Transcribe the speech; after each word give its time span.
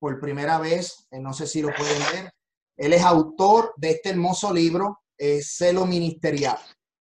por 0.00 0.18
primera 0.18 0.58
vez, 0.58 1.06
eh, 1.12 1.20
no 1.20 1.32
sé 1.32 1.46
si 1.46 1.62
lo 1.62 1.68
pueden 1.72 2.02
ver. 2.12 2.32
Él 2.76 2.92
es 2.94 3.02
autor 3.02 3.74
de 3.76 3.90
este 3.90 4.08
hermoso 4.10 4.52
libro, 4.52 5.02
Celo 5.42 5.84
Ministerial. 5.84 6.58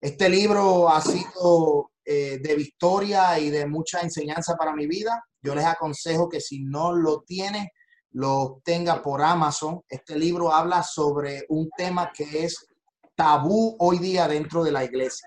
Este 0.05 0.29
libro 0.29 0.91
ha 0.91 1.01
sido 1.01 1.91
eh, 2.05 2.39
de 2.39 2.55
victoria 2.55 3.39
y 3.39 3.49
de 3.49 3.67
mucha 3.67 4.03
enseñanza 4.03 4.55
para 4.57 4.75
mi 4.75 4.87
vida. 4.87 5.25
Yo 5.41 5.55
les 5.55 5.65
aconsejo 5.65 6.29
que 6.29 6.43
si 6.43 6.63
no 6.63 6.93
lo 6.93 7.23
tienen, 7.23 7.67
lo 8.11 8.61
tenga 8.63 9.01
por 9.01 9.23
Amazon. 9.23 9.81
Este 9.89 10.19
libro 10.19 10.53
habla 10.53 10.83
sobre 10.83 11.47
un 11.49 11.71
tema 11.75 12.13
que 12.15 12.45
es 12.45 12.67
tabú 13.17 13.75
hoy 13.79 13.99
día 13.99 14.29
dentro 14.29 14.63
de 14.63 14.73
la 14.73 14.85
iglesia. 14.85 15.27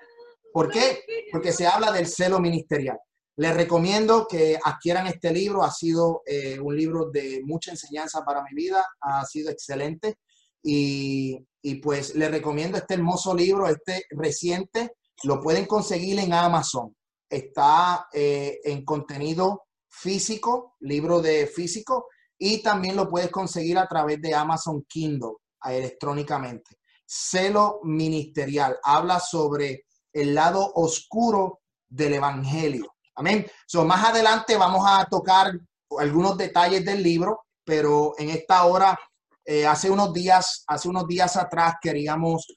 ¿Por 0.53 0.69
qué? 0.69 1.01
Porque 1.31 1.51
se 1.51 1.65
habla 1.65 1.91
del 1.91 2.05
celo 2.05 2.39
ministerial. 2.39 2.99
Les 3.37 3.55
recomiendo 3.55 4.27
que 4.27 4.59
adquieran 4.63 5.07
este 5.07 5.31
libro. 5.31 5.63
Ha 5.63 5.71
sido 5.71 6.23
eh, 6.25 6.59
un 6.59 6.75
libro 6.75 7.09
de 7.09 7.41
mucha 7.45 7.71
enseñanza 7.71 8.25
para 8.25 8.43
mi 8.43 8.53
vida. 8.53 8.85
Ha 9.01 9.23
sido 9.25 9.51
excelente. 9.51 10.17
Y, 10.63 11.37
y 11.61 11.75
pues 11.75 12.15
les 12.15 12.31
recomiendo 12.31 12.77
este 12.77 12.95
hermoso 12.95 13.35
libro, 13.35 13.67
este 13.67 14.05
reciente. 14.09 14.95
Lo 15.23 15.39
pueden 15.39 15.65
conseguir 15.65 16.19
en 16.19 16.33
Amazon. 16.33 16.95
Está 17.29 18.07
eh, 18.11 18.59
en 18.63 18.83
contenido 18.83 19.65
físico, 19.89 20.75
libro 20.79 21.21
de 21.21 21.47
físico, 21.47 22.07
y 22.37 22.61
también 22.61 22.95
lo 22.95 23.09
puedes 23.09 23.31
conseguir 23.31 23.77
a 23.77 23.87
través 23.87 24.21
de 24.21 24.33
Amazon 24.33 24.83
Kindle 24.87 25.33
electrónicamente. 25.63 26.77
Celo 27.05 27.79
ministerial 27.83 28.77
habla 28.83 29.19
sobre 29.19 29.85
el 30.13 30.35
lado 30.35 30.71
oscuro 30.75 31.61
del 31.89 32.13
evangelio. 32.13 32.96
Amén. 33.17 33.45
So, 33.65 33.83
más 33.83 34.05
adelante 34.05 34.55
vamos 34.55 34.85
a 34.87 35.05
tocar 35.05 35.51
algunos 35.99 36.37
detalles 36.37 36.85
del 36.85 37.03
libro, 37.03 37.45
pero 37.63 38.13
en 38.17 38.29
esta 38.29 38.63
hora, 38.63 38.97
eh, 39.43 39.65
hace 39.65 39.89
unos 39.89 40.13
días, 40.13 40.63
hace 40.67 40.87
unos 40.87 41.07
días 41.07 41.35
atrás 41.35 41.75
queríamos 41.81 42.47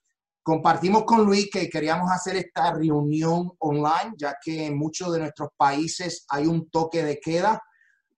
Compartimos 0.42 1.04
con 1.04 1.24
Luis 1.24 1.50
que 1.50 1.68
queríamos 1.68 2.10
hacer 2.10 2.36
esta 2.36 2.72
reunión 2.72 3.52
online, 3.58 4.14
ya 4.16 4.36
que 4.42 4.66
en 4.66 4.78
muchos 4.78 5.12
de 5.12 5.20
nuestros 5.20 5.50
países 5.56 6.24
hay 6.28 6.46
un 6.46 6.70
toque 6.70 7.04
de 7.04 7.20
queda 7.20 7.62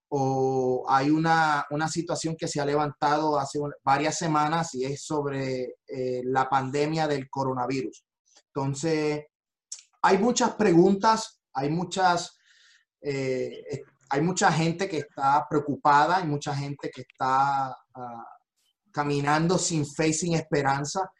o 0.08 0.84
hay 0.88 1.10
una, 1.10 1.66
situación 1.88 2.36
que 2.36 2.46
se 2.46 2.60
ha 2.60 2.64
levantado 2.64 3.38
hace 3.38 3.58
varias 3.84 4.18
semanas 4.18 4.74
y 4.74 4.84
es 4.84 5.04
sobre 5.04 5.74
eh, 5.86 6.22
la 6.24 6.48
pandemia 6.48 7.08
del 7.08 7.28
coronavirus. 7.28 8.04
Entonces, 8.54 9.24
hay 10.00 10.18
muchas 10.18 10.54
preguntas, 10.54 11.41
hay 11.54 11.70
muchas, 11.70 12.38
eh, 13.00 13.82
hay 14.10 14.20
mucha 14.20 14.52
gente 14.52 14.88
que 14.88 14.98
está 14.98 15.46
preocupada, 15.48 16.18
hay 16.18 16.26
mucha 16.26 16.54
gente 16.54 16.90
que 16.90 17.02
está 17.02 17.68
ah, 17.94 18.26
caminando 18.90 19.58
sin 19.58 19.86
fe, 19.86 20.12
sin 20.12 20.34
esperanza. 20.34 21.10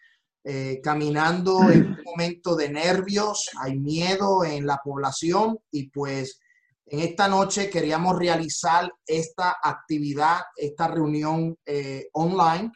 Eh, 0.45 0.81
caminando 0.83 1.71
en 1.71 1.87
un 1.87 1.99
momento 2.05 2.57
de 2.57 2.69
nervios, 2.69 3.49
hay 3.61 3.79
miedo 3.79 4.45
en 4.45 4.67
la 4.67 4.79
población 4.79 5.57
y 5.71 5.89
pues 5.91 6.41
en 6.87 7.01
esta 7.01 7.29
noche 7.29 7.71
queríamos 7.71 8.19
realizar 8.19 8.93
esta 9.07 9.57
actividad, 9.63 10.43
esta 10.57 10.89
reunión 10.89 11.57
eh, 11.65 12.09
online 12.13 12.73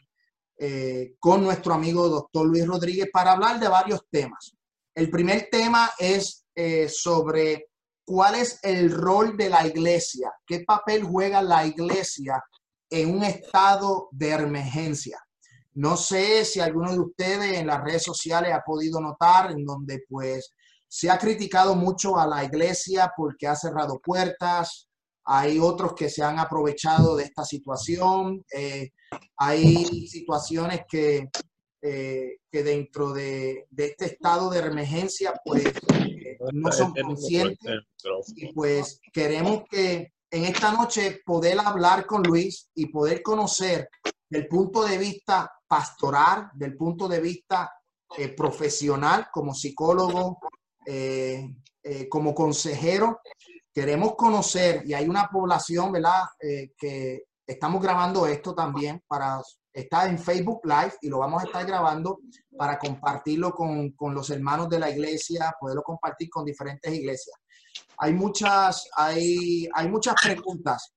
eh, 0.58 1.16
con 1.18 1.42
nuestro 1.42 1.74
amigo 1.74 2.08
doctor 2.08 2.46
Luis 2.46 2.66
Rodríguez 2.66 3.08
para 3.12 3.32
hablar 3.32 3.60
de 3.60 3.68
varios 3.68 4.06
temas. 4.10 4.56
El 4.94 5.10
primer 5.10 5.48
tema 5.50 5.90
es 5.98 6.45
sobre 6.88 7.68
cuál 8.04 8.36
es 8.36 8.58
el 8.62 8.90
rol 8.90 9.36
de 9.36 9.50
la 9.50 9.66
iglesia, 9.66 10.32
qué 10.46 10.60
papel 10.60 11.02
juega 11.02 11.42
la 11.42 11.66
iglesia 11.66 12.42
en 12.88 13.14
un 13.14 13.24
estado 13.24 14.08
de 14.12 14.30
emergencia. 14.30 15.18
No 15.74 15.96
sé 15.96 16.44
si 16.44 16.60
alguno 16.60 16.92
de 16.92 17.00
ustedes 17.00 17.58
en 17.58 17.66
las 17.66 17.82
redes 17.82 18.02
sociales 18.02 18.52
ha 18.54 18.62
podido 18.62 19.00
notar 19.00 19.50
en 19.50 19.64
donde 19.64 20.04
pues 20.08 20.54
se 20.88 21.10
ha 21.10 21.18
criticado 21.18 21.74
mucho 21.74 22.18
a 22.18 22.26
la 22.26 22.44
iglesia 22.44 23.12
porque 23.14 23.46
ha 23.46 23.54
cerrado 23.54 24.00
puertas. 24.02 24.88
Hay 25.24 25.58
otros 25.58 25.94
que 25.94 26.08
se 26.08 26.22
han 26.22 26.38
aprovechado 26.38 27.16
de 27.16 27.24
esta 27.24 27.44
situación. 27.44 28.42
Eh, 28.54 28.90
hay 29.36 30.06
situaciones 30.06 30.82
que, 30.88 31.28
eh, 31.82 32.38
que 32.50 32.62
dentro 32.62 33.12
de, 33.12 33.66
este 33.76 34.06
estado 34.06 34.48
de 34.48 34.60
emergencia 34.60 35.34
pues 35.44 35.64
eh, 36.40 36.52
no 36.52 36.72
son 36.72 36.94
conscientes. 36.94 37.80
Y 38.36 38.52
pues 38.52 39.00
queremos 39.12 39.64
que 39.70 40.12
en 40.30 40.44
esta 40.44 40.72
noche 40.72 41.20
poder 41.24 41.58
hablar 41.60 42.06
con 42.06 42.22
Luis 42.22 42.68
y 42.74 42.86
poder 42.86 43.22
conocer 43.22 43.88
del 44.28 44.48
punto 44.48 44.84
de 44.84 44.98
vista 44.98 45.50
pastoral, 45.66 46.50
del 46.54 46.76
punto 46.76 47.08
de 47.08 47.20
vista 47.20 47.72
eh, 48.16 48.28
profesional, 48.28 49.28
como 49.32 49.54
psicólogo, 49.54 50.38
eh, 50.84 51.48
eh, 51.82 52.08
como 52.08 52.34
consejero. 52.34 53.20
Queremos 53.72 54.14
conocer, 54.14 54.82
y 54.86 54.94
hay 54.94 55.08
una 55.08 55.28
población, 55.28 55.92
¿verdad? 55.92 56.22
que 56.78 57.24
estamos 57.46 57.82
grabando 57.82 58.26
esto 58.26 58.54
también 58.54 59.02
para, 59.06 59.42
está 59.76 60.08
en 60.08 60.18
Facebook 60.18 60.62
Live 60.64 60.94
y 61.02 61.08
lo 61.08 61.18
vamos 61.18 61.42
a 61.42 61.46
estar 61.46 61.66
grabando 61.66 62.20
para 62.56 62.78
compartirlo 62.78 63.52
con, 63.52 63.90
con 63.90 64.14
los 64.14 64.30
hermanos 64.30 64.70
de 64.70 64.78
la 64.78 64.90
iglesia, 64.90 65.54
poderlo 65.60 65.82
compartir 65.82 66.30
con 66.30 66.46
diferentes 66.46 66.92
iglesias. 66.92 67.36
Hay 67.98 68.14
muchas, 68.14 68.88
hay, 68.96 69.68
hay 69.74 69.88
muchas 69.88 70.14
preguntas 70.22 70.94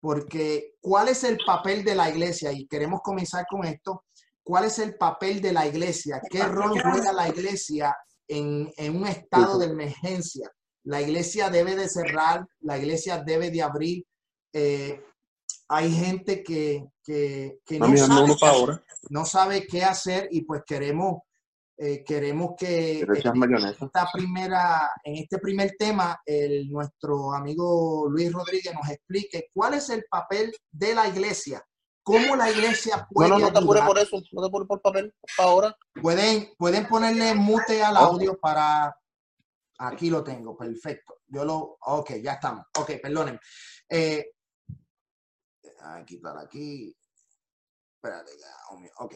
porque 0.00 0.76
¿cuál 0.80 1.08
es 1.08 1.24
el 1.24 1.38
papel 1.44 1.84
de 1.84 1.96
la 1.96 2.08
iglesia? 2.08 2.52
Y 2.52 2.66
queremos 2.66 3.00
comenzar 3.02 3.46
con 3.50 3.64
esto. 3.64 4.04
¿Cuál 4.42 4.64
es 4.64 4.78
el 4.78 4.96
papel 4.96 5.40
de 5.40 5.52
la 5.52 5.66
iglesia? 5.66 6.20
¿Qué 6.30 6.42
rol 6.44 6.80
juega 6.80 7.12
la 7.12 7.28
iglesia 7.28 7.96
en, 8.28 8.72
un 8.96 9.06
estado 9.06 9.58
de 9.58 9.66
emergencia? 9.66 10.50
La 10.84 11.02
iglesia 11.02 11.50
debe 11.50 11.74
de 11.74 11.88
cerrar, 11.88 12.46
la 12.60 12.78
iglesia 12.78 13.18
debe 13.18 13.50
de 13.50 13.62
abrir. 13.62 14.04
Eh, 14.52 15.04
hay 15.72 15.92
gente 15.92 16.42
que, 16.42 16.84
no, 17.78 17.96
sabe 17.96 18.80
no 19.08 19.24
sabe 19.24 19.66
qué 19.68 19.84
hacer 19.84 20.28
y 20.32 20.42
pues 20.42 20.62
queremos 20.66 21.18
eh, 21.78 22.04
queremos 22.04 22.56
que 22.58 23.00
esta 23.00 24.06
primera, 24.12 24.90
en 25.04 25.14
este 25.14 25.38
primer 25.38 25.76
tema, 25.78 26.20
el, 26.26 26.68
nuestro 26.68 27.32
amigo 27.32 28.06
Luis 28.10 28.32
Rodríguez 28.32 28.74
nos 28.74 28.90
explique 28.90 29.48
cuál 29.54 29.74
es 29.74 29.88
el 29.88 30.04
papel 30.10 30.52
de 30.72 30.94
la 30.94 31.08
iglesia, 31.08 31.64
cómo 32.02 32.36
la 32.36 32.50
iglesia 32.50 33.08
puede. 33.10 33.30
No, 33.30 33.38
no, 33.38 33.46
no 33.46 33.52
te 33.52 33.58
apures 33.60 33.84
por 33.84 33.98
eso, 33.98 34.20
no 34.32 34.42
te 34.42 34.48
apures 34.48 34.68
por 34.68 34.82
papel 34.82 35.14
ahora. 35.38 35.74
Pueden, 36.02 36.50
pueden 36.58 36.86
ponerle 36.86 37.34
mute 37.34 37.82
al 37.82 37.96
audio 37.96 38.38
para. 38.38 38.94
Aquí 39.78 40.10
lo 40.10 40.22
tengo, 40.22 40.58
perfecto. 40.58 41.20
Yo 41.28 41.46
lo. 41.46 41.78
Ok, 41.80 42.14
ya 42.22 42.32
estamos. 42.34 42.66
Ok, 42.76 42.90
perdonen. 43.00 43.40
Eh, 43.88 44.32
aquí 45.82 46.16
para 46.18 46.42
aquí. 46.42 46.96
Espérate, 47.96 48.32
ok. 48.98 49.14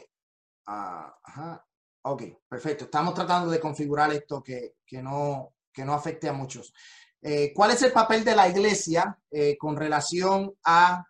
Ah, 0.67 1.15
ajá. 1.23 1.67
Ok, 2.07 2.23
perfecto. 2.49 2.85
Estamos 2.85 3.15
tratando 3.15 3.51
de 3.51 3.61
configurar 3.61 4.13
esto 4.13 4.43
que, 4.43 4.75
no, 5.03 5.55
que 5.73 5.85
no 5.85 5.95
afecte 5.95 6.29
a 6.29 6.35
muchos. 6.35 6.75
Eh, 7.23 7.53
¿Cuál 7.55 7.71
es 7.71 7.83
el 7.83 7.93
papel 7.93 8.23
de 8.25 8.37
la 8.37 8.47
iglesia 8.47 9.19
eh, 9.31 9.57
con 9.57 9.75
relación 9.75 10.55
a, 10.65 11.07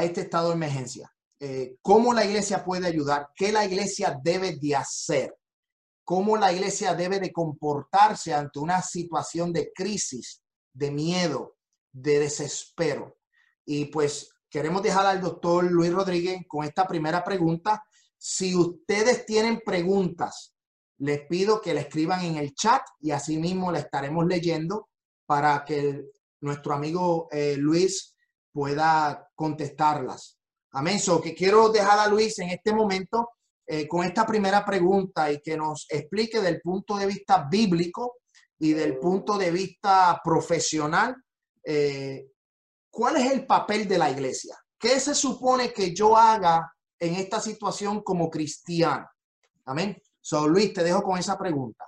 este 0.00 0.20
estado 0.20 0.50
de 0.50 0.54
emergencia? 0.54 1.12
Eh, 1.40 1.76
¿Cómo 1.82 2.14
la 2.14 2.24
iglesia 2.24 2.64
puede 2.64 2.86
ayudar? 2.86 3.30
¿Qué 3.34 3.50
la 3.50 3.64
iglesia 3.64 4.16
debe 4.22 4.56
de 4.56 4.76
hacer? 4.76 5.36
¿Cómo 6.04 6.36
la 6.36 6.52
iglesia 6.52 6.94
debe 6.94 7.18
de 7.18 7.32
comportarse 7.32 8.32
ante 8.32 8.60
una 8.60 8.80
situación 8.80 9.52
de 9.52 9.72
crisis, 9.74 10.40
de 10.72 10.92
miedo, 10.92 11.56
de 11.90 12.20
desespero? 12.20 13.18
Y 13.64 13.86
pues 13.86 14.30
queremos 14.56 14.82
dejar 14.82 15.04
al 15.04 15.20
doctor 15.20 15.70
Luis 15.70 15.92
Rodríguez 15.92 16.40
con 16.48 16.64
esta 16.64 16.86
primera 16.86 17.22
pregunta 17.22 17.84
si 18.16 18.56
ustedes 18.56 19.26
tienen 19.26 19.60
preguntas, 19.62 20.54
les 20.96 21.26
pido 21.26 21.60
que 21.60 21.74
le 21.74 21.80
escriban 21.80 22.24
en 22.24 22.36
el 22.36 22.54
chat 22.54 22.80
y 22.98 23.10
así 23.10 23.36
mismo 23.36 23.70
le 23.70 23.80
estaremos 23.80 24.24
leyendo 24.24 24.88
para 25.26 25.62
que 25.62 26.06
nuestro 26.40 26.72
amigo 26.72 27.28
eh, 27.30 27.56
Luis 27.58 28.16
pueda 28.50 29.28
contestarlas. 29.34 30.38
Amén. 30.70 31.00
So 31.00 31.20
que 31.20 31.34
quiero 31.34 31.68
dejar 31.68 31.98
a 31.98 32.08
Luis 32.08 32.38
en 32.38 32.48
este 32.48 32.72
momento 32.72 33.32
eh, 33.66 33.86
con 33.86 34.06
esta 34.06 34.24
primera 34.24 34.64
pregunta 34.64 35.30
y 35.30 35.42
que 35.42 35.58
nos 35.58 35.84
explique 35.90 36.40
del 36.40 36.62
punto 36.62 36.96
de 36.96 37.04
vista 37.04 37.46
bíblico 37.50 38.20
y 38.58 38.72
del 38.72 38.98
punto 38.98 39.36
de 39.36 39.50
vista 39.50 40.18
profesional 40.24 41.14
eh, 41.62 42.28
cuál 42.96 43.16
es 43.18 43.30
el 43.30 43.44
papel 43.44 43.86
de 43.86 43.98
la 43.98 44.10
iglesia. 44.10 44.56
¿Qué 44.78 44.98
se 45.00 45.14
supone 45.14 45.70
que 45.70 45.94
yo 45.94 46.16
haga 46.16 46.72
en 46.98 47.16
esta 47.16 47.40
situación 47.40 48.02
como 48.02 48.30
cristiano? 48.30 49.06
Amén. 49.66 50.00
So, 50.18 50.48
Luis, 50.48 50.72
te 50.72 50.82
dejo 50.82 51.02
con 51.02 51.18
esa 51.18 51.36
pregunta. 51.36 51.84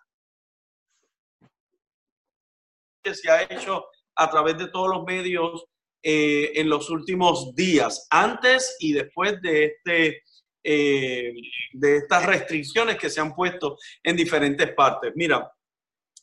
Que 3.03 3.15
se 3.15 3.31
ha 3.31 3.43
hecho 3.45 3.87
a 4.17 4.29
través 4.29 4.59
de 4.59 4.69
todos 4.69 4.95
los 4.95 5.05
medios 5.05 5.65
eh, 6.03 6.53
en 6.61 6.69
los 6.69 6.91
últimos 6.91 7.55
días, 7.55 8.07
antes 8.11 8.77
y 8.79 8.93
después 8.93 9.41
de, 9.41 9.65
este, 9.65 10.23
eh, 10.63 11.33
de 11.73 11.97
estas 11.97 12.27
restricciones 12.27 12.99
que 12.99 13.09
se 13.09 13.23
han 13.23 13.35
puesto 13.35 13.79
en 14.03 14.15
diferentes 14.15 14.75
partes. 14.75 15.13
Mira, 15.17 15.51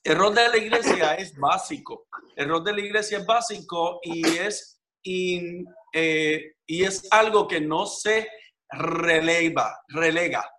el 0.04 0.16
rol 0.16 0.36
de 0.36 0.48
la 0.48 0.58
iglesia 0.58 1.16
es 1.16 1.36
básico. 1.36 2.08
El 2.36 2.50
rol 2.50 2.64
de 2.64 2.74
la 2.74 2.82
iglesia 2.82 3.18
es 3.18 3.26
básico 3.26 4.00
y 4.04 4.24
es, 4.38 4.75
y, 5.06 5.63
y 5.94 6.84
es 6.84 7.07
algo 7.12 7.48
que 7.48 7.62
no 7.62 7.86
se 7.86 8.28
relega. 8.69 9.80
relega. 9.88 10.50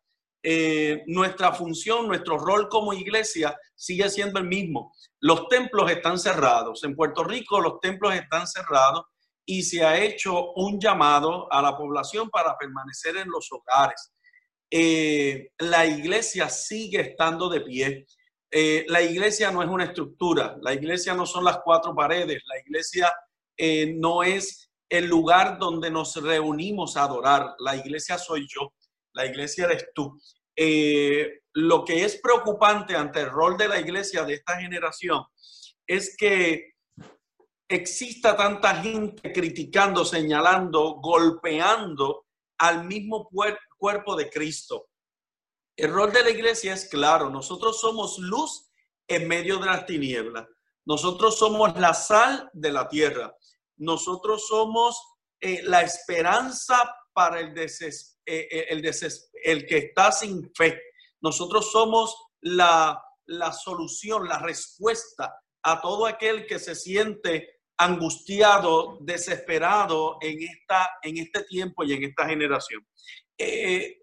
Eh, 0.49 1.03
nuestra 1.09 1.53
función, 1.53 2.07
nuestro 2.07 2.39
rol 2.39 2.69
como 2.69 2.93
iglesia 2.93 3.59
sigue 3.75 4.09
siendo 4.09 4.39
el 4.39 4.47
mismo. 4.47 4.95
Los 5.21 5.49
templos 5.49 5.91
están 5.91 6.21
cerrados. 6.21 6.85
En 6.85 6.95
Puerto 6.95 7.25
Rico 7.25 7.61
los 7.61 7.81
templos 7.81 8.15
están 8.15 8.47
cerrados 8.47 9.07
y 9.45 9.63
se 9.63 9.85
ha 9.85 9.99
hecho 9.99 10.53
un 10.53 10.79
llamado 10.81 11.53
a 11.53 11.61
la 11.61 11.77
población 11.77 12.31
para 12.31 12.57
permanecer 12.57 13.17
en 13.17 13.29
los 13.29 13.49
hogares. 13.51 14.13
Eh, 14.71 15.51
la 15.59 15.85
iglesia 15.85 16.49
sigue 16.49 17.01
estando 17.01 17.49
de 17.49 17.61
pie. 17.63 18.07
Eh, 18.49 18.85
la 18.89 19.03
iglesia 19.03 19.51
no 19.51 19.65
es 19.65 19.69
una 19.69 19.87
estructura, 19.87 20.57
la 20.63 20.73
iglesia 20.73 21.15
no 21.15 21.27
son 21.27 21.45
las 21.45 21.59
cuatro 21.65 21.93
paredes, 21.93 22.41
la 22.47 22.61
iglesia 22.61 23.13
no 23.59 24.23
es 24.23 24.71
el 24.89 25.07
lugar 25.07 25.59
donde 25.59 25.91
nos 25.91 26.17
reunimos 26.17 26.97
a 26.97 27.05
adorar. 27.05 27.55
La 27.59 27.77
iglesia 27.77 28.19
soy 28.19 28.47
yo, 28.49 28.73
la 29.13 29.27
iglesia 29.27 29.65
eres 29.65 29.89
tú. 29.95 30.19
Eh, 30.55 31.41
lo 31.55 31.85
que 31.85 32.05
es 32.05 32.21
preocupante 32.21 32.97
ante 32.97 33.21
el 33.21 33.31
rol 33.31 33.57
de 33.57 33.69
la 33.69 33.79
iglesia 33.79 34.25
de 34.25 34.35
esta 34.35 34.59
generación 34.59 35.23
es 35.87 36.17
que 36.17 36.75
exista 37.69 38.37
tanta 38.37 38.77
gente 38.77 39.33
criticando, 39.33 40.05
señalando, 40.05 40.97
golpeando 41.01 42.27
al 42.59 42.85
mismo 42.85 43.29
cuerpo 43.79 44.17
de 44.17 44.31
Cristo. 44.31 44.89
El 45.77 45.93
rol 45.93 46.13
de 46.13 46.23
la 46.23 46.31
iglesia 46.31 46.73
es 46.73 46.89
claro, 46.89 47.29
nosotros 47.29 47.81
somos 47.81 48.19
luz 48.19 48.71
en 49.09 49.29
medio 49.29 49.59
de 49.59 49.67
las 49.67 49.85
tinieblas, 49.85 50.47
nosotros 50.87 51.39
somos 51.39 51.79
la 51.79 51.93
sal 51.93 52.49
de 52.55 52.73
la 52.73 52.89
tierra, 52.89 53.35
nosotros 53.77 54.47
somos 54.47 55.01
eh, 55.41 55.63
la 55.65 55.83
esperanza 55.83 56.95
para 57.13 57.41
el, 57.41 57.55
deses, 57.55 58.19
eh, 58.25 58.49
eh, 58.51 58.67
el, 58.71 58.85
el, 59.45 59.67
que 59.67 59.79
está 59.79 60.13
sin 60.13 60.51
fe. 60.55 60.81
Nosotros 61.21 61.71
somos 61.71 62.15
la, 62.41 63.03
la 63.27 63.53
solución, 63.53 64.29
la 64.29 64.39
respuesta 64.39 65.39
a 65.63 65.81
todo 65.81 66.07
aquel 66.07 66.47
que 66.47 66.59
se 66.59 66.75
siente 66.75 67.61
angustiado, 67.79 68.99
desesperado 69.01 70.17
en, 70.21 70.43
esta, 70.43 70.91
en 71.03 71.19
este 71.19 71.45
tiempo 71.45 71.85
y 71.85 71.93
en 71.93 72.05
esta 72.05 72.27
generación. 72.27 72.87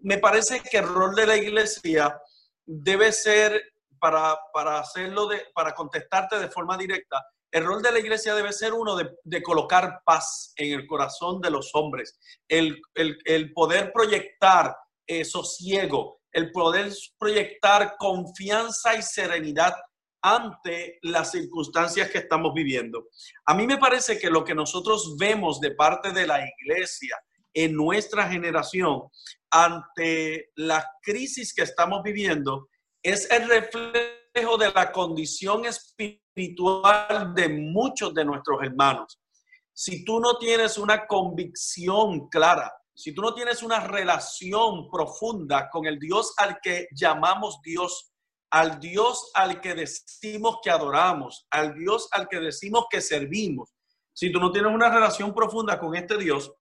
me 0.02 0.20
parece 0.20 0.62
que 0.62 0.78
el 0.78 0.88
rol 0.88 1.16
de 1.16 1.25
la 1.25 1.38
iglesia 1.38 2.20
debe 2.66 3.12
ser, 3.12 3.74
para, 4.00 4.38
para 4.54 4.80
hacerlo, 4.80 5.28
de, 5.28 5.48
para 5.56 5.74
contestarte 5.74 6.38
de 6.38 6.50
forma 6.50 6.78
directa, 6.78 7.25
el 7.53 7.65
rol 7.65 7.83
de 7.83 7.91
la 7.91 8.00
iglesia 8.00 8.33
debe 8.33 8.51
ser 8.51 8.73
uno 8.73 8.95
de, 8.95 9.44
colocar 9.44 10.01
paz 10.03 10.53
en 10.55 10.73
el 10.73 10.88
corazón 10.88 11.39
de 11.39 11.51
los 11.51 11.69
hombres, 11.75 12.19
el, 12.47 12.81
poder 13.53 13.94
proyectar 13.94 14.75
eh, 15.05 15.23
sosiego, 15.23 16.19
el 16.31 16.51
poder 16.51 16.91
proyectar 17.19 17.95
confianza 18.00 18.95
y 18.95 19.03
serenidad 19.03 19.75
ante 20.23 20.97
las 21.03 21.29
circunstancias 21.31 22.09
que 22.09 22.17
estamos 22.17 22.53
viviendo. 22.55 23.09
A 23.45 23.53
mí 23.53 23.67
me 23.67 23.77
parece 23.77 24.17
que 24.17 24.31
lo 24.31 24.44
que 24.44 24.55
nosotros 24.55 25.15
vemos 25.17 25.59
de 25.59 25.71
parte 25.71 26.11
de 26.11 26.25
la 26.25 26.39
iglesia 26.59 27.15
en 27.53 27.75
nuestra 27.75 28.27
generación 28.29 29.03
ante 29.51 30.50
la 30.55 30.89
crisis 31.03 31.53
que 31.53 31.61
estamos 31.61 32.01
viviendo 32.01 32.67
es 33.03 33.29
el 33.29 33.47
reflejo 33.47 34.12
de 34.33 34.71
la 34.74 34.91
condición 34.91 35.63
espiritual 35.65 37.35
de 37.35 37.50
muchos 37.50 38.15
de 38.15 38.25
nuestros 38.25 38.63
hermanos. 38.63 39.19
Si 39.71 40.03
tú 40.03 40.19
no 40.19 40.39
tienes 40.39 40.80
una 40.80 41.06
convicción 41.06 42.30
clara, 42.30 42.74
si 42.95 43.13
tú 43.13 43.21
no 43.21 43.35
tienes 43.35 43.62
una 43.62 43.80
relación 43.81 44.89
profunda 44.89 45.69
con 45.69 45.85
el 45.85 46.00
Dios 46.00 46.33
al 46.38 46.59
que 46.63 46.88
llamamos 46.95 47.59
Dios, 47.63 48.12
al 48.50 48.80
Dios 48.80 49.30
al 49.35 49.62
que 49.62 49.75
decimos 49.75 50.57
que 50.63 50.71
adoramos, 50.71 51.45
al 51.51 51.75
Dios 51.75 52.07
al 52.12 52.27
que 52.27 52.39
decimos 52.39 52.86
que 52.89 53.01
servimos, 53.01 53.71
si 54.13 54.31
tú 54.31 54.39
no 54.39 54.51
tienes 54.51 54.74
una 54.74 54.89
relación 54.89 55.31
profunda 55.33 55.79
con 55.79 55.95
este 55.95 56.18
Dios, 56.18 56.51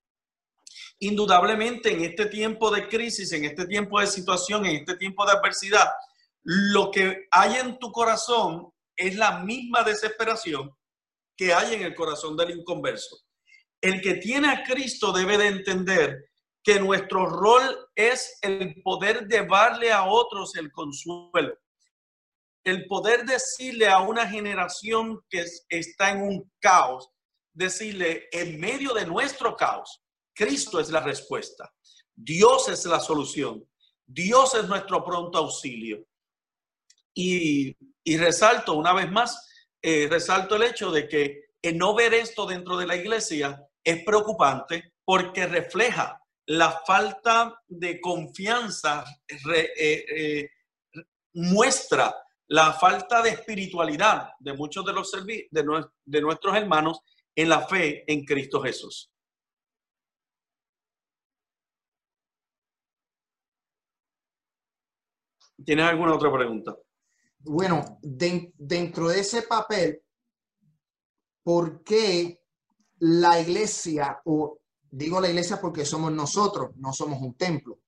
indudablemente 0.98 1.90
en 1.90 2.04
este 2.04 2.26
tiempo 2.26 2.70
de 2.70 2.86
crisis, 2.86 3.32
en 3.32 3.46
este 3.46 3.66
tiempo 3.66 3.98
de 3.98 4.06
situación, 4.06 4.66
en 4.66 4.76
este 4.76 4.96
tiempo 4.96 5.24
de 5.24 5.32
adversidad, 5.32 5.88
lo 6.44 6.90
que 6.90 7.28
hay 7.30 7.56
en 7.56 7.78
tu 7.78 7.92
corazón 7.92 8.72
es 8.96 9.16
la 9.16 9.40
misma 9.40 9.82
desesperación 9.82 10.70
que 11.36 11.52
hay 11.52 11.74
en 11.74 11.82
el 11.82 11.94
corazón 11.94 12.36
del 12.36 12.50
inconverso. 12.50 13.16
El 13.80 14.00
que 14.00 14.14
tiene 14.14 14.48
a 14.48 14.62
Cristo 14.62 15.12
debe 15.12 15.38
de 15.38 15.48
entender 15.48 16.30
que 16.62 16.78
nuestro 16.78 17.26
rol 17.26 17.88
es 17.94 18.38
el 18.42 18.80
poder 18.82 19.26
llevarle 19.26 19.92
a 19.92 20.04
otros 20.04 20.54
el 20.54 20.70
consuelo, 20.70 21.58
el 22.64 22.86
poder 22.86 23.24
decirle 23.24 23.88
a 23.88 24.00
una 24.00 24.28
generación 24.28 25.20
que 25.28 25.44
está 25.68 26.10
en 26.10 26.22
un 26.22 26.52
caos, 26.60 27.08
decirle 27.52 28.28
en 28.30 28.60
medio 28.60 28.94
de 28.94 29.06
nuestro 29.06 29.56
caos, 29.56 30.00
Cristo 30.34 30.78
es 30.78 30.90
la 30.90 31.00
respuesta, 31.00 31.72
Dios 32.14 32.68
es 32.68 32.84
la 32.84 33.00
solución, 33.00 33.68
Dios 34.06 34.54
es 34.54 34.68
nuestro 34.68 35.04
pronto 35.04 35.38
auxilio. 35.38 36.06
Y, 37.14 37.76
resalto 38.16 38.74
una 38.74 38.92
vez 38.92 39.10
más, 39.10 39.48
eh, 39.80 40.08
resalto 40.10 40.56
el 40.56 40.64
hecho 40.64 40.90
de 40.90 41.08
que 41.08 41.42
no 41.74 41.94
ver 41.94 42.14
esto 42.14 42.46
dentro 42.46 42.76
de 42.76 42.86
la 42.86 42.96
iglesia 42.96 43.64
es 43.84 44.04
preocupante 44.04 44.94
porque 45.04 45.46
refleja 45.46 46.20
la 46.46 46.80
falta 46.86 47.60
de 47.68 48.00
confianza, 48.00 49.04
eh, 49.28 49.72
eh, 49.78 50.50
muestra 51.34 52.14
la 52.48 52.72
falta 52.72 53.22
de 53.22 53.30
espiritualidad 53.30 54.30
de 54.38 54.52
muchos 54.52 54.84
de, 54.84 54.92
los 54.92 55.12
de 56.04 56.20
nuestros 56.20 56.56
hermanos 56.56 57.00
en 57.34 57.48
la 57.48 57.66
fe 57.66 58.04
en 58.06 58.24
Cristo 58.24 58.60
Jesús. 58.60 59.10
¿Tienes 65.64 65.86
alguna 65.86 66.14
otra 66.14 66.32
pregunta? 66.32 66.76
Bueno, 67.44 67.98
dentro 68.02 69.08
de 69.08 69.20
ese 69.20 69.42
papel, 69.42 70.02
¿por 71.42 71.82
qué 71.82 72.40
la 72.98 73.40
iglesia, 73.40 74.20
o 74.24 74.58
digo 74.90 75.20
la 75.20 75.28
iglesia 75.28 75.60
porque 75.60 75.84
somos 75.84 76.12
nosotros, 76.12 76.70
no 76.76 76.92
somos 76.92 77.20
un 77.20 77.34
templo, 77.34 77.80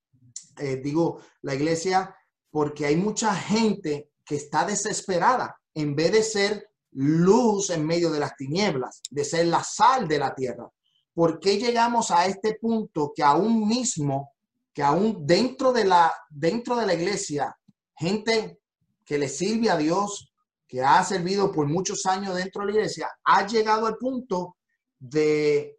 eh, 0.58 0.76
digo 0.76 1.20
la 1.42 1.54
iglesia 1.54 2.14
porque 2.50 2.86
hay 2.86 2.96
mucha 2.96 3.34
gente 3.34 4.10
que 4.24 4.36
está 4.36 4.64
desesperada 4.64 5.56
en 5.74 5.94
vez 5.94 6.12
de 6.12 6.22
ser 6.22 6.70
luz 6.92 7.70
en 7.70 7.84
medio 7.84 8.10
de 8.10 8.20
las 8.20 8.36
tinieblas, 8.36 9.02
de 9.10 9.24
ser 9.24 9.46
la 9.46 9.62
sal 9.62 10.06
de 10.06 10.18
la 10.18 10.34
tierra. 10.34 10.70
¿Por 11.12 11.40
qué 11.40 11.58
llegamos 11.58 12.10
a 12.10 12.26
este 12.26 12.54
punto 12.54 13.12
que 13.14 13.22
aún 13.22 13.66
mismo, 13.66 14.32
que 14.72 14.82
aún 14.82 15.26
dentro 15.26 15.72
de 15.72 15.84
la, 15.84 16.12
dentro 16.30 16.76
de 16.76 16.86
la 16.86 16.94
iglesia, 16.94 17.56
gente 17.96 18.60
que 19.04 19.18
le 19.18 19.28
sirve 19.28 19.70
a 19.70 19.76
Dios, 19.76 20.32
que 20.66 20.82
ha 20.82 21.02
servido 21.04 21.52
por 21.52 21.66
muchos 21.66 22.06
años 22.06 22.34
dentro 22.34 22.62
de 22.62 22.66
la 22.66 22.78
iglesia, 22.78 23.10
ha 23.24 23.46
llegado 23.46 23.86
al 23.86 23.96
punto 23.96 24.56
de, 24.98 25.78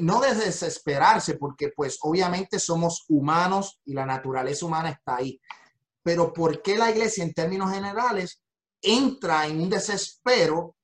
no 0.00 0.20
de 0.20 0.34
desesperarse, 0.34 1.36
porque 1.36 1.70
pues 1.74 1.98
obviamente 2.02 2.58
somos 2.58 3.04
humanos 3.08 3.80
y 3.84 3.92
la 3.92 4.06
naturaleza 4.06 4.66
humana 4.66 4.90
está 4.90 5.16
ahí. 5.16 5.40
Pero 6.02 6.32
¿por 6.32 6.62
qué 6.62 6.76
la 6.76 6.90
iglesia 6.90 7.24
en 7.24 7.34
términos 7.34 7.72
generales 7.72 8.40
entra 8.80 9.46
en 9.46 9.60
un 9.60 9.70
desespero, 9.70 10.76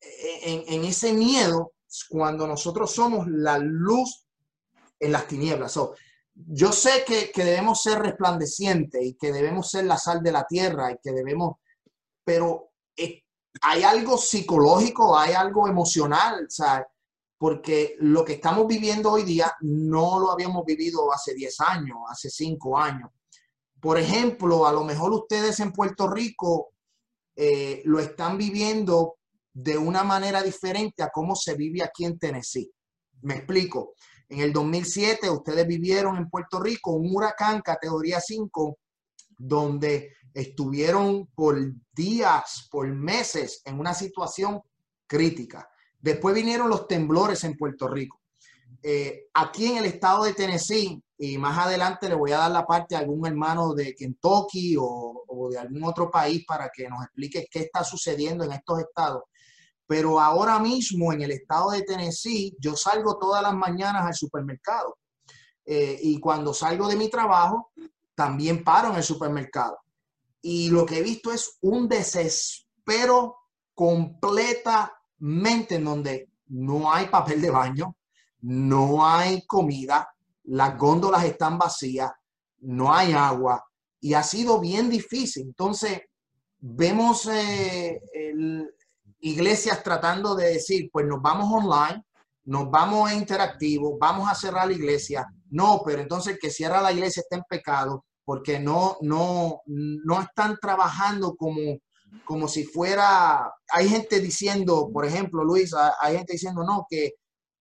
en, 0.00 0.64
en 0.66 0.84
ese 0.84 1.12
miedo, 1.12 1.72
cuando 2.08 2.46
nosotros 2.46 2.92
somos 2.92 3.26
la 3.28 3.58
luz 3.58 4.26
en 4.98 5.12
las 5.12 5.26
tinieblas? 5.26 5.78
Yo 6.36 6.70
sé 6.72 7.04
que, 7.06 7.32
debemos 7.42 7.82
ser 7.82 7.98
resplandecientes 7.98 9.02
y 9.02 9.14
que 9.14 9.32
debemos 9.32 9.70
ser 9.70 9.86
la 9.86 9.96
sal 9.96 10.22
de 10.22 10.32
la 10.32 10.46
tierra 10.46 10.92
y 10.92 10.98
que 11.02 11.12
debemos, 11.12 11.56
pero 12.24 12.72
eh, 12.96 13.22
hay 13.62 13.82
algo 13.82 14.18
psicológico, 14.18 15.18
hay 15.18 15.32
algo 15.32 15.66
emocional, 15.66 16.46
¿sabes? 16.50 16.86
Porque 17.38 17.96
lo 18.00 18.24
que 18.24 18.34
estamos 18.34 18.66
viviendo 18.66 19.12
hoy 19.12 19.22
día 19.22 19.52
no 19.60 20.18
lo 20.18 20.30
habíamos 20.30 20.64
vivido 20.64 21.12
hace 21.12 21.34
10 21.34 21.60
años, 21.60 21.98
hace 22.10 22.28
5 22.28 22.78
años. 22.78 23.10
Por 23.80 23.98
ejemplo, 23.98 24.66
a 24.66 24.72
lo 24.72 24.84
mejor 24.84 25.12
ustedes 25.12 25.60
en 25.60 25.72
Puerto 25.72 26.08
Rico 26.08 26.72
eh, 27.34 27.82
lo 27.84 27.98
están 27.98 28.36
viviendo 28.38 29.16
de 29.52 29.78
una 29.78 30.04
manera 30.04 30.42
diferente 30.42 31.02
a 31.02 31.10
cómo 31.10 31.34
se 31.34 31.54
vive 31.54 31.82
aquí 31.82 32.04
en 32.04 32.18
Tennessee. 32.18 32.70
Me 33.22 33.36
explico. 33.36 33.94
En 34.28 34.40
el 34.40 34.52
2007 34.52 35.30
ustedes 35.30 35.66
vivieron 35.66 36.16
en 36.16 36.28
Puerto 36.28 36.58
Rico 36.60 36.92
un 36.92 37.14
huracán 37.14 37.60
categoría 37.60 38.20
5 38.20 38.78
donde 39.38 40.12
estuvieron 40.34 41.26
por 41.34 41.56
días, 41.94 42.68
por 42.70 42.88
meses 42.88 43.62
en 43.64 43.78
una 43.78 43.94
situación 43.94 44.60
crítica. 45.06 45.68
Después 45.98 46.34
vinieron 46.34 46.68
los 46.68 46.86
temblores 46.88 47.44
en 47.44 47.56
Puerto 47.56 47.88
Rico. 47.88 48.20
Eh, 48.82 49.28
aquí 49.34 49.66
en 49.66 49.78
el 49.78 49.86
estado 49.86 50.24
de 50.24 50.34
Tennessee, 50.34 51.02
y 51.18 51.38
más 51.38 51.58
adelante 51.58 52.08
le 52.08 52.14
voy 52.14 52.32
a 52.32 52.38
dar 52.38 52.50
la 52.50 52.66
parte 52.66 52.94
a 52.94 52.98
algún 52.98 53.26
hermano 53.26 53.74
de 53.74 53.94
Kentucky 53.94 54.76
o, 54.76 55.24
o 55.26 55.48
de 55.48 55.58
algún 55.58 55.84
otro 55.84 56.10
país 56.10 56.44
para 56.46 56.68
que 56.68 56.88
nos 56.88 57.02
explique 57.04 57.46
qué 57.50 57.60
está 57.60 57.82
sucediendo 57.82 58.44
en 58.44 58.52
estos 58.52 58.80
estados. 58.80 59.22
Pero 59.86 60.20
ahora 60.20 60.58
mismo 60.58 61.12
en 61.12 61.22
el 61.22 61.30
estado 61.30 61.70
de 61.70 61.82
Tennessee, 61.82 62.56
yo 62.58 62.76
salgo 62.76 63.18
todas 63.18 63.42
las 63.42 63.54
mañanas 63.54 64.04
al 64.04 64.14
supermercado. 64.14 64.98
Eh, 65.64 65.98
y 66.02 66.20
cuando 66.20 66.54
salgo 66.54 66.88
de 66.88 66.96
mi 66.96 67.08
trabajo, 67.08 67.70
también 68.14 68.64
paro 68.64 68.90
en 68.90 68.96
el 68.96 69.02
supermercado. 69.02 69.78
Y 70.40 70.70
lo 70.70 70.86
que 70.86 70.98
he 70.98 71.02
visto 71.02 71.32
es 71.32 71.58
un 71.60 71.88
desespero 71.88 73.36
completamente 73.74 75.74
en 75.74 75.84
donde 75.84 76.28
no 76.48 76.92
hay 76.92 77.06
papel 77.06 77.40
de 77.40 77.50
baño, 77.50 77.96
no 78.42 79.06
hay 79.06 79.44
comida, 79.46 80.08
las 80.44 80.78
góndolas 80.78 81.24
están 81.24 81.58
vacías, 81.58 82.12
no 82.60 82.92
hay 82.92 83.12
agua 83.12 83.64
y 84.00 84.14
ha 84.14 84.22
sido 84.22 84.60
bien 84.60 84.88
difícil. 84.88 85.48
Entonces, 85.48 86.02
vemos 86.58 87.26
eh, 87.26 88.00
iglesias 89.20 89.82
tratando 89.82 90.34
de 90.34 90.54
decir, 90.54 90.88
pues 90.92 91.06
nos 91.06 91.20
vamos 91.22 91.52
online, 91.52 92.02
nos 92.44 92.70
vamos 92.70 93.10
a 93.10 93.14
interactivo, 93.14 93.98
vamos 93.98 94.30
a 94.30 94.34
cerrar 94.34 94.68
la 94.68 94.74
iglesia. 94.74 95.26
No, 95.50 95.82
pero 95.84 96.02
entonces 96.02 96.38
que 96.40 96.50
cierra 96.50 96.80
la 96.80 96.92
iglesia 96.92 97.20
está 97.20 97.36
en 97.36 97.44
pecado 97.48 98.04
porque 98.24 98.58
no, 98.58 98.98
no, 99.02 99.62
no 99.66 100.20
están 100.20 100.58
trabajando 100.60 101.36
como, 101.36 101.78
como 102.24 102.48
si 102.48 102.64
fuera, 102.64 103.52
hay 103.68 103.88
gente 103.88 104.20
diciendo, 104.20 104.90
por 104.92 105.06
ejemplo, 105.06 105.44
Luis, 105.44 105.72
hay 106.00 106.16
gente 106.16 106.32
diciendo, 106.32 106.64
no, 106.64 106.86
que 106.90 107.12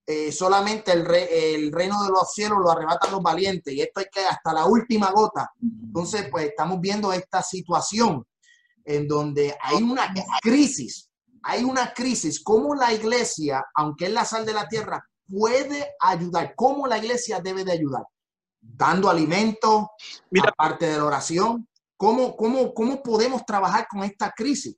eh, 0.07 0.31
solamente 0.31 0.91
el, 0.91 1.05
el, 1.07 1.71
reino 1.71 2.03
de 2.03 2.09
los 2.09 2.31
cielos 2.33 2.57
lo 2.63 2.71
arrebatan 2.71 3.11
los 3.11 3.21
valientes 3.21 3.73
y 3.73 3.81
esto 3.81 3.99
hay 3.99 4.07
que 4.11 4.21
hasta 4.21 4.53
la 4.53 4.65
última 4.65 5.11
gota. 5.11 5.51
Entonces, 5.61 6.27
pues 6.31 6.47
estamos 6.47 6.79
viendo 6.81 7.13
esta 7.13 7.43
situación 7.43 8.25
en 8.83 9.07
donde 9.07 9.55
hay 9.61 9.81
una 9.81 10.13
crisis, 10.41 11.09
hay 11.45 11.63
una 11.63 11.93
crisis. 11.93 12.43
¿Cómo 12.43 12.73
la 12.73 12.91
iglesia, 12.91 13.63
aunque 13.75 14.05
es 14.05 14.11
la 14.11 14.25
sal 14.25 14.45
de 14.45 14.53
la 14.53 14.67
tierra, 14.67 15.07
puede 15.29 15.95
ayudar? 15.99 16.55
¿Cómo 16.55 16.87
la 16.87 16.97
iglesia 16.97 17.39
debe 17.39 17.63
de 17.63 17.71
ayudar? 17.71 18.03
Dando 18.59 19.09
alimento, 19.11 19.91
aparte 20.43 20.87
de 20.87 20.97
la 20.97 21.05
oración. 21.05 21.69
¿Cómo, 21.95 22.35
cómo, 22.35 22.73
¿Cómo 22.73 23.01
podemos 23.03 23.45
trabajar 23.45 23.87
con 23.87 24.03
esta 24.03 24.31
crisis? 24.31 24.75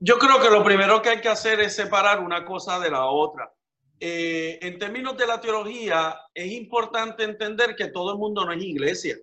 Yo 0.00 0.18
creo 0.18 0.40
que 0.40 0.50
lo 0.50 0.64
primero 0.64 1.02
que 1.02 1.10
hay 1.10 1.20
que 1.20 1.28
hacer 1.28 1.60
es 1.60 1.76
separar 1.76 2.20
una 2.20 2.44
cosa 2.46 2.80
de 2.80 2.90
la 2.90 3.06
otra. 3.06 3.52
Eh, 4.00 4.58
en 4.62 4.78
términos 4.78 5.16
de 5.18 5.26
la 5.26 5.40
teología, 5.40 6.18
es 6.32 6.50
importante 6.52 7.22
entender 7.22 7.76
que 7.76 7.88
todo 7.88 8.12
el 8.12 8.18
mundo 8.18 8.46
no 8.46 8.52
es 8.52 8.62
iglesia. 8.62 9.16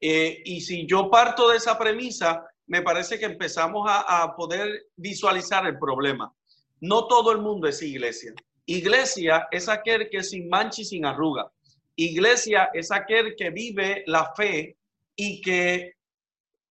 Eh, 0.00 0.42
y 0.44 0.60
si 0.60 0.86
yo 0.86 1.10
parto 1.10 1.50
de 1.50 1.58
esa 1.58 1.78
premisa, 1.78 2.44
me 2.66 2.82
parece 2.82 3.18
que 3.18 3.26
empezamos 3.26 3.84
a, 3.88 4.34
poder 4.36 4.86
visualizar 4.96 5.66
el 5.66 5.78
problema. 5.78 6.32
No 6.80 7.06
todo 7.06 7.32
el 7.32 7.38
mundo 7.38 7.66
es 7.68 7.82
iglesia. 7.82 8.32
Iglesia 8.64 9.48
es 9.50 9.68
aquel 9.68 10.08
que 10.08 10.22
sin 10.22 10.48
mancha 10.48 10.82
y 10.82 10.84
sin 10.84 11.04
arruga. 11.04 11.50
Iglesia 11.96 12.70
es 12.72 12.92
aquel 12.92 13.34
que 13.36 13.50
vive 13.50 14.04
la 14.06 14.32
fe 14.34 14.76
y 15.16 15.40
que 15.40 15.94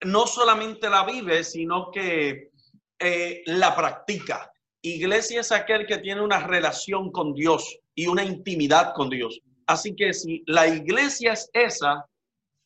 no 0.05 0.25
solamente 0.25 0.89
la 0.89 1.03
vive, 1.03 1.43
sino 1.43 1.91
que 1.91 2.49
eh, 2.97 3.43
la 3.45 3.75
practica. 3.75 4.51
Iglesia 4.81 5.41
es 5.41 5.51
aquel 5.51 5.85
que 5.85 5.97
tiene 5.97 6.21
una 6.21 6.47
relación 6.47 7.11
con 7.11 7.33
Dios 7.33 7.77
y 7.93 8.07
una 8.07 8.23
intimidad 8.23 8.93
con 8.93 9.09
Dios. 9.09 9.41
Así 9.67 9.95
que 9.95 10.13
si 10.13 10.43
la 10.47 10.67
iglesia 10.67 11.33
es 11.33 11.49
esa, 11.53 12.08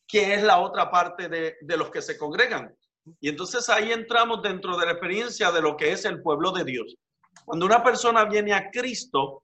¿qué 0.06 0.34
es 0.34 0.42
la 0.42 0.58
otra 0.58 0.90
parte 0.90 1.28
de, 1.28 1.56
de 1.60 1.76
los 1.76 1.90
que 1.90 2.02
se 2.02 2.16
congregan? 2.18 2.74
Y 3.20 3.28
entonces 3.28 3.68
ahí 3.68 3.92
entramos 3.92 4.42
dentro 4.42 4.76
de 4.76 4.86
la 4.86 4.92
experiencia 4.92 5.50
de 5.52 5.60
lo 5.60 5.76
que 5.76 5.92
es 5.92 6.04
el 6.04 6.22
pueblo 6.22 6.52
de 6.52 6.64
Dios. 6.64 6.96
Cuando 7.44 7.66
una 7.66 7.82
persona 7.82 8.24
viene 8.24 8.54
a 8.54 8.70
Cristo, 8.70 9.42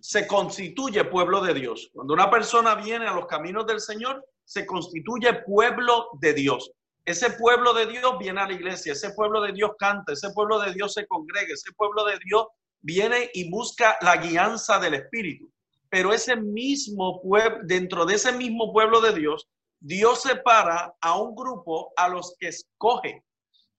se 0.00 0.26
constituye 0.26 1.04
pueblo 1.04 1.40
de 1.40 1.54
Dios. 1.54 1.90
Cuando 1.92 2.14
una 2.14 2.30
persona 2.30 2.74
viene 2.74 3.06
a 3.06 3.14
los 3.14 3.26
caminos 3.26 3.66
del 3.66 3.80
Señor, 3.80 4.24
se 4.44 4.66
constituye 4.66 5.32
pueblo 5.44 6.08
de 6.20 6.34
Dios. 6.34 6.72
Ese 7.04 7.30
pueblo 7.30 7.72
de 7.72 7.86
Dios 7.86 8.18
viene 8.18 8.40
a 8.40 8.46
la 8.46 8.52
iglesia, 8.52 8.92
ese 8.92 9.12
pueblo 9.12 9.40
de 9.40 9.52
Dios 9.52 9.72
canta, 9.78 10.12
ese 10.12 10.30
pueblo 10.30 10.58
de 10.60 10.72
Dios 10.72 10.92
se 10.92 11.06
congrega, 11.06 11.54
ese 11.54 11.72
pueblo 11.72 12.04
de 12.04 12.18
Dios 12.24 12.46
viene 12.82 13.30
y 13.32 13.50
busca 13.50 13.96
la 14.00 14.16
guianza 14.16 14.78
del 14.78 14.94
Espíritu. 14.94 15.50
Pero 15.88 16.12
ese 16.12 16.36
mismo 16.36 17.20
pueblo, 17.22 17.58
dentro 17.64 18.06
de 18.06 18.14
ese 18.14 18.32
mismo 18.32 18.72
pueblo 18.72 19.00
de 19.00 19.12
Dios, 19.12 19.48
Dios 19.80 20.22
separa 20.22 20.94
a 21.00 21.18
un 21.18 21.34
grupo 21.34 21.92
a 21.96 22.08
los 22.08 22.36
que 22.38 22.48
escoge. 22.48 23.24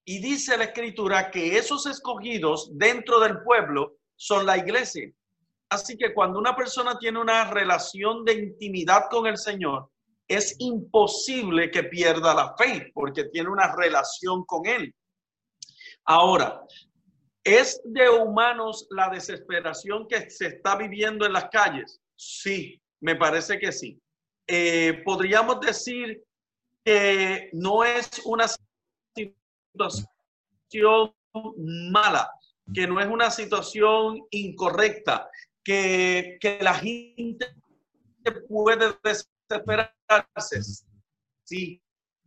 Y 0.04 0.20
dice 0.20 0.58
la 0.58 0.66
escritura 0.66 1.30
que 1.30 1.58
esos 1.58 1.86
escogidos 1.86 2.72
dentro 2.74 3.20
del 3.20 3.44
pueblo 3.44 3.98
son 4.16 4.48
la 4.48 4.58
iglesia. 4.58 5.12
Así 5.70 5.96
que 5.96 6.14
cuando 6.14 6.40
una 6.40 6.56
persona 6.56 6.98
tiene 6.98 7.20
una 7.20 7.50
relación 7.50 8.26
de 8.26 8.34
intimidad 8.34 9.04
con 9.10 9.28
el 9.28 9.38
Señor, 9.38 9.90
es 10.28 10.56
imposible 10.60 11.70
que 11.70 11.84
pierda 11.84 12.34
la 12.34 12.56
fe 12.58 12.92
porque 12.94 13.26
tiene 13.26 13.50
una 13.50 13.74
relación 13.76 14.44
con 14.46 14.66
Él. 14.66 14.94
Ahora, 16.06 16.62
¿es 17.44 17.80
de 17.86 18.10
humanos 18.10 18.88
la 18.90 19.10
desesperación 19.10 20.08
que 20.08 20.30
se 20.32 20.48
está 20.48 20.76
viviendo 20.76 21.26
en 21.26 21.34
las 21.34 21.46
calles? 21.50 22.02
Sí, 22.16 22.82
me 23.02 23.16
parece 23.16 23.60
que 23.60 23.72
sí. 23.72 24.02
Eh, 24.54 25.02
podríamos 25.06 25.62
decir 25.62 26.26
que 26.84 27.50
no 27.54 27.86
es 27.86 28.22
una 28.26 28.48
situación 29.16 31.16
mala, 31.90 32.30
que 32.74 32.86
no 32.86 33.00
es 33.00 33.08
una 33.08 33.32
situación 33.32 34.20
incorrecta, 34.30 35.30
que, 35.64 36.38
que 36.42 36.60
la 36.62 36.74
gente 36.74 37.48
puede 38.50 38.94
desesperarse. 39.02 40.84
Sí, 41.46 41.82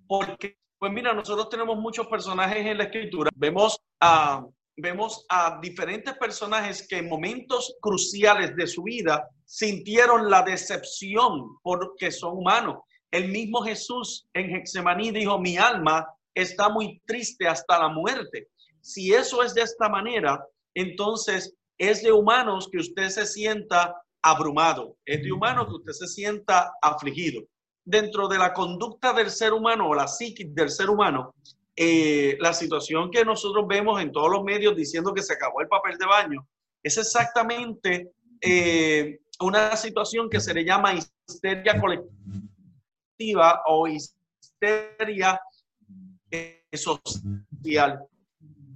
porque, 0.07 0.57
pues 0.79 0.93
mira, 0.93 1.13
nosotros 1.13 1.51
tenemos 1.51 1.77
muchos 1.77 2.07
personajes 2.07 2.65
en 2.65 2.79
la 2.79 2.85
escritura. 2.85 3.31
Vemos 3.35 3.79
a, 4.01 4.47
vemos 4.77 5.25
a 5.29 5.59
diferentes 5.61 6.15
personajes 6.15 6.87
que 6.89 6.99
en 6.99 7.09
momentos 7.09 7.77
cruciales 7.81 8.57
de 8.57 8.67
su 8.67 8.83
vida 8.83 9.29
sintieron 9.45 10.31
la 10.31 10.43
decepción 10.43 11.57
porque 11.63 12.11
son 12.11 12.39
humanos. 12.39 12.79
El 13.11 13.29
mismo 13.29 13.63
Jesús 13.63 14.27
en 14.35 14.57
Hexemaní 14.57 15.13
dijo, 15.13 15.39
mi 15.39 15.57
alma 15.57 16.07
está 16.35 16.69
muy 16.69 17.01
triste 17.07 17.47
hasta 17.47 17.79
la 17.79 17.89
muerte. 17.89 18.49
Si 18.81 19.15
eso 19.15 19.43
es 19.43 19.55
de 19.55 19.63
esta 19.63 19.89
manera, 19.89 20.45
entonces 20.75 21.55
es 21.79 22.03
de 22.03 22.13
humanos 22.13 22.69
que 22.71 22.79
usted 22.79 23.09
se 23.09 23.27
sienta 23.27 23.95
abrumado, 24.23 24.97
es 25.05 25.23
de 25.23 25.33
humano 25.33 25.67
que 25.67 25.75
usted 25.75 25.93
se 25.93 26.09
sienta 26.09 26.73
afligido. 26.83 27.43
Dentro 27.85 28.27
de 28.27 28.39
la 28.39 28.53
conducta 28.53 29.13
del 29.13 29.31
ser 29.31 29.53
humano 29.53 29.89
o 29.89 29.95
la 29.95 30.09
psiquis 30.09 30.55
del 30.55 30.71
ser 30.71 30.89
humano, 30.89 31.35
eh, 31.77 32.37
la 32.41 32.53
situación 32.53 33.11
que 33.11 33.25
nosotros 33.25 33.67
vemos 33.67 34.01
en 34.01 34.13
todos 34.13 34.31
los 34.31 34.45
medios 34.45 34.77
diciendo 34.77 35.13
que 35.13 35.23
se 35.23 35.33
acabó 35.35 35.61
el 35.61 35.69
papel 35.69 35.99
de 35.99 36.07
baño, 36.07 36.49
es 36.83 36.97
exactamente 36.99 38.13
eh, 38.41 39.19
una 39.41 39.75
situación 39.77 40.31
que 40.31 40.41
se 40.41 40.55
le 40.55 40.65
llama 40.65 40.95
histeria 40.95 41.81
colectiva 41.81 43.63
o 43.67 43.89
histeria 43.89 45.41
social. 46.73 48.05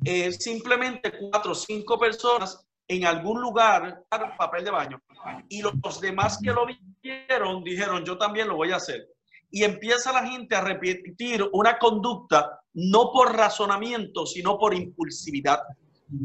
Eh, 0.05 0.33
simplemente 0.33 1.13
cuatro 1.19 1.53
o 1.53 1.55
cinco 1.55 1.99
personas 1.99 2.65
en 2.87 3.05
algún 3.05 3.41
lugar 3.41 4.05
papel 4.39 4.65
de 4.65 4.71
baño 4.71 5.03
y 5.49 5.61
los 5.61 6.01
demás 6.01 6.39
que 6.43 6.53
lo 6.53 6.67
vieron 7.03 7.63
dijeron 7.65 8.05
yo 8.05 8.17
también 8.17 8.49
lo 8.49 8.57
voy 8.57 8.71
a 8.71 8.77
hacer 8.77 9.09
y 9.51 9.65
empieza 9.65 10.13
la 10.13 10.27
gente 10.27 10.55
a 10.55 10.61
repetir 10.61 11.49
una 11.53 11.79
conducta 11.79 12.61
no 12.75 13.11
por 13.13 13.35
razonamiento 13.35 14.27
sino 14.27 14.59
por 14.59 14.75
impulsividad. 14.75 15.61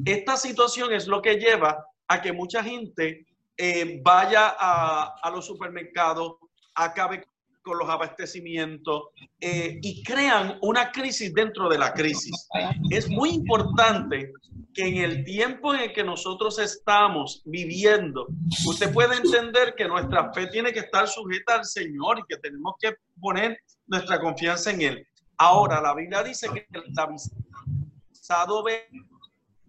Esta 0.06 0.38
situación 0.38 0.94
es 0.94 1.08
lo 1.08 1.22
que 1.22 1.36
lleva 1.36 1.86
a 2.08 2.22
que 2.22 2.32
mucha 2.32 2.63
gente 2.63 3.25
eh, 3.58 4.01
vaya 4.03 4.56
a, 4.58 5.15
a, 5.22 5.30
los 5.30 5.46
supermercados 5.46 6.34
acabe 6.75 7.25
con 7.63 7.77
los 7.77 7.89
abastecimientos 7.89 9.05
eh, 9.39 9.79
y 9.82 10.03
crean 10.03 10.60
una 10.62 10.91
crisis 10.91 11.34
dentro 11.34 11.70
de 11.70 11.77
la 11.77 11.93
crisis. 11.93 12.48
Es 12.89 13.10
muy 13.10 13.29
importante 13.29 14.32
que 14.74 14.88
en 14.88 14.98
el 14.98 15.24
tiempo 15.24 15.74
en 15.74 15.82
el 15.82 15.93
que 15.93 16.03
nosotros 16.03 16.60
estamos 16.60 17.41
viviendo, 17.46 18.27
usted 18.67 18.91
puede 18.93 19.15
entender 19.15 19.74
que 19.75 19.88
nuestra 19.88 20.32
fe 20.34 20.48
tiene 20.48 20.74
que 20.74 20.79
estar 20.79 21.08
sujeta 21.08 21.55
al 21.55 21.65
Señor 21.65 22.20
y 22.20 22.24
que 22.27 22.38
tenemos 22.38 22.75
que 22.79 22.96
poner 23.20 23.58
nuestra 23.88 24.20
confianza 24.20 24.72
en 24.72 24.82
Él. 24.82 25.08
Ahora, 25.38 25.82
la 25.82 25.96
Biblia 25.96 26.22
dice 26.22 26.50
que 26.53 26.67
el 26.72 26.84
avisado 26.98 28.63
ve 28.63 28.88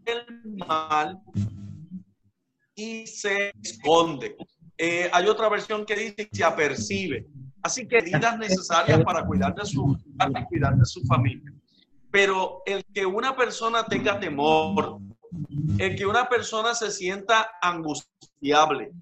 el 0.04 0.26
mal 0.66 1.20
y 2.74 3.06
se 3.06 3.52
esconde. 3.62 4.36
Eh, 4.76 5.08
hay 5.12 5.26
otra 5.26 5.48
versión 5.48 5.86
que 5.86 5.94
dice 5.94 6.28
que 6.28 6.36
se 6.36 6.44
apercibe. 6.44 7.26
Así 7.64 7.88
que 7.88 8.02
medidas 8.02 8.38
necesarias 8.38 9.02
para 9.04 9.24
cuidar 9.24 9.54
de 9.54 9.64
su 9.64 9.98
para 10.18 10.44
cuidar 10.44 10.76
de 10.76 10.84
su 10.84 11.00
familia. 11.06 11.50
Pero 12.10 12.62
el 12.66 12.84
que 12.92 13.06
una 13.06 13.34
persona 13.34 13.86
tenga 13.86 14.20
temor, 14.20 14.98
el 15.78 15.96
que 15.96 16.04
una 16.04 16.28
persona 16.28 16.74
se 16.74 16.90
sienta 16.90 17.52
angustiable 17.62 18.92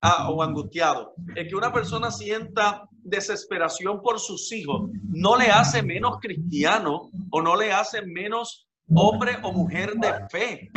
ah, 0.00 0.30
o 0.30 0.42
angustiado, 0.42 1.14
el 1.34 1.46
que 1.46 1.56
una 1.56 1.70
persona 1.70 2.10
sienta 2.10 2.88
desesperación 2.90 4.00
por 4.00 4.18
sus 4.18 4.50
hijos, 4.50 4.90
no 5.02 5.36
le 5.36 5.48
hace 5.50 5.82
menos 5.82 6.18
cristiano 6.18 7.10
o 7.30 7.42
no 7.42 7.54
le 7.54 7.70
hace 7.70 8.00
menos 8.00 8.66
hombre 8.94 9.36
o 9.42 9.52
mujer 9.52 9.92
de 9.94 10.26
fe. 10.30 10.70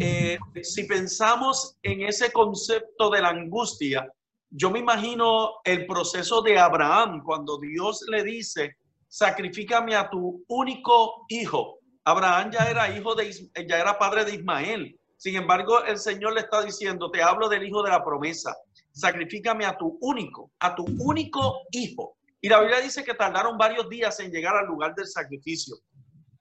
Eh, 0.00 0.38
si 0.62 0.84
pensamos 0.84 1.76
en 1.82 2.02
ese 2.02 2.32
concepto 2.32 3.10
de 3.10 3.20
la 3.20 3.28
angustia, 3.28 4.10
yo 4.50 4.70
me 4.70 4.78
imagino 4.78 5.54
el 5.64 5.86
proceso 5.86 6.42
de 6.42 6.58
Abraham 6.58 7.22
cuando 7.24 7.58
Dios 7.58 8.04
le 8.08 8.22
dice, 8.22 8.76
sacrifícame 9.08 9.94
a 9.94 10.08
tu 10.08 10.44
único 10.48 11.26
hijo. 11.28 11.78
Abraham 12.04 12.52
ya 12.52 12.70
era 12.70 12.96
hijo 12.96 13.14
de, 13.14 13.32
ya 13.68 13.78
era 13.78 13.98
padre 13.98 14.24
de 14.24 14.34
Ismael. 14.34 14.98
Sin 15.16 15.36
embargo, 15.36 15.82
el 15.84 15.98
Señor 15.98 16.34
le 16.34 16.40
está 16.40 16.62
diciendo, 16.62 17.10
te 17.10 17.22
hablo 17.22 17.48
del 17.48 17.66
hijo 17.66 17.82
de 17.82 17.90
la 17.90 18.04
promesa, 18.04 18.54
sacrifícame 18.92 19.64
a 19.64 19.76
tu 19.76 19.98
único, 20.00 20.50
a 20.60 20.74
tu 20.74 20.84
único 20.98 21.62
hijo. 21.72 22.16
Y 22.40 22.48
la 22.48 22.60
Biblia 22.60 22.80
dice 22.80 23.02
que 23.02 23.14
tardaron 23.14 23.56
varios 23.56 23.88
días 23.88 24.20
en 24.20 24.30
llegar 24.30 24.56
al 24.56 24.66
lugar 24.66 24.94
del 24.94 25.06
sacrificio. 25.06 25.76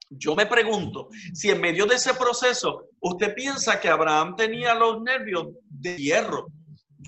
Yo 0.09 0.35
me 0.35 0.45
pregunto 0.45 1.09
si 1.33 1.49
en 1.49 1.61
medio 1.61 1.85
de 1.85 1.95
ese 1.95 2.13
proceso 2.13 2.89
usted 2.99 3.33
piensa 3.33 3.79
que 3.79 3.89
Abraham 3.89 4.35
tenía 4.35 4.75
los 4.75 5.01
nervios 5.01 5.47
de 5.67 5.97
hierro. 5.97 6.47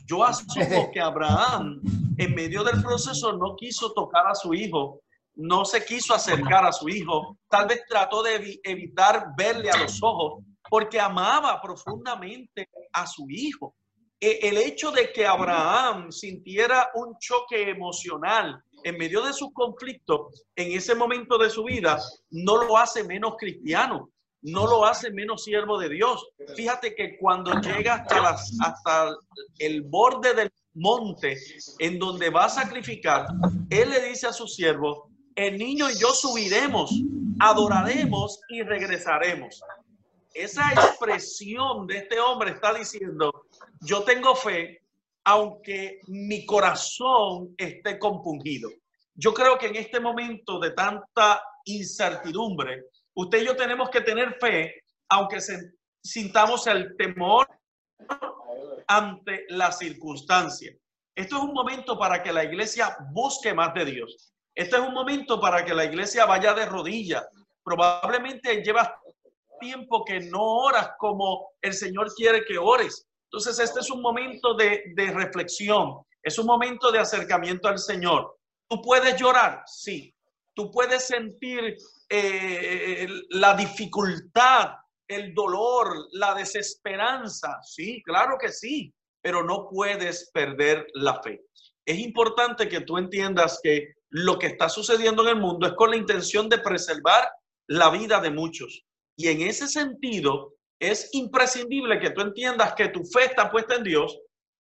Yo 0.06 0.24
asumo 0.24 0.92
que 0.92 1.00
Abraham 1.00 1.82
en 2.18 2.36
medio 2.36 2.64
del 2.64 2.82
proceso 2.82 3.34
no 3.34 3.56
quiso 3.56 3.94
tocar 3.94 4.28
a 4.28 4.36
su 4.36 4.54
hijo, 4.54 5.02
no 5.36 5.66
se 5.66 5.86
quiso 5.86 6.14
acercar 6.14 6.66
a 6.66 6.72
su 6.72 6.90
hijo, 6.90 7.38
tal 7.50 7.68
vez 7.68 7.82
trató 7.88 8.24
de 8.24 8.60
evitar 8.64 9.28
verle 9.38 9.70
a 9.70 9.78
los 9.78 10.02
ojos 10.02 10.44
porque 10.70 11.00
amaba 11.00 11.62
profundamente 11.62 12.70
a 12.92 13.06
su 13.06 13.26
hijo. 13.30 13.76
E, 14.20 14.40
el 14.48 14.58
hecho 14.58 14.92
de 14.92 15.12
que 15.14 15.28
Abraham 15.28 16.12
sintiera 16.12 16.90
un 16.96 17.16
choque 17.20 17.70
emocional 17.70 18.62
en 18.84 18.98
medio 18.98 19.24
de 19.24 19.34
sus 19.34 19.54
conflictos, 19.54 20.46
en 20.56 20.72
ese 20.72 20.96
momento 20.96 21.38
de 21.38 21.50
su 21.50 21.64
vida, 21.64 22.00
no 22.32 22.64
lo 22.64 22.78
hace 22.78 23.04
menos 23.04 23.36
cristiano, 23.38 24.10
no 24.42 24.68
lo 24.68 24.86
hace 24.86 25.12
menos 25.12 25.44
siervo 25.44 25.78
de 25.80 25.90
Dios. 25.90 26.28
Fíjate 26.56 26.96
que 26.96 27.18
cuando 27.18 27.60
llega 27.60 28.06
hasta, 28.62 29.16
el 29.60 29.82
borde 29.84 30.34
del 30.34 30.52
monte 30.74 31.38
en 31.80 31.98
donde 31.98 32.30
va 32.30 32.46
a 32.46 32.50
sacrificar, 32.50 33.28
él 33.70 33.90
le 33.90 34.10
dice 34.10 34.28
a 34.28 34.34
su 34.34 34.48
siervo, 34.48 35.10
el 35.36 35.58
niño 35.58 35.90
y 35.90 35.98
yo 36.00 36.10
subiremos, 36.10 36.92
adoraremos 37.40 38.40
y 38.50 38.62
regresaremos. 38.64 39.62
Esa 40.34 40.72
expresión 40.72 41.88
de 41.88 41.98
este 41.98 42.20
hombre 42.20 42.52
está 42.52 42.74
diciendo, 42.74 43.46
yo 43.82 44.04
tengo 44.04 44.36
fe, 44.36 44.82
aunque 45.24 46.00
mi 46.08 46.46
corazón 46.46 47.56
esté 47.58 47.98
compungido. 47.98 48.70
Yo 49.16 49.34
creo 49.34 49.58
que 49.58 49.68
en 49.68 49.76
este 49.76 50.00
momento 50.00 50.60
de 50.60 50.72
tanta 50.72 51.42
incertidumbre, 51.66 52.86
usted 53.18 53.42
y 53.42 53.46
yo 53.46 53.56
tenemos 53.56 53.90
que 53.90 54.02
tener 54.02 54.38
fe, 54.40 54.84
aunque 55.10 55.40
sintamos 56.04 56.68
el 56.68 56.96
temor 56.98 57.48
ante 58.88 59.46
la 59.50 59.72
circunstancia. 59.72 60.72
Esto 61.16 61.38
es 61.38 61.44
un 61.44 61.54
momento 61.54 61.98
para 61.98 62.22
que 62.22 62.32
la 62.32 62.44
iglesia 62.44 62.96
busque 63.12 63.54
más 63.54 63.74
de 63.74 63.86
Dios. 63.86 64.34
Este 64.56 64.76
es 64.76 64.82
un 64.82 64.94
momento 64.94 65.42
para 65.42 65.66
que 65.66 65.74
la 65.74 65.86
iglesia 65.86 66.26
vaya 66.26 66.54
de 66.54 66.68
rodillas. 66.68 67.28
Probablemente 67.64 68.64
llevas 68.64 68.90
tiempo 69.60 70.06
que 70.06 70.20
no 70.20 70.44
oras 70.44 70.92
como 71.00 71.50
el 71.62 71.74
Señor 71.74 72.14
quiere 72.16 72.46
que 72.46 72.60
ores. 72.60 73.08
Entonces, 73.32 73.60
este 73.60 73.80
es 73.80 73.90
un 73.90 74.02
momento 74.02 74.54
de, 74.54 74.94
reflexión, 74.96 76.02
es 76.22 76.38
un 76.38 76.46
momento 76.46 76.92
de 76.92 77.00
acercamiento 77.00 77.68
al 77.68 77.80
Señor. 77.80 78.38
¿Tú 78.70 78.82
puedes 78.82 79.20
llorar? 79.20 79.64
Sí. 79.66 80.14
¿Tú 80.54 80.72
puedes 80.72 81.08
sentir 81.08 81.76
eh, 82.10 83.08
la 83.30 83.56
dificultad, 83.56 84.72
el 85.08 85.34
dolor, 85.34 86.08
la 86.12 86.34
desesperanza? 86.34 87.60
Sí, 87.64 88.02
claro 88.04 88.38
que 88.40 88.52
sí, 88.52 88.94
pero 89.22 89.44
no 89.44 89.68
puedes 89.70 90.30
perder 90.34 90.88
la 90.94 91.22
fe. 91.22 91.42
Es 91.86 92.00
importante 92.00 92.68
que 92.68 92.82
tú 92.82 92.98
entiendas 92.98 93.60
que 93.64 93.94
lo 94.10 94.38
que 94.40 94.48
está 94.48 94.70
sucediendo 94.70 95.24
en 95.24 95.30
el 95.30 95.42
mundo 95.42 95.68
es 95.68 95.74
con 95.74 95.90
la 95.90 95.98
intención 95.98 96.50
de 96.50 96.60
preservar 96.60 97.30
la 97.68 97.90
vida 97.90 98.20
de 98.20 98.32
muchos. 98.32 98.86
Y 99.18 99.28
en 99.30 99.42
ese 99.42 99.68
sentido, 99.68 100.58
es 100.80 101.10
imprescindible 101.14 102.00
que 102.00 102.12
tú 102.12 102.22
entiendas 102.22 102.74
que 102.74 102.90
tu 102.90 103.04
fe 103.04 103.26
está 103.26 103.50
puesta 103.50 103.76
en 103.76 103.84
Dios, 103.84 104.20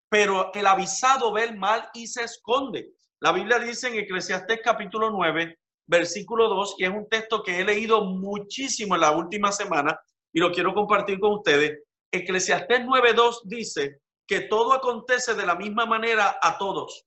pero 0.08 0.50
el 0.54 0.66
avisado 0.66 1.32
ve 1.32 1.44
el 1.44 1.56
mal 1.56 1.88
y 1.94 2.06
se 2.06 2.24
esconde. 2.24 2.92
La 3.20 3.32
Biblia 3.32 3.58
dice 3.58 3.88
en 3.88 3.98
Eclesiastés 3.98 4.60
capítulo 4.62 5.10
9, 5.10 5.58
versículo 5.86 6.48
2, 6.48 6.76
y 6.78 6.84
es 6.84 6.90
un 6.90 7.08
texto 7.08 7.42
que 7.42 7.60
he 7.60 7.64
leído 7.64 8.04
muchísimo 8.04 8.94
en 8.94 9.00
la 9.02 9.12
última 9.12 9.52
semana 9.52 9.98
y 10.32 10.40
lo 10.40 10.52
quiero 10.52 10.74
compartir 10.74 11.18
con 11.18 11.34
ustedes. 11.34 11.80
Eclesiastés 12.12 12.80
9.2 12.80 13.42
dice 13.44 14.00
que 14.26 14.42
todo 14.42 14.72
acontece 14.72 15.34
de 15.34 15.46
la 15.46 15.54
misma 15.54 15.86
manera 15.86 16.38
a 16.42 16.58
todos. 16.58 17.04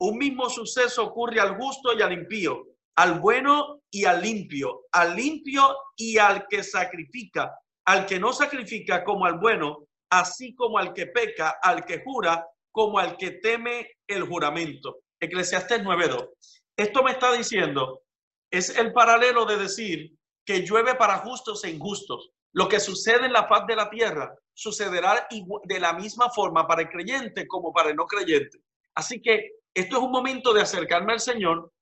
Un 0.00 0.18
mismo 0.18 0.48
suceso 0.48 1.04
ocurre 1.04 1.40
al 1.40 1.56
justo 1.56 1.96
y 1.96 2.02
al 2.02 2.12
impío, 2.12 2.66
al 2.96 3.20
bueno 3.20 3.80
y 3.90 4.04
al 4.04 4.22
limpio, 4.22 4.82
al 4.92 5.16
limpio 5.16 5.76
y 5.96 6.18
al 6.18 6.46
que 6.48 6.62
sacrifica, 6.62 7.52
al 7.86 8.06
que 8.06 8.20
no 8.20 8.32
sacrifica 8.32 9.02
como 9.02 9.24
al 9.24 9.38
bueno, 9.38 9.86
así 10.10 10.54
como 10.54 10.78
al 10.78 10.92
que 10.92 11.06
peca, 11.06 11.56
al 11.62 11.84
que 11.84 12.02
jura, 12.04 12.46
como 12.70 12.98
al 12.98 13.16
que 13.16 13.32
teme 13.32 13.88
el 14.06 14.22
juramento. 14.22 14.98
Eclesiastés 15.20 15.82
9.2. 15.82 16.28
Esto 16.76 17.02
me 17.02 17.12
está 17.12 17.32
diciendo, 17.32 18.02
es 18.50 18.76
el 18.76 18.92
paralelo 18.92 19.44
de 19.44 19.56
decir 19.56 20.18
que 20.44 20.60
llueve 20.60 20.94
para 20.94 21.18
justos 21.18 21.64
e 21.64 21.70
injustos. 21.70 22.30
Lo 22.52 22.68
que 22.68 22.80
sucede 22.80 23.26
en 23.26 23.32
la 23.32 23.48
paz 23.48 23.66
de 23.66 23.76
la 23.76 23.90
tierra 23.90 24.34
sucederá 24.54 25.28
de 25.64 25.80
la 25.80 25.92
misma 25.92 26.30
forma 26.30 26.66
para 26.66 26.82
el 26.82 26.88
creyente 26.88 27.46
como 27.46 27.72
para 27.72 27.90
el 27.90 27.96
no 27.96 28.06
creyente. 28.06 28.58
Así 28.94 29.20
que 29.20 29.52
esto 29.74 29.98
es 29.98 30.02
un 30.02 30.10
momento 30.10 30.52
de 30.52 30.62
acercarme 30.62 31.12
al 31.12 31.20
Señor, 31.20 31.72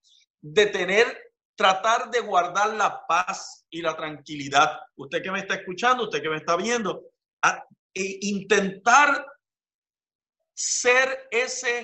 de 0.40 0.66
tener 0.66 1.26
tratar 1.56 2.10
de 2.10 2.20
guardar 2.20 2.74
la 2.74 3.06
paz 3.06 3.66
y 3.70 3.80
la 3.80 3.96
tranquilidad. 3.96 4.78
Usted 4.96 5.22
que 5.22 5.30
me 5.30 5.40
está 5.40 5.54
escuchando, 5.54 6.04
usted 6.04 6.22
que 6.22 6.28
me 6.28 6.36
está 6.36 6.54
viendo, 6.56 7.06
e 7.94 8.18
intentar 8.22 9.26
ser 10.54 11.28
ese 11.30 11.80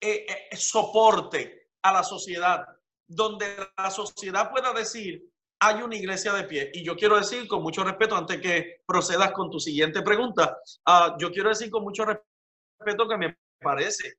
eh, 0.00 0.26
eh, 0.28 0.56
soporte 0.56 1.70
a 1.82 1.92
la 1.92 2.02
sociedad, 2.02 2.64
donde 3.08 3.46
la 3.76 3.90
sociedad 3.90 4.50
pueda 4.50 4.72
decir, 4.72 5.24
hay 5.60 5.82
una 5.82 5.96
iglesia 5.96 6.32
de 6.34 6.44
pie. 6.44 6.70
Y 6.74 6.84
yo 6.84 6.94
quiero 6.94 7.16
decir 7.16 7.48
con 7.48 7.62
mucho 7.62 7.82
respeto, 7.82 8.16
antes 8.16 8.40
que 8.40 8.82
procedas 8.86 9.32
con 9.32 9.50
tu 9.50 9.58
siguiente 9.58 10.02
pregunta, 10.02 10.58
ah, 10.86 11.16
yo 11.18 11.32
quiero 11.32 11.48
decir 11.48 11.70
con 11.70 11.82
mucho 11.82 12.04
respeto 12.04 13.08
que 13.08 13.16
me 13.16 13.36
parece 13.60 14.18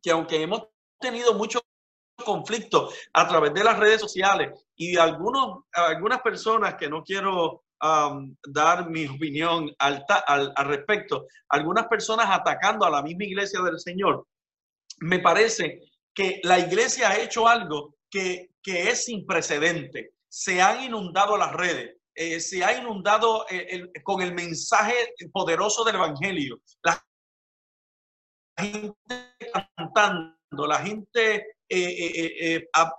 que 0.00 0.10
aunque 0.10 0.40
hemos 0.40 0.68
tenido 1.00 1.34
mucho 1.34 1.60
conflicto 2.24 2.90
a 3.12 3.26
través 3.26 3.54
de 3.54 3.64
las 3.64 3.78
redes 3.78 4.00
sociales 4.00 4.52
y 4.76 4.96
algunos, 4.96 5.64
algunas 5.72 6.20
personas 6.20 6.74
que 6.74 6.88
no 6.88 7.02
quiero 7.02 7.64
dar 8.44 8.90
mi 8.90 9.06
opinión 9.06 9.72
al, 9.78 10.04
al, 10.26 10.52
al, 10.56 10.66
respecto, 10.66 11.26
algunas 11.48 11.86
personas 11.86 12.26
atacando 12.28 12.84
a 12.84 12.90
la 12.90 13.02
misma 13.02 13.24
iglesia 13.24 13.60
del 13.60 13.78
Señor, 13.78 14.26
me 14.98 15.20
parece 15.20 15.80
que 16.18 16.40
la 16.42 16.58
iglesia 16.58 17.10
ha 17.10 17.16
hecho 17.16 17.46
algo 17.46 17.94
que, 18.10 18.50
que 18.60 18.90
es 18.90 19.04
sin 19.04 19.24
precedente. 19.24 20.14
Se 20.28 20.60
han 20.60 20.82
inundado 20.82 21.36
las 21.36 21.52
redes, 21.52 21.96
eh, 22.12 22.40
se 22.40 22.64
ha 22.64 22.76
inundado 22.76 23.46
eh, 23.48 23.88
con 24.02 24.20
el 24.20 24.34
mensaje 24.34 25.14
poderoso 25.32 25.84
del 25.84 25.94
Evangelio. 25.94 26.60
La 26.82 27.00
gente 28.58 29.36
cantando, 29.76 30.66
la 30.66 30.80
gente 30.80 31.57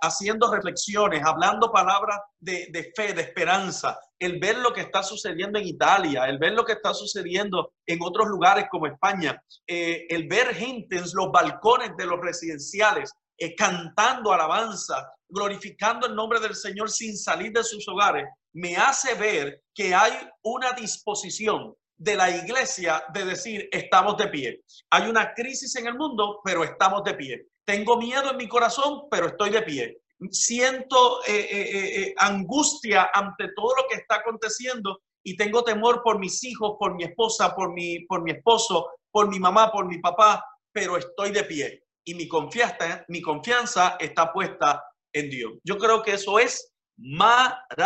haciendo 0.00 0.52
reflexiones, 0.52 1.22
hablando 1.24 1.72
palabras 1.72 2.20
de, 2.38 2.68
de, 2.70 2.92
fe, 2.94 3.12
de 3.12 3.22
esperanza, 3.22 3.98
el 4.18 4.38
ver 4.38 4.58
lo 4.58 4.72
que 4.72 4.82
está 4.82 5.02
sucediendo 5.02 5.58
en 5.58 5.66
Italia, 5.66 6.24
el 6.26 6.38
ver 6.38 6.52
lo 6.52 6.64
que 6.64 6.72
está 6.74 6.94
sucediendo 6.94 7.72
en 7.86 7.98
otros 8.02 8.28
lugares 8.28 8.66
como 8.70 8.86
España, 8.86 9.42
el 9.66 10.28
ver 10.28 10.54
gente 10.54 10.96
en 10.96 11.04
los 11.14 11.32
balcones 11.32 11.96
de 11.96 12.06
los 12.06 12.20
residenciales 12.20 13.12
cantando 13.56 14.32
alabanza, 14.32 15.12
glorificando 15.28 16.06
el 16.06 16.14
nombre 16.14 16.40
del 16.40 16.54
Señor 16.54 16.90
sin 16.90 17.16
salir 17.16 17.52
de 17.52 17.64
sus 17.64 17.86
hogares, 17.88 18.26
me 18.52 18.76
hace 18.76 19.14
ver 19.14 19.62
que 19.74 19.94
hay 19.94 20.12
una 20.42 20.72
disposición 20.72 21.74
de 21.96 22.16
la 22.16 22.30
iglesia 22.30 23.04
de 23.12 23.24
decir, 23.24 23.68
estamos 23.70 24.16
de 24.16 24.28
pie. 24.28 24.62
Hay 24.90 25.08
una 25.08 25.32
crisis 25.34 25.76
en 25.76 25.86
el 25.86 25.94
mundo, 25.94 26.40
pero 26.44 26.64
estamos 26.64 27.04
de 27.04 27.14
pie. 27.14 27.46
Tengo 27.70 27.96
miedo 27.98 28.32
en 28.32 28.36
mi 28.36 28.48
corazón, 28.48 29.02
pero 29.08 29.28
estoy 29.28 29.50
de 29.50 29.62
pie. 29.62 30.02
Siento 30.32 31.22
eh, 31.24 31.46
eh, 31.48 32.02
eh, 32.02 32.14
angustia 32.18 33.10
ante 33.14 33.52
todo 33.54 33.76
lo 33.76 33.84
que 33.88 33.94
está 33.94 34.16
aconteciendo 34.16 35.02
y 35.22 35.36
tengo 35.36 35.62
temor 35.62 36.02
por 36.02 36.18
mis 36.18 36.42
hijos, 36.42 36.74
por 36.80 36.96
mi 36.96 37.04
esposa, 37.04 37.54
por 37.54 37.72
mi, 37.72 38.00
por 38.06 38.24
mi 38.24 38.32
esposo, 38.32 38.88
por 39.12 39.28
mi 39.28 39.38
mamá, 39.38 39.70
por 39.70 39.86
mi 39.86 39.98
papá, 39.98 40.44
pero 40.72 40.96
estoy 40.96 41.30
de 41.30 41.44
pie 41.44 41.84
y 42.02 42.16
mi 42.16 42.26
confianza, 42.26 43.04
mi 43.06 43.22
confianza 43.22 43.96
está 44.00 44.32
puesta 44.32 44.82
en 45.12 45.30
Dios. 45.30 45.52
Yo 45.62 45.78
creo 45.78 46.02
que 46.02 46.14
eso 46.14 46.40
es 46.40 46.72
maravilloso. 46.96 47.84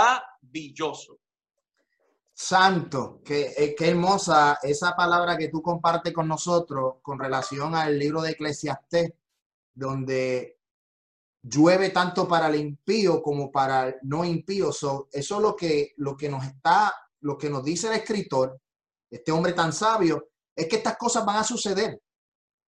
Santo, 2.33 3.21
qué, 3.23 3.53
eh, 3.55 3.75
qué 3.77 3.91
hermosa 3.91 4.61
esa 4.63 4.97
palabra 4.97 5.37
que 5.37 5.51
tú 5.51 5.61
compartes 5.61 6.15
con 6.15 6.27
nosotros 6.27 6.95
con 7.03 7.19
relación 7.19 7.75
al 7.75 7.99
libro 7.99 8.23
de 8.23 8.31
Eclesiastés, 8.31 9.13
donde 9.75 10.59
llueve 11.43 11.91
tanto 11.91 12.27
para 12.27 12.49
el 12.49 12.57
impío 12.57 13.23
como 13.23 13.51
para 13.51 13.89
el 13.89 13.97
no 14.03 14.25
impío. 14.25 14.71
eso 14.71 15.09
es 15.13 15.31
lo 15.31 15.55
que, 15.55 15.93
lo 15.97 16.17
que 16.17 16.29
nos 16.29 16.45
está, 16.45 16.95
lo 17.21 17.37
que 17.37 17.51
nos 17.51 17.65
dice 17.65 17.89
el 17.89 17.95
escritor, 17.95 18.59
este 19.11 19.33
hombre 19.33 19.53
tan 19.53 19.73
sabio, 19.73 20.31
es 20.57 20.69
que 20.69 20.77
estas 20.77 20.97
cosas 20.97 21.25
van 21.25 21.37
a 21.37 21.45
suceder. 21.45 22.01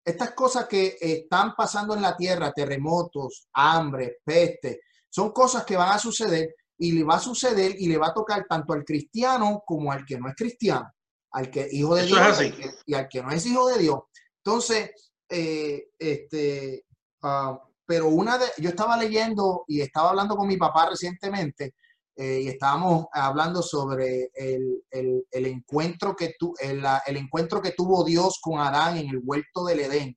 Estas 0.05 0.33
cosas 0.33 0.67
que 0.67 0.97
están 1.01 1.55
pasando 1.57 1.95
en 1.95 2.03
la 2.03 2.17
tierra, 2.17 2.53
terremotos, 2.53 3.49
hambre, 3.55 4.19
peste, 4.25 4.83
son 5.09 5.33
cosas 5.33 5.65
que 5.65 5.77
van 5.77 5.93
a 5.93 5.99
suceder 5.99 6.55
y 6.79 6.93
le 6.93 7.03
va 7.03 7.17
a 7.17 7.21
suceder 7.21 7.75
y 7.79 7.89
le 7.89 7.97
va 7.97 8.09
a 8.09 8.15
tocar 8.15 8.45
tanto 8.49 8.73
al 8.73 8.85
cristiano 8.85 9.63
como 9.67 9.91
al 9.91 10.05
que 10.05 10.19
no 10.19 10.29
es 10.29 10.35
cristiano, 10.35 10.93
al 11.33 11.51
que 11.51 11.67
hijo 11.73 11.95
de 11.95 12.07
Dios 12.07 12.39
y 12.85 12.95
al 12.95 13.09
que 13.09 13.23
no 13.23 13.31
es 13.31 13.47
hijo 13.47 13.67
de 13.69 13.79
Dios. 13.79 14.01
Entonces, 14.45 14.91
eh, 15.29 15.89
este, 15.99 16.86
ah, 17.27 17.61
pero 17.87 18.09
una 18.09 18.37
de, 18.39 18.47
yo 18.59 18.71
estaba 18.71 18.97
leyendo 18.97 19.65
y 19.69 19.81
estaba 19.81 20.11
hablando 20.11 20.37
con 20.37 20.49
mi 20.49 20.57
papá 20.57 20.91
recientemente 20.91 21.75
eh, 22.19 22.41
y 22.45 22.49
estábamos 22.49 23.07
hablando 23.13 23.63
sobre 23.63 24.31
el, 24.35 24.83
encuentro 25.31 26.17
que 26.17 26.35
tu, 26.39 26.55
el, 26.59 26.83
encuentro 27.17 27.61
que 27.61 27.73
tuvo 27.73 28.05
Dios 28.05 28.39
con 28.41 28.59
Adán 28.59 28.97
en 28.97 29.11
el 29.11 29.21
huerto 29.23 29.65
del 29.67 29.81
Edén. 29.81 30.17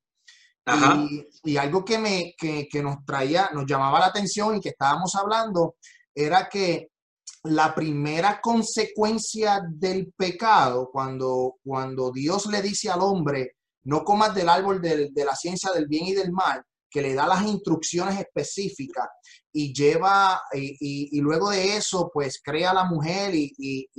Y, 1.43 1.57
algo 1.57 1.83
que, 1.83 1.97
me, 1.97 2.35
que, 2.37 2.81
nos 2.81 3.03
traía, 3.03 3.49
nos 3.53 3.65
llamaba 3.65 3.99
la 3.99 4.05
atención 4.05 4.55
y 4.55 4.61
que 4.61 4.69
estábamos 4.69 5.15
hablando 5.15 5.75
era 6.13 6.47
que 6.47 6.91
la 7.43 7.73
primera 7.73 8.39
consecuencia 8.39 9.61
del 9.67 10.13
pecado, 10.15 10.89
cuando, 10.91 11.55
cuando 11.63 12.11
Dios 12.11 12.45
le 12.45 12.61
dice 12.61 12.89
al 12.89 13.01
hombre, 13.01 13.55
no 13.83 14.03
comas 14.03 14.33
del 14.33 14.47
árbol 14.47 14.79
de 14.81 15.25
la 15.25 15.35
ciencia 15.35 15.71
del 15.71 15.87
bien 15.87 16.05
y 16.05 16.13
del 16.13 16.31
mal, 16.31 16.63
que 16.89 17.01
le 17.01 17.13
da 17.13 17.27
las 17.27 17.43
instrucciones 17.43 18.19
específicas 18.19 19.07
y 19.51 19.73
lleva, 19.73 20.41
y, 20.53 21.19
luego 21.21 21.49
de 21.49 21.77
eso, 21.77 22.09
pues 22.13 22.41
crea 22.43 22.73
la 22.73 22.85
mujer 22.85 23.33
y, 23.33 23.89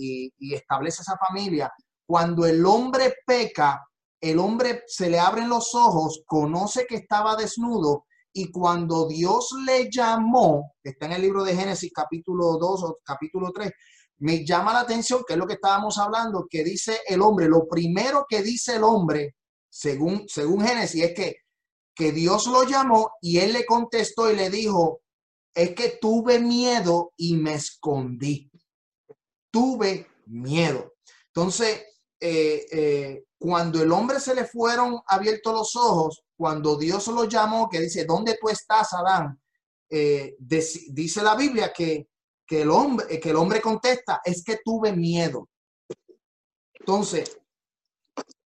establece 0.55 1.03
esa 1.03 1.17
familia. 1.17 1.73
Cuando 2.07 2.45
el 2.47 2.65
hombre 2.67 3.15
peca, 3.25 3.87
el 4.21 4.39
hombre 4.39 4.83
se 4.87 5.09
le 5.09 5.19
abren 5.19 5.49
los 5.49 5.75
ojos, 5.75 6.23
conoce 6.27 6.87
que 6.87 6.97
estaba 6.97 7.37
desnudo 7.37 8.05
y 8.33 8.51
cuando 8.51 9.09
Dios 9.09 9.51
le 9.65 9.91
llamó, 9.91 10.75
está 10.83 11.07
en 11.07 11.13
el 11.13 11.23
libro 11.23 11.43
de 11.43 11.57
Génesis 11.57 11.91
capítulo 11.93 12.59
2 12.59 12.83
o 12.85 12.99
capítulo 13.03 13.51
3, 13.53 13.73
me 14.19 14.45
llama 14.45 14.73
la 14.73 14.81
atención, 14.81 15.23
que 15.27 15.33
es 15.33 15.39
lo 15.39 15.47
que 15.47 15.55
estábamos 15.55 15.99
hablando, 15.99 16.47
que 16.49 16.63
dice 16.63 17.01
el 17.07 17.23
hombre, 17.23 17.49
lo 17.49 17.67
primero 17.67 18.27
que 18.29 18.43
dice 18.43 18.77
el 18.77 18.85
hombre, 18.85 19.37
según, 19.69 20.25
según 20.29 20.61
Génesis, 20.65 21.03
es 21.03 21.15
que 21.15 21.37
que 21.95 22.13
Dios 22.13 22.47
lo 22.47 22.65
llamó 22.65 23.13
y 23.21 23.39
él 23.39 23.53
le 23.53 23.67
contestó 23.67 24.31
y 24.31 24.37
le 24.37 24.51
dijo, 24.51 25.01
es 25.55 25.75
que 25.75 25.99
tuve 26.01 26.39
miedo 26.39 27.13
y 27.17 27.37
me 27.37 27.55
escondí. 27.55 28.51
Tuve 29.51 30.07
miedo. 30.27 30.95
Entonces, 31.27 31.85
eh, 32.21 32.67
eh, 32.71 33.25
cuando 33.39 33.83
el 33.83 33.91
hombre 33.93 34.21
se 34.21 34.35
le 34.35 34.45
fueron 34.45 35.01
abiertos 35.07 35.53
los 35.53 35.77
ojos, 35.77 36.23
cuando 36.37 36.77
Dios 36.77 37.07
lo 37.09 37.25
llamó, 37.25 37.69
que 37.69 37.81
dice, 37.81 38.05
¿dónde 38.05 38.39
tú 38.41 38.49
estás, 38.49 38.93
Adán? 38.93 39.41
Eh, 39.89 40.37
dice 40.39 41.23
la 41.23 41.35
Biblia 41.35 41.73
que, 41.73 42.09
que, 42.47 42.63
el 42.63 42.71
hombre, 42.71 43.19
que 43.19 43.31
el 43.31 43.37
hombre 43.37 43.61
contesta, 43.61 44.21
es 44.25 44.45
que 44.45 44.61
tuve 44.65 44.93
miedo. 44.93 45.49
Entonces, 46.75 47.39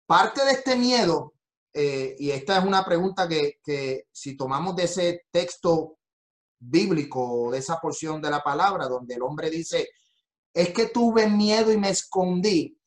parte 0.07 0.45
de 0.45 0.53
este 0.53 0.77
miedo 0.77 1.32
eh, 1.73 2.17
y 2.19 2.31
esta 2.31 2.59
es 2.59 2.65
una 2.65 2.85
pregunta 2.85 3.27
que, 3.27 3.59
que, 3.63 4.07
si 4.13 4.37
tomamos 4.37 4.77
de 4.77 4.85
ese 4.85 5.23
texto 5.31 5.99
bíblico, 6.59 7.51
de 7.51 7.59
esa 7.59 7.81
porción 7.81 8.21
de 8.21 8.31
la 8.31 8.43
palabra, 8.43 8.89
donde 8.89 9.15
el 9.15 9.23
hombre 9.23 9.51
dice, 9.51 9.89
es 10.55 10.71
que 10.71 10.87
tuve 10.87 11.29
miedo 11.29 11.73
y 11.73 11.79
me 11.79 11.91
escondí. 11.91 12.79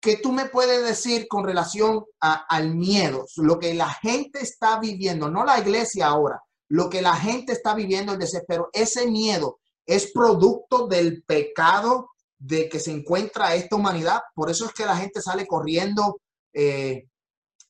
¿Qué 0.00 0.16
tú 0.16 0.32
me 0.32 0.46
puedes 0.46 0.84
decir 0.84 1.28
con 1.28 1.44
relación 1.44 2.04
al 2.20 2.74
miedo? 2.74 3.24
Lo 3.36 3.58
que 3.58 3.72
la 3.72 3.88
gente 3.88 4.40
está 4.40 4.80
viviendo, 4.80 5.30
no 5.30 5.44
la 5.44 5.60
iglesia 5.60 6.08
ahora, 6.08 6.42
lo 6.68 6.90
que 6.90 7.02
la 7.02 7.14
gente 7.14 7.52
está 7.52 7.74
viviendo, 7.74 8.12
el 8.12 8.18
desespero, 8.18 8.68
ese 8.72 9.06
miedo 9.06 9.60
es 9.86 10.10
producto 10.12 10.88
del 10.88 11.22
pecado 11.22 12.10
de 12.38 12.68
que 12.68 12.80
se 12.80 12.90
encuentra 12.90 13.54
esta 13.54 13.76
humanidad. 13.76 14.22
Por 14.34 14.50
eso 14.50 14.66
es 14.66 14.72
que 14.72 14.84
la 14.84 14.96
gente 14.96 15.22
sale 15.22 15.46
corriendo 15.46 16.20
eh, 16.52 17.06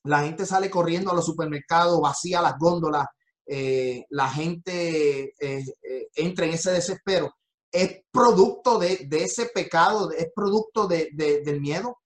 la 0.03 0.23
gente 0.23 0.45
sale 0.45 0.69
corriendo 0.69 1.11
a 1.11 1.15
los 1.15 1.25
supermercados, 1.25 2.01
vacía 2.01 2.41
las 2.41 2.57
góndolas, 2.57 3.07
eh, 3.45 4.05
la 4.09 4.29
gente 4.29 5.33
eh, 5.39 5.65
eh, 5.81 6.09
entra 6.15 6.45
en 6.45 6.53
ese 6.53 6.71
desespero. 6.71 7.33
¿Es 7.71 8.03
producto 8.11 8.77
de, 8.77 9.07
ese 9.11 9.47
pecado? 9.47 10.11
¿Es 10.11 10.27
producto 10.35 10.87
de, 10.87 11.09
del 11.11 11.59
miedo? 11.59 11.97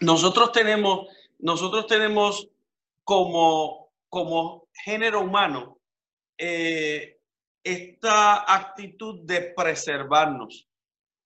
Nosotros 0.00 0.52
tenemos, 0.52 1.08
nosotros 1.38 1.86
tenemos 1.86 2.48
como, 3.04 3.92
como 4.08 4.68
género 4.72 5.20
humano 5.20 5.78
esta 7.62 8.54
actitud 8.54 9.20
de 9.24 9.52
preservarnos, 9.56 10.66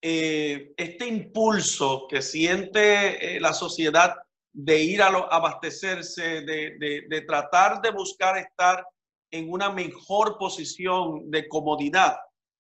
este 0.01 1.07
impulso 1.07 2.07
que 2.09 2.23
siente 2.23 3.39
la 3.41 3.53
sociedad 3.53 4.15
de 4.53 4.83
ir 4.83 5.03
a 5.03 5.09
abastecerse, 5.09 6.43
de, 6.43 7.25
tratar 7.27 7.81
de 7.81 7.91
buscar 7.91 8.37
estar 8.39 8.85
en 9.31 9.51
una 9.51 9.71
mejor 9.71 10.39
posición 10.39 11.31
de 11.31 11.49
comodidad. 11.49 12.17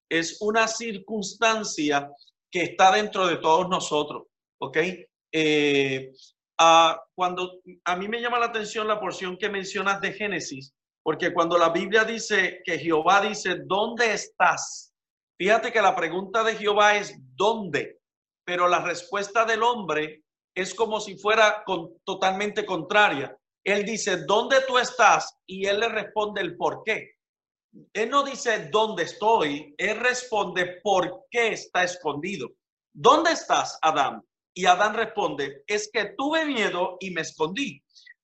Es 0.08 0.40
una 0.40 0.68
circunstancia 0.68 2.10
que 2.50 2.62
está 2.62 2.92
dentro 2.92 3.26
de 3.26 3.36
todos 3.36 3.68
nosotros, 3.68 4.24
¿ok? 4.58 4.78
Eh, 5.32 6.12
cuando 7.14 7.60
a 7.84 7.96
mí 7.96 8.08
me 8.08 8.20
llama 8.20 8.38
la 8.38 8.46
atención 8.46 8.86
la 8.86 9.00
porción 9.00 9.36
que 9.36 9.48
mencionas 9.48 10.00
de 10.00 10.12
Génesis, 10.12 10.74
porque 11.02 11.32
cuando 11.32 11.56
la 11.56 11.70
Biblia 11.70 12.04
dice 12.04 12.60
que 12.64 12.78
Jehová 12.78 13.22
dice, 13.22 13.62
¿dónde 13.64 14.12
estás? 14.12 14.92
Fíjate 15.38 15.72
que 15.72 15.80
la 15.80 15.96
pregunta 15.96 16.44
de 16.44 16.56
Jehová 16.56 16.96
es 16.96 17.16
¿dónde? 17.34 17.98
Pero 18.44 18.68
la 18.68 18.80
respuesta 18.80 19.44
del 19.44 19.62
hombre 19.62 20.22
es 20.54 20.74
como 20.74 21.00
si 21.00 21.16
fuera 21.16 21.64
totalmente 22.04 22.64
contraria. 22.64 23.36
Él 23.64 23.84
dice, 23.84 24.24
¿dónde 24.24 24.62
tú 24.66 24.78
estás? 24.78 25.36
Y 25.46 25.66
él 25.66 25.80
le 25.80 25.88
responde 25.88 26.40
el 26.40 26.56
por 26.56 26.82
qué. 26.84 27.10
Él 27.92 28.10
no 28.10 28.24
dice 28.24 28.68
dónde 28.70 29.04
estoy, 29.04 29.74
él 29.78 30.00
responde 30.00 30.80
por 30.82 31.26
qué 31.30 31.52
está 31.52 31.84
escondido. 31.84 32.48
¿Dónde 32.92 33.32
estás, 33.32 33.78
Adán? 33.82 34.22
Y 34.52 34.66
Adán 34.66 34.94
responde, 34.94 35.62
es 35.66 35.88
que 35.92 36.14
tuve 36.18 36.44
miedo 36.46 36.96
y 36.98 37.10
me 37.12 37.20
escondí. 37.20 37.80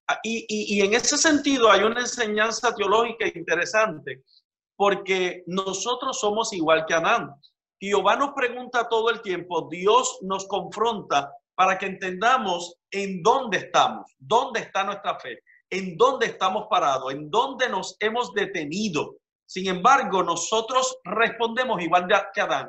Ah, 0.08 0.18
y, 0.22 0.46
y 0.48 0.80
en 0.80 0.94
ese 0.94 1.16
sentido 1.16 1.70
hay 1.70 1.82
una 1.82 2.00
enseñanza 2.00 2.74
teológica 2.74 3.26
interesante, 3.26 4.24
porque 4.74 5.44
nosotros 5.46 6.18
somos 6.18 6.52
igual 6.52 6.84
que 6.86 6.94
Adán. 6.94 7.30
Jehová 7.78 8.16
nos 8.16 8.32
pregunta 8.34 8.88
todo 8.88 9.10
el 9.10 9.20
tiempo, 9.22 9.68
Dios 9.70 10.18
nos 10.22 10.46
confronta 10.46 11.32
para 11.57 11.79
que 11.79 11.87
entendamos 11.87 12.77
en 12.90 13.23
dónde 13.23 13.59
estamos, 13.59 14.14
dónde 14.19 14.61
está 14.61 14.85
nuestra 14.85 15.19
fe. 15.19 15.42
en 15.69 15.97
dónde 15.97 16.27
estamos 16.27 16.69
parados, 16.71 17.12
en 17.12 17.29
dónde 17.29 17.69
nos 17.69 17.97
hemos 17.99 18.33
detenido. 18.33 19.16
Sin 19.45 19.66
embargo, 19.66 20.23
nosotros 20.23 20.97
respondemos 21.03 21.83
igual 21.83 22.07
que 22.33 22.40
Adán, 22.40 22.69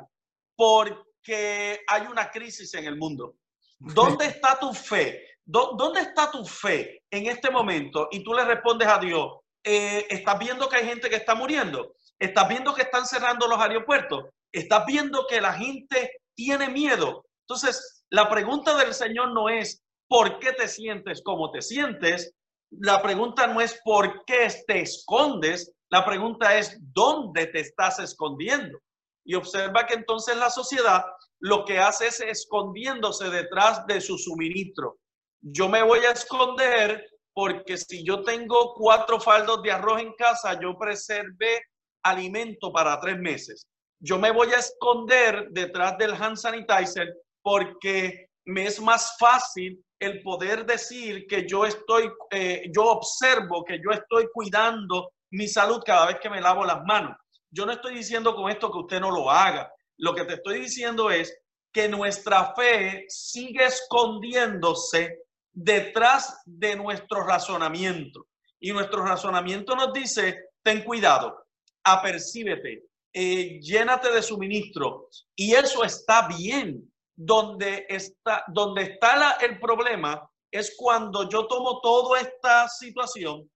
porque 0.56 1.80
hay 1.86 2.06
una 2.10 2.28
crisis 2.28 2.74
en 2.74 2.86
el 2.86 2.96
mundo. 2.96 3.36
¿Dónde 3.78 4.26
está 4.26 4.58
tu 4.58 4.74
fe? 4.74 5.22
¿Dónde 5.44 6.00
está 6.00 6.28
tu 6.28 6.44
fe 6.44 7.04
en 7.08 7.26
este 7.26 7.50
momento? 7.50 8.08
Y 8.10 8.24
tú 8.24 8.34
le 8.34 8.44
respondes 8.44 8.88
a 8.88 8.98
Dios, 8.98 9.28
eh, 9.62 10.04
¿estás 10.10 10.36
viendo 10.38 10.68
que 10.68 10.76
hay 10.76 10.86
gente 10.86 11.08
que 11.08 11.16
está 11.16 11.36
muriendo? 11.36 11.94
¿Estás 12.18 12.48
viendo 12.48 12.74
que 12.74 12.82
están 12.82 13.06
cerrando 13.06 13.46
los 13.46 13.60
aeropuertos? 13.60 14.24
¿Estás 14.50 14.84
viendo 14.86 15.26
que 15.28 15.40
la 15.40 15.52
gente 15.52 16.20
tiene 16.34 16.68
miedo? 16.68 17.24
Entonces, 17.42 17.97
la 18.10 18.28
pregunta 18.28 18.76
del 18.76 18.94
Señor 18.94 19.32
no 19.32 19.48
es 19.48 19.82
por 20.08 20.38
qué 20.38 20.52
te 20.52 20.68
sientes 20.68 21.22
como 21.22 21.50
te 21.50 21.60
sientes. 21.60 22.34
La 22.70 23.02
pregunta 23.02 23.46
no 23.46 23.60
es 23.60 23.80
por 23.84 24.24
qué 24.24 24.48
te 24.66 24.80
escondes. 24.80 25.72
La 25.90 26.04
pregunta 26.04 26.56
es 26.56 26.78
dónde 26.94 27.46
te 27.48 27.60
estás 27.60 27.98
escondiendo. 27.98 28.78
Y 29.24 29.34
observa 29.34 29.86
que 29.86 29.94
entonces 29.94 30.36
la 30.36 30.48
sociedad 30.48 31.04
lo 31.40 31.64
que 31.64 31.78
hace 31.78 32.06
es 32.06 32.20
escondiéndose 32.20 33.28
detrás 33.28 33.86
de 33.86 34.00
su 34.00 34.16
suministro. 34.16 34.98
Yo 35.40 35.68
me 35.68 35.82
voy 35.82 36.00
a 36.00 36.12
esconder 36.12 37.06
porque 37.34 37.76
si 37.76 38.04
yo 38.04 38.22
tengo 38.22 38.74
cuatro 38.74 39.20
faldos 39.20 39.62
de 39.62 39.70
arroz 39.70 40.00
en 40.00 40.12
casa, 40.14 40.58
yo 40.60 40.76
preservé 40.76 41.62
alimento 42.02 42.72
para 42.72 42.98
tres 43.00 43.18
meses. 43.18 43.66
Yo 44.00 44.18
me 44.18 44.30
voy 44.30 44.48
a 44.52 44.58
esconder 44.58 45.48
detrás 45.50 45.96
del 45.98 46.14
hand 46.14 46.36
sanitizer 46.36 47.14
porque 47.42 48.30
me 48.46 48.66
es 48.66 48.80
más 48.80 49.16
fácil 49.18 49.82
el 49.98 50.22
poder 50.22 50.64
decir 50.64 51.26
que 51.26 51.46
yo 51.46 51.66
estoy, 51.66 52.10
eh, 52.30 52.70
yo 52.74 52.84
observo 52.84 53.64
que 53.64 53.78
yo 53.78 53.90
estoy 53.90 54.28
cuidando 54.32 55.12
mi 55.30 55.48
salud 55.48 55.82
cada 55.84 56.06
vez 56.06 56.18
que 56.20 56.30
me 56.30 56.40
lavo 56.40 56.64
las 56.64 56.84
manos. 56.84 57.16
Yo 57.50 57.66
no 57.66 57.72
estoy 57.72 57.94
diciendo 57.94 58.34
con 58.34 58.50
esto 58.50 58.70
que 58.70 58.78
usted 58.78 59.00
no 59.00 59.10
lo 59.10 59.30
haga. 59.30 59.72
Lo 59.98 60.14
que 60.14 60.24
te 60.24 60.34
estoy 60.34 60.60
diciendo 60.60 61.10
es 61.10 61.36
que 61.72 61.88
nuestra 61.88 62.54
fe 62.54 63.04
sigue 63.08 63.64
escondiéndose 63.64 65.18
detrás 65.52 66.40
de 66.44 66.76
nuestro 66.76 67.24
razonamiento. 67.24 68.26
Y 68.60 68.72
nuestro 68.72 69.04
razonamiento 69.04 69.74
nos 69.74 69.92
dice, 69.92 70.50
ten 70.62 70.82
cuidado, 70.82 71.46
apercíbete, 71.84 72.84
eh, 73.12 73.60
llénate 73.60 74.10
de 74.12 74.22
suministro. 74.22 75.08
Y 75.34 75.54
eso 75.54 75.84
está 75.84 76.28
bien. 76.28 76.90
Donde 77.20 77.86
está, 77.88 78.44
donde 78.46 78.82
está 78.82 79.32
el 79.40 79.58
problema 79.58 80.30
es 80.50 80.74
cuando 80.76 81.28
yo 81.28 81.46
tomo 81.46 81.80
toda 81.80 82.20
esta 82.20 82.68
situación 82.68 83.50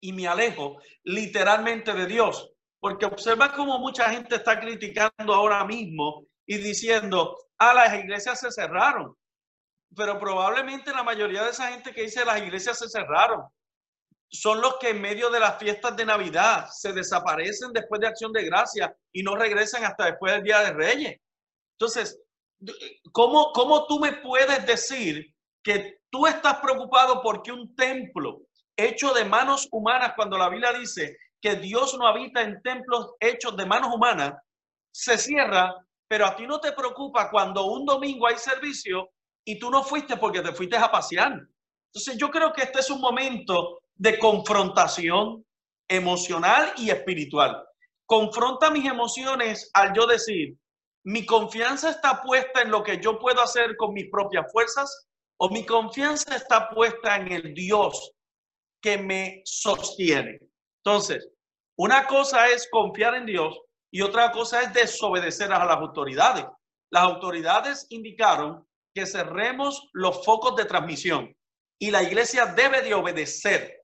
y 0.00 0.12
me 0.12 0.26
alejo 0.26 0.78
literalmente 1.04 1.92
de 1.92 2.06
Dios. 2.06 2.50
Porque 2.80 3.06
observa 3.06 3.52
cómo 3.52 3.78
mucha 3.78 4.10
gente 4.10 4.34
está 4.34 4.58
criticando 4.58 5.32
ahora 5.32 5.64
mismo 5.64 6.26
y 6.44 6.58
diciendo, 6.58 7.38
ah, 7.58 7.72
las 7.72 7.94
iglesias 7.94 8.40
se 8.40 8.50
cerraron. 8.50 9.16
Pero 9.94 10.18
probablemente 10.18 10.90
la 10.90 11.04
mayoría 11.04 11.44
de 11.44 11.50
esa 11.50 11.70
gente 11.70 11.92
que 11.92 12.02
dice 12.02 12.24
las 12.24 12.38
iglesias 12.38 12.78
se 12.78 12.88
cerraron 12.88 13.46
son 14.32 14.62
los 14.62 14.78
que 14.78 14.88
en 14.88 15.00
medio 15.00 15.30
de 15.30 15.38
las 15.38 15.58
fiestas 15.58 15.94
de 15.94 16.06
Navidad 16.06 16.66
se 16.70 16.92
desaparecen 16.94 17.70
después 17.72 18.00
de 18.00 18.06
acción 18.06 18.32
de 18.32 18.44
gracia 18.44 18.96
y 19.12 19.22
no 19.22 19.36
regresan 19.36 19.84
hasta 19.84 20.06
después 20.06 20.32
del 20.32 20.42
Día 20.42 20.60
de 20.60 20.72
Reyes. 20.72 21.20
Entonces, 21.78 22.18
¿cómo, 23.12 23.52
cómo 23.52 23.86
tú 23.86 23.98
me 23.98 24.12
puedes 24.12 24.66
decir 24.66 25.34
que 25.62 26.00
tú 26.10 26.26
estás 26.26 26.58
preocupado 26.60 27.22
porque 27.22 27.52
un 27.52 27.74
templo 27.74 28.42
hecho 28.76 29.12
de 29.12 29.24
manos 29.24 29.68
humanas, 29.70 30.12
cuando 30.16 30.38
la 30.38 30.48
Biblia 30.48 30.72
dice 30.72 31.16
que 31.40 31.56
Dios 31.56 31.96
no 31.98 32.06
habita 32.06 32.42
en 32.42 32.60
templos 32.62 33.12
hechos 33.20 33.56
de 33.56 33.66
manos 33.66 33.94
humanas, 33.94 34.34
se 34.92 35.18
cierra, 35.18 35.74
pero 36.08 36.26
a 36.26 36.36
ti 36.36 36.46
no 36.46 36.60
te 36.60 36.72
preocupa 36.72 37.30
cuando 37.30 37.66
un 37.66 37.84
domingo 37.84 38.26
hay 38.26 38.36
servicio 38.36 39.10
y 39.44 39.58
tú 39.58 39.70
no 39.70 39.82
fuiste 39.82 40.16
porque 40.16 40.40
te 40.40 40.52
fuiste 40.52 40.76
a 40.76 40.90
pasear. 40.90 41.40
Entonces 41.86 42.16
yo 42.16 42.30
creo 42.30 42.52
que 42.52 42.62
este 42.62 42.80
es 42.80 42.90
un 42.90 43.00
momento 43.00 43.80
de 43.94 44.18
confrontación 44.18 45.44
emocional 45.88 46.72
y 46.76 46.90
espiritual. 46.90 47.62
Confronta 48.06 48.70
mis 48.70 48.86
emociones 48.86 49.70
al 49.74 49.92
yo 49.94 50.06
decir, 50.06 50.56
mi 51.04 51.26
confianza 51.26 51.90
está 51.90 52.22
puesta 52.22 52.62
en 52.62 52.70
lo 52.70 52.82
que 52.82 53.00
yo 53.00 53.18
puedo 53.18 53.42
hacer 53.42 53.76
con 53.76 53.92
mis 53.92 54.10
propias 54.10 54.50
fuerzas 54.52 55.08
o 55.38 55.48
mi 55.48 55.66
confianza 55.66 56.36
está 56.36 56.70
puesta 56.70 57.16
en 57.16 57.32
el 57.32 57.54
Dios 57.54 58.12
que 58.80 58.98
me 58.98 59.42
sostiene. 59.44 60.38
Entonces, 60.84 61.28
una 61.76 62.06
cosa 62.06 62.48
es 62.48 62.68
confiar 62.70 63.14
en 63.14 63.26
Dios 63.26 63.58
y 63.92 64.02
otra 64.02 64.30
cosa 64.30 64.62
es 64.62 64.72
desobedecer 64.72 65.52
a 65.52 65.64
las 65.64 65.76
autoridades. 65.76 66.46
Las 66.90 67.04
autoridades 67.04 67.86
indicaron 67.90 68.66
que 68.94 69.06
cerremos 69.06 69.88
los 69.92 70.24
focos 70.24 70.56
de 70.56 70.64
transmisión 70.64 71.34
y 71.80 71.90
la 71.90 72.02
iglesia 72.02 72.46
debe 72.46 72.82
de 72.82 72.94
obedecer 72.94 73.82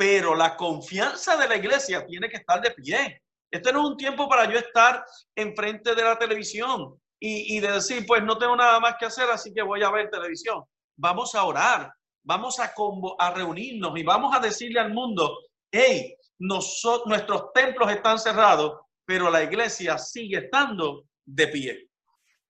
pero 0.00 0.34
la 0.34 0.56
confianza 0.56 1.36
de 1.36 1.46
la 1.46 1.56
iglesia 1.56 2.06
tiene 2.06 2.30
que 2.30 2.38
estar 2.38 2.58
de 2.62 2.70
pie. 2.70 3.22
Este 3.50 3.72
no 3.72 3.80
es 3.80 3.90
un 3.90 3.96
tiempo 3.96 4.28
para 4.28 4.50
yo 4.50 4.58
estar 4.58 5.04
enfrente 5.34 5.94
de 5.94 6.02
la 6.02 6.18
televisión 6.18 7.00
y, 7.22 7.60
de 7.60 7.72
decir, 7.72 8.06
pues 8.06 8.22
no 8.22 8.38
tengo 8.38 8.56
nada 8.56 8.80
más 8.80 8.94
que 8.98 9.04
hacer, 9.04 9.28
así 9.30 9.52
que 9.52 9.60
voy 9.60 9.82
a 9.82 9.90
ver 9.90 10.08
televisión. 10.08 10.62
Vamos 10.96 11.34
a 11.34 11.44
orar, 11.44 11.92
vamos 12.22 12.58
a, 12.60 12.72
a 13.18 13.30
reunirnos 13.34 13.98
y 13.98 14.02
vamos 14.02 14.34
a 14.34 14.40
decirle 14.40 14.80
al 14.80 14.94
mundo, 14.94 15.36
hey, 15.70 16.14
nuestros 16.38 17.52
templos 17.52 17.90
están 17.92 18.18
cerrados, 18.18 18.80
pero 19.04 19.30
la 19.30 19.42
iglesia 19.42 19.98
sigue 19.98 20.38
estando 20.38 21.04
de 21.26 21.48
pie. 21.48 21.90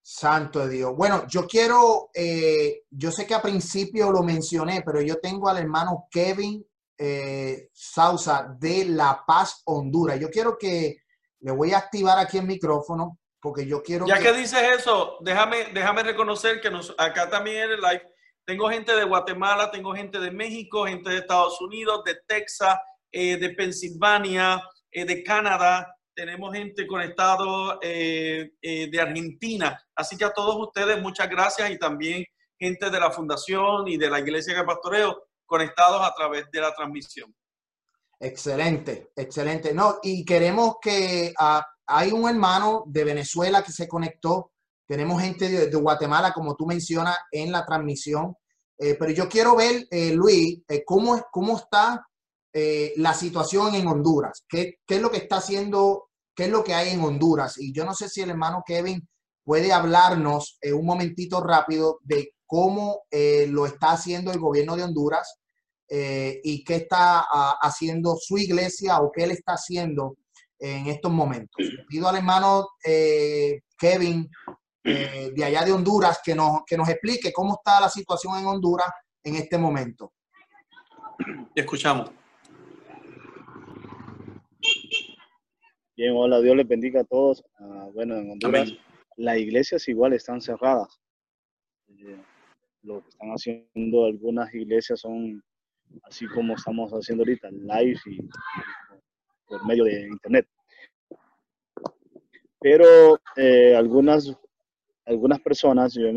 Santo 0.02 0.60
de 0.60 0.76
Dios. 0.76 0.96
Bueno, 0.96 1.26
yo 1.28 1.46
quiero, 1.46 2.10
eh, 2.14 2.82
yo 2.90 3.10
sé 3.10 3.26
que 3.26 3.34
a 3.34 3.42
principio 3.42 4.10
lo 4.10 4.22
mencioné, 4.22 4.82
pero 4.84 5.00
yo 5.02 5.16
tengo 5.20 5.48
al 5.48 5.58
hermano 5.58 6.06
Kevin 6.10 6.64
eh, 7.02 7.68
Sausa 7.72 8.54
de 8.58 8.84
La 8.84 9.24
Paz, 9.26 9.62
Honduras. 9.64 10.20
Yo 10.20 10.28
quiero 10.28 10.58
que 10.58 10.98
le 11.40 11.50
voy 11.50 11.72
a 11.72 11.78
activar 11.78 12.18
aquí 12.18 12.36
el 12.36 12.46
micrófono 12.46 13.18
porque 13.40 13.66
yo 13.66 13.82
quiero. 13.82 14.06
Ya 14.06 14.18
que, 14.18 14.34
dices 14.34 14.62
eso, 14.78 15.16
déjame, 15.20 15.70
déjame 15.72 16.02
reconocer 16.02 16.60
que 16.60 16.70
nos, 16.70 16.94
acá 16.98 17.30
también 17.30 17.64
en 17.64 17.70
el 17.70 17.80
live 17.80 18.02
tengo 18.44 18.68
gente 18.68 18.94
de 18.94 19.04
Guatemala, 19.04 19.70
tengo 19.70 19.94
gente 19.94 20.18
de 20.18 20.30
México, 20.30 20.84
gente 20.84 21.08
de 21.08 21.18
Estados 21.18 21.60
Unidos, 21.60 22.02
de 22.04 22.18
Texas, 22.26 22.76
eh, 23.12 23.36
de 23.36 23.50
Pensilvania, 23.50 24.62
eh, 24.90 25.04
de 25.04 25.22
Canadá. 25.22 25.94
Tenemos 26.14 26.52
gente 26.52 26.86
conectado 26.86 27.78
eh, 27.80 28.50
de 28.60 29.00
Argentina. 29.00 29.80
Así 29.94 30.16
que 30.16 30.24
a 30.24 30.32
todos 30.32 30.56
ustedes, 30.56 31.00
muchas 31.00 31.30
gracias 31.30 31.70
y 31.70 31.78
también 31.78 32.24
gente 32.58 32.90
de 32.90 33.00
la 33.00 33.10
Fundación 33.10 33.88
y 33.88 33.96
de 33.96 34.10
la 34.10 34.18
Iglesia 34.18 34.54
de 34.54 34.64
Pastoreo 34.64 35.29
conectados 35.50 36.00
a 36.00 36.14
través 36.14 36.48
de 36.52 36.60
la 36.60 36.72
transmisión. 36.72 37.34
Excelente, 38.20 39.10
excelente. 39.16 39.74
No, 39.74 39.98
y 40.00 40.24
queremos 40.24 40.76
que 40.80 41.34
ah, 41.36 41.66
hay 41.86 42.12
un 42.12 42.28
hermano 42.28 42.84
de 42.86 43.02
Venezuela 43.02 43.64
que 43.64 43.72
se 43.72 43.88
conectó. 43.88 44.52
Tenemos 44.86 45.20
gente 45.20 45.48
de, 45.68 45.76
Guatemala, 45.76 46.32
como 46.32 46.54
tú 46.54 46.66
mencionas, 46.66 47.16
en 47.32 47.50
la 47.50 47.66
transmisión. 47.66 48.36
Eh, 48.78 48.94
pero 48.96 49.10
yo 49.10 49.28
quiero 49.28 49.56
ver, 49.56 49.88
eh, 49.90 50.12
Luis, 50.12 50.62
eh, 50.68 50.84
cómo, 50.84 51.20
cómo 51.32 51.58
está 51.58 52.06
la 52.96 53.14
situación 53.14 53.76
en 53.76 53.86
Honduras. 53.86 54.44
¿Qué, 54.48 54.80
¿Qué 54.84 54.96
es 54.96 55.00
lo 55.00 55.08
que 55.08 55.18
está 55.18 55.36
haciendo? 55.36 56.10
¿Qué 56.34 56.44
es 56.44 56.50
lo 56.50 56.64
que 56.64 56.74
hay 56.74 56.90
en 56.90 57.00
Honduras? 57.00 57.58
Y 57.58 57.72
yo 57.72 57.84
no 57.84 57.94
sé 57.94 58.08
si 58.08 58.22
el 58.22 58.30
hermano 58.30 58.64
Kevin 58.66 59.08
puede 59.44 59.72
hablarnos 59.72 60.58
un 60.74 60.84
momentito 60.84 61.40
rápido 61.40 62.00
de 62.02 62.34
cómo 62.46 63.04
lo 63.12 63.66
está 63.66 63.92
haciendo 63.92 64.32
el 64.32 64.40
gobierno 64.40 64.74
de 64.74 64.82
Honduras 64.82 65.39
eh, 65.92 66.40
y 66.44 66.62
qué 66.62 66.76
está 66.76 67.20
ah, 67.20 67.58
haciendo 67.60 68.14
su 68.14 68.38
iglesia 68.38 69.00
o 69.00 69.10
qué 69.10 69.24
él 69.24 69.32
está 69.32 69.54
haciendo 69.54 70.16
en 70.60 70.86
estos 70.86 71.10
momentos. 71.10 71.66
pido 71.88 72.06
al 72.08 72.16
hermano 72.16 72.68
eh, 72.84 73.62
Kevin 73.76 74.30
eh, 74.84 75.30
de 75.34 75.44
allá 75.44 75.64
de 75.64 75.72
Honduras 75.72 76.20
que 76.24 76.34
nos, 76.34 76.60
que 76.66 76.76
nos 76.76 76.88
explique 76.88 77.32
cómo 77.32 77.54
está 77.54 77.80
la 77.80 77.88
situación 77.88 78.38
en 78.38 78.46
Honduras 78.46 78.88
en 79.24 79.34
este 79.34 79.58
momento. 79.58 80.12
Escuchamos. 81.54 82.10
Bien, 85.96 86.14
hola, 86.14 86.40
Dios 86.40 86.56
les 86.56 86.68
bendiga 86.68 87.00
a 87.00 87.04
todos. 87.04 87.42
Ah, 87.58 87.88
bueno, 87.92 88.16
en 88.16 88.30
Honduras 88.30 88.72
las 89.16 89.38
iglesias 89.38 89.88
igual 89.88 90.12
están 90.12 90.40
cerradas. 90.40 91.00
lo 92.82 93.02
que 93.02 93.08
están 93.08 93.30
haciendo 93.30 94.06
algunas 94.06 94.54
iglesias 94.54 95.00
son 95.00 95.42
así 96.04 96.26
como 96.28 96.54
estamos 96.54 96.90
haciendo 96.92 97.22
ahorita, 97.22 97.50
live 97.50 98.00
y 98.06 98.18
por 99.46 99.66
medio 99.66 99.84
de 99.84 100.08
internet. 100.08 100.46
Pero 102.60 103.18
eh, 103.36 103.74
algunas, 103.74 104.32
algunas 105.06 105.40
personas, 105.40 105.94
yo 105.94 106.12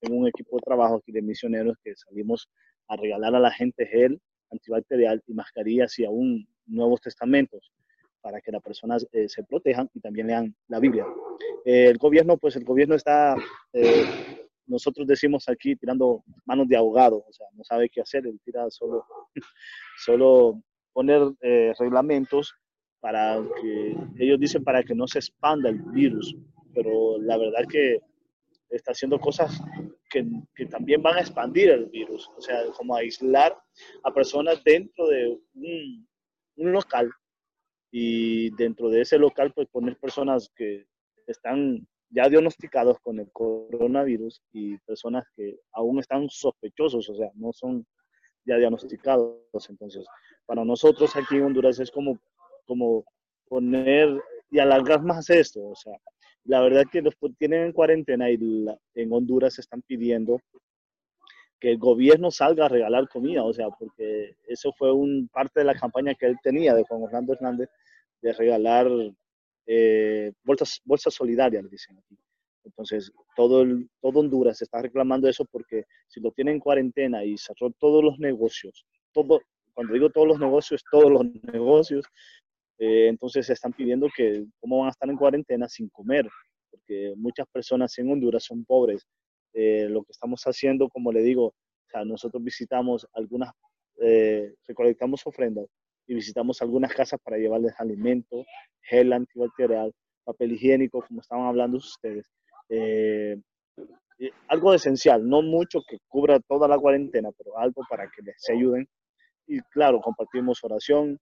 tengo 0.00 0.16
un 0.16 0.28
equipo 0.28 0.56
de 0.56 0.62
trabajo 0.62 0.96
aquí 0.96 1.12
de 1.12 1.22
misioneros 1.22 1.76
que 1.82 1.94
salimos 1.94 2.48
a 2.88 2.96
regalar 2.96 3.34
a 3.34 3.40
la 3.40 3.50
gente 3.50 3.86
gel 3.86 4.20
antibacterial 4.50 5.22
y 5.26 5.34
mascarillas 5.34 5.98
y 5.98 6.04
aún 6.04 6.46
nuevos 6.66 7.00
testamentos 7.00 7.72
para 8.20 8.40
que 8.40 8.52
las 8.52 8.62
personas 8.62 9.06
eh, 9.12 9.28
se 9.28 9.44
protejan 9.44 9.88
y 9.94 10.00
también 10.00 10.26
lean 10.26 10.54
la 10.68 10.80
Biblia. 10.80 11.06
Eh, 11.64 11.88
el 11.88 11.98
gobierno, 11.98 12.38
pues 12.38 12.56
el 12.56 12.64
gobierno 12.64 12.94
está, 12.94 13.36
nosotros 14.66 15.06
decimos 15.06 15.48
aquí, 15.48 15.76
tirando 15.76 16.24
manos 16.44 16.68
de 16.68 16.76
ahogado, 16.76 17.24
o 17.26 17.32
sea, 17.32 17.46
no 17.52 17.64
sabe 17.64 17.88
qué 17.88 18.00
hacer, 18.00 18.26
él 18.26 18.40
tira 18.44 18.70
solo, 18.70 19.04
solo 20.04 20.62
poner 20.92 21.22
reglamentos 21.78 22.54
para 23.00 23.42
que, 23.60 23.96
ellos 24.18 24.40
dicen 24.40 24.64
para 24.64 24.82
que 24.82 24.94
no 24.94 25.06
se 25.06 25.18
expanda 25.18 25.68
el 25.68 25.82
virus, 25.92 26.34
pero 26.72 27.18
la 27.18 27.36
verdad 27.36 27.64
que 27.68 28.00
está 28.70 28.92
haciendo 28.92 29.18
cosas 29.20 29.60
que, 30.10 30.26
que, 30.54 30.66
también 30.66 31.02
van 31.02 31.16
a 31.16 31.20
expandir 31.20 31.70
el 31.70 31.86
virus, 31.86 32.30
o 32.36 32.40
sea, 32.40 32.64
como 32.76 32.96
aislar 32.96 33.56
a 34.04 34.12
personas 34.12 34.62
dentro 34.64 35.06
de 35.08 35.38
un 35.54 36.72
local 36.72 37.10
y 37.90 38.50
dentro 38.56 38.88
de 38.88 39.02
ese 39.02 39.18
local 39.18 39.52
pues 39.52 39.68
poner 39.68 39.96
personas 39.98 40.50
que 40.56 40.86
están 41.26 41.86
ya 42.14 42.28
diagnosticados 42.28 42.98
con 43.00 43.18
el 43.18 43.30
coronavirus 43.32 44.40
y 44.52 44.78
personas 44.78 45.24
que 45.34 45.58
aún 45.72 45.98
están 45.98 46.28
sospechosos, 46.30 47.08
o 47.10 47.16
sea, 47.16 47.30
no 47.34 47.52
son 47.52 47.84
ya 48.46 48.56
diagnosticados. 48.56 49.68
Entonces, 49.68 50.06
para 50.46 50.64
nosotros 50.64 51.14
aquí 51.16 51.36
en 51.36 51.44
Honduras 51.44 51.80
es 51.80 51.90
como, 51.90 52.18
como 52.66 53.04
poner 53.48 54.20
y 54.50 54.60
alargar 54.60 55.02
más 55.02 55.28
esto, 55.28 55.66
o 55.66 55.74
sea, 55.74 55.94
la 56.44 56.60
verdad 56.60 56.84
que 56.90 57.02
los 57.02 57.14
tienen 57.38 57.64
en 57.64 57.72
cuarentena 57.72 58.30
y 58.30 58.38
en 58.94 59.12
Honduras 59.12 59.58
están 59.58 59.82
pidiendo 59.82 60.40
que 61.58 61.72
el 61.72 61.78
gobierno 61.78 62.30
salga 62.30 62.66
a 62.66 62.68
regalar 62.68 63.08
comida, 63.08 63.42
o 63.42 63.52
sea, 63.52 63.70
porque 63.70 64.36
eso 64.46 64.72
fue 64.76 64.92
un 64.92 65.28
parte 65.32 65.60
de 65.60 65.64
la 65.64 65.74
campaña 65.74 66.14
que 66.14 66.26
él 66.26 66.36
tenía 66.42 66.74
de 66.74 66.84
Juan 66.84 67.02
Orlando 67.02 67.32
Hernández 67.32 67.70
de 68.20 68.32
regalar 68.34 68.86
eh, 69.66 70.32
bolsas, 70.44 70.80
bolsas 70.84 71.14
solidarias, 71.14 71.68
dicen 71.70 71.98
aquí. 71.98 72.16
Entonces, 72.64 73.12
todo, 73.36 73.62
el, 73.62 73.88
todo 74.00 74.20
Honduras 74.20 74.62
está 74.62 74.80
reclamando 74.80 75.28
eso 75.28 75.44
porque 75.44 75.84
si 76.08 76.20
lo 76.20 76.30
tienen 76.32 76.54
en 76.54 76.60
cuarentena 76.60 77.24
y 77.24 77.36
cerró 77.36 77.70
todos 77.78 78.02
los 78.02 78.18
negocios, 78.18 78.86
todo, 79.12 79.40
cuando 79.74 79.92
digo 79.92 80.10
todos 80.10 80.26
los 80.26 80.38
negocios, 80.38 80.82
todos 80.90 81.10
los 81.10 81.24
negocios, 81.52 82.06
eh, 82.78 83.08
entonces 83.08 83.48
están 83.50 83.72
pidiendo 83.72 84.08
que 84.16 84.44
cómo 84.60 84.78
van 84.78 84.88
a 84.88 84.90
estar 84.90 85.08
en 85.08 85.16
cuarentena 85.16 85.68
sin 85.68 85.88
comer, 85.90 86.26
porque 86.70 87.12
muchas 87.16 87.46
personas 87.48 87.96
en 87.98 88.10
Honduras 88.10 88.44
son 88.44 88.64
pobres 88.64 89.06
eh, 89.52 89.86
lo 89.88 90.02
que 90.02 90.12
estamos 90.12 90.42
haciendo, 90.44 90.88
como 90.88 91.12
le 91.12 91.22
digo, 91.22 91.46
o 91.46 91.54
sea, 91.90 92.04
nosotros 92.04 92.42
visitamos 92.42 93.06
algunas, 93.12 93.52
eh, 94.00 94.54
recolectamos 94.66 95.24
ofrendas 95.26 95.66
y 96.06 96.14
visitamos 96.14 96.60
algunas 96.62 96.92
casas 96.92 97.20
para 97.22 97.38
llevarles 97.38 97.74
alimento, 97.78 98.44
gel 98.82 99.12
antibacterial, 99.12 99.92
papel 100.24 100.52
higiénico, 100.52 101.02
como 101.06 101.20
estaban 101.20 101.46
hablando 101.46 101.78
ustedes. 101.78 102.26
Eh, 102.68 103.40
algo 104.48 104.72
esencial, 104.74 105.28
no 105.28 105.42
mucho 105.42 105.80
que 105.88 105.98
cubra 106.08 106.38
toda 106.40 106.68
la 106.68 106.78
cuarentena, 106.78 107.30
pero 107.36 107.58
algo 107.58 107.82
para 107.88 108.08
que 108.10 108.22
les 108.22 108.48
ayuden. 108.50 108.86
Y 109.46 109.60
claro, 109.72 110.00
compartimos 110.00 110.62
oración, 110.62 111.18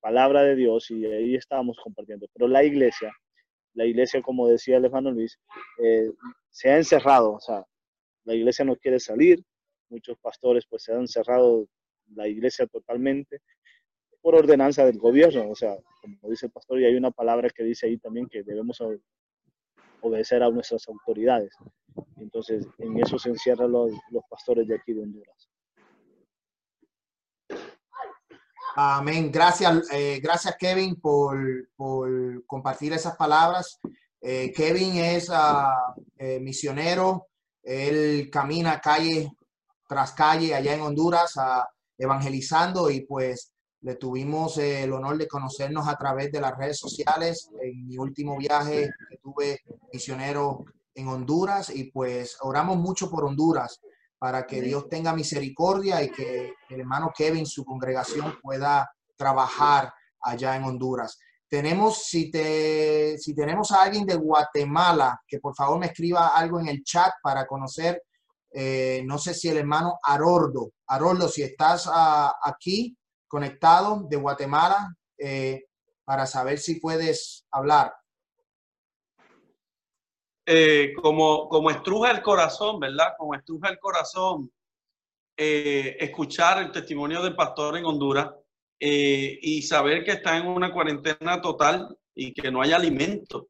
palabra 0.00 0.42
de 0.42 0.54
Dios 0.54 0.90
y 0.90 1.04
ahí 1.04 1.34
estábamos 1.34 1.78
compartiendo. 1.82 2.26
Pero 2.32 2.46
la 2.48 2.62
iglesia, 2.62 3.12
la 3.74 3.84
iglesia, 3.86 4.22
como 4.22 4.48
decía 4.48 4.76
hermano 4.76 5.10
Luis, 5.10 5.38
eh, 5.82 6.12
se 6.48 6.70
ha 6.70 6.76
encerrado, 6.76 7.32
o 7.32 7.40
sea, 7.40 7.64
la 8.24 8.34
iglesia 8.34 8.64
no 8.64 8.76
quiere 8.76 9.00
salir, 9.00 9.42
muchos 9.88 10.16
pastores 10.18 10.64
pues 10.68 10.84
se 10.84 10.92
han 10.92 11.08
cerrado 11.08 11.66
la 12.14 12.28
iglesia 12.28 12.66
totalmente 12.66 13.40
por 14.20 14.34
ordenanza 14.34 14.84
del 14.84 14.98
gobierno, 14.98 15.50
o 15.50 15.54
sea, 15.54 15.76
como 16.00 16.30
dice 16.30 16.46
el 16.46 16.52
pastor, 16.52 16.80
y 16.80 16.84
hay 16.84 16.96
una 16.96 17.10
palabra 17.10 17.48
que 17.48 17.62
dice 17.62 17.86
ahí 17.86 17.96
también 17.98 18.28
que 18.28 18.42
debemos 18.42 18.82
obedecer 20.00 20.42
a 20.42 20.50
nuestras 20.50 20.88
autoridades. 20.88 21.54
Entonces, 22.16 22.66
en 22.78 22.98
eso 22.98 23.18
se 23.18 23.28
encierran 23.28 23.70
los, 23.70 23.92
los 24.10 24.24
pastores 24.28 24.66
de 24.66 24.74
aquí 24.74 24.92
de 24.92 25.02
Honduras. 25.02 25.48
Amén. 28.78 29.32
Gracias, 29.32 29.90
eh, 29.90 30.20
gracias 30.22 30.54
Kevin 30.58 31.00
por, 31.00 31.38
compartir 32.46 32.92
esas 32.92 33.16
palabras. 33.16 33.80
Eh, 34.20 34.52
Kevin 34.54 34.96
es 34.96 35.30
ah, 35.30 35.94
eh, 36.18 36.38
misionero. 36.40 37.28
Él 37.62 38.28
camina 38.30 38.78
calle 38.78 39.32
tras 39.88 40.12
calle 40.12 40.54
allá 40.54 40.74
en 40.74 40.82
Honduras 40.82 41.36
uh, 41.36 41.64
evangelizando 41.98 42.90
y 42.90 43.06
pues 43.06 43.52
le 43.80 43.96
tuvimos 43.96 44.58
el 44.58 44.92
honor 44.92 45.18
de 45.18 45.28
conocernos 45.28 45.86
a 45.86 45.96
través 45.96 46.32
de 46.32 46.40
las 46.40 46.56
redes 46.56 46.78
sociales 46.78 47.48
en 47.62 47.86
mi 47.86 47.96
último 47.98 48.36
viaje 48.36 48.88
que 49.08 49.18
tuve 49.18 49.60
misionero 49.92 50.64
en 50.94 51.08
Honduras 51.08 51.70
y 51.70 51.90
pues 51.90 52.36
oramos 52.40 52.78
mucho 52.78 53.10
por 53.10 53.24
Honduras 53.24 53.80
para 54.18 54.46
que 54.46 54.62
Dios 54.62 54.88
tenga 54.88 55.12
misericordia 55.12 56.02
y 56.02 56.10
que 56.10 56.54
el 56.70 56.80
hermano 56.80 57.12
Kevin, 57.16 57.46
su 57.46 57.64
congregación, 57.64 58.38
pueda 58.42 58.90
trabajar 59.16 59.92
allá 60.20 60.56
en 60.56 60.64
Honduras. 60.64 61.18
Tenemos, 61.48 62.04
si, 62.06 62.30
te, 62.30 63.18
si 63.18 63.34
tenemos 63.34 63.70
a 63.70 63.82
alguien 63.82 64.04
de 64.06 64.16
Guatemala, 64.16 65.20
que 65.28 65.38
por 65.38 65.54
favor 65.54 65.78
me 65.78 65.86
escriba 65.86 66.28
algo 66.28 66.58
en 66.58 66.68
el 66.68 66.82
chat 66.82 67.12
para 67.22 67.46
conocer, 67.46 68.02
eh, 68.52 69.02
no 69.04 69.18
sé 69.18 69.34
si 69.34 69.48
el 69.48 69.58
hermano 69.58 69.98
Arordo, 70.02 70.72
Arordo, 70.88 71.28
si 71.28 71.42
estás 71.42 71.88
ah, 71.92 72.36
aquí 72.42 72.96
conectado 73.28 74.06
de 74.08 74.16
Guatemala, 74.16 74.94
eh, 75.18 75.64
para 76.06 76.26
saber 76.26 76.58
si 76.58 76.80
puedes 76.80 77.44
hablar. 77.50 77.92
Eh, 80.48 80.94
como, 81.02 81.48
como 81.48 81.70
estruja 81.70 82.12
el 82.12 82.22
corazón, 82.22 82.78
¿verdad? 82.78 83.14
Como 83.18 83.34
estruja 83.34 83.68
el 83.68 83.80
corazón, 83.80 84.52
eh, 85.36 85.96
escuchar 85.98 86.62
el 86.62 86.70
testimonio 86.70 87.20
del 87.20 87.34
pastor 87.34 87.76
en 87.76 87.84
Honduras 87.84 88.30
eh, 88.78 89.38
y 89.42 89.60
saber 89.62 90.04
que 90.04 90.12
está 90.12 90.36
en 90.36 90.46
una 90.46 90.72
cuarentena 90.72 91.40
total 91.40 91.98
y 92.14 92.32
que 92.32 92.52
no 92.52 92.62
hay 92.62 92.72
alimento, 92.72 93.48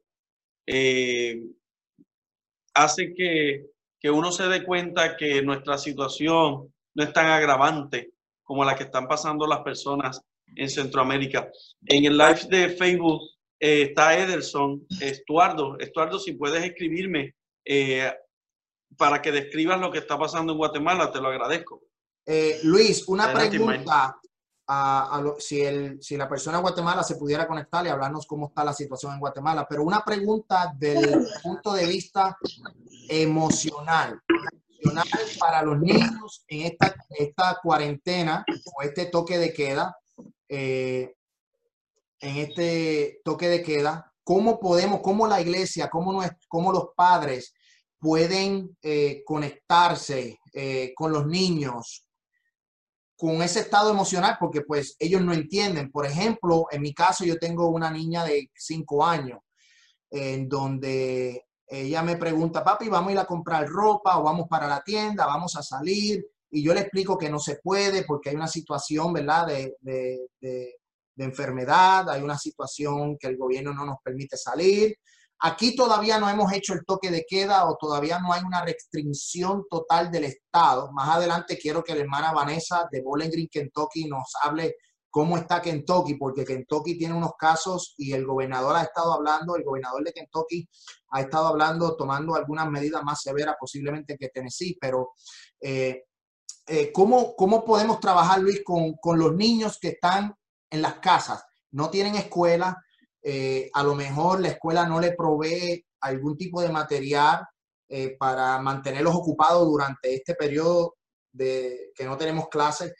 hace 2.73 3.13
que, 3.13 3.67
que 3.99 4.09
uno 4.09 4.31
se 4.31 4.47
dé 4.47 4.63
cuenta 4.63 5.15
que 5.15 5.43
nuestra 5.43 5.77
situación 5.77 6.73
no 6.97 7.03
es 7.03 7.13
tan 7.13 7.27
agravante 7.27 8.11
como 8.43 8.65
la 8.65 8.75
que 8.75 8.85
están 8.85 9.07
pasando 9.07 9.45
las 9.45 9.59
personas 9.59 10.19
en 10.55 10.67
Centroamérica. 10.67 11.47
En 11.85 12.05
el 12.05 12.17
live 12.17 12.41
de 12.49 12.69
Facebook 12.69 13.21
eh, 13.59 13.83
está 13.83 14.17
Ederson, 14.17 14.83
Estuardo. 14.99 15.77
Estuardo, 15.77 16.17
si 16.17 16.33
puedes 16.33 16.63
escribirme 16.63 17.35
eh, 17.63 18.11
para 18.97 19.21
que 19.21 19.31
describas 19.31 19.79
lo 19.79 19.91
que 19.91 19.99
está 19.99 20.17
pasando 20.17 20.53
en 20.53 20.57
Guatemala, 20.57 21.11
te 21.11 21.21
lo 21.21 21.27
agradezco. 21.27 21.83
Eh, 22.25 22.61
Luis, 22.63 23.07
una 23.07 23.31
pregunta. 23.31 24.19
A, 24.69 25.23
si, 25.39 25.61
el, 25.61 26.03
si 26.03 26.17
la 26.17 26.27
persona 26.27 26.57
en 26.57 26.63
Guatemala 26.63 27.01
se 27.01 27.15
pudiera 27.15 27.47
conectar 27.47 27.85
y 27.85 27.89
hablarnos 27.89 28.27
cómo 28.27 28.47
está 28.47 28.65
la 28.65 28.73
situación 28.73 29.13
en 29.13 29.21
Guatemala, 29.21 29.65
pero 29.65 29.81
una 29.81 30.03
pregunta 30.03 30.73
del 30.77 31.25
punto 31.41 31.71
de 31.71 31.85
vista 31.85 32.37
emocional 33.07 34.21
para 35.39 35.61
los 35.61 35.79
niños 35.79 36.43
en 36.47 36.65
esta, 36.65 36.95
esta 37.09 37.59
cuarentena 37.61 38.45
o 38.75 38.81
este 38.81 39.05
toque 39.05 39.37
de 39.37 39.53
queda. 39.53 39.95
Eh, 40.49 41.13
en 42.19 42.37
este 42.37 43.21
toque 43.23 43.47
de 43.47 43.61
queda, 43.61 44.11
cómo 44.23 44.59
podemos, 44.59 45.01
cómo 45.01 45.27
la 45.27 45.39
iglesia, 45.39 45.89
cómo, 45.89 46.23
cómo 46.47 46.71
los 46.71 46.89
padres 46.95 47.53
pueden 47.99 48.77
eh, 48.81 49.23
conectarse 49.25 50.39
eh, 50.53 50.93
con 50.95 51.11
los 51.11 51.27
niños, 51.27 52.07
con 53.15 53.41
ese 53.41 53.61
estado 53.61 53.89
emocional, 53.89 54.37
porque 54.39 54.61
pues 54.61 54.95
ellos 54.99 55.21
no 55.21 55.33
entienden. 55.33 55.91
Por 55.91 56.05
ejemplo, 56.05 56.67
en 56.71 56.81
mi 56.81 56.93
caso 56.93 57.25
yo 57.25 57.37
tengo 57.37 57.67
una 57.67 57.89
niña 57.89 58.23
de 58.23 58.51
cinco 58.55 59.05
años, 59.05 59.39
en 60.11 60.47
donde 60.47 61.46
ella 61.67 62.01
me 62.01 62.17
pregunta, 62.17 62.63
papi, 62.63 62.87
vamos 62.89 63.09
a 63.09 63.11
ir 63.13 63.19
a 63.19 63.25
comprar 63.25 63.67
ropa 63.67 64.17
o 64.17 64.23
vamos 64.23 64.47
para 64.49 64.67
la 64.67 64.81
tienda, 64.81 65.25
vamos 65.25 65.55
a 65.55 65.63
salir. 65.63 66.25
Y 66.49 66.63
yo 66.63 66.73
le 66.73 66.81
explico 66.81 67.17
que 67.17 67.29
no 67.29 67.39
se 67.39 67.57
puede 67.57 68.03
porque 68.03 68.29
hay 68.29 68.35
una 68.35 68.47
situación, 68.47 69.11
¿verdad? 69.11 69.47
de, 69.47 69.75
de 71.17 71.25
enfermedad, 71.25 72.09
hay 72.09 72.21
una 72.21 72.37
situación 72.37 73.17
que 73.17 73.27
el 73.27 73.37
gobierno 73.37 73.73
no 73.73 73.85
nos 73.85 73.97
permite 74.03 74.37
salir. 74.37 74.95
Aquí 75.39 75.75
todavía 75.75 76.19
no 76.19 76.29
hemos 76.29 76.51
hecho 76.53 76.73
el 76.73 76.85
toque 76.85 77.11
de 77.11 77.25
queda 77.27 77.65
o 77.67 77.75
todavía 77.75 78.19
no 78.19 78.33
hay 78.33 78.43
una 78.43 78.63
restricción 78.63 79.65
total 79.69 80.11
del 80.11 80.25
Estado. 80.25 80.91
Más 80.91 81.09
adelante 81.09 81.57
quiero 81.57 81.83
que 81.83 81.95
la 81.95 82.01
hermana 82.01 82.31
Vanessa 82.31 82.87
de 82.91 83.01
Bowling 83.01 83.47
Kentucky, 83.51 84.05
nos 84.05 84.31
hable 84.41 84.75
cómo 85.09 85.37
está 85.37 85.61
Kentucky, 85.61 86.15
porque 86.15 86.45
Kentucky 86.45 86.97
tiene 86.97 87.13
unos 87.13 87.31
casos 87.37 87.93
y 87.97 88.13
el 88.13 88.25
gobernador 88.25 88.75
ha 88.75 88.83
estado 88.83 89.13
hablando, 89.13 89.55
el 89.55 89.63
gobernador 89.63 90.03
de 90.03 90.13
Kentucky 90.13 90.67
ha 91.09 91.21
estado 91.21 91.47
hablando, 91.47 91.95
tomando 91.95 92.35
algunas 92.35 92.69
medidas 92.69 93.03
más 93.03 93.21
severas 93.21 93.55
posiblemente 93.59 94.17
que 94.17 94.29
Tennessee, 94.29 94.77
pero 94.79 95.13
eh, 95.59 96.03
eh, 96.67 96.91
¿cómo, 96.91 97.35
¿cómo 97.35 97.63
podemos 97.63 97.99
trabajar, 97.99 98.39
Luis, 98.39 98.61
con, 98.63 98.93
con, 98.95 99.17
los 99.17 99.33
niños 99.33 99.79
que 99.79 99.89
están 99.89 100.35
en 100.69 100.81
las 100.81 100.95
casas? 100.95 101.43
No 101.71 101.89
tienen 101.89 102.15
escuela, 102.15 102.77
eh, 103.21 103.69
a 103.73 103.83
lo 103.83 103.95
mejor 103.95 104.41
la 104.41 104.49
escuela 104.49 104.85
no 104.85 104.99
le 104.99 105.13
provee 105.13 105.85
algún 106.01 106.37
tipo 106.37 106.61
de 106.61 106.69
material 106.69 107.45
para 108.19 108.59
mantenerlos 108.59 109.15
ocupados 109.15 109.65
durante 109.65 110.13
este 110.13 110.35
periodo 110.35 110.95
de 111.31 111.91
que 111.95 112.03
no 112.03 112.17
tenemos 112.17 112.49
clases, 112.49 112.93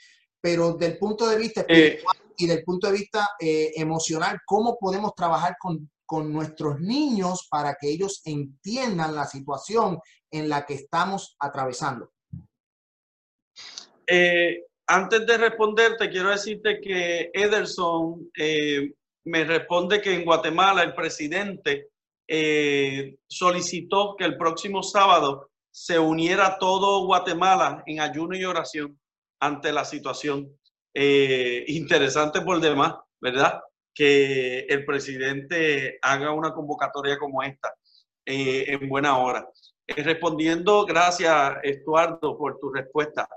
pero 0.48 0.76
del 0.76 0.98
punto 0.98 1.28
de 1.28 1.38
vista 1.38 1.60
espiritual 1.68 2.16
y 2.38 2.48
del 2.48 2.64
punto 2.64 2.88
de 2.88 2.93
vista 2.93 3.32
emocional, 3.38 4.39
¿cómo 4.45 4.78
podemos 4.80 5.14
trabajar 5.14 5.58
con, 5.60 5.91
con 6.06 6.32
nuestros 6.32 6.80
niños 6.80 7.50
para 7.52 7.76
que 7.76 7.89
ellos 7.89 8.22
entiendan 8.24 9.14
la 9.14 9.26
situación 9.26 10.00
en 10.32 10.48
la 10.48 10.66
que 10.66 10.76
estamos 10.76 11.36
atravesando? 11.38 12.14
Eh, 14.08 14.64
antes 14.88 15.28
de 15.28 15.38
responderte, 15.38 16.10
quiero 16.10 16.30
decirte 16.30 16.80
que 16.80 17.30
Ederson 17.34 18.32
eh, 18.38 18.93
me 19.26 19.43
responde 19.43 20.00
que 20.00 20.14
en 20.14 20.24
Guatemala 20.24 20.84
el 20.84 20.95
presidente 20.95 21.89
eh, 22.26 23.18
solicitó 23.28 24.16
que 24.18 24.24
el 24.24 24.38
próximo 24.38 24.82
sábado 24.82 25.50
se 25.70 26.00
uniera 26.00 26.58
todo 26.58 27.06
Guatemala 27.06 27.84
en 27.86 28.00
ayuno 28.00 28.38
y 28.38 28.45
oración 28.45 28.98
ante 29.39 29.71
la 29.71 29.85
situación. 29.85 30.51
interesante 30.93 32.41
por 32.41 32.59
demás, 32.59 32.95
¿verdad? 33.21 33.61
Que 33.93 34.59
el 34.69 34.85
presidente 34.85 35.99
haga 36.01 36.31
una 36.31 36.51
convocatoria 36.53 37.17
como 37.17 37.43
esta 37.43 37.73
en 38.25 38.89
buena 38.89 39.17
hora. 39.17 39.47
respondiendo, 39.88 40.85
gracias 40.85 41.57
Estuardo 41.63 42.38
por 42.38 42.57
tu 42.59 42.71
respuesta. 42.71 43.27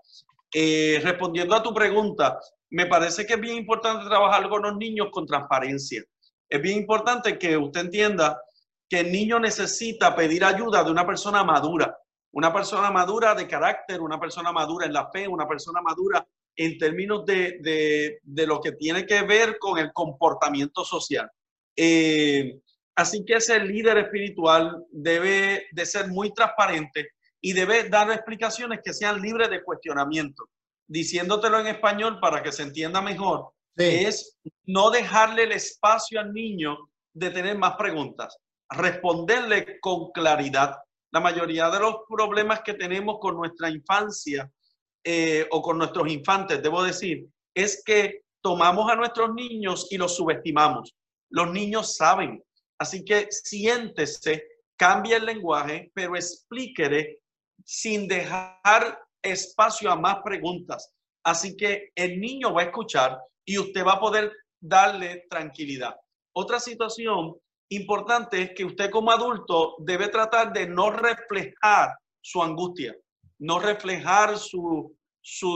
Eh, 0.52 1.00
respondiendo 1.02 1.54
a 1.54 1.62
tu 1.62 1.72
pregunta, 1.72 2.40
me 2.70 2.86
parece 2.86 3.24
que 3.24 3.34
es 3.34 3.40
bien 3.40 3.56
importante 3.56 4.06
trabajar 4.06 4.48
con 4.48 4.62
los 4.62 4.76
niños 4.76 5.08
con 5.12 5.26
transparencia. 5.26 6.02
Es 6.48 6.60
bien 6.60 6.78
importante 6.78 7.38
que 7.38 7.56
usted 7.56 7.82
entienda 7.82 8.42
que 8.88 9.00
el 9.00 9.12
niño 9.12 9.38
necesita 9.38 10.14
pedir 10.16 10.44
ayuda 10.44 10.82
de 10.82 10.90
una 10.90 11.06
persona 11.06 11.44
madura, 11.44 11.96
una 12.32 12.52
persona 12.52 12.90
madura 12.90 13.34
de 13.34 13.46
carácter, 13.46 14.00
una 14.00 14.18
persona 14.18 14.52
madura 14.52 14.86
en 14.86 14.92
la 14.92 15.10
fe, 15.10 15.26
una 15.26 15.46
persona 15.48 15.80
madura 15.80 16.26
en 16.56 16.78
términos 16.78 17.24
de, 17.24 18.20
lo 18.24 18.60
que 18.60 18.72
tiene 18.72 19.06
que 19.06 19.22
ver 19.22 19.58
con 19.58 19.78
el 19.78 19.92
comportamiento 19.92 20.84
social. 20.84 21.30
Eh, 21.76 22.60
así 22.94 23.24
que 23.24 23.34
ese 23.34 23.58
líder 23.60 23.98
espiritual 23.98 24.84
debe 24.90 25.66
de 25.72 25.86
ser 25.86 26.08
muy 26.08 26.32
transparente 26.34 27.10
y 27.40 27.52
debe 27.52 27.88
dar 27.88 28.10
explicaciones 28.10 28.80
que 28.84 28.92
sean 28.92 29.20
libres 29.20 29.48
de 29.50 29.62
cuestionamiento. 29.62 30.48
Diciéndotelo 30.86 31.60
en 31.60 31.68
español 31.68 32.18
para 32.20 32.42
que 32.42 32.52
se 32.52 32.64
entienda 32.64 33.00
mejor, 33.00 33.52
es 33.76 34.36
no 34.66 34.90
dejarle 34.90 35.44
el 35.44 35.52
espacio 35.52 36.20
al 36.20 36.32
niño 36.32 36.76
de 37.12 37.30
tener 37.30 37.56
más 37.56 37.76
preguntas, 37.76 38.36
responderle 38.68 39.80
con 39.80 40.10
claridad. 40.12 40.76
La 41.12 41.20
mayoría 41.20 41.68
de 41.70 41.80
los 41.80 41.96
problemas 42.08 42.60
que 42.62 42.74
tenemos 42.74 43.18
con 43.20 43.36
nuestra 43.36 43.68
infancia 43.68 44.50
eh, 45.02 45.46
o 45.50 45.62
con 45.62 45.78
nuestros 45.78 46.08
infantes, 46.10 46.62
debo 46.62 46.82
decir, 46.82 47.26
es 47.54 47.82
que 47.84 48.22
tomamos 48.42 48.90
a 48.90 48.96
nuestros 48.96 49.34
niños 49.34 49.88
y 49.90 49.96
los 49.96 50.14
subestimamos. 50.14 50.94
Los 51.30 51.50
niños 51.52 51.96
saben, 51.96 52.42
así 52.78 53.04
que 53.04 53.28
siéntese, 53.30 54.44
cambie 54.76 55.16
el 55.16 55.26
lenguaje, 55.26 55.90
pero 55.94 56.16
explíquele 56.16 57.20
sin 57.64 58.08
dejar 58.08 58.98
espacio 59.22 59.90
a 59.90 59.96
más 59.96 60.18
preguntas. 60.24 60.92
Así 61.22 61.56
que 61.56 61.90
el 61.94 62.20
niño 62.20 62.54
va 62.54 62.62
a 62.62 62.64
escuchar 62.66 63.18
y 63.44 63.58
usted 63.58 63.84
va 63.84 63.94
a 63.94 64.00
poder 64.00 64.32
darle 64.60 65.26
tranquilidad. 65.28 65.96
Otra 66.32 66.60
situación 66.60 67.36
importante 67.70 68.42
es 68.42 68.50
que 68.54 68.64
usted 68.64 68.90
como 68.90 69.10
adulto 69.10 69.76
debe 69.78 70.08
tratar 70.08 70.52
de 70.52 70.66
no 70.66 70.90
reflejar 70.90 71.94
su 72.20 72.42
angustia, 72.42 72.94
no 73.38 73.58
reflejar 73.58 74.38
su, 74.38 74.94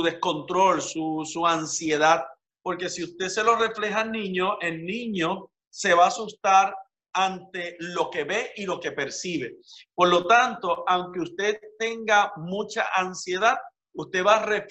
descontrol, 0.02 0.80
su, 0.80 1.22
su 1.24 1.46
ansiedad, 1.46 2.24
porque 2.62 2.88
si 2.88 3.04
usted 3.04 3.28
se 3.28 3.44
lo 3.44 3.56
refleja 3.56 4.00
al 4.00 4.12
niño, 4.12 4.58
el 4.60 4.84
niño 4.84 5.50
se 5.68 5.92
va 5.94 6.04
a 6.04 6.08
asustar 6.08 6.74
ante 7.14 7.76
lo 7.78 8.10
que 8.10 8.24
ve 8.24 8.52
y 8.56 8.66
lo 8.66 8.80
que 8.80 8.92
percibe. 8.92 9.56
Por 9.94 10.08
lo 10.08 10.26
tanto, 10.26 10.84
aunque 10.86 11.20
usted 11.20 11.58
tenga 11.78 12.32
mucha 12.36 12.88
ansiedad, 12.94 13.56
usted 13.94 14.24
va 14.24 14.36
a, 14.36 14.64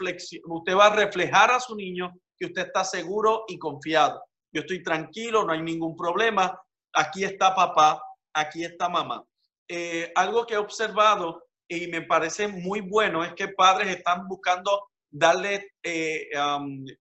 usted 0.48 0.76
va 0.76 0.86
a 0.86 0.96
reflejar 0.96 1.52
a 1.52 1.60
su 1.60 1.76
niño 1.76 2.12
que 2.38 2.48
usted 2.48 2.68
está 2.68 2.84
seguro 2.84 3.46
y 3.48 3.58
confiado. 3.58 4.22
Yo 4.52 4.62
estoy 4.62 4.84
tranquilo, 4.84 5.46
no 5.46 5.54
hay 5.54 5.62
ningún 5.62 5.96
problema. 5.96 6.60
Aquí 6.94 7.24
está 7.24 7.56
papá, 7.56 8.02
aquí 8.34 8.64
está 8.64 8.88
mamá. 8.90 9.24
Eh, 9.68 10.12
algo 10.16 10.46
que 10.46 10.54
he 10.54 10.58
observado 10.58 11.44
y 11.68 11.88
me 11.88 12.02
parece 12.02 12.48
muy 12.48 12.82
bueno 12.82 13.24
es 13.24 13.34
que 13.34 13.48
padres 13.48 13.96
están 13.96 14.28
buscando 14.28 14.90
darle 15.10 15.72
eh, 15.84 16.30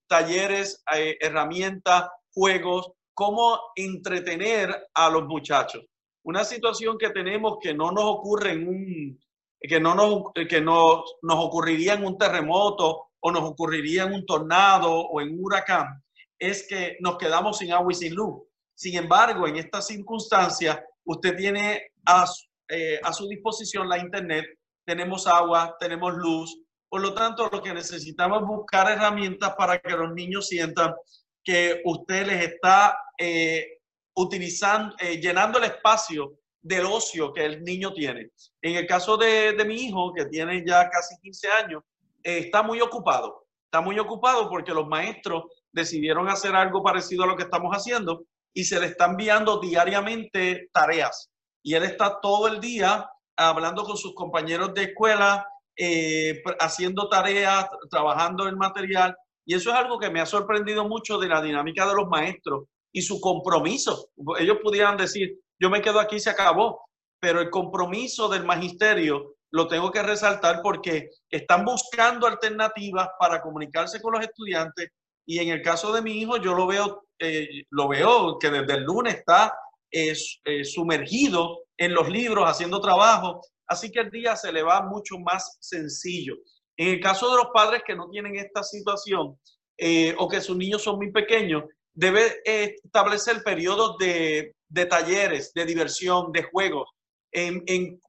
talleres, 0.07 0.83
eh, 0.95 1.17
herramientas, 1.19 2.09
juegos 2.33 2.91
cómo 3.13 3.59
entretener 3.75 4.87
a 4.93 5.09
los 5.09 5.25
muchachos. 5.25 5.83
Una 6.23 6.43
situación 6.43 6.97
que 6.97 7.09
tenemos 7.09 7.57
que 7.61 7.73
no 7.73 7.91
nos 7.91 8.05
ocurre 8.05 8.51
en 8.53 8.67
un, 8.67 9.19
que 9.59 9.79
no 9.79 9.93
nos, 9.93 10.47
que 10.47 10.61
nos 10.61 11.05
ocurriría 11.21 11.93
en 11.93 12.05
un 12.05 12.17
terremoto 12.17 13.11
o 13.19 13.31
nos 13.31 13.43
ocurriría 13.43 14.03
en 14.03 14.13
un 14.13 14.25
tornado 14.25 14.91
o 14.91 15.21
en 15.21 15.33
un 15.33 15.45
huracán, 15.45 16.03
es 16.39 16.67
que 16.67 16.97
nos 16.99 17.17
quedamos 17.17 17.57
sin 17.57 17.71
agua 17.71 17.91
y 17.91 17.95
sin 17.95 18.15
luz. 18.15 18.41
Sin 18.83 18.97
embargo, 18.97 19.47
en 19.47 19.55
esta 19.55 19.81
circunstancia, 19.81 20.85
usted 21.05 21.37
tiene 21.37 21.93
a, 22.05 22.25
eh, 22.67 22.99
a 23.01 23.13
su 23.13 23.29
disposición 23.29 23.87
la 23.87 23.97
internet, 23.97 24.45
tenemos 24.85 25.25
agua, 25.25 25.77
tenemos 25.79 26.13
luz. 26.15 26.59
Por 26.89 26.99
lo 26.99 27.13
tanto, 27.13 27.47
lo 27.49 27.63
que 27.63 27.73
necesitamos 27.73 28.41
es 28.41 28.45
buscar 28.45 28.91
herramientas 28.91 29.55
para 29.57 29.79
que 29.79 29.95
los 29.95 30.13
niños 30.13 30.49
sientan 30.49 30.93
que 31.41 31.81
usted 31.85 32.27
les 32.27 32.43
está 32.43 32.97
eh, 33.17 33.79
utilizando, 34.17 34.93
eh, 34.99 35.15
llenando 35.21 35.59
el 35.59 35.63
espacio 35.63 36.33
del 36.61 36.85
ocio 36.85 37.31
que 37.31 37.45
el 37.45 37.63
niño 37.63 37.93
tiene. 37.93 38.31
En 38.61 38.75
el 38.75 38.85
caso 38.85 39.15
de, 39.15 39.55
mi 39.65 39.75
hijo, 39.75 40.13
que 40.13 40.25
tiene 40.25 40.61
ya 40.67 40.89
casi 40.89 41.15
15 41.21 41.47
años, 41.51 41.83
está 42.21 42.61
muy 42.61 42.81
ocupado. 42.81 43.47
Está 43.63 43.79
muy 43.79 43.97
ocupado 43.97 44.49
porque 44.49 44.73
los 44.73 44.85
maestros 44.89 45.45
decidieron 45.71 46.27
hacer 46.27 46.53
algo 46.53 46.83
parecido 46.83 47.23
a 47.23 47.27
lo 47.27 47.37
que 47.37 47.43
estamos 47.43 47.73
haciendo 47.73 48.25
y 48.53 48.63
se 48.63 48.79
le 48.79 48.87
están 48.87 49.11
enviando 49.11 49.59
diariamente 49.59 50.69
tareas. 50.71 51.29
Y 51.63 51.73
él 51.75 51.83
está 51.83 52.19
todo 52.21 52.47
el 52.47 52.59
día 52.59 53.09
hablando 53.35 53.83
con 53.83 53.97
sus 53.97 54.13
compañeros 54.13 54.73
de 54.73 54.83
escuela, 54.83 55.47
haciendo 56.59 57.09
tareas, 57.09 57.67
trabajando 57.89 58.47
en 58.47 58.57
material 58.57 59.15
y 59.45 59.55
eso 59.55 59.71
es 59.71 59.75
algo 59.75 59.99
que 59.99 60.09
me 60.09 60.21
ha 60.21 60.25
sorprendido 60.25 60.87
mucho 60.87 61.17
de 61.17 61.27
la 61.27 61.41
dinámica 61.41 61.87
de 61.87 61.95
los 61.95 62.07
maestros 62.07 62.65
y 62.91 63.01
su 63.01 63.19
compromiso. 63.19 64.09
Ellos 64.39 64.57
pudieran 64.63 64.97
decir, 64.97 65.39
yo 65.59 65.69
me 65.69 65.81
quedo 65.81 65.99
aquí, 65.99 66.19
se 66.19 66.29
acabó, 66.29 66.85
pero 67.19 67.41
el 67.41 67.49
compromiso 67.49 68.29
del 68.29 68.45
magisterio 68.45 69.35
lo 69.51 69.67
tengo 69.67 69.91
que 69.91 70.01
resaltar 70.01 70.61
porque 70.61 71.09
están 71.29 71.65
buscando 71.65 72.25
alternativas 72.25 73.09
para 73.19 73.41
comunicarse 73.41 74.01
con 74.01 74.13
los 74.13 74.23
estudiantes 74.23 74.89
y 75.25 75.39
en 75.39 75.49
el 75.49 75.61
caso 75.61 75.93
de 75.93 76.01
mi 76.01 76.13
hijo 76.13 76.37
yo 76.37 76.53
lo 76.53 76.65
veo, 76.65 77.03
eh, 77.23 77.65
lo 77.69 77.87
veo 77.87 78.37
que 78.39 78.49
desde 78.49 78.73
el 78.73 78.83
lunes 78.83 79.15
está 79.15 79.53
eh, 79.91 80.15
sumergido 80.63 81.65
en 81.77 81.93
los 81.93 82.09
libros 82.09 82.49
haciendo 82.49 82.81
trabajo, 82.81 83.41
así 83.67 83.91
que 83.91 83.99
el 83.99 84.09
día 84.09 84.35
se 84.35 84.51
le 84.51 84.63
va 84.63 84.81
mucho 84.81 85.17
más 85.19 85.57
sencillo. 85.59 86.35
En 86.77 86.89
el 86.89 86.99
caso 86.99 87.29
de 87.29 87.37
los 87.37 87.47
padres 87.53 87.83
que 87.85 87.95
no 87.95 88.09
tienen 88.09 88.35
esta 88.35 88.63
situación 88.63 89.37
eh, 89.77 90.15
o 90.17 90.27
que 90.27 90.41
sus 90.41 90.57
niños 90.57 90.81
son 90.81 90.97
muy 90.97 91.11
pequeños, 91.11 91.63
debe 91.93 92.41
eh, 92.45 92.75
establecer 92.83 93.43
periodos 93.43 93.97
de, 93.97 94.55
talleres, 94.89 95.53
de 95.53 95.65
diversión, 95.65 96.31
de 96.31 96.43
juegos, 96.43 96.89
en, 97.31 97.63
en, 97.67 97.99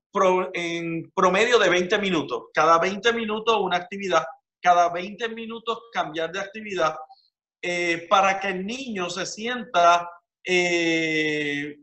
promedio 1.14 1.58
de 1.58 1.68
20 1.68 1.98
minutos. 1.98 2.44
Cada 2.54 2.78
20 2.78 3.12
minutos 3.12 3.56
una 3.60 3.76
actividad, 3.76 4.24
cada 4.62 4.90
20 4.90 5.28
minutos 5.30 5.78
cambiar 5.92 6.32
de 6.32 6.40
actividad 6.40 6.94
eh, 7.64 8.06
para 8.08 8.38
que 8.38 8.48
el 8.48 8.66
niño 8.66 9.08
se 9.08 9.24
sienta, 9.26 10.10
se 10.44 11.76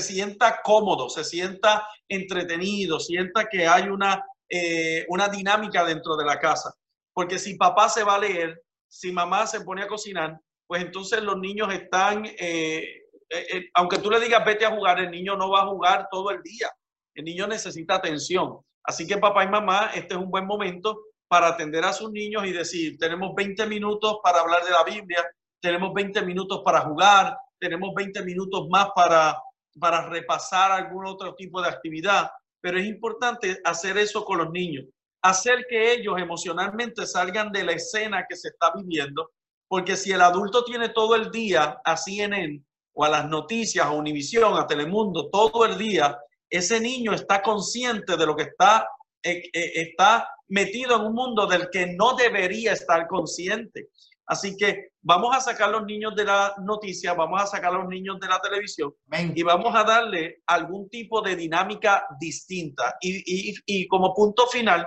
sienta 0.00 0.60
cómodo, 0.64 1.10
se 1.10 1.24
sienta 1.24 1.86
entretenido, 2.08 2.98
sienta 2.98 3.44
que 3.50 3.66
hay 3.66 3.88
una 3.88 4.24
eh, 4.54 5.06
una 5.08 5.28
dinámica 5.28 5.82
dentro 5.82 6.14
de 6.14 6.26
la 6.26 6.38
casa. 6.38 6.74
Porque 7.14 7.38
si 7.38 7.54
papá 7.54 7.88
se 7.88 8.04
va 8.04 8.16
a 8.16 8.18
leer, 8.18 8.62
si 8.86 9.10
mamá 9.10 9.46
se 9.46 9.62
pone 9.62 9.82
a 9.82 9.86
cocinar, 9.86 10.38
pues 10.66 10.82
entonces 10.82 11.22
los 11.22 11.38
niños 11.38 11.72
están, 11.72 12.26
eh, 12.26 13.06
eh, 13.30 13.70
aunque 13.72 13.96
tú 13.96 14.10
le 14.10 14.20
digas 14.20 14.44
vete 14.44 14.66
a 14.66 14.70
jugar, 14.72 15.00
el 15.00 15.10
niño 15.10 15.38
no 15.38 15.50
va 15.50 15.62
a 15.62 15.66
jugar 15.68 16.06
todo 16.10 16.30
el 16.30 16.42
día. 16.42 16.70
El 17.14 17.24
niño 17.24 17.46
necesita 17.46 17.94
atención. 17.94 18.58
Así 18.84 19.06
que 19.06 19.16
papá 19.16 19.42
y 19.44 19.48
mamá, 19.48 19.90
este 19.94 20.14
es 20.14 20.20
un 20.20 20.30
buen 20.30 20.44
momento 20.44 21.00
para 21.32 21.48
atender 21.48 21.82
a 21.82 21.94
sus 21.94 22.12
niños 22.12 22.44
y 22.44 22.52
decir, 22.52 22.98
tenemos 22.98 23.34
20 23.34 23.66
minutos 23.66 24.18
para 24.22 24.40
hablar 24.40 24.62
de 24.66 24.70
la 24.70 24.84
Biblia, 24.84 25.24
tenemos 25.62 25.94
20 25.94 26.20
minutos 26.26 26.60
para 26.62 26.82
jugar, 26.82 27.38
tenemos 27.58 27.94
20 27.94 28.22
minutos 28.22 28.68
más 28.68 28.88
para, 28.94 29.40
para 29.80 30.10
repasar 30.10 30.72
algún 30.72 31.06
otro 31.06 31.34
tipo 31.34 31.62
de 31.62 31.70
actividad, 31.70 32.30
pero 32.60 32.78
es 32.78 32.84
importante 32.84 33.58
hacer 33.64 33.96
eso 33.96 34.26
con 34.26 34.36
los 34.36 34.50
niños, 34.50 34.84
hacer 35.22 35.64
que 35.70 35.94
ellos 35.94 36.20
emocionalmente 36.20 37.06
salgan 37.06 37.50
de 37.50 37.64
la 37.64 37.72
escena 37.72 38.26
que 38.28 38.36
se 38.36 38.48
está 38.48 38.70
viviendo, 38.76 39.30
porque 39.68 39.96
si 39.96 40.12
el 40.12 40.20
adulto 40.20 40.62
tiene 40.64 40.90
todo 40.90 41.14
el 41.14 41.30
día 41.30 41.80
a 41.82 41.96
CNN 41.96 42.62
o 42.92 43.06
a 43.06 43.08
las 43.08 43.26
noticias, 43.26 43.86
a 43.86 43.92
Univisión, 43.92 44.58
a 44.58 44.66
Telemundo, 44.66 45.30
todo 45.30 45.64
el 45.64 45.78
día, 45.78 46.14
ese 46.50 46.78
niño 46.78 47.14
está 47.14 47.40
consciente 47.40 48.18
de 48.18 48.26
lo 48.26 48.36
que 48.36 48.42
está, 48.42 48.86
eh, 49.22 49.50
eh, 49.52 49.72
está 49.74 50.28
metido 50.48 50.96
en 50.96 51.02
un 51.02 51.14
mundo 51.14 51.46
del 51.46 51.70
que 51.70 51.86
no 51.86 52.14
debería 52.14 52.72
estar 52.72 53.06
consciente. 53.06 53.88
Así 54.26 54.56
que 54.56 54.92
vamos 55.02 55.36
a 55.36 55.40
sacar 55.40 55.68
a 55.68 55.72
los 55.72 55.84
niños 55.84 56.14
de 56.14 56.24
la 56.24 56.54
noticia, 56.62 57.12
vamos 57.12 57.42
a 57.42 57.46
sacar 57.46 57.74
a 57.74 57.78
los 57.78 57.88
niños 57.88 58.18
de 58.20 58.28
la 58.28 58.40
televisión 58.40 58.94
y 59.34 59.42
vamos 59.42 59.74
a 59.74 59.84
darle 59.84 60.42
algún 60.46 60.88
tipo 60.88 61.20
de 61.20 61.36
dinámica 61.36 62.06
distinta. 62.20 62.96
Y, 63.00 63.86
como 63.88 64.14
punto 64.14 64.46
final, 64.46 64.86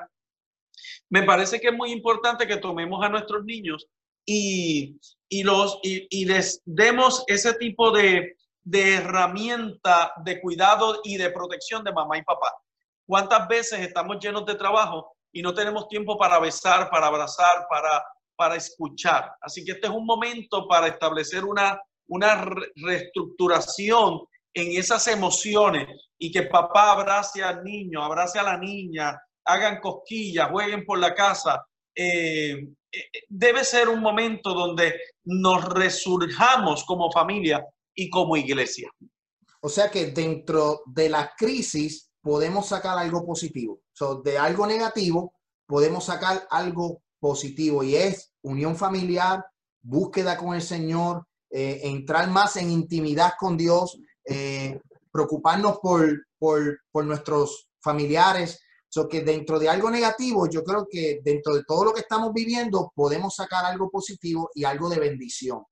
me 1.09 1.23
parece 1.23 1.59
que 1.59 1.67
es 1.67 1.73
muy 1.73 1.91
importante 1.91 2.47
que 2.47 2.57
tomemos 2.57 3.03
a 3.03 3.09
nuestros 3.09 3.43
niños 3.43 3.87
y, 4.25 4.97
los, 5.43 5.79
y, 5.83 6.25
les 6.25 6.61
demos 6.65 7.23
ese 7.27 7.53
tipo 7.55 7.91
de, 7.91 8.37
de 8.63 8.95
herramienta 8.95 10.13
de 10.23 10.41
cuidado 10.41 11.01
y 11.03 11.17
de 11.17 11.29
protección 11.29 11.83
de 11.83 11.91
mamá 11.91 12.17
y 12.17 12.23
papá. 12.23 12.51
¿Cuántas 13.05 13.47
veces 13.47 13.79
estamos 13.79 14.17
llenos 14.19 14.45
de 14.45 14.55
trabajo 14.55 15.15
y 15.31 15.41
no 15.41 15.53
tenemos 15.53 15.87
tiempo 15.87 16.17
para 16.17 16.39
besar, 16.39 16.89
para 16.89 17.07
abrazar, 17.07 17.67
para, 17.69 18.03
para 18.35 18.55
escuchar? 18.55 19.31
Así 19.41 19.63
que 19.63 19.73
este 19.73 19.87
es 19.87 19.93
un 19.93 20.05
momento 20.05 20.67
para 20.67 20.87
establecer 20.87 21.45
una, 21.45 21.79
una 22.07 22.45
reestructuración 22.75 24.21
en 24.53 24.79
esas 24.79 25.07
emociones 25.07 25.87
y 26.17 26.31
que 26.31 26.43
papá 26.43 26.93
abrace 26.93 27.43
al 27.43 27.63
niño, 27.63 28.01
abrace 28.01 28.39
a 28.39 28.43
la 28.43 28.57
niña, 28.57 29.19
hagan 29.45 29.79
cosquillas, 29.79 30.49
jueguen 30.49 30.85
por 30.85 30.97
la 30.97 31.13
casa. 31.13 31.63
Eh, 31.93 32.53
eh, 32.91 33.09
debe 33.27 33.63
ser 33.63 33.89
un 33.89 33.99
momento 33.99 34.53
donde 34.53 34.99
nos 35.25 35.65
resurjamos 35.65 36.83
como 36.85 37.11
familia 37.11 37.65
y 37.93 38.09
como 38.09 38.37
iglesia. 38.37 38.89
O 39.61 39.69
sea 39.69 39.89
que 39.89 40.07
dentro 40.07 40.81
de 40.85 41.09
la 41.09 41.33
crisis 41.37 42.04
podemos 42.25 42.65
sacar 42.65 42.97
algo 42.97 43.23
positivo. 43.23 43.81
de 44.23 44.37
algo 44.39 44.65
negativo 44.65 45.35
podemos 45.67 46.05
sacar 46.05 46.47
algo 46.49 47.03
positivo 47.19 47.83
y 47.83 47.95
es 47.95 48.33
unión 48.41 48.75
familiar, 48.75 49.45
búsqueda 49.83 50.35
con 50.35 50.55
el 50.55 50.63
Señor, 50.63 51.27
eh, 51.51 51.81
entrar 51.83 52.27
más 52.27 52.57
en 52.57 52.71
intimidad 52.71 53.33
con 53.39 53.55
Dios, 53.55 53.99
eh, 54.25 54.81
preocuparnos 55.11 55.77
por, 55.77 56.25
por, 56.39 56.79
por, 56.91 57.05
nuestros 57.05 57.69
familiares. 57.79 58.59
So 58.89 59.07
que 59.07 59.21
dentro 59.21 59.59
de 59.59 59.69
algo 59.69 59.91
negativo, 59.91 60.49
yo 60.49 60.63
creo 60.63 60.87
que 60.89 61.19
dentro 61.23 61.53
de 61.53 61.63
todo 61.63 61.85
lo 61.85 61.93
que 61.93 62.01
estamos 62.01 62.33
viviendo, 62.33 62.91
podemos 62.95 63.35
sacar 63.35 63.65
algo 63.65 63.91
positivo 63.91 64.49
y 64.55 64.63
algo 64.63 64.89
de 64.89 64.99
bendición. 64.99 65.63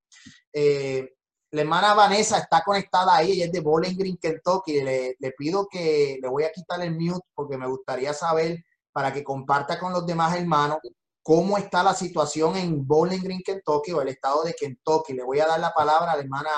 Eh, 0.52 1.14
la 1.54 1.60
hermana 1.60 1.94
Vanessa 1.94 2.38
está 2.38 2.64
conectada 2.64 3.14
ahí, 3.14 3.30
ella 3.30 3.44
es 3.44 3.52
de 3.52 3.60
Bowling 3.60 3.96
Green, 3.96 4.16
Kentucky. 4.16 4.80
Le, 4.80 5.16
pido 5.38 5.68
que 5.70 6.18
le 6.20 6.28
voy 6.28 6.42
a 6.42 6.50
quitar 6.50 6.82
el 6.82 6.98
mute 6.98 7.24
porque 7.32 7.56
me 7.56 7.68
gustaría 7.68 8.12
saber 8.12 8.64
para 8.90 9.12
que 9.12 9.22
comparta 9.22 9.78
con 9.78 9.92
los 9.92 10.04
demás 10.04 10.36
hermanos 10.36 10.78
cómo 11.22 11.56
está 11.56 11.84
la 11.84 11.94
situación 11.94 12.56
en 12.56 12.84
Bowling 12.84 13.22
Green, 13.22 13.42
Kentucky 13.44 13.92
o 13.92 14.02
el 14.02 14.08
estado 14.08 14.42
de 14.42 14.54
Kentucky. 14.54 15.12
Le 15.12 15.22
voy 15.22 15.38
a 15.38 15.46
dar 15.46 15.60
la 15.60 15.72
palabra 15.72 16.10
a 16.10 16.16
la 16.16 16.22
hermana, 16.22 16.50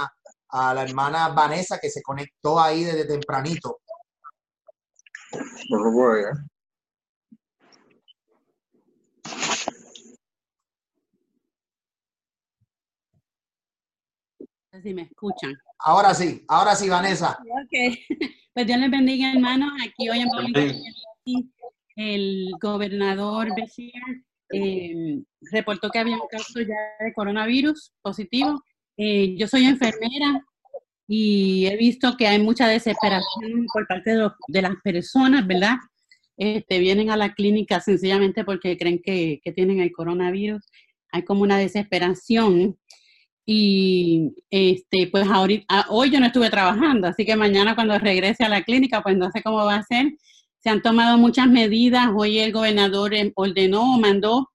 a 0.49 0.73
la 0.73 0.83
hermana 0.83 1.29
Vanessa 1.29 1.79
que 1.79 1.91
se 1.91 2.01
conectó 2.01 2.59
ahí 2.59 2.83
desde 2.83 3.05
tempranito. 3.05 3.81
Si 14.83 14.95
me 14.95 15.03
escuchan. 15.03 15.55
Ahora 15.79 16.15
sí, 16.15 16.45
ahora 16.49 16.75
sí, 16.75 16.89
Vanessa. 16.89 17.39
Ok, 17.41 17.99
pues 18.55 18.67
Dios 18.67 18.79
les 18.79 18.91
bendiga, 18.91 19.33
hermanos. 19.33 19.73
Aquí 19.83 20.09
hoy 20.09 20.21
en 20.21 20.29
el 21.97 22.51
gobernador 22.61 23.49
Bashir 23.59 23.93
eh, 24.53 25.19
reportó 25.51 25.91
que 25.91 25.99
había 25.99 26.17
un 26.17 26.29
caso 26.31 26.61
ya 26.61 27.05
de 27.05 27.13
coronavirus 27.15 27.93
positivo. 28.03 28.63
Eh, 28.97 29.35
yo 29.37 29.49
soy 29.49 29.65
enfermera 29.65 30.45
y 31.09 31.67
he 31.67 31.77
visto 31.77 32.17
que 32.17 32.27
hay 32.27 32.39
mucha 32.39 32.69
desesperación 32.69 33.67
por 33.73 33.87
parte 33.87 34.15
de, 34.15 34.31
de 34.49 34.63
las 34.63 34.75
personas, 34.83 35.47
¿verdad? 35.47 35.77
Este, 36.37 36.79
vienen 36.79 37.11
a 37.11 37.17
la 37.17 37.33
clínica 37.33 37.81
sencillamente 37.81 38.45
porque 38.45 38.77
creen 38.77 39.01
que, 39.03 39.41
que 39.43 39.53
tienen 39.53 39.81
el 39.81 39.93
coronavirus. 39.93 40.63
Hay 41.13 41.25
como 41.25 41.43
una 41.43 41.59
desesperación 41.59 42.79
y 43.49 44.35
este, 44.51 45.07
pues 45.07 45.29
ahorita, 45.29 45.65
ah, 45.69 45.87
hoy 45.89 46.11
yo 46.11 46.19
no 46.19 46.27
estuve 46.27 46.51
trabajando, 46.51 47.07
así 47.07 47.25
que 47.25 47.37
mañana 47.37 47.77
cuando 47.77 47.97
regrese 47.97 48.45
a 48.45 48.49
la 48.49 48.65
clínica, 48.65 49.03
pues 49.03 49.17
no 49.17 49.31
sé 49.31 49.41
cómo 49.43 49.65
va 49.65 49.77
a 49.77 49.83
ser. 49.85 50.15
Se 50.59 50.69
han 50.71 50.83
tomado 50.83 51.17
muchas 51.17 51.47
medidas. 51.49 52.09
Hoy 52.17 52.41
el 52.41 52.53
gobernador 52.53 53.15
em, 53.15 53.33
ordenó, 53.37 53.99
mandó 53.99 54.51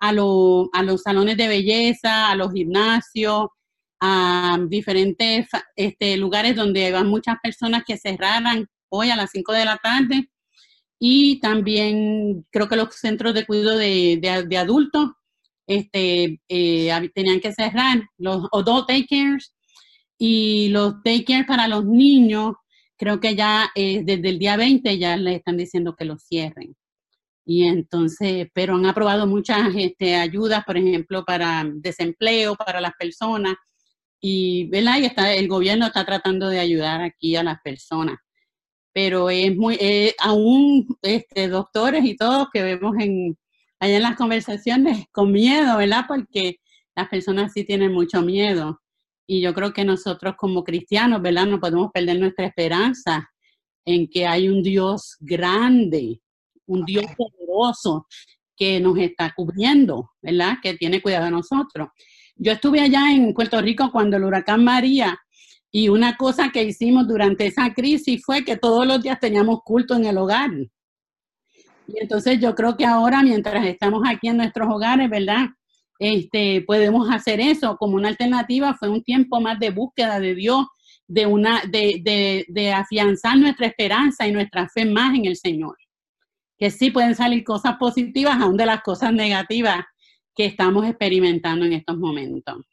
a, 0.00 0.10
a 0.10 0.82
los 0.84 1.02
salones 1.02 1.36
de 1.36 1.48
belleza, 1.48 2.30
a 2.30 2.36
los 2.36 2.52
gimnasios, 2.52 3.48
a 4.00 4.58
diferentes 4.68 5.48
este, 5.76 6.16
lugares 6.16 6.54
donde 6.56 6.92
van 6.92 7.08
muchas 7.08 7.36
personas 7.42 7.82
que 7.84 7.96
cerraran 7.98 8.68
hoy 8.90 9.10
a 9.10 9.16
las 9.16 9.30
5 9.32 9.52
de 9.52 9.64
la 9.64 9.76
tarde. 9.78 10.30
Y 11.00 11.40
también 11.40 12.46
creo 12.52 12.68
que 12.68 12.76
los 12.76 12.94
centros 12.94 13.34
de 13.34 13.46
cuidado 13.46 13.76
de, 13.76 14.18
de, 14.22 14.44
de 14.46 14.58
adultos 14.58 15.10
este, 15.70 16.40
eh, 16.48 17.10
tenían 17.14 17.38
que 17.38 17.52
cerrar 17.52 18.02
los 18.18 18.48
adult 18.50 18.88
daycares 18.88 19.54
y 20.18 20.68
los 20.70 21.00
daycares 21.04 21.46
para 21.46 21.68
los 21.68 21.84
niños, 21.84 22.54
creo 22.98 23.20
que 23.20 23.36
ya 23.36 23.70
eh, 23.76 24.02
desde 24.04 24.30
el 24.30 24.40
día 24.40 24.56
20 24.56 24.98
ya 24.98 25.16
le 25.16 25.36
están 25.36 25.56
diciendo 25.56 25.94
que 25.96 26.04
los 26.04 26.24
cierren. 26.24 26.74
Y 27.46 27.66
entonces, 27.68 28.48
pero 28.52 28.74
han 28.74 28.86
aprobado 28.86 29.28
muchas 29.28 29.68
este, 29.76 30.16
ayudas, 30.16 30.64
por 30.64 30.76
ejemplo, 30.76 31.24
para 31.24 31.64
desempleo, 31.72 32.56
para 32.56 32.80
las 32.80 32.92
personas. 32.98 33.54
Y, 34.20 34.68
el 34.72 35.48
gobierno 35.48 35.86
está 35.86 36.04
tratando 36.04 36.48
de 36.48 36.58
ayudar 36.58 37.00
aquí 37.00 37.36
a 37.36 37.44
las 37.44 37.60
personas. 37.62 38.16
Pero 38.92 39.30
es 39.30 39.56
muy, 39.56 39.76
eh, 39.80 40.16
aún 40.18 40.98
este, 41.02 41.48
doctores 41.48 42.04
y 42.04 42.16
todos 42.16 42.48
que 42.52 42.62
vemos 42.62 42.96
en, 42.98 43.36
allá 43.80 43.96
en 43.96 44.02
las 44.02 44.16
conversaciones 44.16 45.06
con 45.12 45.32
miedo, 45.32 45.76
¿verdad? 45.78 46.04
Porque 46.06 46.56
las 46.94 47.08
personas 47.08 47.52
sí 47.52 47.64
tienen 47.64 47.92
mucho 47.92 48.22
miedo. 48.22 48.80
Y 49.26 49.40
yo 49.40 49.54
creo 49.54 49.72
que 49.72 49.84
nosotros 49.84 50.34
como 50.36 50.64
cristianos, 50.64 51.22
¿verdad? 51.22 51.46
No 51.46 51.60
podemos 51.60 51.90
perder 51.92 52.18
nuestra 52.18 52.46
esperanza 52.46 53.28
en 53.84 54.08
que 54.08 54.26
hay 54.26 54.48
un 54.48 54.62
Dios 54.62 55.16
grande, 55.20 56.20
un 56.66 56.84
Dios 56.84 57.06
poderoso 57.16 58.06
que 58.56 58.78
nos 58.78 58.98
está 58.98 59.32
cubriendo, 59.34 60.10
¿verdad? 60.20 60.58
Que 60.62 60.74
tiene 60.74 61.00
cuidado 61.00 61.26
de 61.26 61.30
nosotros. 61.30 61.88
Yo 62.36 62.52
estuve 62.52 62.80
allá 62.80 63.12
en 63.12 63.32
Puerto 63.32 63.60
Rico 63.60 63.90
cuando 63.90 64.16
el 64.16 64.24
huracán 64.24 64.64
María 64.64 65.18
y 65.70 65.88
una 65.88 66.16
cosa 66.16 66.50
que 66.50 66.64
hicimos 66.64 67.06
durante 67.06 67.46
esa 67.46 67.72
crisis 67.72 68.22
fue 68.24 68.44
que 68.44 68.56
todos 68.56 68.86
los 68.86 69.02
días 69.02 69.20
teníamos 69.20 69.60
culto 69.64 69.94
en 69.94 70.06
el 70.06 70.18
hogar. 70.18 70.50
Y 71.92 72.02
entonces 72.02 72.40
yo 72.40 72.54
creo 72.54 72.76
que 72.76 72.86
ahora, 72.86 73.22
mientras 73.22 73.64
estamos 73.66 74.02
aquí 74.06 74.28
en 74.28 74.36
nuestros 74.36 74.68
hogares, 74.72 75.10
¿verdad? 75.10 75.46
Este, 75.98 76.62
podemos 76.62 77.10
hacer 77.10 77.40
eso 77.40 77.76
como 77.76 77.96
una 77.96 78.08
alternativa. 78.08 78.74
Fue 78.74 78.88
un 78.88 79.02
tiempo 79.02 79.40
más 79.40 79.58
de 79.58 79.70
búsqueda 79.70 80.20
de 80.20 80.34
Dios, 80.34 80.66
de, 81.06 81.26
una, 81.26 81.62
de, 81.62 82.00
de, 82.02 82.46
de 82.48 82.72
afianzar 82.72 83.36
nuestra 83.36 83.66
esperanza 83.66 84.26
y 84.26 84.32
nuestra 84.32 84.68
fe 84.68 84.84
más 84.84 85.14
en 85.14 85.26
el 85.26 85.36
Señor. 85.36 85.76
Que 86.56 86.70
sí 86.70 86.90
pueden 86.90 87.14
salir 87.14 87.42
cosas 87.42 87.76
positivas, 87.76 88.40
aún 88.40 88.56
de 88.56 88.66
las 88.66 88.82
cosas 88.82 89.12
negativas 89.12 89.84
que 90.34 90.46
estamos 90.46 90.86
experimentando 90.86 91.64
en 91.64 91.72
estos 91.72 91.98
momentos. 91.98 92.64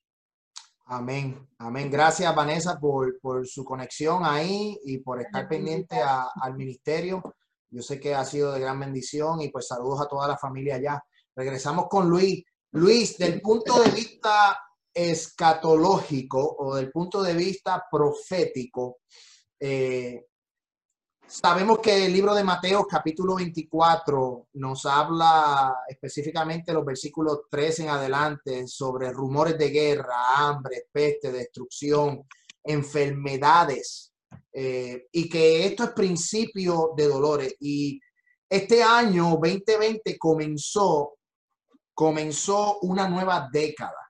Amén, 0.86 1.38
amén. 1.58 1.92
Gracias 1.92 2.34
Vanessa 2.34 2.80
por, 2.80 3.20
por 3.20 3.46
su 3.46 3.66
conexión 3.66 4.24
ahí 4.24 4.78
y 4.86 5.00
por 5.00 5.20
estar 5.20 5.48
pendiente 5.50 5.98
a, 6.02 6.28
al 6.42 6.56
ministerio. 6.56 7.22
Yo 7.70 7.82
sé 7.82 8.00
que 8.00 8.16
ha 8.16 8.24
sido 8.26 8.52
de 8.52 8.60
gran 8.60 8.80
bendición 8.80 9.42
y 9.42 9.50
pues 9.50 9.68
saludos 9.68 10.02
a 10.02 10.08
toda 10.08 10.28
la 10.28 10.38
familia 10.38 10.76
allá. 10.76 11.04
Regresamos 11.36 11.88
con 11.90 12.10
Luis. 12.10 12.44
Luis, 12.72 13.18
del 13.18 13.42
punto 13.42 13.82
de 13.82 13.92
vista 13.92 14.60
escatológico 14.94 16.56
o 16.60 16.76
del 16.76 16.92
punto 16.92 17.22
de 17.22 17.34
vista 17.34 17.86
profético, 17.90 18.98
eh, 19.60 20.28
Sabemos 21.30 21.80
que 21.80 22.06
el 22.06 22.14
libro 22.14 22.34
de 22.34 22.44
Mateo, 22.46 22.88
capítulo 22.88 23.36
24, 23.36 24.48
nos 24.54 24.86
habla 24.86 25.76
específicamente 25.90 26.72
los 26.72 26.86
versículos 26.86 27.42
3 27.52 27.82
en 27.82 27.90
adelante 27.90 28.66
sobre 28.66 29.12
rumores 29.12 29.58
de 29.58 29.70
guerra, 29.70 30.16
hambre, 30.38 30.86
peste, 30.90 31.34
destrucción, 31.34 32.24
enfermedades, 32.64 34.07
eh, 34.60 35.08
y 35.12 35.30
que 35.30 35.68
esto 35.68 35.84
es 35.84 35.92
principio 35.92 36.94
de 36.98 37.08
dolores. 37.08 37.56
Y 37.60 38.00
este 38.50 38.82
año 38.82 39.38
2020 39.40 40.18
comenzó, 40.18 41.14
comenzó 41.94 42.80
una 42.80 43.08
nueva 43.08 43.48
década. 43.52 44.10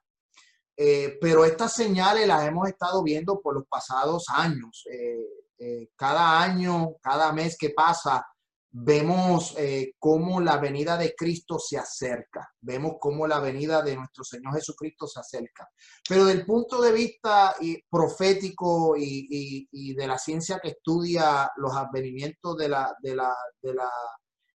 Eh, 0.74 1.18
pero 1.20 1.44
estas 1.44 1.74
señales 1.74 2.26
las 2.26 2.48
hemos 2.48 2.66
estado 2.66 3.02
viendo 3.02 3.38
por 3.42 3.56
los 3.56 3.66
pasados 3.68 4.24
años. 4.30 4.86
Eh, 4.90 5.90
cada 5.94 6.40
año, 6.40 6.94
cada 7.02 7.30
mes 7.30 7.54
que 7.58 7.68
pasa, 7.68 8.26
vemos 8.70 9.54
eh, 9.56 9.92
cómo 9.98 10.40
la 10.40 10.58
venida 10.58 10.96
de 10.96 11.14
Cristo 11.16 11.58
se 11.58 11.78
acerca, 11.78 12.48
vemos 12.60 12.94
cómo 13.00 13.26
la 13.26 13.40
venida 13.40 13.82
de 13.82 13.96
nuestro 13.96 14.24
Señor 14.24 14.54
Jesucristo 14.54 15.06
se 15.06 15.20
acerca. 15.20 15.68
Pero 16.08 16.24
del 16.24 16.44
punto 16.44 16.80
de 16.80 16.92
vista 16.92 17.54
profético 17.90 18.94
y, 18.96 19.94
de 19.94 20.06
la 20.06 20.18
ciencia 20.18 20.60
que 20.62 20.68
estudia 20.68 21.50
los 21.56 21.74
advenimientos 21.74 22.56
de, 22.56 22.68
la, 22.68 22.94
de, 23.00 23.16
la, 23.16 23.34
de, 23.62 23.74
la, 23.74 23.90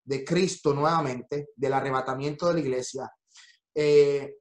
de 0.04 0.24
Cristo 0.24 0.74
nuevamente, 0.74 1.48
del 1.56 1.72
arrebatamiento 1.72 2.48
de 2.48 2.54
la 2.54 2.60
iglesia, 2.60 3.10
eh, 3.74 4.36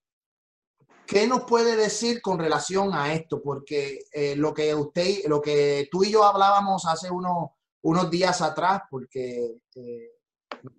¿Qué 1.11 1.28
nos 1.28 1.43
puede 1.43 1.76
decir 1.76 2.22
con 2.22 2.39
relación 2.39 2.93
a 2.93 3.13
esto? 3.13 3.41
Porque 3.41 4.05
eh, 4.13 4.34
lo 4.38 4.53
que 4.53 4.74
usted, 4.74 5.26
lo 5.28 5.41
que 5.41 5.89
tú 5.91 6.05
y 6.05 6.11
yo 6.11 6.24
hablábamos 6.24 6.86
hace 6.86 7.11
unos, 7.11 7.49
unos 7.84 8.09
días 8.09 8.41
atrás, 8.41 8.82
porque 8.89 9.57
eh, 9.75 10.11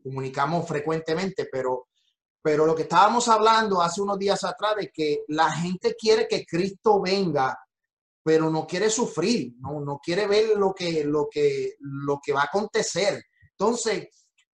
comunicamos 0.03 0.66
frecuentemente, 0.66 1.48
pero, 1.50 1.88
pero 2.40 2.66
lo 2.66 2.74
que 2.74 2.82
estábamos 2.82 3.28
hablando 3.28 3.80
hace 3.80 4.00
unos 4.00 4.18
días 4.18 4.42
atrás 4.44 4.76
de 4.76 4.90
que 4.90 5.24
la 5.28 5.50
gente 5.50 5.94
quiere 5.94 6.26
que 6.28 6.44
Cristo 6.44 7.00
venga, 7.00 7.59
pero 8.22 8.50
no 8.50 8.66
quiere 8.66 8.88
sufrir, 8.88 9.55
no, 9.59 9.80
no 9.80 9.98
quiere 9.98 10.26
ver 10.26 10.57
lo 10.57 10.72
que, 10.72 11.05
lo, 11.05 11.28
que, 11.30 11.74
lo 11.80 12.20
que 12.24 12.32
va 12.32 12.42
a 12.42 12.44
acontecer. 12.44 13.22
Entonces, 13.50 14.09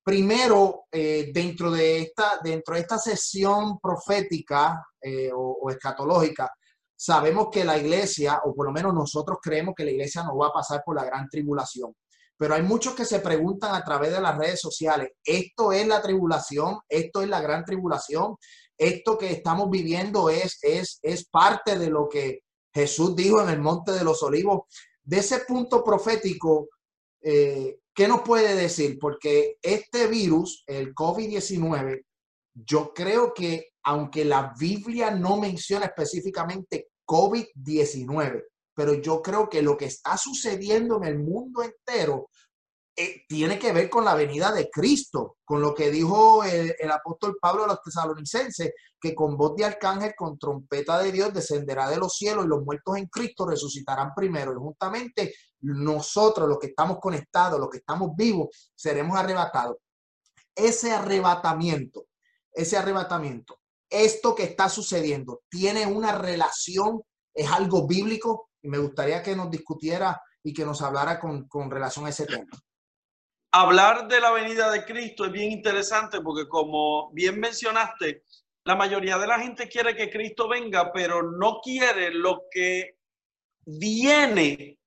Primero, 0.05 0.85
eh, 0.91 1.31
dentro, 1.33 1.71
de 1.71 1.97
esta, 1.97 2.39
dentro 2.43 2.75
de 2.75 2.81
esta 2.81 2.99
sesión 2.99 3.79
profética 3.79 4.85
eh, 5.01 5.31
o, 5.33 5.67
escatológica, 5.71 6.53
sabemos 6.95 7.47
que 7.51 7.65
la 7.65 7.75
iglesia, 7.75 8.39
o 8.45 8.53
por 8.53 8.67
lo 8.67 8.71
menos 8.71 8.93
nosotros 8.93 9.39
creemos 9.41 9.73
que 9.75 9.83
la 9.83 9.89
iglesia 9.89 10.21
no 10.21 10.37
va 10.37 10.49
a 10.49 10.53
pasar 10.53 10.83
por 10.85 10.95
la 10.95 11.05
gran 11.05 11.27
tribulación. 11.27 11.91
Pero 12.37 12.55
hay 12.55 12.63
muchos 12.63 12.95
que 12.95 13.05
se 13.05 13.19
preguntan 13.19 13.73
a 13.75 13.83
través 13.83 14.11
de 14.11 14.21
las 14.21 14.37
redes 14.37 14.59
sociales, 14.59 15.09
¿esto 15.23 15.71
es 15.71 15.87
la 15.87 16.01
tribulación? 16.01 16.79
¿Esto 16.89 17.21
es 17.21 17.29
la 17.29 17.41
gran 17.41 17.63
tribulación? 17.63 18.35
¿Esto 18.77 19.17
que 19.17 19.31
estamos 19.31 19.69
viviendo 19.69 20.29
es, 20.29 20.59
es, 20.61 20.99
es 21.01 21.27
parte 21.29 21.79
de 21.79 21.89
lo 21.89 22.09
que 22.09 22.41
Jesús 22.73 23.15
dijo 23.15 23.41
en 23.41 23.49
el 23.49 23.61
Monte 23.61 23.93
de 23.93 24.03
los 24.03 24.21
Olivos? 24.21 24.63
De 25.01 25.19
ese 25.19 25.39
punto 25.39 25.83
profético, 25.83 26.67
eh, 27.21 27.79
¿Qué 27.95 28.09
nos 28.09 28.23
puede 28.23 28.55
decir? 28.55 28.99
Porque 28.99 29.57
este 29.61 30.07
virus, 30.07 30.65
el 30.67 30.93
COVID-19, 30.93 32.03
yo 32.53 32.93
creo 32.93 33.33
que 33.33 33.69
aunque 33.83 34.25
la 34.25 34.53
Biblia 34.59 35.11
no 35.11 35.37
menciona 35.37 35.85
específicamente 35.85 36.89
COVID-19, 37.07 38.43
pero 38.75 38.93
yo 38.95 39.21
creo 39.21 39.49
que 39.49 39.61
lo 39.61 39.77
que 39.77 39.85
está 39.85 40.17
sucediendo 40.17 40.97
en 40.97 41.05
el 41.05 41.19
mundo 41.19 41.63
entero 41.63 42.29
eh, 42.97 43.23
tiene 43.27 43.59
que 43.59 43.73
ver 43.73 43.89
con 43.89 44.05
la 44.05 44.15
venida 44.15 44.53
de 44.53 44.69
Cristo, 44.69 45.37
con 45.43 45.59
lo 45.59 45.75
que 45.75 45.91
dijo 45.91 46.45
el, 46.45 46.89
apóstol 46.89 47.37
Pablo 47.41 47.65
a 47.65 47.67
los 47.67 47.81
tesalonicenses, 47.81 48.71
que 48.97 49.13
con 49.13 49.35
voz 49.35 49.53
de 49.57 49.65
arcángel, 49.65 50.13
con 50.15 50.39
trompeta 50.39 50.99
de 50.99 51.11
Dios, 51.11 51.33
descenderá 51.33 51.89
de 51.89 51.97
los 51.97 52.15
cielos 52.15 52.45
y 52.45 52.47
los 52.47 52.63
muertos 52.63 52.95
en 52.95 53.07
Cristo 53.07 53.45
resucitarán 53.45 54.13
primero. 54.15 54.53
Y 54.53 54.55
juntamente 54.55 55.33
nosotros, 55.59 56.47
los 56.47 56.57
que 56.57 56.67
estamos 56.67 56.99
conectados, 57.01 57.59
los 57.59 57.69
que 57.69 57.79
estamos 57.79 58.15
vivos, 58.15 58.71
seremos 58.73 59.17
arrebatados. 59.17 59.75
Ese 60.55 60.93
arrebatamiento, 60.93 62.05
ese 62.53 62.77
arrebatamiento, 62.77 63.59
esto 63.89 64.33
que 64.35 64.43
está 64.43 64.69
sucediendo, 64.69 65.41
tiene 65.49 65.85
una 65.85 66.17
relación, 66.17 67.01
es 67.33 67.51
algo 67.51 67.85
bíblico. 67.85 68.49
Me 68.65 68.77
gustaría 68.77 69.23
que 69.23 69.35
nos 69.35 69.49
discutiera 69.49 70.21
y 70.43 70.53
que 70.53 70.65
nos 70.65 70.81
hablara 70.81 71.19
con, 71.19 71.47
con 71.47 71.71
relación 71.71 72.05
a 72.05 72.09
ese 72.09 72.25
tema 72.25 72.45
hablar 73.55 74.09
de 74.09 74.19
la 74.19 74.31
venida 74.31 74.69
de 74.69 74.83
Cristo 74.83 75.25
es 75.25 75.31
bien 75.31 75.49
interesante 75.51 76.19
porque 76.19 76.47
como 76.49 77.09
bien 77.13 77.39
mencionaste, 77.39 78.23
la 78.65 78.75
mayoría 78.75 79.17
de 79.17 79.27
la 79.27 79.39
gente 79.39 79.69
quiere 79.69 79.95
que 79.95 80.09
Cristo 80.09 80.49
venga, 80.49 80.91
pero 80.91 81.23
no 81.23 81.61
quiere 81.63 82.11
lo 82.11 82.43
que 82.51 82.97
viene 83.65 84.77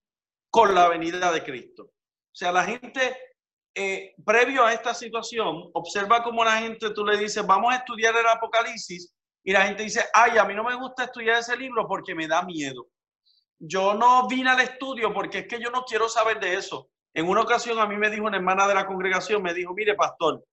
con 0.50 0.74
la 0.74 0.88
venida 0.88 1.32
de 1.32 1.42
Cristo. 1.42 1.84
O 1.84 2.34
sea, 2.34 2.52
la 2.52 2.64
gente, 2.64 3.16
eh, 3.74 4.14
previo 4.24 4.66
a 4.66 4.74
esta 4.74 4.92
situación, 4.92 5.70
observa 5.72 6.22
cómo 6.22 6.44
la 6.44 6.58
gente, 6.58 6.90
tú 6.90 7.06
le 7.06 7.16
dices, 7.16 7.46
vamos 7.46 7.72
a 7.72 7.78
estudiar 7.78 8.14
el 8.16 8.26
Apocalipsis, 8.26 9.14
y 9.44 9.52
la 9.52 9.62
gente 9.62 9.84
dice, 9.84 10.04
ay, 10.12 10.36
a 10.36 10.44
mí 10.44 10.54
no 10.54 10.64
me 10.64 10.74
gusta 10.74 11.04
estudiar 11.04 11.38
ese 11.38 11.56
libro 11.56 11.86
porque 11.88 12.14
me 12.14 12.28
da 12.28 12.42
miedo. 12.42 12.86
Yo 13.58 13.94
no 13.94 14.28
vine 14.28 14.50
al 14.50 14.60
estudio 14.60 15.12
porque 15.12 15.38
es 15.38 15.48
que 15.48 15.60
yo 15.60 15.70
no 15.70 15.82
quiero 15.82 16.08
saber 16.08 16.38
de 16.38 16.54
eso. 16.54 16.90
En 17.12 17.28
una 17.28 17.42
ocasión 17.42 17.78
a 17.78 17.86
mí 17.86 17.96
me 17.96 18.10
dijo 18.10 18.24
una 18.24 18.36
hermana 18.36 18.68
de 18.68 18.74
la 18.74 18.86
congregación, 18.86 19.42
me 19.42 19.54
dijo, 19.54 19.74
mire 19.74 19.94
pastor, 19.94 20.44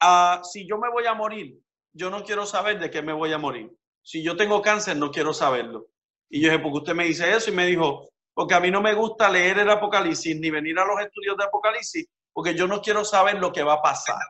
ah, 0.00 0.40
si 0.42 0.66
yo 0.66 0.78
me 0.78 0.90
voy 0.90 1.06
a 1.06 1.14
morir, 1.14 1.58
yo 1.92 2.08
no 2.10 2.24
quiero 2.24 2.46
saber 2.46 2.78
de 2.78 2.90
qué 2.90 3.02
me 3.02 3.12
voy 3.12 3.32
a 3.32 3.38
morir. 3.38 3.70
Si 4.02 4.22
yo 4.22 4.36
tengo 4.36 4.62
cáncer, 4.62 4.96
no 4.96 5.10
quiero 5.10 5.34
saberlo. 5.34 5.88
Y 6.30 6.40
yo 6.40 6.50
dije, 6.50 6.62
¿por 6.62 6.72
qué 6.72 6.78
usted 6.78 6.94
me 6.94 7.04
dice 7.04 7.30
eso? 7.30 7.50
Y 7.50 7.54
me 7.54 7.66
dijo, 7.66 8.08
porque 8.32 8.54
a 8.54 8.60
mí 8.60 8.70
no 8.70 8.80
me 8.80 8.94
gusta 8.94 9.28
leer 9.28 9.58
el 9.58 9.70
Apocalipsis 9.70 10.38
ni 10.38 10.50
venir 10.50 10.78
a 10.78 10.86
los 10.86 11.00
estudios 11.00 11.36
de 11.36 11.44
Apocalipsis, 11.44 12.06
porque 12.32 12.54
yo 12.54 12.66
no 12.66 12.80
quiero 12.80 13.04
saber 13.04 13.38
lo 13.38 13.52
que 13.52 13.62
va 13.62 13.74
a 13.74 13.82
pasar. 13.82 14.22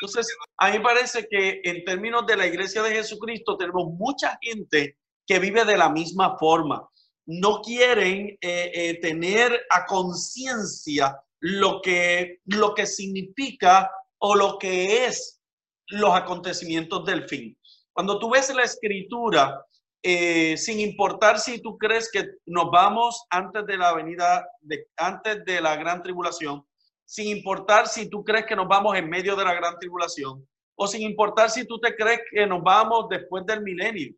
Entonces, 0.00 0.36
a 0.56 0.70
mí 0.70 0.78
parece 0.80 1.26
que 1.28 1.60
en 1.62 1.84
términos 1.84 2.26
de 2.26 2.36
la 2.36 2.46
iglesia 2.46 2.82
de 2.82 2.94
Jesucristo 2.94 3.56
tenemos 3.56 3.88
mucha 3.92 4.38
gente 4.40 4.98
que 5.26 5.38
vive 5.38 5.64
de 5.64 5.76
la 5.76 5.88
misma 5.88 6.36
forma 6.38 6.88
no 7.26 7.60
quieren 7.62 8.36
eh, 8.40 8.70
eh, 8.74 9.00
tener 9.00 9.64
a 9.70 9.86
conciencia 9.86 11.18
lo 11.40 11.80
que, 11.80 12.40
lo 12.46 12.74
que 12.74 12.86
significa 12.86 13.90
o 14.18 14.34
lo 14.34 14.58
que 14.58 15.06
es 15.06 15.40
los 15.88 16.14
acontecimientos 16.14 17.04
del 17.04 17.28
fin. 17.28 17.56
Cuando 17.92 18.18
tú 18.18 18.30
ves 18.30 18.54
la 18.54 18.62
escritura, 18.62 19.64
eh, 20.02 20.56
sin 20.56 20.80
importar 20.80 21.38
si 21.38 21.60
tú 21.60 21.78
crees 21.78 22.10
que 22.12 22.28
nos 22.46 22.70
vamos 22.70 23.24
antes 23.30 23.64
de 23.66 23.76
la 23.78 23.94
venida, 23.94 24.46
de, 24.60 24.86
antes 24.96 25.44
de 25.44 25.60
la 25.60 25.76
gran 25.76 26.02
tribulación, 26.02 26.66
sin 27.06 27.28
importar 27.28 27.86
si 27.88 28.08
tú 28.08 28.24
crees 28.24 28.46
que 28.46 28.56
nos 28.56 28.66
vamos 28.66 28.96
en 28.96 29.08
medio 29.08 29.36
de 29.36 29.44
la 29.44 29.54
gran 29.54 29.78
tribulación, 29.78 30.46
o 30.76 30.86
sin 30.86 31.02
importar 31.02 31.50
si 31.50 31.66
tú 31.66 31.78
te 31.78 31.94
crees 31.94 32.20
que 32.30 32.46
nos 32.46 32.62
vamos 32.62 33.06
después 33.08 33.46
del 33.46 33.62
milenio 33.62 34.14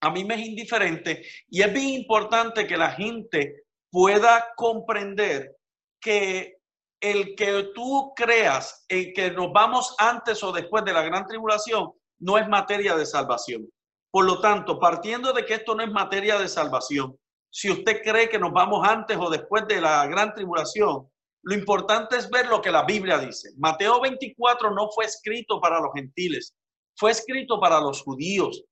a 0.00 0.10
mí 0.10 0.24
me 0.24 0.34
es 0.34 0.46
indiferente 0.46 1.24
y 1.48 1.62
es 1.62 1.72
bien 1.72 1.88
importante 1.88 2.66
que 2.66 2.76
la 2.76 2.90
gente 2.90 3.64
pueda 3.90 4.52
comprender 4.56 5.56
que 6.00 6.56
el 7.00 7.34
que 7.34 7.70
tú 7.74 8.12
creas 8.16 8.84
el 8.88 9.12
que 9.12 9.30
nos 9.30 9.52
vamos 9.52 9.94
antes 9.98 10.42
o 10.42 10.52
después 10.52 10.84
de 10.84 10.92
la 10.92 11.02
gran 11.02 11.26
tribulación 11.26 11.92
no 12.18 12.38
es 12.38 12.48
materia 12.48 12.96
de 12.96 13.06
salvación. 13.06 13.68
Por 14.10 14.24
lo 14.24 14.40
tanto, 14.40 14.78
partiendo 14.78 15.32
de 15.32 15.44
que 15.44 15.54
esto 15.54 15.74
no 15.74 15.82
es 15.82 15.90
materia 15.90 16.38
de 16.38 16.48
salvación, 16.48 17.18
si 17.50 17.70
usted 17.70 18.02
cree 18.02 18.28
que 18.28 18.38
nos 18.38 18.52
vamos 18.52 18.86
antes 18.86 19.16
o 19.18 19.30
después 19.30 19.66
de 19.66 19.80
la 19.80 20.06
gran 20.06 20.34
tribulación, 20.34 21.08
lo 21.42 21.54
importante 21.54 22.16
es 22.16 22.28
ver 22.28 22.46
lo 22.46 22.60
que 22.60 22.70
la 22.70 22.84
Biblia 22.84 23.18
dice. 23.18 23.50
Mateo 23.56 24.00
24 24.00 24.72
no 24.72 24.90
fue 24.90 25.04
escrito 25.04 25.60
para 25.60 25.80
los 25.80 25.90
gentiles, 25.94 26.54
fue 26.96 27.12
escrito 27.12 27.60
para 27.60 27.80
los 27.80 28.02
judíos. 28.02 28.64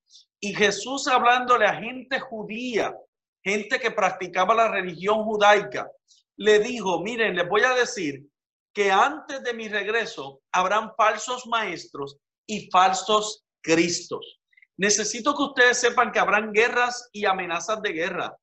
Y 0.44 0.52
Jesús 0.52 1.08
hablándole 1.08 1.64
a 1.64 1.76
gente 1.76 2.20
judía, 2.20 2.94
gente 3.42 3.80
que 3.80 3.90
practicaba 3.90 4.54
la 4.54 4.68
religión 4.68 5.24
judaica, 5.24 5.90
le 6.36 6.58
dijo, 6.58 7.00
miren, 7.00 7.34
les 7.34 7.48
voy 7.48 7.62
a 7.62 7.72
decir 7.72 8.26
que 8.74 8.92
antes 8.92 9.42
de 9.42 9.54
mi 9.54 9.68
regreso 9.68 10.42
habrán 10.52 10.92
falsos 10.98 11.46
maestros 11.46 12.18
y 12.46 12.68
falsos 12.70 13.46
cristos. 13.62 14.38
Necesito 14.76 15.34
que 15.34 15.44
ustedes 15.44 15.80
sepan 15.80 16.12
que 16.12 16.18
habrán 16.18 16.52
guerras 16.52 17.08
y 17.10 17.24
amenazas 17.24 17.80
de 17.80 17.94
guerra. 17.94 18.36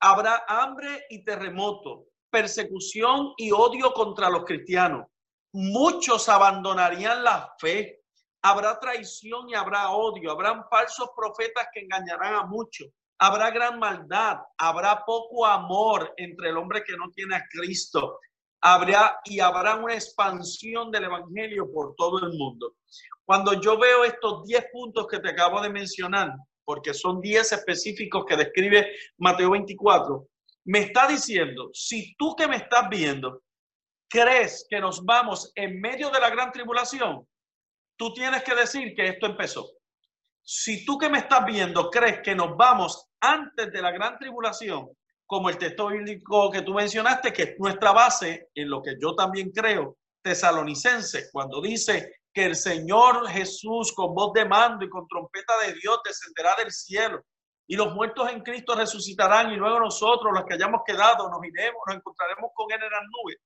Habrá 0.00 0.44
hambre 0.46 1.06
y 1.08 1.24
terremoto, 1.24 2.04
persecución 2.28 3.32
y 3.38 3.50
odio 3.50 3.94
contra 3.94 4.28
los 4.28 4.44
cristianos. 4.44 5.06
Muchos 5.54 6.28
abandonarían 6.28 7.24
la 7.24 7.54
fe 7.58 8.03
habrá 8.44 8.78
traición 8.78 9.48
y 9.48 9.54
habrá 9.54 9.90
odio, 9.90 10.30
habrán 10.30 10.68
falsos 10.68 11.08
profetas 11.16 11.66
que 11.72 11.80
engañarán 11.80 12.34
a 12.34 12.44
muchos, 12.44 12.88
habrá 13.18 13.50
gran 13.50 13.78
maldad, 13.78 14.36
habrá 14.58 15.02
poco 15.06 15.46
amor 15.46 16.12
entre 16.18 16.50
el 16.50 16.58
hombre 16.58 16.84
que 16.84 16.94
no 16.94 17.10
tiene 17.10 17.36
a 17.36 17.44
Cristo, 17.50 18.20
habrá 18.60 19.18
y 19.24 19.40
habrá 19.40 19.76
una 19.76 19.94
expansión 19.94 20.90
del 20.90 21.04
Evangelio 21.04 21.72
por 21.72 21.94
todo 21.96 22.18
el 22.18 22.34
mundo. 22.36 22.74
Cuando 23.24 23.54
yo 23.54 23.78
veo 23.78 24.04
estos 24.04 24.44
10 24.44 24.66
puntos 24.70 25.06
que 25.06 25.20
te 25.20 25.30
acabo 25.30 25.62
de 25.62 25.70
mencionar, 25.70 26.34
porque 26.66 26.92
son 26.92 27.22
10 27.22 27.50
específicos 27.50 28.26
que 28.26 28.36
describe 28.36 28.92
Mateo 29.16 29.52
24, 29.52 30.28
me 30.66 30.80
está 30.80 31.06
diciendo, 31.06 31.70
si 31.72 32.14
tú 32.16 32.36
que 32.36 32.46
me 32.46 32.56
estás 32.56 32.90
viendo 32.90 33.40
crees 34.06 34.66
que 34.68 34.80
nos 34.80 35.02
vamos 35.02 35.50
en 35.54 35.80
medio 35.80 36.10
de 36.10 36.20
la 36.20 36.28
gran 36.28 36.52
tribulación, 36.52 37.26
tú 37.96 38.12
tienes 38.12 38.42
que 38.42 38.54
decir 38.54 38.94
que 38.94 39.08
esto 39.08 39.26
empezó. 39.26 39.68
Si 40.42 40.84
tú 40.84 40.98
que 40.98 41.08
me 41.08 41.18
estás 41.18 41.44
viendo 41.46 41.90
crees 41.90 42.20
que 42.22 42.34
nos 42.34 42.56
vamos 42.56 43.08
antes 43.20 43.72
de 43.72 43.82
la 43.82 43.90
gran 43.90 44.18
tribulación, 44.18 44.88
como 45.26 45.48
el 45.48 45.56
texto 45.56 45.88
bíblico 45.88 46.50
que 46.50 46.62
tú 46.62 46.74
mencionaste, 46.74 47.32
que 47.32 47.42
es 47.42 47.54
nuestra 47.58 47.92
base 47.92 48.50
en 48.54 48.68
lo 48.68 48.82
que 48.82 48.96
yo 49.00 49.14
también 49.14 49.50
creo, 49.50 49.96
tesalonicense, 50.22 51.30
cuando 51.32 51.60
dice 51.62 52.20
que 52.32 52.44
el 52.44 52.56
Señor 52.56 53.28
Jesús 53.28 53.92
con 53.94 54.14
voz 54.14 54.32
de 54.32 54.44
mando 54.44 54.84
y 54.84 54.90
con 54.90 55.06
trompeta 55.08 55.54
de 55.66 55.74
Dios 55.74 56.00
descenderá 56.04 56.54
del 56.56 56.70
cielo 56.70 57.22
y 57.66 57.76
los 57.76 57.94
muertos 57.94 58.30
en 58.30 58.42
Cristo 58.42 58.74
resucitarán 58.74 59.52
y 59.52 59.56
luego 59.56 59.80
nosotros, 59.80 60.32
los 60.34 60.44
que 60.44 60.54
hayamos 60.54 60.82
quedado, 60.86 61.30
nos 61.30 61.42
iremos, 61.44 61.80
nos 61.86 61.96
encontraremos 61.96 62.50
con 62.54 62.70
Él 62.70 62.82
en 62.82 62.90
las 62.90 63.02
nubes. 63.02 63.36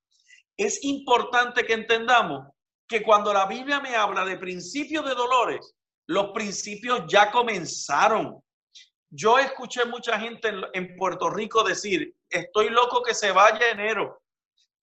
Es 0.57 0.85
importante 0.85 1.65
que 1.65 1.75
entendamos 1.75 2.49
que 2.89 3.03
cuando 3.03 3.33
la 3.33 3.47
Biblia 3.47 3.81
me 3.81 3.95
habla 3.95 4.25
de 4.25 4.39
principios 4.39 5.05
de 5.05 5.15
dolores, 5.15 5.75
los 6.07 6.31
principios 6.31 7.05
ya 7.07 7.31
comenzaron. 7.31 8.43
Yo 9.11 9.39
escuché 9.39 9.85
mucha 9.85 10.19
gente 10.19 10.51
en, 10.73 10.97
Puerto 10.97 11.29
Rico 11.29 11.63
decir, 11.63 12.15
estoy 12.31 12.71
loco 12.71 13.03
que 13.03 13.15
se 13.15 13.31
vaya 13.31 13.71
enero. 13.71 14.23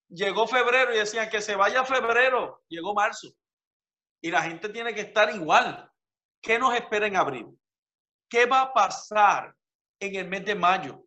Llegó 0.08 0.48
febrero 0.48 0.94
y 0.94 0.98
decían 0.98 1.30
que 1.30 1.42
se 1.42 1.56
vaya 1.56 1.84
febrero. 1.84 2.64
Llegó 2.68 2.94
marzo. 2.94 3.30
Y 4.22 4.30
la 4.30 4.44
gente 4.44 4.70
tiene 4.70 4.94
que 4.94 5.02
estar 5.02 5.34
igual. 5.34 5.92
¿Qué 6.42 6.60
nos 6.60 6.76
espera 6.76 7.08
en 7.08 7.16
abril? 7.16 7.48
¿Qué 8.30 8.46
va 8.46 8.62
a 8.62 8.74
pasar 8.74 9.56
en 10.00 10.16
el 10.16 10.28
mes 10.28 10.46
de 10.46 10.56
mayo? 10.56 11.04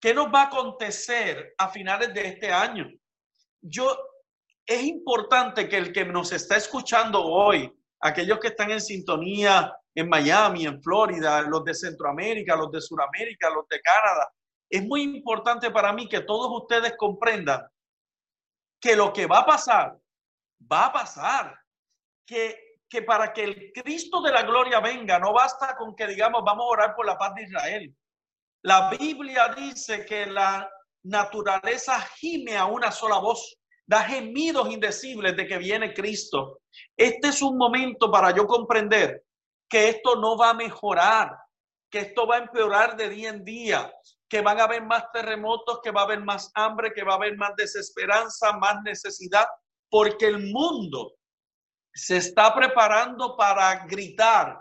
¿Qué 0.00 0.12
nos 0.12 0.26
va 0.26 0.42
a 0.42 0.46
acontecer 0.46 1.54
a 1.56 1.68
finales 1.68 2.12
de 2.12 2.26
este 2.26 2.52
año? 2.52 2.90
Yo, 3.60 3.96
es 4.66 4.82
importante 4.84 5.68
que 5.68 5.76
el 5.76 5.92
que 5.92 6.04
nos 6.04 6.32
está 6.32 6.56
escuchando 6.56 7.24
hoy, 7.24 7.72
aquellos 8.00 8.38
que 8.38 8.48
están 8.48 8.70
en 8.70 8.80
sintonía 8.80 9.76
en 9.94 10.08
Miami, 10.08 10.66
en 10.66 10.82
Florida, 10.82 11.42
los 11.42 11.64
de 11.64 11.74
Centroamérica, 11.74 12.56
los 12.56 12.70
de 12.70 12.80
Sudamérica, 12.80 13.50
los 13.50 13.68
de 13.68 13.80
Canadá, 13.80 14.30
es 14.70 14.82
muy 14.84 15.02
importante 15.02 15.70
para 15.70 15.92
mí 15.92 16.08
que 16.08 16.20
todos 16.20 16.62
ustedes 16.62 16.94
comprendan 16.96 17.66
que 18.80 18.96
lo 18.96 19.12
que 19.12 19.26
va 19.26 19.40
a 19.40 19.46
pasar, 19.46 19.98
va 20.70 20.86
a 20.86 20.92
pasar. 20.92 21.58
Que, 22.26 22.78
que 22.88 23.02
para 23.02 23.32
que 23.32 23.44
el 23.44 23.72
Cristo 23.72 24.22
de 24.22 24.32
la 24.32 24.42
gloria 24.42 24.80
venga, 24.80 25.18
no 25.18 25.32
basta 25.32 25.76
con 25.76 25.94
que 25.94 26.06
digamos, 26.06 26.42
vamos 26.44 26.64
a 26.64 26.68
orar 26.68 26.94
por 26.94 27.04
la 27.04 27.18
paz 27.18 27.34
de 27.34 27.42
Israel. 27.42 27.94
La 28.62 28.90
Biblia 28.90 29.48
dice 29.56 30.06
que 30.06 30.26
la 30.26 30.70
naturaleza 31.04 32.00
gime 32.16 32.56
a 32.56 32.64
una 32.64 32.90
sola 32.92 33.18
voz 33.18 33.58
gemidos 34.00 34.70
indecibles 34.70 35.36
de 35.36 35.46
que 35.46 35.58
viene 35.58 35.92
Cristo. 35.92 36.60
Este 36.96 37.28
es 37.28 37.42
un 37.42 37.56
momento 37.56 38.10
para 38.10 38.34
yo 38.34 38.46
comprender 38.46 39.24
que 39.68 39.88
esto 39.88 40.16
no 40.16 40.36
va 40.36 40.50
a 40.50 40.54
mejorar, 40.54 41.36
que 41.90 42.00
esto 42.00 42.26
va 42.26 42.36
a 42.36 42.40
empeorar 42.40 42.96
de 42.96 43.08
día 43.08 43.30
en 43.30 43.44
día, 43.44 43.92
que 44.28 44.40
van 44.40 44.60
a 44.60 44.64
haber 44.64 44.82
más 44.82 45.04
terremotos, 45.12 45.80
que 45.82 45.90
va 45.90 46.02
a 46.02 46.04
haber 46.04 46.20
más 46.20 46.50
hambre, 46.54 46.92
que 46.94 47.04
va 47.04 47.12
a 47.12 47.16
haber 47.16 47.36
más 47.36 47.54
desesperanza, 47.56 48.52
más 48.54 48.82
necesidad, 48.82 49.46
porque 49.90 50.26
el 50.26 50.52
mundo 50.52 51.14
se 51.94 52.16
está 52.16 52.54
preparando 52.54 53.36
para 53.36 53.86
gritar 53.86 54.58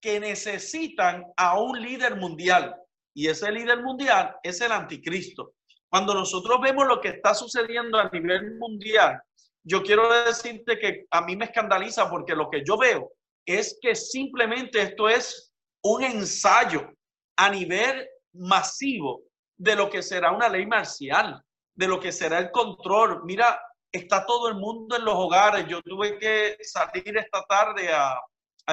que 0.00 0.20
necesitan 0.20 1.24
a 1.36 1.58
un 1.58 1.80
líder 1.80 2.16
mundial. 2.16 2.76
Y 3.14 3.26
ese 3.26 3.50
líder 3.50 3.82
mundial 3.82 4.36
es 4.42 4.60
el 4.60 4.70
anticristo. 4.70 5.54
Cuando 5.90 6.14
nosotros 6.14 6.60
vemos 6.60 6.86
lo 6.86 7.00
que 7.00 7.08
está 7.08 7.34
sucediendo 7.34 7.98
a 7.98 8.08
nivel 8.10 8.56
mundial, 8.58 9.20
yo 9.62 9.82
quiero 9.82 10.08
decirte 10.24 10.78
que 10.78 11.06
a 11.10 11.22
mí 11.22 11.36
me 11.36 11.46
escandaliza 11.46 12.08
porque 12.10 12.34
lo 12.34 12.50
que 12.50 12.62
yo 12.64 12.76
veo 12.76 13.12
es 13.46 13.78
que 13.80 13.94
simplemente 13.94 14.80
esto 14.82 15.08
es 15.08 15.52
un 15.82 16.04
ensayo 16.04 16.90
a 17.36 17.50
nivel 17.50 18.08
masivo 18.34 19.22
de 19.56 19.74
lo 19.74 19.88
que 19.90 20.02
será 20.02 20.32
una 20.32 20.48
ley 20.48 20.66
marcial, 20.66 21.42
de 21.74 21.88
lo 21.88 21.98
que 21.98 22.12
será 22.12 22.38
el 22.38 22.50
control. 22.50 23.22
Mira, 23.24 23.60
está 23.92 24.26
todo 24.26 24.48
el 24.48 24.54
mundo 24.54 24.96
en 24.96 25.04
los 25.04 25.14
hogares. 25.14 25.66
Yo 25.66 25.82
tuve 25.82 26.18
que 26.18 26.56
salir 26.62 27.16
esta 27.16 27.42
tarde 27.44 27.92
a, 27.92 28.20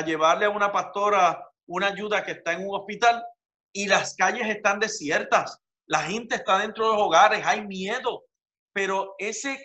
llevarle 0.05 0.45
a 0.45 0.49
una 0.49 0.71
pastora 0.71 1.41
una 1.67 1.87
ayuda 1.87 2.23
que 2.23 2.33
está 2.33 2.51
en 2.51 2.67
un 2.67 2.75
hospital 2.75 3.23
y 3.73 3.87
las 3.87 4.15
calles 4.15 4.47
están 4.47 4.79
desiertas. 4.79 5.61
La 5.87 5.99
gente 6.03 6.35
está 6.35 6.59
dentro 6.59 6.85
de 6.85 6.93
los 6.95 7.01
hogares, 7.01 7.45
hay 7.45 7.65
miedo, 7.65 8.23
pero 8.73 9.15
ese, 9.19 9.63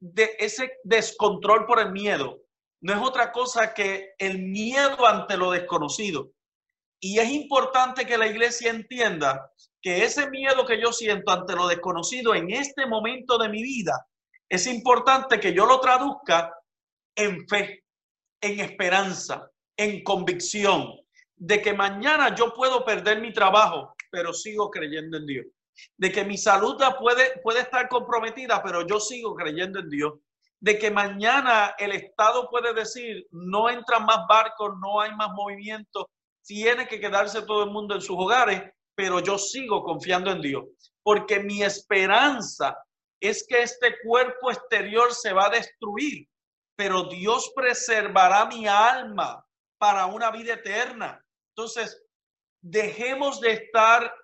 de, 0.00 0.30
ese 0.38 0.72
descontrol 0.82 1.64
por 1.66 1.80
el 1.80 1.92
miedo 1.92 2.40
no 2.82 2.92
es 2.92 2.98
otra 3.00 3.30
cosa 3.30 3.72
que 3.72 4.14
el 4.18 4.38
miedo 4.38 5.06
ante 5.06 5.36
lo 5.36 5.50
desconocido. 5.50 6.32
Y 7.00 7.18
es 7.18 7.30
importante 7.30 8.04
que 8.04 8.18
la 8.18 8.26
iglesia 8.26 8.70
entienda 8.70 9.50
que 9.80 10.04
ese 10.04 10.28
miedo 10.28 10.66
que 10.66 10.80
yo 10.80 10.92
siento 10.92 11.30
ante 11.32 11.54
lo 11.54 11.68
desconocido 11.68 12.34
en 12.34 12.50
este 12.50 12.86
momento 12.86 13.38
de 13.38 13.48
mi 13.48 13.62
vida, 13.62 14.06
es 14.48 14.66
importante 14.66 15.38
que 15.38 15.54
yo 15.54 15.66
lo 15.66 15.80
traduzca 15.80 16.52
en 17.14 17.46
fe, 17.48 17.84
en 18.42 18.60
esperanza, 18.60 19.48
en 19.76 20.02
convicción 20.02 21.00
de 21.36 21.62
que 21.62 21.72
mañana 21.72 22.34
yo 22.34 22.52
puedo 22.52 22.84
perder 22.84 23.20
mi 23.20 23.32
trabajo, 23.32 23.94
pero 24.10 24.34
sigo 24.34 24.70
creyendo 24.70 25.16
en 25.16 25.26
Dios 25.26 25.46
de 25.96 26.12
que 26.12 26.24
mi 26.24 26.36
salud 26.36 26.76
puede, 26.98 27.38
puede 27.42 27.60
estar 27.60 27.88
comprometida, 27.88 28.62
pero 28.62 28.86
yo 28.86 29.00
sigo 29.00 29.34
creyendo 29.34 29.80
en 29.80 29.88
Dios, 29.88 30.14
de 30.60 30.78
que 30.78 30.90
mañana 30.90 31.74
el 31.78 31.92
Estado 31.92 32.48
puede 32.50 32.74
decir, 32.74 33.26
no 33.30 33.70
entran 33.70 34.04
más 34.04 34.26
barcos, 34.28 34.72
no 34.80 35.00
hay 35.00 35.14
más 35.14 35.30
movimiento, 35.32 36.10
tiene 36.44 36.86
que 36.86 37.00
quedarse 37.00 37.42
todo 37.42 37.64
el 37.64 37.70
mundo 37.70 37.94
en 37.94 38.00
sus 38.00 38.16
hogares, 38.18 38.62
pero 38.94 39.20
yo 39.20 39.38
sigo 39.38 39.82
confiando 39.82 40.30
en 40.30 40.42
Dios, 40.42 40.64
porque 41.02 41.40
mi 41.40 41.62
esperanza 41.62 42.76
es 43.20 43.46
que 43.46 43.62
este 43.62 43.96
cuerpo 44.04 44.50
exterior 44.50 45.14
se 45.14 45.32
va 45.32 45.46
a 45.46 45.50
destruir, 45.50 46.28
pero 46.76 47.04
Dios 47.04 47.52
preservará 47.54 48.46
mi 48.46 48.66
alma 48.66 49.44
para 49.78 50.06
una 50.06 50.30
vida 50.30 50.54
eterna. 50.54 51.22
Entonces, 51.54 52.02
dejemos 52.62 53.40
de 53.40 53.52
estar 53.52 54.14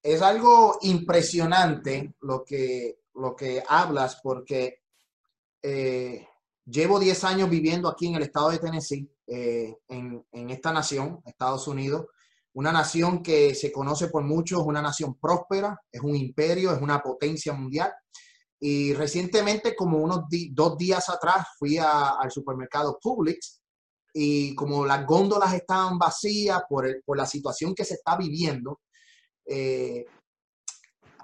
Es 0.00 0.22
algo 0.22 0.78
impresionante 0.82 2.14
lo 2.20 2.44
que, 2.44 3.00
lo 3.14 3.34
que 3.34 3.64
hablas 3.66 4.20
porque 4.22 4.82
eh, 5.60 6.24
llevo 6.64 7.00
10 7.00 7.24
años 7.24 7.50
viviendo 7.50 7.88
aquí 7.88 8.06
en 8.06 8.14
el 8.14 8.22
estado 8.22 8.50
de 8.50 8.60
Tennessee, 8.60 9.10
eh, 9.26 9.76
en, 9.88 10.24
en 10.30 10.50
esta 10.50 10.72
nación, 10.72 11.20
Estados 11.26 11.66
Unidos, 11.66 12.06
una 12.52 12.70
nación 12.70 13.24
que 13.24 13.56
se 13.56 13.72
conoce 13.72 14.06
por 14.06 14.22
muchos, 14.22 14.62
una 14.62 14.82
nación 14.82 15.16
próspera, 15.16 15.80
es 15.90 16.00
un 16.00 16.14
imperio, 16.14 16.72
es 16.72 16.80
una 16.80 17.00
potencia 17.02 17.52
mundial. 17.52 17.92
Y 18.60 18.92
recientemente, 18.92 19.74
como 19.74 19.98
unos 19.98 20.24
dos 20.52 20.76
días 20.76 21.08
atrás, 21.08 21.46
fui 21.58 21.78
al 21.78 22.30
supermercado 22.30 22.98
Publix 23.00 23.60
y 24.12 24.54
como 24.54 24.84
las 24.84 25.06
góndolas 25.06 25.54
estaban 25.54 25.98
vacías 25.98 26.62
por, 26.68 26.86
por 27.04 27.16
la 27.16 27.26
situación 27.26 27.74
que 27.74 27.84
se 27.84 27.94
está 27.94 28.16
viviendo, 28.16 28.80
eh, 29.46 30.04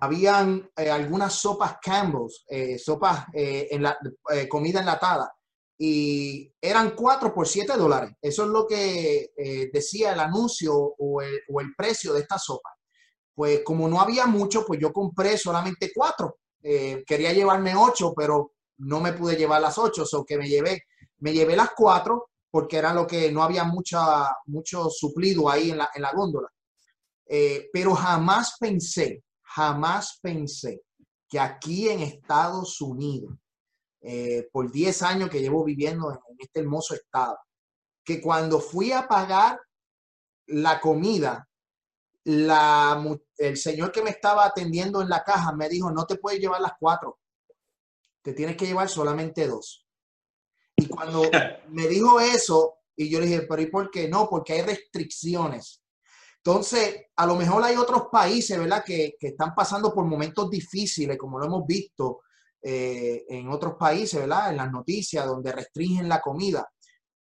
habían 0.01 0.71
eh, 0.77 0.91
algunas 0.91 1.35
sopas 1.35 1.77
Campbell's, 1.83 2.45
eh, 2.49 2.79
sopas 2.79 3.27
en 3.33 3.83
la 3.83 3.99
comida 4.49 4.81
enlatada, 4.81 5.31
y 5.79 6.51
eran 6.61 6.95
cuatro 6.95 7.35
por 7.35 7.47
siete 7.47 7.77
dólares. 7.77 8.13
Eso 8.21 8.45
es 8.45 8.49
lo 8.49 8.67
que 8.67 9.33
eh, 9.37 9.71
decía 9.73 10.13
el 10.13 10.21
anuncio 10.21 10.75
o 10.75 11.21
el, 11.21 11.41
o 11.49 11.61
el, 11.61 11.75
precio 11.77 12.13
de 12.15 12.21
esta 12.21 12.39
sopa. 12.39 12.71
Pues 13.35 13.61
como 13.63 13.87
no 13.89 14.01
había 14.01 14.27
mucho, 14.27 14.65
pues 14.65 14.81
yo 14.81 14.93
compré 14.93 15.37
solamente 15.37 15.93
cuatro. 15.95 16.39
Eh, 16.63 17.05
quería 17.07 17.33
llevarme 17.33 17.75
ocho, 17.77 18.13
pero 18.15 18.53
no 18.79 19.01
me 19.01 19.13
pude 19.13 19.37
llevar 19.37 19.61
las 19.61 19.79
ocho, 19.79 20.05
o 20.11 20.25
que 20.25 20.37
me 20.37 20.49
llevé, 20.49 20.85
me 21.19 21.33
llevé 21.33 21.57
las 21.57 21.71
cuatro 21.77 22.31
porque 22.51 22.79
era 22.79 22.95
lo 22.95 23.07
que 23.07 23.31
no 23.31 23.43
había 23.43 23.65
mucha, 23.65 24.35
mucho 24.47 24.89
suplido 24.89 25.51
ahí 25.51 25.71
en 25.71 25.79
la, 25.79 25.91
en 25.95 26.03
la 26.03 26.13
góndola. 26.13 26.49
Eh, 27.27 27.69
pero 27.73 27.95
jamás 27.95 28.57
pensé, 28.59 29.23
jamás 29.43 30.19
pensé 30.23 30.83
que 31.29 31.41
aquí 31.41 31.89
en 31.89 32.01
Estados 32.01 32.81
Unidos, 32.81 33.35
eh, 34.01 34.49
por 34.53 34.71
10 34.71 35.03
años 35.03 35.29
que 35.29 35.41
llevo 35.41 35.65
viviendo 35.65 36.11
en, 36.11 36.19
este 36.39 36.61
hermoso 36.61 36.95
estado, 36.95 37.39
que 38.05 38.21
cuando 38.21 38.61
fui 38.61 38.93
a 38.93 39.09
pagar 39.09 39.61
la 40.47 40.81
comida, 40.81 41.49
la, 42.27 43.01
el 43.39 43.57
señor 43.57 43.93
que 43.93 44.03
me 44.03 44.11
estaba 44.11 44.45
atendiendo 44.45 45.01
en 45.01 45.09
la 45.09 45.23
caja 45.23 45.53
me 45.53 45.69
dijo, 45.69 45.93
no 45.93 46.07
te 46.07 46.17
puedes 46.17 46.41
llevar 46.41 46.61
las 46.61 46.73
cuatro, 46.79 47.21
te 48.21 48.33
tienes 48.33 48.57
que 48.57 48.67
llevar 48.67 48.89
solamente 48.89 49.47
dos. 49.47 49.87
Y 50.75 50.89
cuando 50.89 51.23
me 51.69 51.87
dijo 51.87 52.19
eso, 52.19 52.79
y 52.97 53.09
yo 53.09 53.21
le 53.21 53.27
dije, 53.27 53.43
pero 53.43 53.63
¿y 53.63 53.67
por 53.67 53.91
qué 53.93 54.09
no? 54.09 54.29
Porque 54.29 54.55
hay 54.55 54.63
restricciones. 54.63 55.85
Entonces, 56.39 57.07
a 57.15 57.27
lo 57.27 57.37
mejor 57.37 57.63
hay 57.63 57.77
otros 57.77 58.09
países, 58.11 58.59
¿verdad?, 58.59 58.83
que, 58.85 59.15
que 59.21 59.29
están 59.29 59.55
pasando 59.55 59.95
por 59.95 60.05
momentos 60.05 60.51
difíciles, 60.51 61.17
como 61.17 61.39
lo 61.39 61.47
hemos 61.47 61.65
visto 61.65 62.23
eh, 62.61 63.25
en 63.29 63.49
otros 63.51 63.75
países, 63.79 64.19
¿verdad?, 64.19 64.51
en 64.51 64.57
las 64.57 64.73
noticias, 64.73 65.25
donde 65.25 65.53
restringen 65.53 66.09
la 66.09 66.21
comida. 66.21 66.69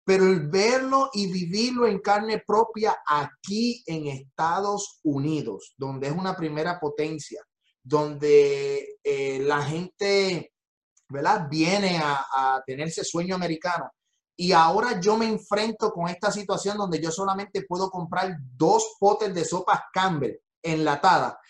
Pero 0.07 0.25
el 0.25 0.49
verlo 0.49 1.11
y 1.13 1.31
vivirlo 1.31 1.87
en 1.87 1.99
carne 1.99 2.43
propia 2.47 2.97
aquí 3.07 3.83
en 3.87 4.07
Estados 4.07 5.01
Unidos, 5.03 5.75
donde 5.77 6.07
es 6.07 6.15
una 6.15 6.35
primera 6.35 6.81
potencia, 6.81 7.43
donde 7.83 8.99
eh, 9.03 9.41
la 9.41 9.63
gente, 9.63 10.53
¿verdad?, 11.09 11.49
viene 11.51 11.99
a, 11.99 12.25
a 12.33 12.63
tener 12.65 12.89
ese 12.89 13.05
sueño 13.05 13.35
americano 13.35 13.91
y 14.37 14.53
ahora 14.53 15.01
yo 15.01 15.17
me 15.17 15.27
enfrento 15.27 15.91
con 15.93 16.09
esta 16.09 16.31
situación 16.31 16.77
donde 16.77 17.01
yo 17.01 17.11
solamente 17.11 17.63
puedo 17.63 17.91
comprar 17.91 18.37
dos 18.57 18.97
potes 19.01 19.35
de 19.35 19.45
sopas 19.45 19.81
Campbell 19.93 20.37
enlatada. 20.63 21.41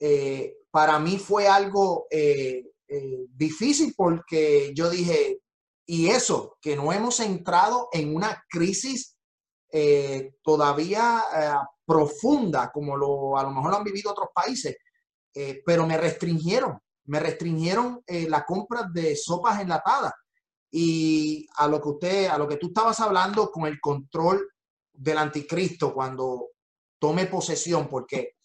Eh, 0.00 0.56
para 0.70 0.98
mí 0.98 1.18
fue 1.18 1.46
algo 1.46 2.06
eh, 2.10 2.64
eh, 2.88 3.26
difícil 3.28 3.94
porque 3.96 4.72
yo 4.74 4.90
dije, 4.90 5.38
y 5.86 6.08
eso, 6.08 6.56
que 6.60 6.76
no 6.76 6.92
hemos 6.92 7.20
entrado 7.20 7.88
en 7.92 8.14
una 8.14 8.42
crisis 8.48 9.16
todavía 10.42 11.20
profunda, 11.84 12.70
como 12.72 12.96
lo, 12.96 13.36
a 13.36 13.42
lo 13.42 13.50
mejor 13.50 13.74
han 13.74 13.82
vivido 13.82 14.12
otros 14.12 14.28
países, 14.32 14.76
pero 15.66 15.84
me 15.84 15.96
restringieron, 15.96 16.78
me 17.06 17.18
restringieron 17.18 18.00
la 18.06 18.44
compra 18.44 18.88
de 18.92 19.16
sopas 19.16 19.60
enlatadas. 19.60 20.12
Y 20.70 21.46
a 21.56 21.66
lo 21.66 21.80
que 21.82 21.88
usted, 21.88 22.26
a 22.28 22.38
lo 22.38 22.46
que 22.46 22.56
tú 22.56 22.68
estabas 22.68 23.00
hablando 23.00 23.50
con 23.50 23.66
el 23.66 23.80
control 23.80 24.48
del 24.92 25.18
anticristo 25.18 25.92
cuando 25.92 26.50
tome 26.98 27.26
posesión, 27.26 27.88
porque 27.88 28.36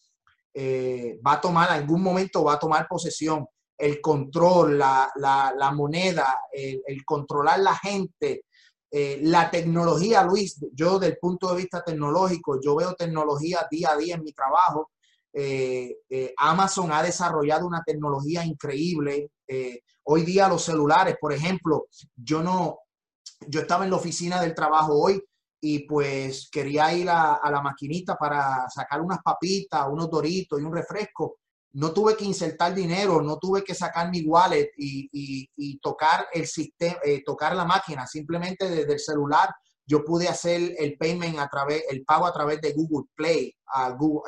eh, 0.54 1.20
va 1.26 1.34
a 1.34 1.42
tomar, 1.42 1.70
algún 1.70 2.02
momento 2.02 2.44
va 2.44 2.54
a 2.54 2.60
tomar 2.60 2.88
posesión, 2.88 3.48
el 3.80 4.02
control, 4.02 4.78
la, 4.78 5.72
moneda, 5.74 6.42
el, 6.52 7.06
controlar 7.06 7.60
la 7.60 7.76
gente, 7.76 8.46
eh, 8.92 9.20
la 9.24 9.50
tecnología, 9.50 10.24
Luis, 10.24 10.60
yo 10.74 11.00
del 11.00 11.18
punto 11.18 11.50
de 11.50 11.58
vista 11.58 11.84
tecnológico, 11.84 12.60
yo 12.62 12.76
veo 12.76 12.94
tecnología 12.96 13.66
día 13.72 13.92
a 13.92 13.98
día 13.98 14.16
en 14.16 14.24
mi 14.24 14.34
trabajo. 14.34 14.92
Eh, 15.32 15.96
Amazon 16.38 16.92
ha 16.92 17.02
desarrollado 17.04 17.66
una 17.66 17.84
tecnología 17.84 18.46
increíble. 18.46 19.32
Hoy 20.04 20.24
día 20.24 20.48
los 20.48 20.64
celulares, 20.64 21.16
por 21.20 21.32
ejemplo, 21.34 21.88
yo 22.16 22.44
no, 22.44 22.80
yo 23.48 23.62
estaba 23.62 23.86
en 23.86 23.92
la 23.92 23.98
oficina 23.98 24.42
del 24.42 24.54
trabajo 24.54 24.94
hoy 24.94 25.24
y 25.62 25.80
pues 25.80 26.50
quería 26.52 26.94
ir 26.94 27.10
a, 27.10 27.40
la 27.50 27.62
maquinita 27.62 28.16
para 28.16 28.70
sacar 28.70 29.02
unas 29.02 29.22
papitas, 29.22 29.88
unos 29.90 30.10
doritos 30.10 30.60
y 30.60 30.64
un 30.64 30.74
refresco. 30.74 31.38
No 31.74 31.94
tuve 31.94 32.16
que 32.16 32.26
insertar 32.26 32.74
dinero, 32.74 33.22
no 33.22 33.38
tuve 33.38 33.64
que 33.64 33.76
sacar 33.76 34.10
mi 34.10 34.22
wallet 34.24 34.72
y, 34.78 35.80
tocar 35.82 36.28
el 36.34 36.48
sistema, 36.48 36.98
eh, 37.04 37.22
tocar 37.24 37.56
la 37.56 37.66
máquina. 37.66 38.08
Simplemente 38.08 38.70
desde 38.70 38.94
el 38.94 39.00
celular 39.00 39.50
yo 39.86 40.04
pude 40.04 40.28
hacer 40.28 40.76
el 40.78 40.98
payment 40.98 41.40
a 41.40 41.48
través, 41.48 41.84
el 41.90 42.04
pago 42.06 42.26
a 42.28 42.34
través 42.34 42.62
de 42.62 42.74
Google 42.74 43.08
Play, 43.16 43.56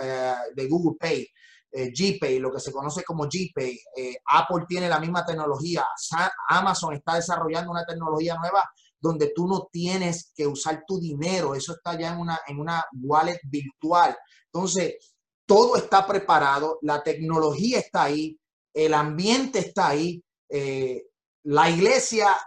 eh, 0.02 0.36
de 0.56 0.68
Google 0.68 0.98
Pay 1.00 1.28
eh, 1.74 1.90
GPay, 1.96 2.40
lo 2.40 2.52
que 2.52 2.60
se 2.60 2.72
conoce 2.72 3.04
como 3.04 3.24
GPay. 3.24 3.80
Eh, 3.96 4.16
Apple 4.26 4.66
tiene 4.68 4.90
la 4.90 5.00
misma 5.00 5.26
tecnología. 5.26 5.86
Amazon 6.50 6.94
está 6.96 7.16
desarrollando 7.16 7.72
una 7.72 7.86
tecnología 7.86 8.36
nueva 8.36 8.70
donde 9.00 9.32
tú 9.34 9.48
no 9.48 9.70
tienes 9.72 10.32
que 10.36 10.46
usar 10.46 10.84
tu 10.86 11.00
dinero. 11.00 11.56
Eso 11.56 11.74
está 11.74 11.98
ya 11.98 12.12
en 12.14 12.20
una, 12.20 12.40
en 12.48 12.60
una 12.60 12.84
wallet 13.02 13.40
virtual. 13.44 14.16
Entonces, 14.52 15.16
todo 15.52 15.76
está 15.76 16.08
preparado, 16.08 16.80
la 16.82 17.04
tecnología 17.04 17.80
está 17.80 18.04
ahí, 18.04 18.40
el 18.74 18.94
ambiente 18.94 19.60
está 19.60 19.90
ahí, 19.90 20.24
eh, 20.48 21.08
la 21.44 21.70
iglesia 21.70 22.38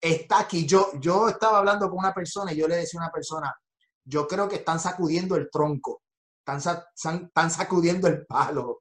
está 0.00 0.40
aquí. 0.40 0.64
Yo, 0.64 0.92
yo 0.98 1.28
estaba 1.28 1.58
hablando 1.58 1.90
con 1.90 1.98
una 1.98 2.14
persona 2.14 2.54
y 2.54 2.56
yo 2.56 2.66
le 2.66 2.76
decía 2.76 2.98
a 2.98 3.04
una 3.04 3.12
persona, 3.12 3.54
yo 4.04 4.26
creo 4.26 4.48
que 4.48 4.56
están 4.56 4.80
sacudiendo 4.80 5.36
el 5.36 5.50
tronco 5.50 6.00
están, 6.54 7.50
sacudiendo 7.50 8.06
el 8.06 8.24
palo, 8.24 8.80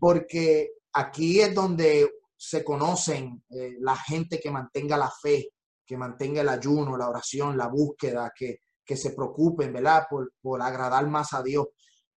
porque 0.00 0.70
aquí 0.92 1.40
es 1.40 1.54
donde 1.54 2.10
se 2.36 2.64
conocen 2.64 3.44
eh, 3.50 3.74
la 3.80 3.96
gente 3.96 4.40
que 4.40 4.50
mantenga 4.50 4.96
la 4.96 5.10
fe, 5.10 5.50
que 5.86 5.96
mantenga 5.96 6.40
el 6.40 6.48
ayuno, 6.48 6.96
la 6.96 7.08
oración, 7.08 7.56
la 7.56 7.68
búsqueda, 7.68 8.32
que, 8.34 8.58
que 8.84 8.96
se 8.96 9.10
preocupen, 9.10 9.72
¿verdad? 9.72 10.06
Por, 10.08 10.32
por 10.40 10.62
agradar 10.62 11.06
más 11.08 11.34
a 11.34 11.42
Dios. 11.42 11.66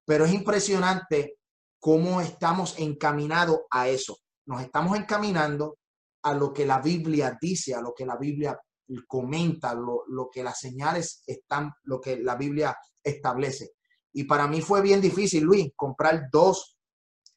Pero 0.08 0.24
es 0.24 0.34
impresionante 0.34 1.38
cómo 1.80 2.22
estamos 2.22 2.80
encaminados 2.80 3.60
a 3.70 3.90
eso. 3.90 4.18
Nos 4.46 4.62
estamos 4.62 4.98
encaminando 4.98 5.80
a 6.24 6.34
lo 6.34 6.54
que 6.54 6.66
la 6.66 6.80
Biblia 6.80 7.38
dice, 7.40 7.76
a 7.76 7.82
lo 7.82 7.94
que 7.94 8.06
la 8.06 8.16
Biblia 8.16 8.58
comenta, 9.06 9.74
lo, 9.74 10.04
lo 10.08 10.30
que 10.32 10.44
las 10.44 10.60
señales 10.60 11.24
están, 11.28 11.74
lo 11.84 12.00
que 12.00 12.18
la 12.18 12.36
Biblia 12.36 12.78
establece. 13.04 13.72
Y 14.14 14.24
para 14.24 14.48
mí 14.48 14.62
fue 14.62 14.82
bien 14.82 15.02
difícil, 15.02 15.44
Luis, 15.44 15.72
comprar 15.76 16.30
dos, 16.32 16.78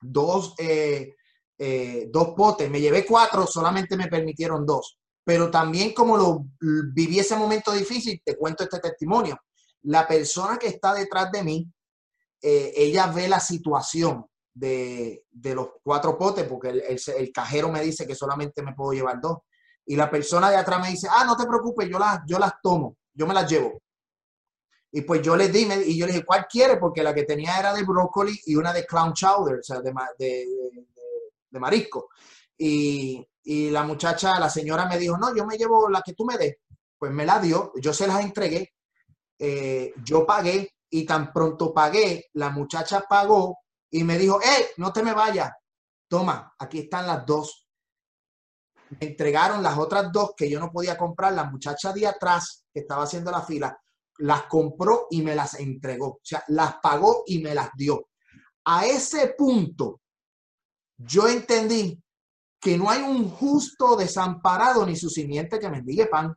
dos, 0.00 0.54
eh, 0.58 1.14
eh, 1.58 2.08
dos 2.12 2.28
potes. 2.36 2.70
Me 2.70 2.80
llevé 2.80 3.04
cuatro, 3.04 3.48
solamente 3.48 3.96
me 3.96 4.06
permitieron 4.06 4.64
dos. 4.64 4.96
Pero 5.24 5.50
también 5.50 5.92
como 5.92 6.16
lo 6.16 6.46
viví 6.94 7.18
ese 7.18 7.36
momento 7.36 7.72
difícil, 7.72 8.22
te 8.24 8.36
cuento 8.36 8.62
este 8.62 8.78
testimonio. 8.78 9.36
La 9.82 10.06
persona 10.06 10.56
que 10.56 10.68
está 10.68 10.94
detrás 10.94 11.30
de 11.32 11.42
mí, 11.42 11.68
eh, 12.42 12.72
ella 12.76 13.06
ve 13.08 13.28
la 13.28 13.40
situación 13.40 14.26
de, 14.54 15.24
los 15.54 15.68
cuatro 15.82 16.16
potes, 16.18 16.44
porque 16.44 16.68
el, 16.70 17.32
cajero 17.32 17.70
me 17.70 17.82
dice 17.82 18.06
que 18.06 18.14
solamente 18.14 18.62
me 18.62 18.74
puedo 18.74 18.92
llevar 18.92 19.20
dos. 19.20 19.38
Y 19.86 19.96
la 19.96 20.10
persona 20.10 20.50
de 20.50 20.56
atrás 20.56 20.80
me 20.80 20.90
dice, 20.90 21.08
ah, 21.10 21.24
no 21.24 21.36
te 21.36 21.46
preocupes, 21.46 21.88
yo 21.88 21.98
las, 21.98 22.20
yo 22.26 22.38
las 22.38 22.52
tomo, 22.62 22.96
yo 23.12 23.26
me 23.26 23.34
las 23.34 23.50
llevo. 23.50 23.80
Y 24.92 25.02
pues 25.02 25.22
yo 25.22 25.36
le 25.36 25.48
di, 25.48 25.68
y 25.86 25.96
yo 25.96 26.06
le 26.06 26.12
dije, 26.12 26.24
¿cuál 26.24 26.46
quiere? 26.46 26.76
Porque 26.76 27.02
la 27.02 27.14
que 27.14 27.22
tenía 27.24 27.58
era 27.58 27.72
de 27.72 27.84
brócoli 27.84 28.38
y 28.46 28.56
una 28.56 28.72
de 28.72 28.84
clown 28.86 29.12
chowder, 29.12 29.60
o 29.60 29.62
sea, 29.62 29.80
de, 29.80 29.92
de, 30.18 30.46
de, 31.50 31.60
marisco. 31.60 32.10
Y, 32.58 33.24
y, 33.44 33.70
la 33.70 33.84
muchacha, 33.84 34.38
la 34.40 34.50
señora 34.50 34.86
me 34.86 34.98
dijo, 34.98 35.16
no, 35.16 35.34
yo 35.34 35.46
me 35.46 35.56
llevo 35.56 35.88
la 35.88 36.02
que 36.02 36.14
tú 36.14 36.24
me 36.24 36.36
des. 36.36 36.56
Pues 36.98 37.12
me 37.12 37.24
la 37.24 37.38
dio, 37.38 37.72
yo 37.80 37.94
se 37.94 38.06
las 38.06 38.20
entregué, 38.20 38.74
eh, 39.38 39.94
yo 40.04 40.26
pagué 40.26 40.74
y 40.90 41.06
tan 41.06 41.32
pronto 41.32 41.72
pagué, 41.72 42.26
la 42.34 42.50
muchacha 42.50 43.04
pagó 43.08 43.58
y 43.90 44.04
me 44.04 44.18
dijo, 44.18 44.40
hey, 44.42 44.66
no 44.76 44.92
te 44.92 45.02
me 45.02 45.14
vayas, 45.14 45.50
toma, 46.08 46.54
aquí 46.58 46.80
están 46.80 47.06
las 47.06 47.24
dos. 47.24 47.66
Me 48.98 49.06
entregaron 49.06 49.62
las 49.62 49.78
otras 49.78 50.10
dos 50.12 50.32
que 50.36 50.50
yo 50.50 50.58
no 50.58 50.70
podía 50.70 50.98
comprar, 50.98 51.32
la 51.32 51.44
muchacha 51.44 51.92
de 51.92 52.06
atrás 52.06 52.64
que 52.72 52.80
estaba 52.80 53.04
haciendo 53.04 53.30
la 53.30 53.42
fila, 53.42 53.78
las 54.18 54.42
compró 54.44 55.06
y 55.10 55.22
me 55.22 55.34
las 55.34 55.54
entregó. 55.54 56.08
O 56.08 56.20
sea, 56.22 56.42
las 56.48 56.76
pagó 56.82 57.22
y 57.26 57.38
me 57.38 57.54
las 57.54 57.70
dio. 57.74 58.08
A 58.64 58.86
ese 58.86 59.34
punto, 59.38 60.00
yo 60.96 61.28
entendí 61.28 62.02
que 62.60 62.76
no 62.76 62.90
hay 62.90 63.02
un 63.02 63.30
justo 63.30 63.96
desamparado 63.96 64.84
ni 64.84 64.96
su 64.96 65.08
simiente 65.08 65.58
que 65.58 65.70
mendigue 65.70 66.06
pan. 66.06 66.34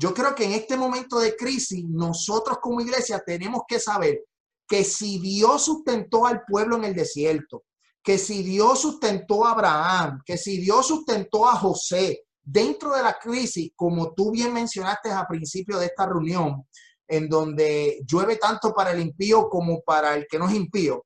Yo 0.00 0.14
creo 0.14 0.34
que 0.34 0.44
en 0.44 0.52
este 0.52 0.78
momento 0.78 1.18
de 1.18 1.36
crisis, 1.36 1.84
nosotros 1.86 2.56
como 2.62 2.80
iglesia 2.80 3.22
tenemos 3.24 3.64
que 3.68 3.78
saber 3.78 4.24
que 4.66 4.82
si 4.82 5.18
Dios 5.18 5.62
sustentó 5.62 6.24
al 6.24 6.42
pueblo 6.46 6.76
en 6.76 6.84
el 6.84 6.94
desierto, 6.94 7.64
que 8.02 8.16
si 8.16 8.42
Dios 8.42 8.80
sustentó 8.80 9.44
a 9.44 9.52
Abraham, 9.52 10.22
que 10.24 10.38
si 10.38 10.56
Dios 10.56 10.86
sustentó 10.86 11.46
a 11.46 11.54
José, 11.54 12.22
dentro 12.42 12.94
de 12.94 13.02
la 13.02 13.18
crisis, 13.18 13.72
como 13.76 14.14
tú 14.14 14.30
bien 14.30 14.54
mencionaste 14.54 15.10
al 15.10 15.26
principio 15.26 15.78
de 15.78 15.86
esta 15.86 16.06
reunión, 16.06 16.66
en 17.06 17.28
donde 17.28 18.00
llueve 18.06 18.36
tanto 18.36 18.72
para 18.72 18.92
el 18.92 19.00
impío 19.00 19.50
como 19.50 19.82
para 19.82 20.14
el 20.14 20.26
que 20.26 20.38
no 20.38 20.48
es 20.48 20.54
impío, 20.54 21.04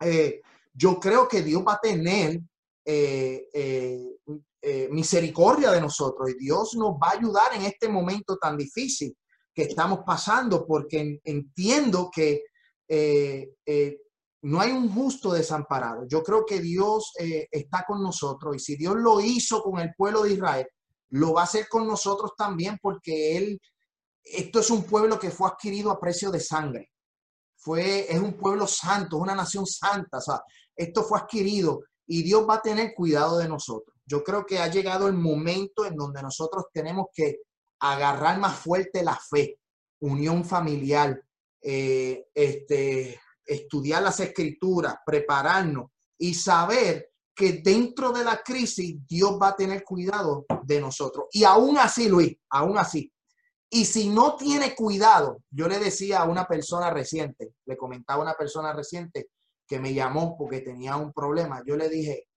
eh, 0.00 0.40
yo 0.72 0.98
creo 0.98 1.28
que 1.28 1.42
Dios 1.42 1.62
va 1.62 1.74
a 1.74 1.80
tener 1.80 2.40
eh, 2.86 3.48
eh, 3.52 4.16
misericordia 4.90 5.70
de 5.70 5.80
nosotros 5.80 6.30
y 6.30 6.38
Dios 6.38 6.74
nos 6.76 6.92
va 6.92 7.08
a 7.08 7.18
ayudar 7.18 7.54
en 7.54 7.62
este 7.62 7.88
momento 7.88 8.36
tan 8.36 8.56
difícil 8.56 9.16
que 9.54 9.64
estamos 9.64 10.00
pasando, 10.06 10.66
porque 10.66 11.20
entiendo 11.24 12.10
que 12.12 12.42
no 14.42 14.60
hay 14.60 14.72
un 14.72 14.92
justo 14.92 15.32
desamparado. 15.32 16.06
Yo 16.06 16.22
creo 16.22 16.44
que 16.44 16.60
Dios 16.60 17.12
está 17.50 17.84
con 17.86 18.02
nosotros 18.02 18.56
y 18.56 18.58
si 18.58 18.76
Dios 18.76 18.96
lo 18.96 19.20
hizo 19.20 19.62
con 19.62 19.80
el 19.80 19.94
pueblo 19.94 20.22
de 20.22 20.32
Israel, 20.32 20.66
lo 21.10 21.32
va 21.34 21.42
a 21.42 21.44
hacer 21.44 21.68
con 21.68 21.86
nosotros 21.86 22.32
también 22.36 22.78
porque 22.82 23.36
Él, 23.36 23.60
esto 24.24 24.60
es 24.60 24.70
un 24.70 24.82
pueblo 24.84 25.18
que 25.18 25.30
fue 25.30 25.48
adquirido 25.48 25.90
a 25.90 26.00
precio 26.00 26.30
de 26.30 26.40
sangre. 26.40 26.90
Fue, 27.56 28.12
es 28.12 28.20
un 28.20 28.34
pueblo 28.34 28.66
santo, 28.66 29.16
es 29.16 29.22
una 29.22 29.34
nación 29.34 29.66
santa. 29.66 30.18
O 30.18 30.20
sea, 30.20 30.42
esto 30.74 31.04
fue 31.04 31.18
adquirido 31.18 31.82
y 32.06 32.22
Dios 32.22 32.46
va 32.48 32.56
a 32.56 32.62
tener 32.62 32.92
cuidado 32.94 33.38
de 33.38 33.48
nosotros. 33.48 33.93
Yo 34.06 34.22
creo 34.22 34.44
que 34.44 34.58
ha 34.58 34.68
llegado 34.68 35.08
el 35.08 35.14
momento 35.14 35.84
en 35.84 35.96
donde 35.96 36.22
nosotros 36.22 36.66
tenemos 36.72 37.06
que 37.12 37.40
agarrar 37.80 38.38
más 38.38 38.58
fuerte 38.58 39.02
la 39.02 39.16
fe, 39.16 39.58
unión 40.00 40.44
familiar, 40.44 41.20
eh, 41.60 42.26
este, 42.34 43.20
estudiar 43.44 44.02
las 44.02 44.20
escrituras, 44.20 44.96
prepararnos 45.04 45.90
y 46.18 46.34
saber 46.34 47.10
que 47.34 47.54
dentro 47.64 48.12
de 48.12 48.24
la 48.24 48.42
crisis 48.42 48.96
Dios 49.08 49.38
va 49.40 49.48
a 49.48 49.56
tener 49.56 49.82
cuidado 49.82 50.44
de 50.62 50.80
nosotros. 50.80 51.26
Y 51.32 51.44
aún 51.44 51.78
así, 51.78 52.08
Luis, 52.08 52.36
aún 52.50 52.78
así. 52.78 53.10
Y 53.70 53.86
si 53.86 54.08
no 54.08 54.36
tiene 54.36 54.74
cuidado, 54.74 55.42
yo 55.50 55.66
le 55.66 55.78
decía 55.78 56.20
a 56.20 56.28
una 56.28 56.46
persona 56.46 56.90
reciente, 56.90 57.54
le 57.66 57.76
comentaba 57.76 58.20
a 58.20 58.22
una 58.22 58.34
persona 58.34 58.72
reciente 58.72 59.30
que 59.66 59.80
me 59.80 59.92
llamó 59.92 60.36
porque 60.38 60.60
tenía 60.60 60.96
un 60.96 61.12
problema. 61.12 61.62
Yo 61.66 61.76
le 61.76 61.88
dije, 61.88 62.28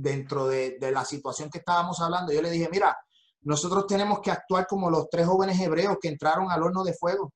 dentro 0.00 0.46
de, 0.46 0.78
de 0.78 0.92
la 0.92 1.04
situación 1.04 1.50
que 1.50 1.58
estábamos 1.58 2.00
hablando, 2.00 2.32
yo 2.32 2.42
le 2.42 2.50
dije, 2.50 2.68
mira, 2.70 2.96
nosotros 3.42 3.86
tenemos 3.86 4.20
que 4.20 4.30
actuar 4.30 4.66
como 4.66 4.90
los 4.90 5.08
tres 5.10 5.26
jóvenes 5.26 5.60
hebreos 5.60 5.98
que 6.00 6.08
entraron 6.08 6.50
al 6.50 6.62
horno 6.62 6.84
de 6.84 6.94
fuego, 6.94 7.32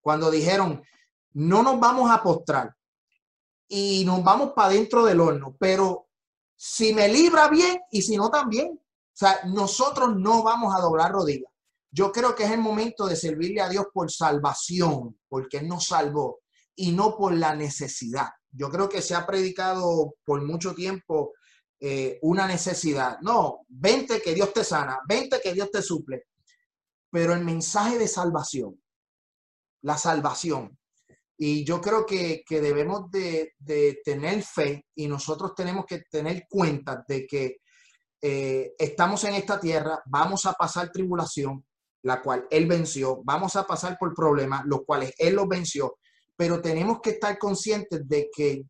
cuando 0.00 0.30
dijeron, 0.30 0.82
no 1.32 1.62
nos 1.62 1.80
vamos 1.80 2.10
a 2.10 2.22
postrar 2.22 2.74
y 3.68 4.04
nos 4.04 4.22
vamos 4.22 4.52
para 4.54 4.70
dentro 4.70 5.04
del 5.04 5.20
horno, 5.20 5.56
pero 5.58 6.08
si 6.56 6.94
me 6.94 7.08
libra 7.08 7.48
bien 7.48 7.80
y 7.90 8.02
si 8.02 8.16
no 8.16 8.30
también. 8.30 8.78
O 8.78 9.16
sea, 9.16 9.40
nosotros 9.46 10.16
no 10.16 10.42
vamos 10.42 10.74
a 10.74 10.80
doblar 10.80 11.12
rodillas. 11.12 11.50
Yo 11.90 12.10
creo 12.10 12.34
que 12.34 12.44
es 12.44 12.50
el 12.50 12.60
momento 12.60 13.06
de 13.06 13.14
servirle 13.14 13.60
a 13.60 13.68
Dios 13.68 13.86
por 13.92 14.10
salvación, 14.10 15.18
porque 15.28 15.58
Él 15.58 15.68
nos 15.68 15.86
salvó 15.86 16.40
y 16.74 16.90
no 16.92 17.16
por 17.16 17.32
la 17.32 17.54
necesidad. 17.54 18.28
Yo 18.50 18.68
creo 18.70 18.88
que 18.88 19.02
se 19.02 19.14
ha 19.14 19.26
predicado 19.26 20.14
por 20.24 20.42
mucho 20.42 20.74
tiempo 20.74 21.32
eh, 21.80 22.18
una 22.22 22.46
necesidad. 22.46 23.18
No, 23.20 23.64
vente 23.68 24.20
que 24.22 24.34
Dios 24.34 24.52
te 24.52 24.64
sana, 24.64 25.00
vente 25.08 25.40
que 25.42 25.52
Dios 25.52 25.70
te 25.70 25.82
suple. 25.82 26.24
Pero 27.10 27.32
el 27.34 27.44
mensaje 27.44 27.98
de 27.98 28.08
salvación, 28.08 28.80
la 29.82 29.96
salvación, 29.98 30.78
y 31.36 31.64
yo 31.64 31.80
creo 31.80 32.06
que, 32.06 32.44
debemos 32.48 33.10
de, 33.10 33.54
tener 34.04 34.42
fe 34.42 34.86
y 34.94 35.08
nosotros 35.08 35.54
tenemos 35.54 35.84
que 35.86 36.02
tener 36.10 36.46
cuenta 36.48 37.04
de 37.06 37.26
que 37.26 37.56
eh, 38.22 38.72
estamos 38.78 39.24
en 39.24 39.34
esta 39.34 39.60
tierra, 39.60 40.00
vamos 40.06 40.46
a 40.46 40.52
pasar 40.52 40.90
tribulación, 40.90 41.64
la 42.02 42.22
cual 42.22 42.46
Él 42.50 42.66
venció, 42.66 43.20
vamos 43.24 43.56
a 43.56 43.66
pasar 43.66 43.98
por 43.98 44.14
problemas, 44.14 44.64
los 44.66 44.84
cuales 44.86 45.12
Él 45.18 45.34
los 45.34 45.48
venció, 45.48 45.98
pero 46.36 46.60
tenemos 46.60 47.00
que 47.02 47.10
estar 47.10 47.36
conscientes 47.38 48.08
de 48.08 48.30
que 48.34 48.62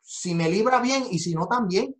si 0.00 0.34
me 0.34 0.50
libra 0.50 0.80
bien 0.80 1.04
y 1.10 1.18
si 1.18 1.34
no 1.34 1.46
también, 1.46 1.94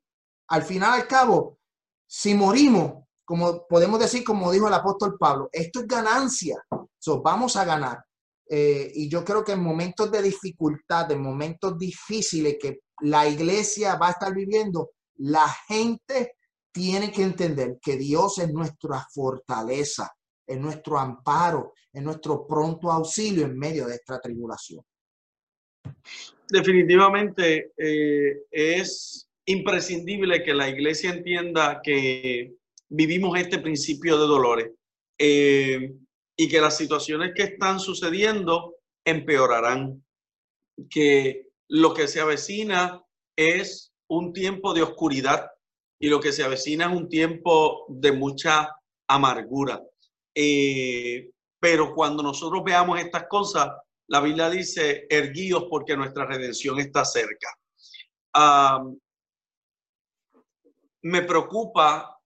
al 0.55 0.63
final 0.63 0.93
al 0.93 1.09
cabo, 1.09 1.59
si 2.07 2.33
morimos, 2.33 3.05
como 3.25 3.67
podemos 3.67 3.99
decir, 3.99 4.23
como 4.23 4.53
dijo 4.53 4.69
el 4.69 4.75
apóstol 4.75 5.17
Pablo, 5.19 5.49
esto 5.53 5.81
es 5.81 5.87
ganancia, 5.89 6.63
so, 6.97 7.21
vamos 7.21 7.57
a 7.57 7.65
ganar. 7.65 8.05
Eh, 8.49 8.93
y 8.95 9.09
yo 9.09 9.25
creo 9.25 9.43
que 9.43 9.53
en 9.53 9.63
momentos 9.63 10.13
de 10.13 10.23
dificultad, 10.23 11.11
en 11.11 11.21
momentos 11.21 11.77
difíciles 11.77 12.57
que 12.61 12.83
la 13.01 13.27
iglesia 13.27 13.97
va 13.97 14.09
a 14.09 14.13
estar 14.13 14.33
viviendo, 14.33 14.91
la 15.17 15.49
gente 15.67 16.37
tiene 16.71 17.11
que 17.11 17.23
entender 17.23 17.79
que 17.83 17.97
Dios 17.97 18.39
es 18.39 18.53
nuestra 18.53 19.05
fortaleza, 19.13 20.13
es 20.47 20.59
nuestro 20.59 21.01
amparo, 21.01 21.73
es 21.93 22.03
nuestro 22.03 22.47
pronto 22.47 22.93
auxilio 22.93 23.45
en 23.45 23.59
medio 23.59 23.87
de 23.89 23.97
esta 23.97 24.21
tribulación. 24.21 24.85
Definitivamente 26.49 27.73
eh, 27.77 28.45
es 28.51 29.29
imprescindible 29.47 30.43
que 30.43 30.55
la 30.55 30.69
iglesia 30.69 31.11
entienda 31.11 31.81
que 31.83 32.55
vivimos 32.89 33.39
este 33.39 33.59
principio 33.59 34.19
de 34.19 34.27
dolores. 34.27 34.71
Eh, 35.19 35.95
y 36.37 36.49
que 36.49 36.61
las 36.61 36.77
situaciones 36.77 37.33
que 37.35 37.45
están 37.45 37.79
sucediendo 37.79 38.77
empeorarán, 39.05 40.05
que 40.91 41.49
lo 41.69 41.95
que 41.95 42.09
se 42.09 42.21
avecina 42.21 43.03
es 43.37 43.93
un 44.09 44.33
tiempo 44.33 44.75
de 44.75 44.83
oscuridad 44.83 45.51
y 46.01 46.09
lo 46.09 46.21
que 46.21 46.33
se 46.33 46.43
avecina 46.43 46.87
es 46.87 46.97
un 46.97 47.09
tiempo 47.09 47.87
de 47.89 48.13
mucha 48.13 48.69
amargura. 49.09 49.81
Eh, 50.35 51.31
pero 51.61 51.95
cuando 51.95 52.23
nosotros 52.23 52.63
veamos 52.65 53.01
estas 53.01 53.27
cosas, 53.29 53.71
la 54.09 54.21
Biblia 54.21 54.51
dice, 54.51 55.07
erguíos 55.09 55.67
porque 55.71 55.97
nuestra 55.97 56.27
redención 56.27 56.79
está 56.79 57.05
cerca. 57.05 57.49
Me 61.05 61.21
preocupa 61.21 62.19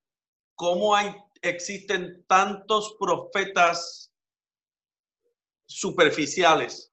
cómo 0.54 0.94
hay 0.94 1.12
existen 1.42 2.24
tantos 2.28 2.96
profetas 2.98 4.12
superficiales 5.66 6.92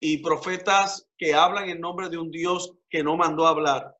y 0.00 0.18
profetas 0.18 1.08
que 1.16 1.32
hablan 1.32 1.68
en 1.68 1.80
nombre 1.80 2.08
de 2.08 2.18
un 2.18 2.30
Dios 2.30 2.74
que 2.90 3.04
no 3.04 3.16
mandó 3.16 3.46
hablar, 3.46 3.96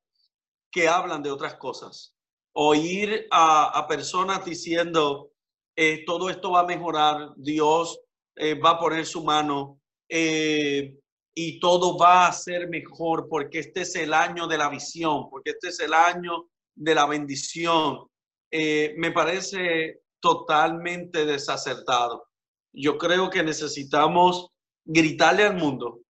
que 0.73 0.89
hablan 0.89 1.23
de 1.23 1.31
otras 1.31 1.55
cosas. 1.55 2.15
Oír 2.55 3.29
a, 3.31 3.87
personas 3.89 4.45
diciendo, 4.45 5.31
eh, 5.77 6.05
todo 6.05 6.29
esto 6.29 6.51
va 6.51 6.61
a 6.61 6.67
mejorar, 6.67 7.35
Dios 7.37 8.01
eh, 8.35 8.55
va 8.55 8.71
a 8.71 8.79
poner 8.81 9.07
su 9.07 9.23
mano 9.23 9.81
eh, 10.09 10.99
y 11.35 11.61
todo 11.61 11.97
va 11.97 12.27
a 12.27 12.33
ser 12.33 12.69
mejor 12.69 13.29
porque 13.29 13.61
este 13.61 13.83
es 13.83 13.95
el 13.95 14.13
año 14.13 14.49
de 14.49 14.59
la 14.59 14.69
visión, 14.69 15.31
porque 15.31 15.51
este 15.51 15.69
es 15.69 15.79
el 15.79 15.95
año 15.95 16.49
de 16.75 16.95
la 16.95 17.07
bendición, 17.07 18.07
eh, 18.51 18.95
me 18.97 19.13
parece 19.13 20.03
totalmente 20.21 21.25
desacertado. 21.25 22.29
Yo 22.73 22.99
creo 22.99 23.31
que 23.31 23.43
necesitamos 23.43 24.49
gritarle 24.85 25.45
al 25.45 25.57
mundo 25.57 26.01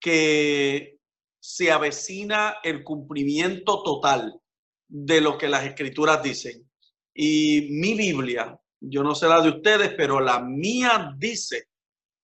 que 0.00 0.98
se 1.40 1.70
avecina 1.70 2.56
el 2.62 2.84
cumplimiento 2.84 3.82
total 3.82 4.40
de 4.88 5.20
lo 5.20 5.38
que 5.38 5.48
las 5.48 5.64
escrituras 5.64 6.22
dicen. 6.22 6.70
Y 7.14 7.68
mi 7.70 7.94
Biblia, 7.94 8.58
yo 8.80 9.02
no 9.02 9.14
sé 9.14 9.28
la 9.28 9.40
de 9.40 9.50
ustedes, 9.50 9.94
pero 9.96 10.20
la 10.20 10.40
mía 10.40 11.14
dice 11.16 11.68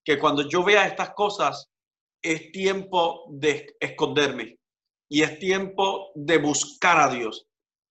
que 0.05 0.19
cuando 0.19 0.49
yo 0.49 0.63
vea 0.63 0.87
estas 0.87 1.15
cosas, 1.15 1.69
es 2.23 2.51
tiempo 2.53 3.27
de 3.31 3.77
esconderme 3.81 4.59
y 5.09 5.23
es 5.23 5.39
tiempo 5.39 6.11
de 6.15 6.39
buscar 6.39 6.99
a 7.01 7.15
Dios 7.15 7.48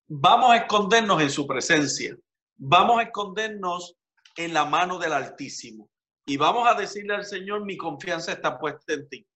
vamos 0.07 0.51
a 0.51 0.57
escondernos 0.57 1.21
en 1.21 1.29
su 1.29 1.45
presencia, 1.45 2.15
vamos 2.57 2.99
a 2.99 3.03
escondernos 3.03 3.95
en 4.37 4.53
la 4.53 4.65
mano 4.65 4.97
del 4.97 5.13
Altísimo 5.13 5.89
y 6.25 6.37
vamos 6.37 6.67
a 6.67 6.73
decirle 6.73 7.15
al 7.15 7.25
Señor, 7.25 7.65
mi 7.65 7.77
confianza 7.77 8.33
está 8.33 8.57
puesta 8.57 8.93
en 8.93 9.07
ti. 9.09 9.27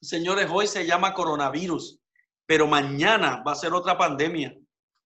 Señores, 0.00 0.48
hoy 0.50 0.66
se 0.66 0.86
llama 0.86 1.14
coronavirus, 1.14 1.98
pero 2.46 2.66
mañana 2.66 3.42
va 3.46 3.52
a 3.52 3.56
ser 3.56 3.72
otra 3.72 3.96
pandemia. 3.96 4.54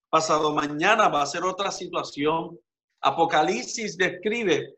Pasado 0.09 0.55
mañana 0.55 1.09
va 1.09 1.22
a 1.22 1.26
ser 1.26 1.45
otra 1.45 1.70
situación. 1.70 2.59
Apocalipsis 3.03 3.97
describe 3.97 4.74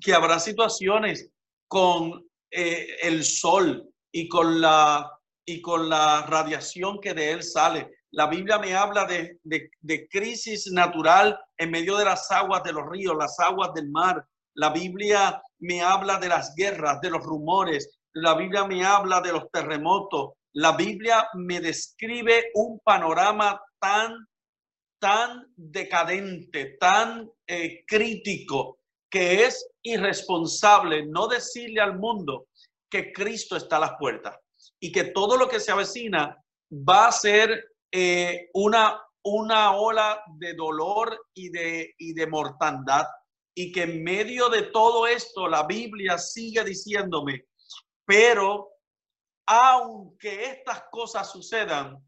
que 0.00 0.12
habrá 0.12 0.38
situaciones 0.38 1.30
con 1.68 2.28
eh, 2.50 2.96
el 3.02 3.24
sol 3.24 3.88
y 4.12 4.28
con 4.28 4.60
la 4.60 5.10
y 5.46 5.60
con 5.60 5.88
la 5.88 6.26
radiación 6.26 7.00
que 7.00 7.14
de 7.14 7.32
él 7.32 7.42
sale. 7.42 7.90
La 8.12 8.26
Biblia 8.26 8.58
me 8.58 8.74
habla 8.74 9.04
de, 9.04 9.38
de, 9.42 10.08
crisis 10.08 10.70
natural 10.72 11.38
en 11.56 11.70
medio 11.70 11.96
de 11.96 12.04
las 12.04 12.30
aguas 12.30 12.62
de 12.64 12.72
los 12.72 12.88
ríos, 12.88 13.16
las 13.16 13.38
aguas 13.38 13.72
del 13.74 13.88
mar. 13.90 14.26
La 14.54 14.70
Biblia 14.70 15.40
me 15.60 15.80
habla 15.82 16.18
de 16.18 16.28
las 16.28 16.54
guerras, 16.56 17.00
de 17.00 17.10
los 17.10 17.22
rumores. 17.22 18.00
La 18.14 18.34
Biblia 18.34 18.64
me 18.64 18.84
habla 18.84 19.20
de 19.20 19.32
los 19.32 19.50
terremotos. 19.52 20.32
La 20.54 20.72
Biblia 20.72 21.28
me 21.34 21.60
describe 21.60 22.50
un 22.54 22.80
panorama 22.80 23.60
tan 23.78 24.26
tan 25.00 25.46
decadente, 25.56 26.76
tan 26.78 27.28
eh, 27.46 27.84
crítico, 27.86 28.78
que 29.10 29.46
es 29.46 29.66
irresponsable 29.82 31.06
no 31.06 31.26
decirle 31.26 31.80
al 31.80 31.98
mundo 31.98 32.46
que 32.88 33.12
Cristo 33.12 33.56
está 33.56 33.78
a 33.78 33.80
las 33.80 33.92
puertas 33.98 34.36
y 34.78 34.92
que 34.92 35.04
todo 35.04 35.36
lo 35.36 35.48
que 35.48 35.58
se 35.58 35.72
avecina 35.72 36.36
va 36.70 37.08
a 37.08 37.12
ser 37.12 37.69
eh, 37.92 38.50
una, 38.54 39.02
una 39.22 39.72
ola 39.76 40.22
de 40.38 40.54
dolor 40.54 41.26
y 41.34 41.50
de, 41.50 41.94
y 41.98 42.12
de 42.12 42.26
mortandad 42.26 43.06
y 43.54 43.72
que 43.72 43.82
en 43.82 44.02
medio 44.02 44.48
de 44.48 44.62
todo 44.62 45.06
esto 45.06 45.48
la 45.48 45.64
Biblia 45.64 46.18
sigue 46.18 46.64
diciéndome, 46.64 47.46
pero 48.04 48.70
aunque 49.46 50.44
estas 50.44 50.84
cosas 50.90 51.30
sucedan, 51.30 51.98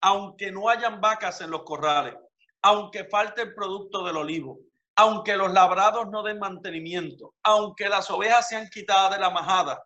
aunque 0.00 0.50
no 0.50 0.68
hayan 0.68 1.00
vacas 1.00 1.40
en 1.40 1.50
los 1.50 1.62
corrales, 1.64 2.14
aunque 2.62 3.04
falte 3.04 3.42
el 3.42 3.54
producto 3.54 4.04
del 4.04 4.16
olivo, 4.16 4.60
aunque 4.96 5.36
los 5.36 5.52
labrados 5.52 6.08
no 6.10 6.22
den 6.22 6.38
mantenimiento, 6.38 7.34
aunque 7.42 7.88
las 7.88 8.10
ovejas 8.10 8.48
sean 8.48 8.68
quitadas 8.68 9.12
de 9.12 9.20
la 9.20 9.30
majada, 9.30 9.84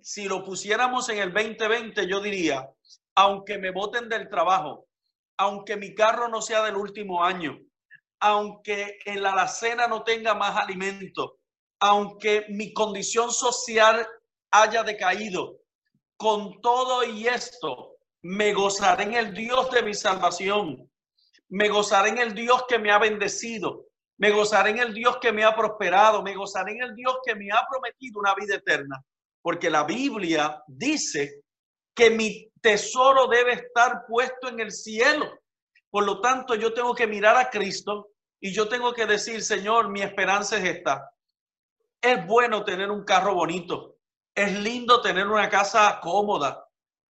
si 0.00 0.28
lo 0.28 0.44
pusiéramos 0.44 1.08
en 1.08 1.18
el 1.18 1.32
2020, 1.32 2.06
yo 2.06 2.20
diría, 2.20 2.70
aunque 3.16 3.58
me 3.58 3.70
voten 3.70 4.08
del 4.08 4.28
trabajo, 4.28 4.86
aunque 5.38 5.76
mi 5.76 5.94
carro 5.94 6.28
no 6.28 6.40
sea 6.42 6.62
del 6.62 6.76
último 6.76 7.24
año, 7.24 7.58
aunque 8.20 8.98
en 9.04 9.22
la 9.22 9.32
alacena 9.32 9.88
no 9.88 10.04
tenga 10.04 10.34
más 10.34 10.56
alimento, 10.56 11.38
aunque 11.80 12.46
mi 12.50 12.72
condición 12.72 13.30
social 13.32 14.06
haya 14.50 14.82
decaído, 14.82 15.58
con 16.16 16.60
todo 16.60 17.04
y 17.04 17.26
esto, 17.26 17.96
me 18.22 18.52
gozaré 18.52 19.04
en 19.04 19.14
el 19.14 19.34
Dios 19.34 19.70
de 19.70 19.82
mi 19.82 19.94
salvación, 19.94 20.90
me 21.48 21.68
gozaré 21.68 22.10
en 22.10 22.18
el 22.18 22.34
Dios 22.34 22.64
que 22.68 22.78
me 22.78 22.90
ha 22.90 22.98
bendecido, 22.98 23.86
me 24.18 24.30
gozaré 24.30 24.70
en 24.70 24.78
el 24.78 24.94
Dios 24.94 25.18
que 25.20 25.32
me 25.32 25.44
ha 25.44 25.54
prosperado, 25.54 26.22
me 26.22 26.34
gozaré 26.34 26.72
en 26.72 26.82
el 26.82 26.94
Dios 26.94 27.18
que 27.24 27.34
me 27.34 27.50
ha 27.52 27.66
prometido 27.70 28.20
una 28.20 28.34
vida 28.34 28.56
eterna, 28.56 29.02
porque 29.42 29.68
la 29.68 29.84
Biblia 29.84 30.62
dice 30.66 31.42
que 31.94 32.10
mi 32.10 32.50
tesoro 32.60 33.26
debe 33.28 33.52
estar 33.52 34.04
puesto 34.06 34.48
en 34.48 34.60
el 34.60 34.72
cielo. 34.72 35.40
Por 35.90 36.04
lo 36.04 36.20
tanto, 36.20 36.54
yo 36.54 36.74
tengo 36.74 36.94
que 36.94 37.06
mirar 37.06 37.36
a 37.36 37.50
Cristo 37.50 38.08
y 38.40 38.52
yo 38.52 38.68
tengo 38.68 38.92
que 38.92 39.06
decir, 39.06 39.42
Señor, 39.42 39.88
mi 39.88 40.02
esperanza 40.02 40.56
es 40.58 40.64
esta. 40.64 41.10
Es 42.00 42.26
bueno 42.26 42.64
tener 42.64 42.90
un 42.90 43.04
carro 43.04 43.34
bonito. 43.34 43.96
Es 44.34 44.52
lindo 44.52 45.00
tener 45.00 45.26
una 45.26 45.48
casa 45.48 45.98
cómoda. 46.02 46.66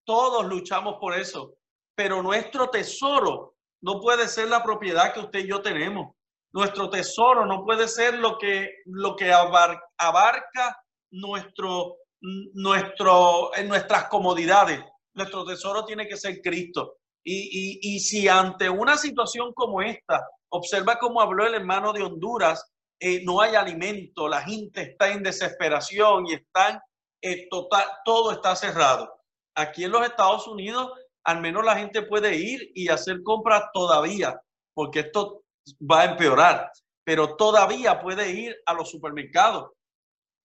Todos 0.06 0.46
luchamos 0.46 0.96
por 1.00 1.14
eso. 1.14 1.56
Pero 1.96 2.22
nuestro 2.22 2.70
tesoro 2.70 3.56
no 3.82 4.00
puede 4.02 4.28
ser 4.28 4.50
la 4.50 4.64
propiedad 4.64 5.14
que 5.14 5.22
usted 5.22 5.40
y 5.40 5.48
yo 5.48 5.62
tenemos. 5.62 6.16
Nuestro 6.52 6.90
tesoro 6.90 7.46
no 7.46 7.64
puede 7.64 7.88
ser 7.88 8.20
lo 8.20 8.38
que, 8.38 8.82
lo 8.86 9.16
que 9.16 9.32
abarca 9.32 10.84
nuestro, 11.12 11.98
nuestro, 12.22 13.52
nuestras 13.66 14.08
comodidades. 14.10 14.84
Nuestro 15.16 15.46
tesoro 15.46 15.86
tiene 15.86 16.08
que 16.08 16.18
ser 16.18 16.42
Cristo. 16.42 16.98
Y, 17.24 17.34
y, 17.36 17.96
y 17.96 18.00
si 18.00 18.28
ante 18.28 18.70
una 18.70 18.98
situación 18.98 19.54
como 19.54 19.82
esta, 19.82 20.28
observa 20.50 21.00
cómo 21.00 21.22
habló 21.22 21.46
el 21.46 21.56
hermano 21.56 21.94
de 21.94 22.04
Honduras, 22.04 22.74
eh, 23.00 23.22
no 23.26 23.42
hay 23.42 23.56
alimento, 23.56 24.30
la 24.30 24.42
gente 24.42 24.82
está 24.82 25.10
en 25.10 25.24
desesperación 25.24 26.26
y 26.26 26.36
están, 26.36 26.80
eh, 27.22 27.48
total, 27.50 27.84
todo 28.06 28.32
está 28.32 28.56
cerrado. 28.56 29.14
Aquí 29.56 29.84
en 29.84 29.92
los 29.92 30.06
Estados 30.06 30.48
Unidos, 30.48 30.92
al 31.26 31.42
menos 31.42 31.66
la 31.66 31.76
gente 31.76 32.04
puede 32.04 32.36
ir 32.36 32.72
y 32.74 32.88
hacer 32.88 33.22
compras 33.24 33.64
todavía, 33.74 34.40
porque 34.74 35.02
esto 35.02 35.44
va 35.80 36.02
a 36.02 36.06
empeorar, 36.06 36.72
pero 37.04 37.36
todavía 37.36 38.00
puede 38.02 38.32
ir 38.32 38.56
a 38.66 38.74
los 38.74 38.90
supermercados. 38.90 39.72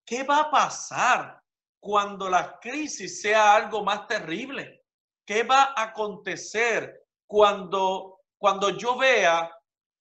¿Qué 0.04 0.24
va 0.24 0.40
a 0.40 0.50
pasar 0.50 1.40
cuando 1.88 2.28
la 2.28 2.58
crisis 2.60 3.22
sea 3.22 3.56
algo 3.56 3.82
más 3.82 4.06
terrible? 4.06 4.84
¿Qué 5.26 5.42
va 5.42 5.72
a 5.74 5.84
acontecer 5.84 7.06
cuando, 7.26 8.20
cuando 8.36 8.76
yo 8.76 8.98
vea 8.98 9.50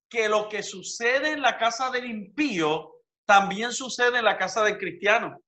que 0.10 0.28
lo 0.28 0.50
que 0.50 0.62
sucede 0.62 1.32
en 1.32 1.42
la 1.42 1.58
casa 1.58 1.90
del 1.90 2.04
impío 2.04 2.96
también 3.26 3.72
sucede 3.72 4.18
en 4.18 4.26
la 4.26 4.38
casa 4.38 4.66
del 4.66 4.78
cristiano? 4.78 5.40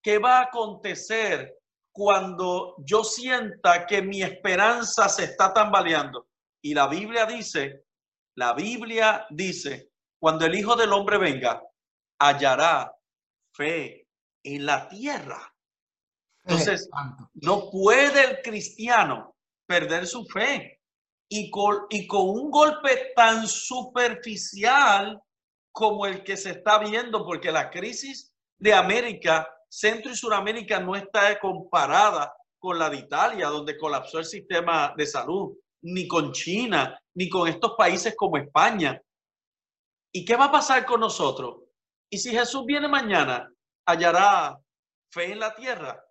¿Qué 0.00 0.18
va 0.18 0.38
a 0.38 0.42
acontecer 0.44 1.56
cuando 1.90 2.76
yo 2.78 3.02
sienta 3.02 3.84
que 3.84 4.00
mi 4.00 4.22
esperanza 4.22 5.08
se 5.08 5.24
está 5.24 5.52
tambaleando? 5.52 6.28
Y 6.62 6.74
la 6.74 6.86
Biblia 6.86 7.26
dice 7.26 7.82
la 8.36 8.52
Biblia 8.52 9.26
dice, 9.30 9.90
cuando 10.16 10.46
el 10.46 10.54
Hijo 10.54 10.76
del 10.76 10.92
Hombre 10.92 11.18
venga, 11.18 11.60
hallará 12.20 12.94
fe 13.52 14.06
en 14.44 14.64
la 14.64 14.88
tierra. 14.88 15.47
Entonces, 16.48 16.88
no 17.34 17.70
puede 17.70 18.24
el 18.24 18.42
cristiano 18.42 19.36
perder 19.66 20.06
su 20.06 20.24
fe. 20.26 20.80
Y 21.30 21.50
con, 21.50 21.80
y 21.90 22.06
con 22.06 22.30
un 22.30 22.50
golpe 22.50 23.12
tan 23.14 23.46
superficial 23.46 25.20
como 25.70 26.06
el 26.06 26.24
que 26.24 26.38
se 26.38 26.52
está 26.52 26.78
viendo, 26.78 27.26
porque 27.26 27.52
la 27.52 27.68
crisis 27.68 28.32
de 28.58 28.72
América, 28.72 29.46
Centro 29.68 30.10
y 30.10 30.16
Suramérica 30.16 30.80
no 30.80 30.96
está 30.96 31.38
comparada 31.38 32.34
con 32.58 32.78
la 32.78 32.88
de 32.88 32.96
Italia, 32.96 33.48
donde 33.48 33.76
colapsó 33.76 34.18
el 34.18 34.24
sistema 34.24 34.94
de 34.96 35.06
salud, 35.06 35.54
ni 35.82 36.08
con 36.08 36.32
China, 36.32 36.98
ni 37.14 37.28
con 37.28 37.46
estos 37.46 37.74
países 37.76 38.14
como 38.16 38.38
España. 38.38 38.98
¿Y 40.10 40.24
qué 40.24 40.34
va 40.34 40.46
a 40.46 40.52
pasar 40.52 40.86
con 40.86 41.00
nosotros? 41.00 41.56
Y 42.10 42.16
si 42.16 42.30
Jesús 42.30 42.64
viene 42.64 42.88
mañana, 42.88 43.52
hallará 43.86 44.58
fe 45.12 45.32
en 45.32 45.40
la 45.40 45.54
tierra. 45.54 46.02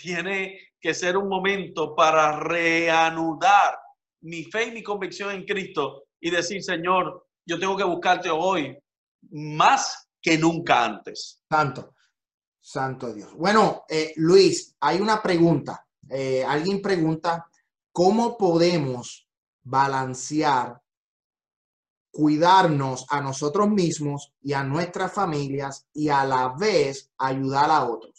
Tiene 0.00 0.58
que 0.80 0.94
ser 0.94 1.16
un 1.16 1.28
momento 1.28 1.94
para 1.94 2.38
reanudar 2.38 3.78
mi 4.22 4.44
fe 4.44 4.68
y 4.68 4.72
mi 4.72 4.82
convicción 4.82 5.30
en 5.32 5.44
Cristo 5.44 6.04
y 6.20 6.30
decir, 6.30 6.62
Señor, 6.62 7.28
yo 7.46 7.58
tengo 7.58 7.76
que 7.76 7.84
buscarte 7.84 8.30
hoy 8.30 8.76
más 9.30 10.08
que 10.20 10.36
nunca 10.36 10.84
antes. 10.84 11.42
Santo, 11.48 11.94
santo 12.60 13.12
Dios. 13.12 13.34
Bueno, 13.34 13.84
eh, 13.88 14.12
Luis, 14.16 14.76
hay 14.80 15.00
una 15.00 15.22
pregunta. 15.22 15.86
Eh, 16.10 16.44
alguien 16.44 16.82
pregunta, 16.82 17.46
¿cómo 17.92 18.36
podemos 18.36 19.28
balancear, 19.68 20.80
cuidarnos 22.10 23.06
a 23.10 23.20
nosotros 23.20 23.68
mismos 23.68 24.32
y 24.40 24.54
a 24.54 24.64
nuestras 24.64 25.12
familias 25.12 25.86
y 25.92 26.08
a 26.08 26.24
la 26.24 26.54
vez 26.58 27.10
ayudar 27.18 27.70
a 27.70 27.84
otros, 27.84 28.17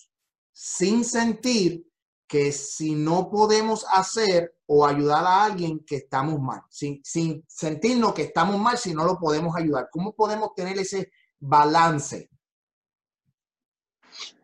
sin 0.62 1.06
sentir 1.06 1.86
que 2.28 2.52
si 2.52 2.94
no 2.94 3.30
podemos 3.30 3.86
hacer 3.90 4.58
o 4.66 4.86
ayudar 4.86 5.24
a 5.24 5.46
alguien 5.46 5.80
que 5.86 5.96
estamos 5.96 6.38
mal, 6.38 6.64
sin, 6.70 7.02
sin 7.02 7.46
sentirnos 7.48 8.14
que 8.14 8.24
estamos 8.24 8.60
mal 8.60 8.78
si 8.78 8.94
no 8.94 9.06
lo 9.06 9.18
podemos 9.18 9.56
ayudar. 9.56 9.88
¿Cómo 9.90 10.14
podemos 10.14 10.54
tener 10.54 10.78
ese 10.78 11.14
balance? 11.40 12.30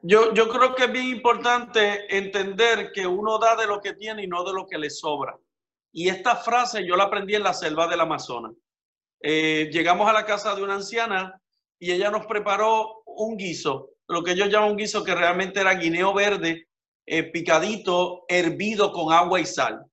Yo, 0.02 0.34
yo 0.34 0.48
creo 0.48 0.74
que 0.74 0.86
es 0.86 0.92
bien 0.94 1.08
importante 1.08 2.18
entender 2.18 2.94
que 2.94 3.06
uno 3.06 3.38
da 3.38 3.58
de 3.58 3.68
lo 3.68 3.82
que 3.82 3.92
tiene 3.92 4.24
y 4.24 4.28
no 4.28 4.46
de 4.46 4.54
lo 4.54 4.66
que 4.66 4.78
le 4.78 4.90
sobra. 4.90 5.38
Y 5.92 6.08
esta 6.08 6.38
frase 6.38 6.88
yo 6.88 6.96
la 6.96 7.04
aprendí 7.04 7.36
en 7.36 7.44
la 7.44 7.54
selva 7.54 7.88
del 7.88 8.00
Amazonas. 8.00 8.54
Eh, 9.20 9.70
llegamos 9.70 10.10
a 10.10 10.14
la 10.14 10.26
casa 10.26 10.56
de 10.56 10.64
una 10.64 10.76
anciana 10.76 11.42
y 11.78 11.92
ella 11.92 12.10
nos 12.10 12.26
preparó 12.26 13.04
un 13.06 13.36
guiso, 13.36 13.95
lo 14.08 14.24
que 14.24 14.32
ellos 14.32 14.50
llaman 14.50 14.72
un 14.72 14.78
guiso 14.78 15.04
que 15.04 15.16
realmente 15.16 15.60
era 15.60 15.74
guineo 15.74 16.14
verde, 16.14 16.68
eh, 17.06 17.24
picadito, 17.24 18.26
hervido 18.28 18.92
con 18.92 19.14
agua 19.14 19.40
y 19.40 19.46
sal. 19.46 19.84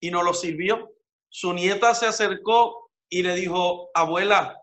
Y 0.00 0.10
nos 0.10 0.24
lo 0.24 0.34
sirvió. 0.34 0.90
Su 1.28 1.52
nieta 1.52 1.94
se 1.94 2.06
acercó 2.06 2.90
y 3.08 3.22
le 3.22 3.34
dijo, 3.34 3.90
abuela, 3.94 4.60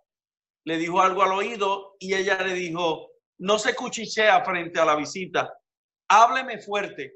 le 0.65 0.77
dijo 0.77 1.01
algo 1.01 1.23
al 1.23 1.31
oído 1.31 1.95
y 1.99 2.13
ella 2.13 2.41
le 2.43 2.53
dijo, 2.53 3.09
no 3.39 3.57
se 3.57 3.75
cuchichea 3.75 4.43
frente 4.43 4.79
a 4.79 4.85
la 4.85 4.95
visita, 4.95 5.53
hábleme 6.09 6.59
fuerte. 6.59 7.15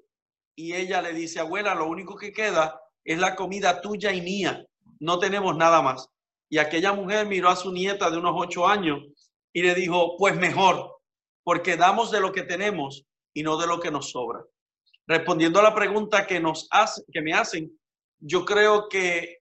Y 0.55 0.73
ella 0.73 1.01
le 1.01 1.13
dice, 1.13 1.39
abuela, 1.39 1.75
lo 1.75 1.87
único 1.87 2.15
que 2.15 2.31
queda 2.31 2.79
es 3.03 3.19
la 3.19 3.35
comida 3.35 3.81
tuya 3.81 4.11
y 4.13 4.21
mía, 4.21 4.65
no 4.99 5.19
tenemos 5.19 5.55
nada 5.57 5.81
más. 5.81 6.07
Y 6.49 6.59
aquella 6.59 6.93
mujer 6.93 7.25
miró 7.25 7.49
a 7.49 7.55
su 7.55 7.71
nieta 7.71 8.09
de 8.09 8.17
unos 8.17 8.33
ocho 8.35 8.67
años 8.67 9.01
y 9.51 9.63
le 9.63 9.75
dijo, 9.75 10.15
pues 10.17 10.35
mejor, 10.35 10.92
porque 11.43 11.77
damos 11.77 12.11
de 12.11 12.19
lo 12.19 12.31
que 12.31 12.43
tenemos 12.43 13.05
y 13.33 13.43
no 13.43 13.57
de 13.57 13.67
lo 13.67 13.79
que 13.79 13.91
nos 13.91 14.11
sobra. 14.11 14.43
Respondiendo 15.07 15.59
a 15.59 15.63
la 15.63 15.75
pregunta 15.75 16.25
que, 16.25 16.39
nos 16.39 16.67
hace, 16.71 17.03
que 17.11 17.21
me 17.21 17.33
hacen, 17.33 17.77
yo 18.19 18.45
creo 18.45 18.87
que 18.87 19.39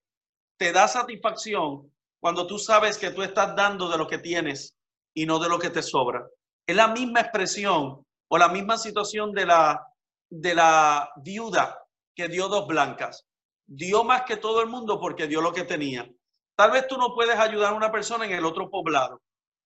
te 0.59 0.73
da 0.73 0.89
satisfacción 0.89 1.93
cuando 2.21 2.47
tú 2.47 2.59
sabes 2.59 2.99
que 2.99 3.11
tú 3.11 3.23
estás 3.23 3.55
dando 3.55 3.89
de 3.89 3.99
lo 3.99 4.07
que 4.07 4.19
tienes 4.19 4.77
y 5.15 5.27
no 5.27 5.39
de 5.39 5.49
lo 5.49 5.59
que 5.59 5.71
te 5.71 5.83
sobra. 5.83 6.27
Es 6.67 6.75
la 6.75 6.89
misma 6.89 7.21
expresión 7.21 8.05
o 8.29 8.39
la 8.39 8.49
misma 8.49 8.79
situación 8.79 9.33
de 9.33 9.47
la, 9.47 9.87
de 10.31 10.55
la 10.55 11.11
viuda 11.17 11.85
que 12.15 12.29
dio 12.29 12.49
dos 12.49 12.67
blancas 12.67 13.27
dio 13.67 14.05
más 14.05 14.23
que 14.23 14.37
todo 14.37 14.61
el 14.61 14.69
mundo 14.69 15.01
porque 15.01 15.27
dio 15.27 15.41
lo 15.41 15.53
que 15.53 15.65
tenía. 15.65 16.09
Tal 16.57 16.71
vez 16.71 16.87
tú 16.87 16.99
no 16.99 17.15
puedes 17.15 17.37
ayudar 17.37 17.73
a 17.73 17.77
una 17.77 17.91
persona 17.91 18.27
en 18.27 18.33
el 18.33 18.45
otro 18.45 18.71
poblado, 18.71 19.23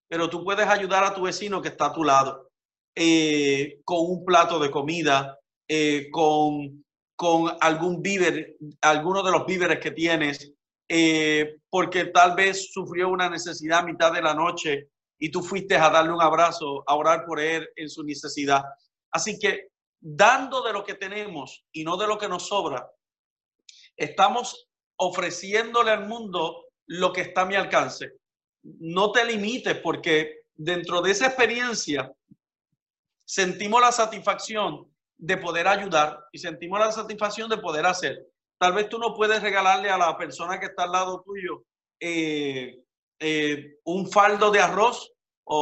pero 0.08 0.30
tú 0.30 0.44
puedes 0.44 0.66
ayudar 0.66 1.04
a 1.04 1.14
tu 1.14 1.22
vecino 1.22 1.60
que 1.60 1.68
está 1.68 1.86
a 1.86 1.92
tu 1.92 2.04
lado 2.04 2.50
eh, 2.94 3.80
con 3.84 3.98
un 4.00 4.24
plato 4.24 4.58
de 4.58 4.70
comida, 4.70 5.38
eh, 5.68 6.08
con, 6.10 6.84
con 7.14 7.56
algún 7.60 8.00
víver, 8.00 8.56
alguno 8.80 9.22
de 9.22 9.32
los 9.32 9.44
víveres 9.44 9.80
que 9.80 9.90
tienes, 9.90 10.52
eh, 10.88 11.56
porque 11.68 12.06
tal 12.06 12.34
vez 12.34 12.72
sufrió 12.72 13.08
una 13.08 13.28
necesidad 13.28 13.80
a 13.80 13.86
mitad 13.86 14.12
de 14.12 14.22
la 14.22 14.32
noche 14.32 14.88
y 15.18 15.30
tú 15.30 15.42
fuiste 15.42 15.76
a 15.76 15.90
darle 15.90 16.12
un 16.12 16.22
abrazo, 16.22 16.84
a 16.86 16.94
orar 16.94 17.26
por 17.26 17.38
él 17.38 17.68
en 17.76 17.90
su 17.90 18.02
necesidad. 18.02 18.62
Así 19.10 19.38
que 19.38 19.68
dando 20.00 20.62
de 20.62 20.72
lo 20.72 20.84
que 20.84 20.94
tenemos 20.94 21.64
y 21.72 21.84
no 21.84 21.96
de 21.96 22.06
lo 22.06 22.16
que 22.16 22.28
nos 22.28 22.48
sobra, 22.48 22.90
estamos 23.96 24.68
ofreciéndole 24.96 25.90
al 25.90 26.06
mundo 26.06 26.64
lo 26.86 27.12
que 27.12 27.22
está 27.22 27.42
a 27.42 27.46
mi 27.46 27.56
alcance. 27.56 28.12
No 28.78 29.12
te 29.12 29.24
limites 29.24 29.76
porque 29.78 30.40
dentro 30.54 31.00
de 31.02 31.12
esa 31.12 31.26
experiencia 31.26 32.12
sentimos 33.24 33.80
la 33.80 33.92
satisfacción 33.92 34.90
de 35.18 35.36
poder 35.36 35.66
ayudar 35.66 36.24
y 36.32 36.38
sentimos 36.38 36.78
la 36.78 36.92
satisfacción 36.92 37.48
de 37.48 37.58
poder 37.58 37.86
hacer. 37.86 38.26
Tal 38.58 38.72
vez 38.72 38.88
tú 38.88 38.98
no 38.98 39.14
puedes 39.14 39.42
regalarle 39.42 39.90
a 39.90 39.98
la 39.98 40.16
persona 40.16 40.58
que 40.58 40.66
está 40.66 40.84
al 40.84 40.92
lado 40.92 41.22
tuyo 41.22 41.64
eh, 42.00 42.78
eh, 43.18 43.78
un 43.84 44.10
faldo 44.10 44.50
de 44.50 44.60
arroz 44.60 45.12
o, 45.44 45.56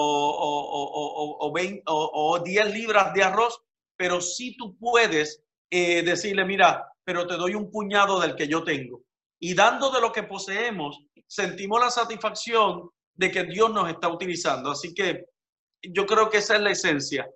o, 1.87 2.33
o, 2.33 2.39
10 2.39 2.73
libras 2.73 3.13
de 3.13 3.23
arroz, 3.23 3.61
pero 3.97 4.21
sí 4.21 4.57
tú 4.57 4.77
puedes 4.77 5.43
eh, 5.71 6.03
decirle, 6.03 6.45
mira, 6.45 6.89
pero 7.05 7.27
te 7.27 7.35
doy 7.35 7.55
un 7.55 7.71
puñado 7.71 8.19
del 8.19 8.35
que 8.35 8.49
yo 8.49 8.65
tengo. 8.65 9.03
Y 9.39 9.55
dando 9.55 9.91
de 9.91 10.01
lo 10.01 10.11
que 10.11 10.23
poseemos, 10.23 11.01
sentimos 11.27 11.81
la 11.81 11.91
satisfacción 11.91 12.91
de 13.15 13.31
que 13.31 13.45
Dios 13.45 13.73
nos 13.73 13.89
está 13.89 14.09
utilizando. 14.09 14.71
Así 14.71 14.95
que 14.95 15.27
yo 15.83 16.07
creo 16.07 16.31
que 16.31 16.39
esa 16.39 16.57
es 16.57 16.61
la 16.61 16.71
esencia. 16.71 17.29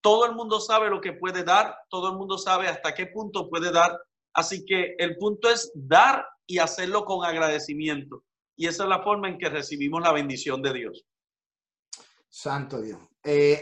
Todo 0.00 0.26
el 0.26 0.34
mundo 0.34 0.60
sabe 0.60 0.90
lo 0.90 1.00
que 1.00 1.12
puede 1.12 1.44
dar, 1.44 1.76
todo 1.88 2.10
el 2.10 2.16
mundo 2.16 2.36
sabe 2.36 2.68
hasta 2.68 2.94
qué 2.94 3.06
punto 3.06 3.48
puede 3.48 3.72
dar. 3.72 3.98
Así 4.34 4.64
que 4.64 4.94
el 4.98 5.16
punto 5.16 5.48
es 5.48 5.70
dar 5.74 6.26
y 6.46 6.58
hacerlo 6.58 7.04
con 7.04 7.24
agradecimiento. 7.24 8.24
Y 8.56 8.66
esa 8.66 8.84
es 8.84 8.88
la 8.88 9.02
forma 9.02 9.28
en 9.28 9.38
que 9.38 9.48
recibimos 9.48 10.02
la 10.02 10.12
bendición 10.12 10.62
de 10.62 10.72
Dios. 10.72 11.06
Santo 12.28 12.80
Dios. 12.80 13.00
Eh, 13.22 13.60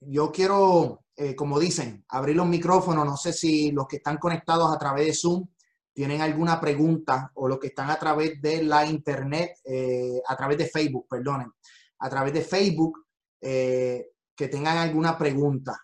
yo 0.00 0.32
quiero, 0.32 1.04
eh, 1.16 1.34
como 1.34 1.58
dicen, 1.58 2.04
abrir 2.08 2.36
los 2.36 2.46
micrófonos. 2.46 3.04
No 3.04 3.16
sé 3.16 3.32
si 3.32 3.72
los 3.72 3.86
que 3.86 3.96
están 3.96 4.18
conectados 4.18 4.74
a 4.74 4.78
través 4.78 5.06
de 5.06 5.14
Zoom 5.14 5.46
tienen 5.92 6.20
alguna 6.20 6.60
pregunta 6.60 7.30
o 7.34 7.48
los 7.48 7.58
que 7.58 7.68
están 7.68 7.90
a 7.90 7.98
través 7.98 8.40
de 8.40 8.62
la 8.62 8.86
internet, 8.86 9.58
eh, 9.64 10.20
a 10.26 10.36
través 10.36 10.58
de 10.58 10.66
Facebook, 10.66 11.06
perdonen, 11.08 11.52
a 11.98 12.10
través 12.10 12.32
de 12.32 12.42
Facebook, 12.42 12.98
que 13.40 14.48
tengan 14.48 14.78
alguna 14.78 15.18
pregunta. 15.18 15.76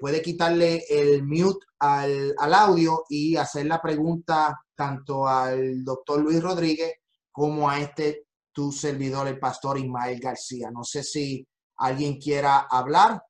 puede 0.00 0.22
quitarle 0.22 0.84
el 0.88 1.24
mute 1.24 1.66
al, 1.80 2.34
al 2.38 2.54
audio 2.54 3.04
y 3.08 3.34
hacer 3.34 3.66
la 3.66 3.82
pregunta 3.82 4.56
tanto 4.76 5.26
al 5.26 5.84
doctor 5.84 6.20
Luis 6.20 6.40
Rodríguez 6.40 6.92
como 7.32 7.68
a 7.68 7.80
este 7.80 8.26
tu 8.52 8.72
servidor, 8.72 9.28
el 9.28 9.38
pastor 9.38 9.78
Ismael 9.78 10.20
García. 10.20 10.70
No 10.70 10.84
sé 10.84 11.02
si 11.02 11.46
alguien 11.78 12.18
quiera 12.18 12.66
hablar 12.70 13.22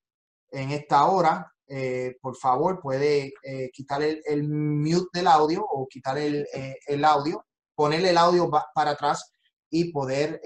en 0.50 0.70
esta 0.70 1.04
hora. 1.06 1.52
Eh, 1.72 2.16
por 2.20 2.36
favor, 2.36 2.80
puede 2.80 3.32
eh, 3.44 3.70
quitar 3.72 4.02
el, 4.02 4.42
mute 4.48 5.06
del 5.12 5.28
audio 5.28 5.64
o 5.64 5.86
quitar 5.86 6.18
el, 6.18 6.44
eh, 6.52 6.76
el 6.84 7.04
audio, 7.04 7.46
ponerle 7.76 8.10
el 8.10 8.18
audio 8.18 8.50
para 8.74 8.90
atrás 8.90 9.32
y 9.70 9.92
poder 9.92 10.40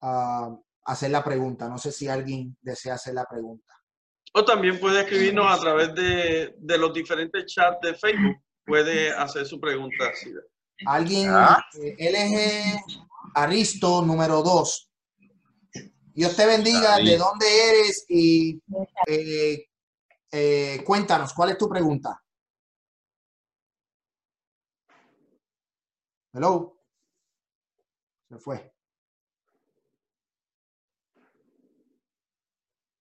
ah, 0.00 0.56
hacer 0.86 1.10
la 1.10 1.22
pregunta. 1.22 1.68
No 1.68 1.76
sé 1.76 1.92
si 1.92 2.08
alguien 2.08 2.56
desea 2.62 2.94
hacer 2.94 3.12
la 3.12 3.26
pregunta. 3.26 3.74
O 4.32 4.42
también 4.42 4.80
puede 4.80 5.02
escribirnos 5.02 5.46
a 5.46 5.60
través 5.60 5.94
de, 5.94 6.54
de 6.56 6.78
los 6.78 6.94
diferentes 6.94 7.44
chats 7.44 7.78
de 7.82 7.94
Facebook. 7.94 8.36
Puede 8.64 9.10
hacer 9.12 9.44
su 9.44 9.60
pregunta. 9.60 10.10
Alguien, 10.86 11.28
ah. 11.34 11.62
LG 11.74 12.80
Aristo 13.34 14.02
número 14.02 14.42
2. 14.42 14.90
Dios 16.14 16.34
te 16.34 16.46
bendiga, 16.46 16.96
de 16.96 17.18
dónde 17.18 17.46
eres 17.68 18.06
y 18.08 18.58
eh, 19.06 19.66
eh, 20.36 20.82
cuéntanos, 20.84 21.32
¿cuál 21.32 21.50
es 21.50 21.58
tu 21.58 21.68
pregunta? 21.68 22.20
Hello. 26.32 26.76
Se 28.28 28.36
fue. 28.38 28.74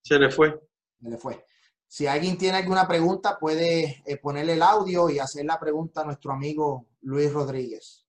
Se 0.04 0.20
le 0.20 0.30
fue. 0.30 0.62
Se 1.02 1.10
le 1.10 1.18
fue. 1.18 1.44
Si 1.88 2.06
alguien 2.06 2.38
tiene 2.38 2.60
alguna 2.60 2.88
pregunta, 2.88 3.40
puede 3.40 4.04
eh, 4.06 4.18
ponerle 4.18 4.54
el 4.54 4.62
audio 4.62 5.10
y 5.10 5.18
hacer 5.18 5.46
la 5.46 5.60
pregunta 5.60 6.02
a 6.02 6.06
nuestro 6.06 6.32
amigo 6.32 6.86
Luis 7.02 7.34
Rodríguez. 7.34 8.06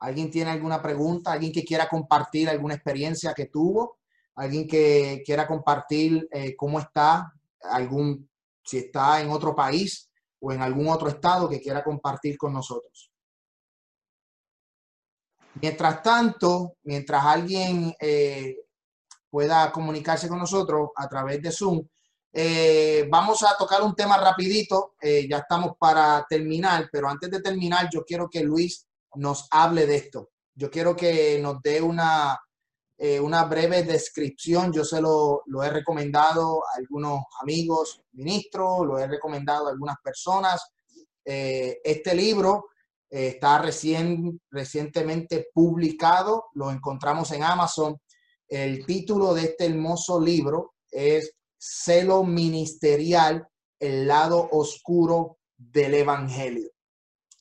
¿Alguien 0.00 0.30
tiene 0.30 0.50
alguna 0.50 0.82
pregunta? 0.82 1.32
¿Alguien 1.32 1.52
que 1.52 1.64
quiera 1.64 1.88
compartir 1.88 2.50
alguna 2.50 2.74
experiencia 2.74 3.32
que 3.32 3.46
tuvo? 3.46 3.98
¿Alguien 4.34 4.68
que 4.68 5.22
quiera 5.24 5.46
compartir 5.46 6.28
eh, 6.32 6.54
cómo 6.54 6.78
está? 6.78 7.32
Algún, 7.64 8.28
si 8.64 8.78
está 8.78 9.20
en 9.20 9.30
otro 9.30 9.54
país 9.54 10.10
o 10.40 10.52
en 10.52 10.62
algún 10.62 10.88
otro 10.88 11.08
estado 11.08 11.48
que 11.48 11.60
quiera 11.60 11.84
compartir 11.84 12.36
con 12.36 12.52
nosotros. 12.52 13.10
Mientras 15.60 16.02
tanto, 16.02 16.76
mientras 16.82 17.24
alguien 17.24 17.94
eh, 18.00 18.56
pueda 19.30 19.70
comunicarse 19.70 20.28
con 20.28 20.38
nosotros 20.38 20.90
a 20.96 21.08
través 21.08 21.42
de 21.42 21.52
Zoom, 21.52 21.86
eh, 22.32 23.06
vamos 23.10 23.42
a 23.42 23.56
tocar 23.58 23.82
un 23.82 23.94
tema 23.94 24.16
rapidito, 24.16 24.94
ya 25.02 25.38
estamos 25.38 25.72
para 25.78 26.24
terminar, 26.26 26.88
pero 26.90 27.08
antes 27.08 27.30
de 27.30 27.42
terminar 27.42 27.90
yo 27.92 28.04
quiero 28.04 28.30
que 28.30 28.42
Luis 28.42 28.86
nos 29.16 29.46
hable 29.50 29.86
de 29.86 29.96
esto. 29.96 30.30
Yo 30.54 30.70
quiero 30.70 30.94
que 30.96 31.38
nos 31.40 31.60
dé 31.62 31.80
una, 31.80 32.38
eh, 33.04 33.18
una 33.18 33.42
breve 33.46 33.82
descripción. 33.82 34.72
Yo 34.72 34.84
se 34.84 35.00
lo, 35.00 35.42
he 35.64 35.70
recomendado 35.70 36.62
a 36.64 36.78
algunos 36.78 37.24
amigos 37.40 38.00
ministros, 38.12 38.86
lo 38.86 38.96
he 38.96 39.08
recomendado 39.08 39.66
a 39.66 39.70
algunas 39.72 39.96
personas. 40.04 40.62
Eh, 41.24 41.80
este 41.82 42.14
libro 42.14 42.66
eh, 43.10 43.26
está 43.26 43.58
recién, 43.58 44.40
recientemente 44.52 45.48
publicado, 45.52 46.44
lo 46.54 46.70
encontramos 46.70 47.32
en 47.32 47.42
Amazon. 47.42 48.00
El 48.46 48.86
título 48.86 49.34
de 49.34 49.46
este 49.46 49.66
hermoso 49.66 50.20
libro 50.20 50.74
es 50.88 51.34
Celo 51.58 52.22
Ministerial, 52.22 53.48
el 53.80 54.06
lado 54.06 54.48
oscuro 54.52 55.38
del 55.56 55.94
Evangelio. 55.94 56.70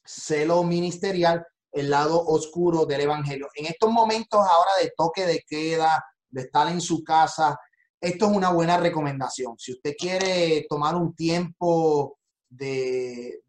Celo 0.03 0.63
Ministerial, 0.63 1.45
el 1.71 1.89
lado 1.89 2.21
oscuro 2.25 2.85
del 2.85 3.01
Evangelio. 3.01 3.47
En 3.55 3.65
estos 3.65 3.91
momentos 3.91 4.39
ahora 4.39 4.71
de 4.81 4.91
toque 4.95 5.25
de 5.25 5.43
queda, 5.47 6.03
de 6.29 6.41
estar 6.41 6.71
en 6.71 6.81
su 6.81 7.03
casa, 7.03 7.57
esto 7.99 8.25
es 8.25 8.35
una 8.35 8.51
buena 8.51 8.77
recomendación. 8.77 9.55
Si 9.57 9.73
usted 9.73 9.93
quiere 9.97 10.65
tomar 10.67 10.95
un 10.95 11.15
tiempo 11.15 12.17
de, 12.49 13.41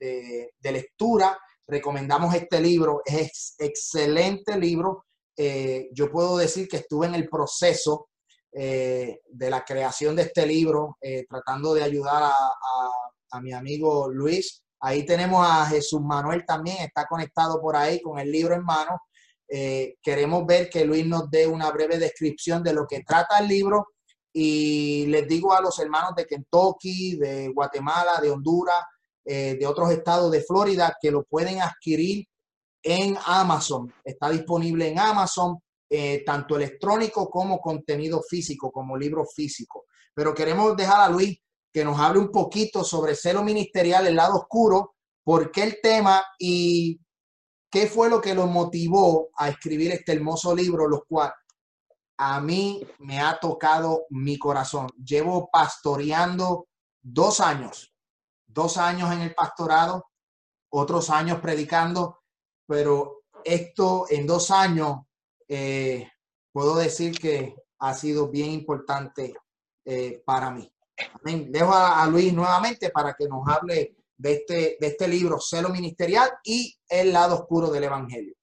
lectura, 0.63 1.39
recomendamos 1.67 2.35
este 2.35 2.61
libro. 2.61 3.03
Es 3.05 3.55
excelente 3.59 4.59
libro. 4.59 5.07
Eh, 5.37 5.89
yo 5.93 6.11
puedo 6.11 6.37
decir 6.37 6.69
que 6.69 6.79
estuve 6.79 7.07
en 7.07 7.15
el 7.15 7.29
proceso 7.29 8.09
eh, 8.53 9.21
de 9.27 9.51
la 9.51 9.65
creación 9.65 10.15
de 10.15 10.23
este 10.23 10.47
libro, 10.47 10.99
eh, 11.01 11.25
tratando 11.29 11.73
de 11.73 11.83
ayudar 11.83 12.23
a 13.31 13.41
mi 13.41 13.53
amigo 13.53 14.11
Luis 14.11 14.62
Ahí 14.85 15.07
tenemos 15.07 15.47
a 15.49 15.65
Jesús 15.67 16.01
Manuel 16.01 16.45
también, 16.45 16.79
está 16.79 17.07
conectado 17.07 17.61
por 17.61 17.77
ahí 17.77 18.03
con 18.03 18.19
el 18.19 18.31
libro 18.31 18.55
en 18.55 18.65
mano. 18.65 19.01
Eh, 19.49 19.95
queremos 20.03 20.45
ver 20.45 20.69
que 20.69 20.85
Luis 20.85 21.07
nos 21.07 21.31
dé 21.31 21.47
una 21.47 21.71
breve 21.71 21.99
descripción 21.99 22.65
de 22.65 22.73
lo 22.73 22.85
que 22.87 23.05
trata 23.05 23.39
el 23.39 23.47
libro 23.47 23.87
y 24.33 25.07
les 25.07 25.29
digo 25.29 25.55
a 25.55 25.61
los 25.61 25.79
hermanos 25.79 26.15
de 26.17 26.27
Kentucky, 26.27 27.17
de 27.17 27.49
Guatemala, 27.49 28.21
de 28.21 28.31
Honduras, 28.31 28.83
eh, 29.25 29.57
de 29.59 29.67
otros 29.69 29.91
estados 29.93 30.33
de 30.33 30.43
Florida 30.43 30.97
que 31.01 31.13
lo 31.13 31.23
pueden 31.23 31.63
adquirir 31.63 32.27
en 32.83 33.17
Amazon. 33.25 33.93
Está 34.03 34.31
disponible 34.31 34.89
en 34.89 34.99
Amazon, 34.99 35.61
eh, 35.89 36.25
tanto 36.27 36.57
electrónico 36.57 37.31
como 37.31 37.61
contenido 37.61 38.21
físico, 38.29 38.73
como 38.73 38.97
libro 38.97 39.25
físico. 39.27 39.85
Pero 40.13 40.35
queremos 40.35 40.77
dejar 40.77 41.03
a 41.03 41.09
Luis 41.09 41.39
que 41.73 41.85
nos 41.85 41.99
hable 41.99 42.19
un 42.19 42.31
poquito 42.31 42.85
sobre 42.85 43.15
celo 43.15 43.43
ministerial, 43.43 44.07
el 44.07 44.17
lado 44.17 44.37
oscuro, 44.37 44.95
por 45.25 45.51
qué 45.51 45.63
el 45.63 45.79
tema 45.83 46.23
y 46.39 47.01
qué 47.71 47.87
fue 47.87 48.11
lo 48.11 48.21
que 48.21 48.35
lo 48.35 48.47
motivó 48.47 49.31
a 49.37 49.49
escribir 49.49 49.93
este 49.93 50.13
hermoso 50.13 50.55
libro, 50.55 50.89
los 50.89 51.05
cuales 51.09 51.35
a 52.19 52.41
mí 52.41 52.87
me 52.99 53.21
ha 53.21 53.39
tocado 53.41 54.05
mi 54.11 54.39
corazón. 54.39 54.89
Llevo 55.03 55.49
pastoreando 55.51 56.69
dos 57.01 57.41
años, 57.41 57.93
dos 58.47 58.77
años 58.77 59.13
en 59.13 59.23
el 59.23 59.35
pastorado, 59.35 60.11
otros 60.71 61.11
años 61.11 61.41
predicando, 61.41 62.21
pero 62.67 63.23
esto 63.45 64.07
en 64.11 64.27
dos 64.27 64.51
años, 64.51 65.01
eh, 65.49 66.09
puedo 66.53 66.77
decir 66.77 67.19
que 67.19 67.57
ha 67.79 67.95
sido 67.95 68.29
bien 68.29 68.51
importante 68.51 69.35
eh, 69.85 70.23
para 70.25 70.51
mí. 70.51 70.73
Dejo 71.25 71.73
a, 71.73 72.03
a 72.03 72.07
Luis 72.07 72.33
nuevamente 72.33 72.91
para 72.91 73.15
que 73.15 73.27
nos 73.29 73.47
hable 73.49 73.97
de 74.17 74.33
este, 74.33 74.77
de 74.81 74.87
este 74.87 75.09
libro, 75.09 75.41
Celo 75.41 75.69
Ministerial 75.69 76.31
y 76.45 76.75
El 76.89 77.13
lado 77.13 77.35
oscuro 77.35 77.71
del 77.71 77.85
Evangelio. 77.85 78.35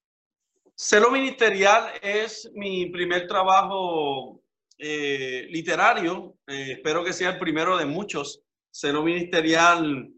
Celo 0.76 1.11
Ministerial 1.11 1.91
es 2.02 2.49
mi 2.53 2.88
primer 2.88 3.27
trabajo 3.27 4.41
eh, 4.77 5.45
literario. 5.49 6.36
Eh, 6.48 6.73
espero 6.77 7.03
que 7.03 7.11
sea 7.11 7.31
el 7.31 7.40
primero 7.40 7.77
de 7.77 7.86
muchos. 7.86 8.41
Celo 8.72 9.03
Ministerial 9.03 10.10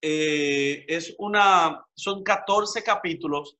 eh, 0.00 0.84
es 0.88 1.14
una, 1.18 1.84
son 1.94 2.22
14 2.22 2.82
capítulos 2.82 3.58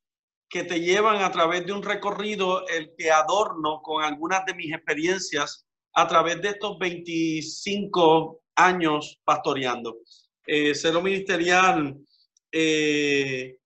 que 0.49 0.65
te 0.65 0.81
llevan 0.81 1.23
a 1.23 1.31
través 1.31 1.67
de 1.67 1.73
un 1.73 1.83
recorrido 1.83 2.67
el 2.69 2.95
que 2.97 3.11
adorno 3.11 3.83
con 3.83 4.03
algunas 4.03 4.45
de 4.47 4.55
mis 4.55 4.73
experiencias 4.73 5.66
a 5.99 6.07
través 6.07 6.41
de 6.43 6.51
estos 6.51 6.79
25 6.79 8.41
años 8.55 9.19
pastoreando 9.25 9.97
eh, 10.47 10.75
celo 10.75 11.03
ministerial 11.03 11.97
eh, 12.53 13.57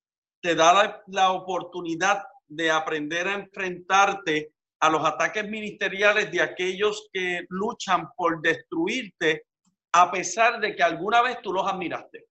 te 0.41 0.55
da 0.55 0.73
la, 0.73 1.03
la, 1.09 1.33
oportunidad 1.33 2.23
de 2.47 2.71
aprender 2.71 3.29
a 3.29 3.35
enfrentarte 3.35 4.53
a 4.81 4.89
los 4.89 5.05
ataques 5.05 5.47
ministeriales 5.47 6.31
de 6.31 6.41
aquellos 6.41 7.09
que 7.13 7.45
luchan 7.51 8.09
por 8.17 8.41
destruirte 8.41 9.45
a 9.93 10.11
pesar 10.11 10.61
de 10.61 10.75
que 10.75 10.83
alguna 10.83 11.21
vez 11.23 11.43
tú 11.43 11.53
los 11.53 11.67
admiraste. 11.67 12.27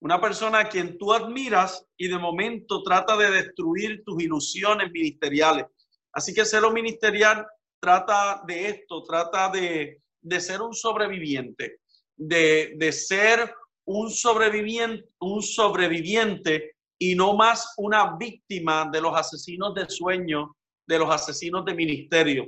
Una 0.00 0.20
persona 0.20 0.60
a 0.60 0.68
quien 0.68 0.98
tú 0.98 1.12
admiras 1.12 1.86
y 1.96 2.08
de 2.08 2.18
momento 2.18 2.82
trata 2.82 3.16
de 3.16 3.30
destruir 3.30 4.02
tus 4.04 4.22
ilusiones 4.22 4.90
ministeriales. 4.90 5.64
Así 6.12 6.34
que 6.34 6.44
celo 6.44 6.70
ministerial 6.72 7.46
trata 7.80 8.42
de 8.46 8.68
esto, 8.68 9.02
trata 9.02 9.48
de, 9.50 10.02
de 10.20 10.40
ser 10.40 10.60
un 10.60 10.74
sobreviviente, 10.74 11.80
de, 12.16 12.74
de 12.76 12.92
ser 12.92 13.54
un 13.84 14.10
sobreviviente, 14.10 15.08
un 15.20 15.42
sobreviviente 15.42 16.76
y 16.98 17.14
no 17.14 17.34
más 17.34 17.74
una 17.76 18.16
víctima 18.16 18.88
de 18.92 19.00
los 19.00 19.16
asesinos 19.16 19.74
de 19.74 19.88
sueño, 19.88 20.56
de 20.86 20.98
los 20.98 21.10
asesinos 21.10 21.64
de 21.64 21.74
ministerio. 21.74 22.46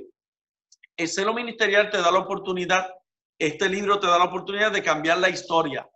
El 0.97 1.07
celo 1.07 1.33
ministerial 1.33 1.89
te 1.89 1.97
da 1.97 2.11
la 2.11 2.19
oportunidad, 2.19 2.93
este 3.39 3.69
libro 3.69 3.99
te 3.99 4.07
da 4.07 4.19
la 4.19 4.25
oportunidad 4.25 4.71
de 4.71 4.83
cambiar 4.83 5.17
la 5.19 5.29
historia, 5.29 5.87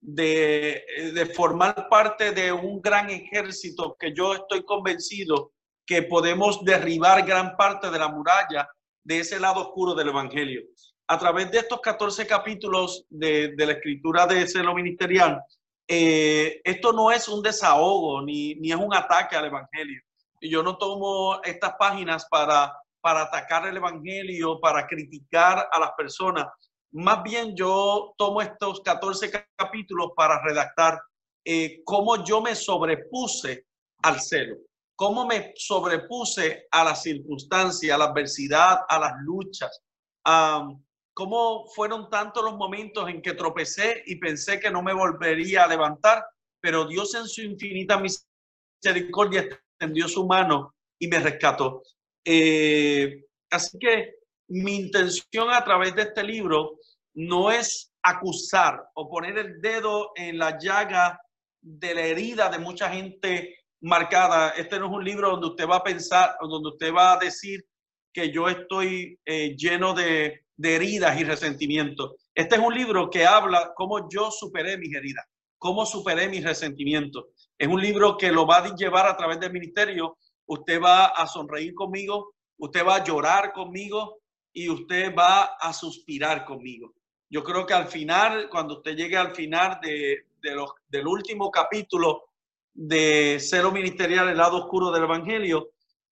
de, 0.00 0.84
de 1.14 1.26
formar 1.26 1.88
parte 1.88 2.32
de 2.32 2.50
un 2.50 2.80
gran 2.80 3.10
ejército 3.10 3.96
que 3.98 4.14
yo 4.14 4.34
estoy 4.34 4.64
convencido 4.64 5.52
que 5.86 6.02
podemos 6.02 6.64
derribar 6.64 7.24
gran 7.26 7.56
parte 7.56 7.90
de 7.90 7.98
la 7.98 8.08
muralla 8.08 8.68
de 9.08 9.20
ese 9.20 9.40
lado 9.40 9.62
oscuro 9.62 9.94
del 9.94 10.08
Evangelio 10.08 10.60
a 11.06 11.18
través 11.18 11.50
de 11.50 11.60
estos 11.60 11.80
14 11.80 12.26
capítulos 12.26 13.06
de, 13.08 13.54
la 13.56 13.72
escritura 13.72 14.26
de 14.26 14.46
celo 14.46 14.74
ministerial, 14.74 15.42
eh, 15.88 16.60
esto 16.62 16.92
no 16.92 17.10
es 17.10 17.26
un 17.28 17.42
desahogo 17.42 18.20
ni, 18.20 18.56
ni, 18.56 18.70
es 18.70 18.76
un 18.76 18.94
ataque 18.94 19.34
al 19.34 19.46
Evangelio. 19.46 20.02
Yo 20.42 20.62
no 20.62 20.76
tomo 20.76 21.40
estas 21.42 21.72
páginas 21.78 22.26
para, 22.28 22.70
para 23.00 23.22
atacar 23.22 23.66
el 23.66 23.78
Evangelio, 23.78 24.60
para 24.60 24.86
criticar 24.86 25.66
a 25.72 25.80
las 25.80 25.92
personas. 25.96 26.46
Más 26.92 27.22
bien 27.22 27.56
yo 27.56 28.12
tomo 28.18 28.42
estos 28.42 28.82
14 28.82 29.30
capítulos 29.56 30.10
para 30.14 30.42
redactar 30.42 31.00
eh, 31.42 31.80
cómo 31.84 32.22
yo 32.22 32.42
me 32.42 32.54
sobrepuse 32.54 33.64
al 34.02 34.20
celo, 34.20 34.56
cómo 34.98 35.24
me 35.24 35.52
sobrepuse 35.54 36.66
a 36.72 36.82
las 36.82 37.04
circunstancias, 37.04 37.94
a 37.94 37.98
la 37.98 38.06
adversidad, 38.06 38.80
a 38.88 38.98
las 38.98 39.12
luchas. 39.22 39.80
Cómo 41.14 41.66
fueron 41.68 42.10
tantos 42.10 42.42
los 42.42 42.56
momentos 42.56 43.08
en 43.08 43.22
que 43.22 43.34
tropecé 43.34 44.02
y 44.06 44.16
pensé 44.16 44.58
que 44.58 44.72
no 44.72 44.82
me 44.82 44.92
volvería 44.92 45.62
a 45.62 45.68
levantar, 45.68 46.24
pero 46.60 46.84
Dios 46.84 47.14
en 47.14 47.28
su 47.28 47.42
infinita 47.42 48.02
misericordia 48.82 49.42
extendió 49.42 50.08
su 50.08 50.26
mano 50.26 50.74
y 50.98 51.06
me 51.06 51.20
rescató. 51.20 51.84
Eh, 52.24 53.24
así 53.50 53.78
que 53.78 54.16
mi 54.48 54.74
intención 54.74 55.48
a 55.52 55.64
través 55.64 55.94
de 55.94 56.02
este 56.02 56.24
libro 56.24 56.76
no 57.14 57.52
es 57.52 57.92
acusar 58.02 58.90
o 58.94 59.08
poner 59.08 59.38
el 59.38 59.60
dedo 59.60 60.10
en 60.16 60.38
la 60.38 60.58
llaga 60.58 61.20
de 61.60 61.94
la 61.94 62.02
herida 62.02 62.48
de 62.48 62.58
mucha 62.58 62.90
gente 62.90 63.58
marcada. 63.80 64.50
Este 64.50 64.78
no 64.78 64.86
es 64.86 64.92
un 64.92 65.04
libro 65.04 65.30
donde 65.30 65.48
usted 65.48 65.68
va 65.68 65.76
a 65.76 65.84
pensar, 65.84 66.36
donde 66.40 66.68
usted 66.70 66.92
va 66.92 67.12
a 67.12 67.18
decir 67.18 67.64
que 68.12 68.32
yo 68.32 68.48
estoy 68.48 69.18
eh, 69.24 69.54
lleno 69.56 69.94
de 69.94 70.42
de 70.58 70.74
heridas 70.74 71.18
y 71.18 71.24
resentimientos. 71.24 72.16
Este 72.34 72.56
es 72.56 72.60
un 72.60 72.74
libro 72.74 73.08
que 73.08 73.24
habla 73.24 73.72
cómo 73.74 74.08
yo 74.10 74.30
superé 74.30 74.76
mis 74.76 74.94
heridas, 74.94 75.24
cómo 75.56 75.86
superé 75.86 76.28
mis 76.28 76.44
resentimientos. 76.44 77.26
Es 77.56 77.68
un 77.68 77.80
libro 77.80 78.16
que 78.16 78.32
lo 78.32 78.44
va 78.44 78.58
a 78.58 78.74
llevar 78.74 79.06
a 79.06 79.16
través 79.16 79.38
del 79.38 79.52
ministerio. 79.52 80.18
Usted 80.46 80.82
va 80.82 81.06
a 81.06 81.26
sonreír 81.28 81.74
conmigo, 81.74 82.34
usted 82.58 82.84
va 82.84 82.96
a 82.96 83.04
llorar 83.04 83.52
conmigo 83.52 84.18
y 84.52 84.68
usted 84.68 85.14
va 85.16 85.44
a 85.60 85.72
suspirar 85.72 86.44
conmigo. 86.44 86.92
Yo 87.30 87.44
creo 87.44 87.64
que 87.64 87.74
al 87.74 87.86
final, 87.86 88.48
cuando 88.50 88.78
usted 88.78 88.96
llegue 88.96 89.16
al 89.16 89.36
final 89.36 89.78
de, 89.80 90.26
de 90.42 90.54
los, 90.56 90.72
del 90.88 91.06
último 91.06 91.52
capítulo 91.52 92.27
de 92.80 93.38
Cero 93.40 93.72
Ministerial, 93.72 94.28
el 94.28 94.36
lado 94.36 94.58
oscuro 94.58 94.92
del 94.92 95.02
Evangelio, 95.02 95.70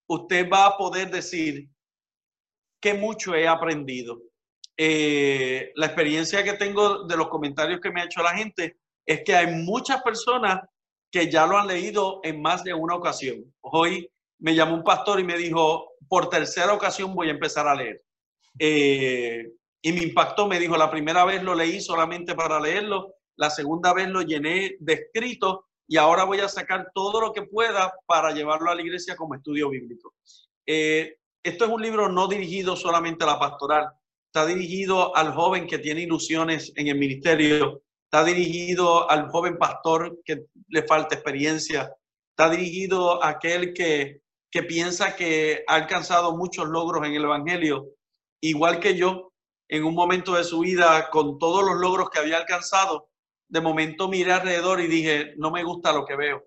usted 0.09 0.51
va 0.51 0.67
a 0.67 0.77
poder 0.77 1.09
decir 1.13 1.69
que 2.81 2.93
mucho 2.93 3.37
he 3.37 3.47
aprendido 3.47 4.21
eh, 4.77 5.71
la 5.77 5.87
experiencia 5.87 6.43
que 6.43 6.55
tengo 6.55 7.05
de 7.05 7.17
los 7.17 7.29
comentarios 7.29 7.81
que 7.81 7.93
me 7.93 8.01
ha 8.01 8.07
hecho 8.07 8.21
la 8.21 8.37
gente 8.37 8.79
es 9.07 9.23
que 9.25 9.37
hay 9.37 9.47
muchas 9.63 10.03
personas 10.03 10.61
que 11.11 11.31
ya 11.31 11.47
lo 11.47 11.57
han 11.57 11.69
leído 11.69 12.19
en 12.25 12.43
más 12.43 12.65
de 12.65 12.75
una 12.75 12.97
ocasión. 12.97 13.45
Hoy 13.61 14.11
me 14.41 14.57
llamó 14.57 14.75
un 14.75 14.83
pastor 14.83 15.21
y 15.21 15.25
me 15.25 15.39
dijo, 15.39 15.93
por 16.09 16.29
tercera 16.29 16.75
ocasión 16.75 17.15
voy 17.15 17.29
a 17.29 17.33
empezar 17.33 17.69
a 17.69 17.77
leer. 17.77 18.03
Eh, 18.59 19.53
y 19.83 19.93
me 19.93 20.03
impactó, 20.03 20.49
me 20.49 20.59
dijo, 20.59 20.77
la 20.77 20.91
primera 20.91 21.25
vez 21.25 21.45
lo 21.45 21.55
leí 21.55 21.81
solamente 21.81 22.35
para 22.35 22.59
leerlo, 22.59 23.15
la 23.37 23.51
segunda 23.51 23.95
vez 23.95 24.09
lo 24.09 24.23
llené 24.23 24.77
de 24.81 24.93
escrito 24.95 25.67
y 25.89 25.97
ahora 25.97 26.25
voy 26.25 26.41
a 26.41 26.49
sacar 26.49 26.91
todo 26.95 27.21
lo 27.21 27.33
que 27.33 27.43
pueda 27.43 27.95
para 28.07 28.33
llevarlo 28.33 28.71
a 28.71 28.75
la 28.75 28.83
iglesia 28.83 29.17
como 29.17 29.35
estudio 29.35 29.71
bíblico. 29.71 30.15
Eh, 30.67 31.17
esto 31.43 31.65
es 31.65 31.71
un 31.71 31.83
libro 31.83 32.09
no 32.09 32.27
dirigido 32.27 32.75
solamente 32.75 33.25
a 33.25 33.29
la 33.29 33.39
pastoral, 33.39 33.89
está 34.27 34.47
dirigido 34.47 35.17
al 35.17 35.33
joven 35.33 35.67
que 35.67 35.79
tiene 35.79 36.03
ilusiones 36.03 36.73
en 36.75 36.89
el 36.89 36.99
ministerio, 36.99 37.83
está 38.05 38.25
dirigido 38.25 39.09
al 39.09 39.29
joven 39.31 39.57
pastor 39.57 40.21
que 40.25 40.47
le 40.69 40.83
falta 40.83 41.15
experiencia, 41.15 41.95
está 42.31 42.51
dirigido 42.51 43.23
a 43.23 43.29
aquel 43.29 43.73
que, 43.73 44.23
que 44.51 44.63
piensa 44.65 45.15
que 45.15 45.65
ha 45.69 45.75
alcanzado 45.77 46.37
muchos 46.37 46.69
logros 46.69 47.07
en 47.07 47.15
el 47.15 47.25
Evangelio, 47.25 47.91
igual 48.41 48.81
que 48.81 48.97
yo, 48.97 49.33
en 49.69 49.85
un 49.85 49.95
momento 49.95 50.35
de 50.35 50.45
su 50.45 50.61
vida, 50.61 51.11
con 51.11 51.39
todos 51.39 51.65
los 51.65 51.77
logros 51.77 52.11
que 52.11 52.19
había 52.19 52.39
alcanzado, 52.39 53.09
de 53.49 53.61
momento 53.61 54.09
miré 54.09 54.33
alrededor 54.33 54.81
y 54.81 54.89
dije, 54.89 55.35
no 55.37 55.51
me 55.51 55.63
gusta 55.63 55.93
lo 55.93 56.05
que 56.05 56.17
veo. 56.17 56.43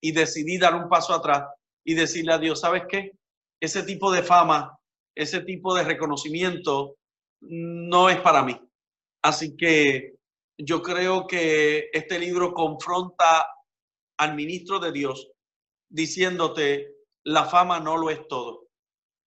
Y 0.00 0.12
decidí 0.12 0.58
dar 0.58 0.74
un 0.74 0.88
paso 0.88 1.12
atrás 1.12 1.44
y 1.84 1.94
decirle 1.94 2.32
a 2.32 2.38
Dios, 2.38 2.60
¿sabes 2.60 2.84
qué? 2.88 3.12
Ese 3.60 3.82
tipo 3.82 4.12
de 4.12 4.22
fama, 4.22 4.78
ese 5.16 5.40
tipo 5.40 5.74
de 5.74 5.84
reconocimiento, 5.84 6.96
no 7.40 8.08
es 8.10 8.20
para 8.20 8.42
mí. 8.42 8.58
Así 9.22 9.56
que 9.56 10.14
yo 10.56 10.82
creo 10.82 11.26
que 11.26 11.88
este 11.92 12.18
libro 12.18 12.52
confronta 12.52 13.46
al 14.18 14.34
ministro 14.34 14.78
de 14.78 14.92
Dios 14.92 15.30
diciéndote, 15.88 16.94
la 17.24 17.44
fama 17.44 17.80
no 17.80 17.96
lo 17.96 18.10
es 18.10 18.26
todo. 18.28 18.68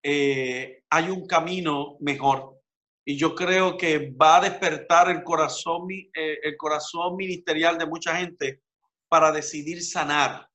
Eh, 0.03 0.83
hay 0.89 1.09
un 1.09 1.27
camino 1.27 1.97
mejor. 1.99 2.60
Y 3.03 3.17
yo 3.17 3.33
creo 3.33 3.77
que 3.77 4.11
va 4.11 4.37
a 4.37 4.41
despertar 4.41 5.09
el 5.09 5.23
corazón, 5.23 5.87
eh, 5.91 6.37
el 6.43 6.55
corazón 6.57 7.15
ministerial 7.15 7.77
de 7.77 7.85
mucha 7.85 8.15
gente 8.15 8.61
para 9.07 9.31
decidir 9.31 9.83
sanar 9.83 10.47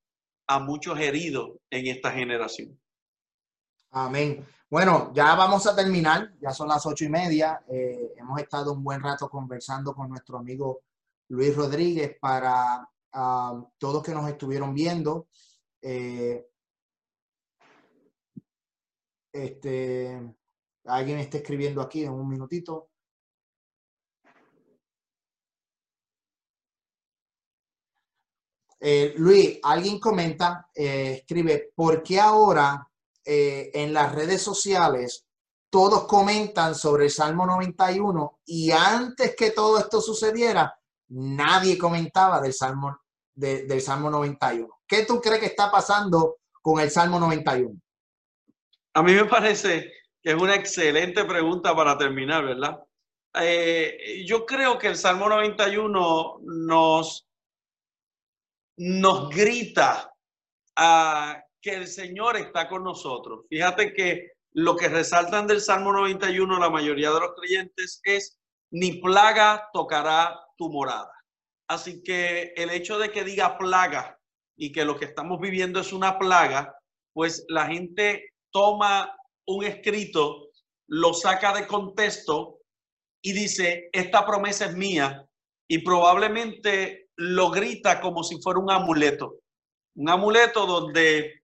a 0.46 0.58
muchos 0.60 0.98
heridos 0.98 1.58
en 1.70 1.88
esta 1.88 2.10
generación. 2.12 2.78
Amén. 3.90 4.46
Bueno, 4.68 5.12
ya 5.14 5.34
vamos 5.34 5.66
a 5.66 5.74
terminar, 5.74 6.32
ya 6.40 6.50
son 6.50 6.68
las 6.68 6.84
ocho 6.86 7.04
y 7.04 7.08
media. 7.08 7.64
Eh, 7.68 8.14
hemos 8.16 8.40
estado 8.40 8.72
un 8.72 8.82
buen 8.82 9.00
rato 9.00 9.28
conversando 9.28 9.94
con 9.94 10.08
nuestro 10.08 10.38
amigo 10.38 10.82
Luis 11.28 11.54
Rodríguez 11.54 12.16
para 12.20 12.88
uh, 13.14 13.68
todos 13.78 14.02
que 14.02 14.12
nos 14.12 14.28
estuvieron 14.28 14.74
viendo. 14.74 15.28
Eh, 15.82 16.46
este, 19.32 20.34
alguien 20.86 21.18
está 21.18 21.38
escribiendo 21.38 21.80
aquí 21.80 22.04
en 22.04 22.12
un 22.12 22.28
minutito. 22.28 22.90
Eh, 28.78 29.14
Luis, 29.16 29.58
alguien 29.62 29.98
comenta, 29.98 30.68
eh, 30.74 31.18
escribe, 31.20 31.72
¿por 31.74 32.02
qué 32.02 32.20
ahora 32.20 32.86
eh, 33.24 33.70
en 33.74 33.92
las 33.92 34.14
redes 34.14 34.42
sociales 34.42 35.26
todos 35.70 36.06
comentan 36.06 36.74
sobre 36.74 37.04
el 37.04 37.10
Salmo 37.10 37.46
91 37.46 38.40
y 38.44 38.70
antes 38.70 39.34
que 39.34 39.50
todo 39.50 39.78
esto 39.78 40.00
sucediera, 40.00 40.78
nadie 41.08 41.76
comentaba 41.78 42.40
del 42.40 42.52
Salmo, 42.52 43.00
del 43.34 43.80
Salmo 43.80 44.10
91? 44.10 44.68
¿Qué 44.86 45.04
tú 45.04 45.20
crees 45.20 45.40
que 45.40 45.46
está 45.46 45.70
pasando 45.70 46.36
con 46.62 46.78
el 46.78 46.90
Salmo 46.90 47.18
91? 47.18 47.80
A 48.94 49.02
mí 49.02 49.12
me 49.12 49.24
parece 49.24 49.90
que 50.26 50.32
es 50.32 50.42
una 50.42 50.56
excelente 50.56 51.24
pregunta 51.24 51.72
para 51.76 51.96
terminar, 51.96 52.44
¿verdad? 52.44 52.82
yo 54.24 54.44
creo 54.44 54.76
que 54.76 54.88
el 54.88 54.96
Salmo 54.96 55.28
91 55.28 56.38
nos 56.42 57.28
nos 58.76 59.30
grita 59.30 60.12
a 60.74 61.40
que 61.62 61.74
el 61.76 61.86
Señor 61.86 62.36
está 62.38 62.68
con 62.68 62.82
nosotros. 62.82 63.44
Fíjate 63.48 63.92
que 63.92 64.32
lo 64.52 64.74
que 64.74 64.88
resaltan 64.88 65.46
del 65.46 65.60
Salmo 65.60 65.92
91 65.92 66.58
la 66.58 66.70
mayoría 66.70 67.12
de 67.12 67.20
los 67.20 67.34
creyentes 67.36 68.00
es 68.02 68.36
ni 68.72 68.94
plaga 68.94 69.68
tocará 69.72 70.40
tu 70.56 70.72
morada. 70.72 71.12
Así 71.68 72.02
que 72.02 72.52
el 72.56 72.70
hecho 72.70 72.98
de 72.98 73.12
que 73.12 73.22
diga 73.22 73.56
plaga 73.58 74.18
y 74.56 74.72
que 74.72 74.84
lo 74.84 74.98
que 74.98 75.04
estamos 75.04 75.40
viviendo 75.40 75.78
es 75.78 75.92
una 75.92 76.18
plaga, 76.18 76.76
pues 77.12 77.44
la 77.48 77.66
gente 77.66 78.32
toma 78.50 79.15
un 79.46 79.64
escrito, 79.64 80.50
lo 80.88 81.14
saca 81.14 81.52
de 81.54 81.66
contexto 81.66 82.58
y 83.22 83.32
dice, 83.32 83.88
esta 83.92 84.24
promesa 84.24 84.66
es 84.66 84.76
mía 84.76 85.26
y 85.68 85.78
probablemente 85.78 87.08
lo 87.16 87.50
grita 87.50 88.00
como 88.00 88.22
si 88.22 88.40
fuera 88.40 88.60
un 88.60 88.70
amuleto. 88.70 89.40
Un 89.96 90.10
amuleto 90.10 90.66
donde, 90.66 91.42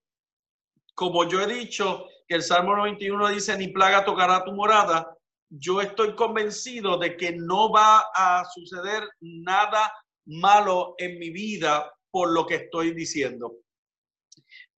como 0.95 1.29
yo 1.29 1.41
he 1.41 1.47
dicho, 1.47 2.07
que 2.29 2.37
el 2.37 2.43
Salmo 2.43 2.77
91 2.77 3.29
dice, 3.29 3.57
ni 3.57 3.69
plaga 3.69 4.05
tocará 4.05 4.45
tu 4.45 4.53
morada, 4.53 5.16
yo 5.51 5.81
estoy 5.81 6.15
convencido 6.15 6.99
de 6.99 7.16
que 7.16 7.33
no 7.33 7.70
va 7.70 8.07
a 8.15 8.45
suceder 8.55 9.03
nada 9.20 9.93
malo 10.27 10.95
en 10.99 11.19
mi 11.19 11.31
vida 11.31 11.93
por 12.11 12.31
lo 12.33 12.47
que 12.47 12.55
estoy 12.57 12.93
diciendo. 12.93 13.57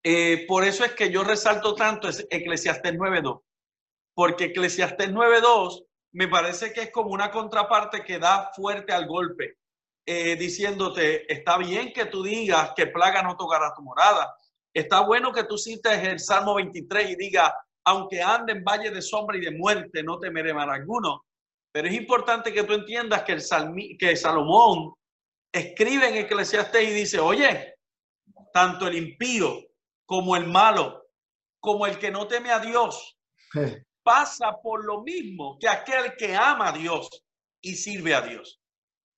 Eh, 0.06 0.44
por 0.47 0.64
eso 0.64 0.85
es 0.85 0.93
que 0.93 1.10
yo 1.10 1.24
resalto 1.24 1.74
tanto 1.74 2.09
es 2.09 2.26
Eclesiastés 2.31 2.93
9.2, 2.93 3.40
porque 4.14 4.44
Eclesiastés 4.44 5.10
9.2 5.10 5.86
me 6.12 6.28
parece 6.28 6.72
que 6.74 6.82
es 6.82 6.90
como 6.93 7.10
una 7.10 7.31
contraparte 7.31 8.05
que 8.05 8.18
da 8.18 8.51
fuerte 8.55 8.93
al 8.93 9.06
golpe. 9.06 9.56
Eh, 10.06 10.36
diciéndote, 10.36 11.32
está 11.32 11.56
bien 11.56 11.90
que 11.94 12.05
tú 12.05 12.22
digas 12.22 12.72
que 12.76 12.86
plaga 12.89 13.22
no 13.22 13.36
tocará 13.36 13.72
tu 13.74 13.81
morada. 13.81 14.36
Está 14.74 15.01
bueno 15.01 15.32
que 15.32 15.44
tú 15.44 15.56
cites 15.56 16.06
el 16.06 16.20
Salmo 16.20 16.55
23 16.56 17.10
y 17.10 17.16
diga, 17.16 17.55
aunque 17.86 18.22
ande 18.22 18.52
en 18.52 18.62
valle 18.62 18.90
de 18.90 19.01
sombra 19.01 19.39
y 19.39 19.40
de 19.40 19.52
muerte, 19.52 20.02
no 20.02 20.18
temeré 20.18 20.52
mal 20.52 20.68
alguno. 20.68 21.24
Pero 21.72 21.89
es 21.89 21.94
importante 21.94 22.52
que 22.52 22.64
tú 22.64 22.74
entiendas 22.74 23.22
que, 23.22 23.32
el 23.32 23.98
que 23.98 24.16
Salomón 24.16 24.93
escribe 25.51 26.09
en 26.10 26.16
Eclesiastes 26.16 26.82
y 26.82 26.93
dice, 26.93 27.18
oye, 27.18 27.74
tanto 28.52 28.86
el 28.86 28.97
impío 28.97 29.60
como 30.06 30.36
el 30.36 30.47
malo, 30.47 31.06
como 31.60 31.86
el 31.86 31.98
que 31.98 32.10
no 32.10 32.26
teme 32.26 32.51
a 32.51 32.59
Dios, 32.59 33.16
pasa 34.02 34.56
por 34.62 34.85
lo 34.85 35.02
mismo 35.02 35.56
que 35.59 35.68
aquel 35.68 36.14
que 36.16 36.35
ama 36.35 36.68
a 36.68 36.72
Dios 36.72 37.09
y 37.60 37.74
sirve 37.74 38.14
a 38.14 38.20
Dios 38.20 38.60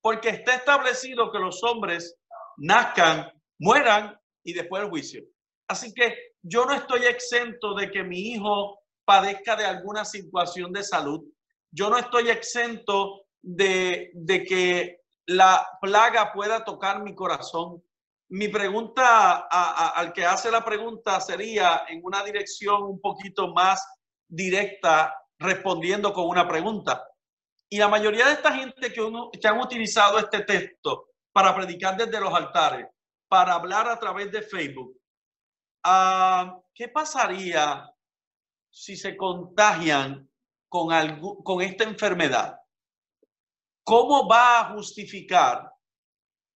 porque 0.07 0.29
está 0.29 0.55
establecido 0.55 1.29
que 1.33 1.37
los 1.37 1.61
hombres 1.65 2.15
nazcan, 2.55 3.29
mueran 3.59 4.17
y 4.41 4.53
después 4.53 4.83
el 4.83 4.89
juicio. 4.89 5.21
Así 5.67 5.93
que 5.93 6.15
yo 6.41 6.65
no 6.65 6.73
estoy 6.73 7.05
exento 7.05 7.73
de 7.75 7.91
que 7.91 8.05
mi 8.05 8.31
hijo 8.31 8.79
padezca 9.03 9.57
de 9.57 9.65
alguna 9.65 10.05
situación 10.05 10.71
de 10.71 10.83
salud. 10.83 11.25
Yo 11.71 11.89
no 11.89 11.97
estoy 11.97 12.29
exento 12.29 13.25
de, 13.41 14.11
de 14.13 14.45
que 14.45 15.01
la 15.25 15.67
plaga 15.81 16.31
pueda 16.31 16.63
tocar 16.63 17.03
mi 17.03 17.13
corazón. 17.13 17.83
Mi 18.29 18.49
pregunta 18.49 19.47
al 19.47 20.11
que 20.11 20.25
hace 20.25 20.51
la 20.51 20.63
pregunta 20.63 21.19
sería 21.21 21.83
en 21.87 22.01
una 22.03 22.23
dirección 22.23 22.83
un 22.83 22.99
poquito 22.99 23.53
más 23.53 23.85
directa, 24.27 25.13
respondiendo 25.39 26.11
con 26.11 26.27
una 26.27 26.45
pregunta. 26.47 27.07
Y 27.69 27.77
la 27.77 27.87
mayoría 27.87 28.25
de 28.25 28.33
esta 28.33 28.53
gente 28.53 28.91
que, 28.91 29.01
uno, 29.01 29.29
han 29.43 29.59
utilizado 29.59 30.19
este 30.19 30.41
texto 30.41 31.11
para 31.31 31.55
predicar 31.55 31.95
desde 31.95 32.19
los 32.19 32.33
altares, 32.33 32.87
para 33.29 33.53
hablar 33.53 33.87
a 33.87 33.99
través 33.99 34.29
de 34.31 34.41
Facebook, 34.41 34.99
ah, 35.83 36.59
¿qué 36.73 36.89
pasaría 36.89 37.89
si 38.69 38.97
se 38.97 39.15
contagian 39.15 40.29
con 40.67 41.61
esta 41.61 41.85
enfermedad? 41.85 42.59
¿Cómo 43.83 44.27
va 44.27 44.59
a 44.59 44.73
justificar 44.73 45.71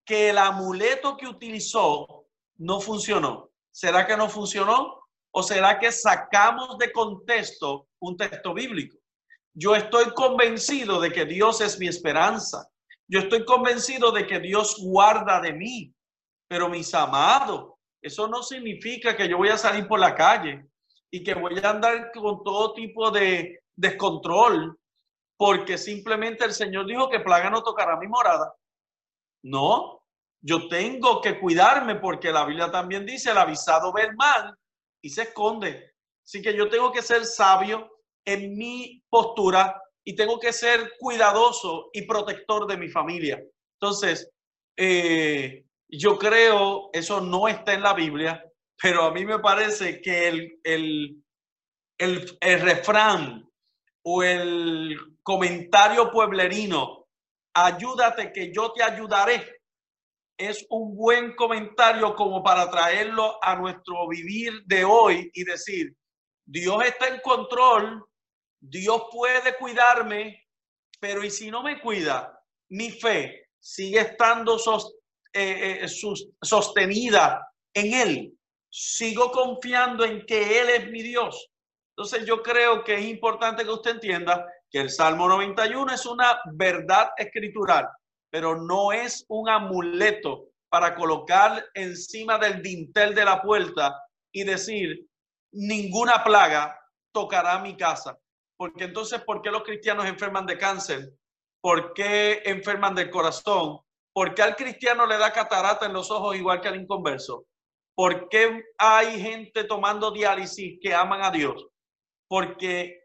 que 0.05 0.29
el 0.29 0.37
amuleto 0.37 1.17
que 1.17 1.27
utilizó 1.27 2.25
no 2.57 2.79
funcionó? 2.79 3.49
¿Será 3.71 4.05
que 4.05 4.17
no 4.17 4.29
funcionó? 4.29 5.01
¿O 5.31 5.43
será 5.43 5.79
que 5.79 5.91
sacamos 5.91 6.77
de 6.77 6.91
contexto 6.91 7.87
un 7.99 8.17
texto 8.17 8.53
bíblico? 8.53 8.97
Yo 9.53 9.75
estoy 9.75 10.13
convencido 10.13 10.99
de 10.99 11.11
que 11.11 11.25
Dios 11.25 11.61
es 11.61 11.79
mi 11.79 11.87
esperanza. 11.87 12.69
Yo 13.07 13.19
estoy 13.19 13.45
convencido 13.45 14.11
de 14.11 14.25
que 14.25 14.39
Dios 14.39 14.77
guarda 14.79 15.39
de 15.41 15.53
mí. 15.53 15.93
Pero 16.47 16.69
mis 16.69 16.93
amados, 16.93 17.73
eso 18.01 18.27
no 18.27 18.43
significa 18.43 19.15
que 19.15 19.27
yo 19.27 19.37
voy 19.37 19.49
a 19.49 19.57
salir 19.57 19.87
por 19.87 19.99
la 19.99 20.15
calle 20.15 20.65
y 21.09 21.23
que 21.23 21.33
voy 21.33 21.59
a 21.59 21.69
andar 21.69 22.11
con 22.11 22.43
todo 22.43 22.73
tipo 22.73 23.11
de 23.11 23.61
descontrol 23.75 24.77
porque 25.37 25.77
simplemente 25.77 26.45
el 26.45 26.53
Señor 26.53 26.85
dijo 26.85 27.09
que 27.09 27.19
plaga 27.19 27.49
no 27.49 27.63
tocará 27.63 27.97
mi 27.97 28.07
morada. 28.07 28.53
No, 29.43 30.03
yo 30.41 30.67
tengo 30.67 31.21
que 31.21 31.39
cuidarme 31.39 31.95
porque 31.95 32.31
la 32.31 32.45
Biblia 32.45 32.71
también 32.71 33.05
dice 33.05 33.31
el 33.31 33.37
avisado 33.37 33.93
ve 33.93 34.03
el 34.03 34.15
mal 34.15 34.55
y 35.01 35.09
se 35.09 35.23
esconde. 35.23 35.93
Así 36.23 36.41
que 36.41 36.55
yo 36.55 36.69
tengo 36.69 36.91
que 36.91 37.01
ser 37.01 37.25
sabio, 37.25 37.89
en 38.25 38.55
mi 38.57 39.03
postura 39.09 39.81
y 40.03 40.15
tengo 40.15 40.39
que 40.39 40.53
ser 40.53 40.93
cuidadoso 40.99 41.89
y 41.93 42.03
protector 42.03 42.67
de 42.67 42.77
mi 42.77 42.89
familia. 42.89 43.41
Entonces, 43.79 44.29
eh, 44.77 45.65
yo 45.89 46.17
creo, 46.17 46.89
eso 46.93 47.21
no 47.21 47.47
está 47.47 47.73
en 47.73 47.83
la 47.83 47.93
Biblia, 47.93 48.43
pero 48.81 49.03
a 49.03 49.11
mí 49.11 49.25
me 49.25 49.39
parece 49.39 50.01
que 50.01 50.27
el, 50.27 50.59
el, 50.63 51.23
el, 51.97 52.37
el 52.39 52.61
refrán 52.61 53.47
o 54.03 54.23
el 54.23 54.97
comentario 55.21 56.11
pueblerino, 56.11 57.00
ayúdate 57.53 58.31
que 58.31 58.51
yo 58.53 58.71
te 58.73 58.83
ayudaré, 58.83 59.61
es 60.37 60.65
un 60.69 60.95
buen 60.95 61.35
comentario 61.35 62.15
como 62.15 62.41
para 62.41 62.69
traerlo 62.69 63.37
a 63.43 63.55
nuestro 63.55 64.07
vivir 64.07 64.63
de 64.65 64.83
hoy 64.83 65.29
y 65.33 65.43
decir, 65.43 65.95
Dios 66.45 66.83
está 66.83 67.07
en 67.07 67.19
control, 67.21 68.03
Dios 68.59 69.03
puede 69.11 69.55
cuidarme, 69.57 70.47
pero 70.99 71.23
¿y 71.23 71.29
si 71.29 71.51
no 71.51 71.61
me 71.61 71.79
cuida? 71.79 72.39
Mi 72.69 72.89
fe 72.91 73.49
sigue 73.59 73.99
estando 73.99 74.57
eh, 75.33 75.81
eh, 75.83 75.87
sostenida 76.41 77.47
en 77.73 77.93
Él. 77.93 78.37
Sigo 78.69 79.31
confiando 79.31 80.03
en 80.05 80.25
que 80.25 80.61
Él 80.61 80.69
es 80.69 80.89
mi 80.89 81.01
Dios. 81.03 81.49
Entonces 81.95 82.25
yo 82.25 82.41
creo 82.41 82.83
que 82.83 82.95
es 82.95 83.05
importante 83.05 83.63
que 83.63 83.69
usted 83.69 83.91
entienda 83.91 84.45
que 84.71 84.79
el 84.79 84.89
Salmo 84.89 85.27
91 85.27 85.93
es 85.93 86.05
una 86.05 86.39
verdad 86.53 87.11
escritural, 87.17 87.89
pero 88.31 88.55
no 88.55 88.93
es 88.93 89.25
un 89.27 89.49
amuleto 89.49 90.45
para 90.69 90.95
colocar 90.95 91.65
encima 91.73 92.37
del 92.37 92.61
dintel 92.61 93.13
de 93.13 93.25
la 93.25 93.41
puerta 93.41 93.93
y 94.31 94.45
decir, 94.45 95.05
ninguna 95.51 96.23
plaga 96.23 96.79
tocará 97.13 97.59
mi 97.59 97.75
casa. 97.75 98.17
Porque 98.57 98.85
entonces, 98.85 99.21
¿por 99.21 99.41
qué 99.41 99.51
los 99.51 99.63
cristianos 99.63 100.05
enferman 100.05 100.45
de 100.45 100.57
cáncer? 100.57 101.11
¿Por 101.61 101.93
qué 101.93 102.41
enferman 102.45 102.95
del 102.95 103.09
corazón? 103.09 103.79
¿Por 104.13 104.33
qué 104.33 104.43
al 104.43 104.55
cristiano 104.55 105.05
le 105.05 105.17
da 105.17 105.33
catarata 105.33 105.85
en 105.85 105.93
los 105.93 106.09
ojos 106.09 106.35
igual 106.35 106.61
que 106.61 106.69
al 106.69 106.79
inconverso? 106.79 107.45
¿Por 107.93 108.29
qué 108.29 108.63
hay 108.77 109.21
gente 109.21 109.65
tomando 109.65 110.11
diálisis 110.11 110.79
que 110.81 110.93
aman 110.93 111.23
a 111.23 111.31
Dios? 111.31 111.67
Porque 112.29 113.00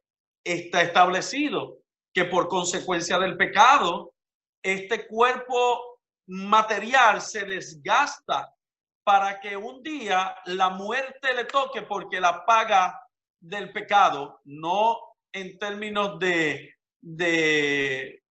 está 0.46 0.82
establecido 0.82 1.78
que 2.14 2.24
por 2.24 2.48
consecuencia 2.48 3.18
del 3.18 3.36
pecado, 3.36 4.14
este 4.62 5.06
cuerpo 5.06 5.98
material 6.28 7.20
se 7.20 7.44
desgasta 7.44 8.54
para 9.04 9.40
que 9.40 9.56
un 9.56 9.82
día 9.82 10.36
la 10.46 10.70
muerte 10.70 11.34
le 11.34 11.44
toque 11.44 11.82
porque 11.82 12.20
la 12.20 12.44
paga 12.44 13.00
del 13.40 13.72
pecado 13.72 14.40
no 14.44 14.98
en 15.32 15.58
términos 15.58 16.18
de, 16.18 16.74
de, 17.00 18.22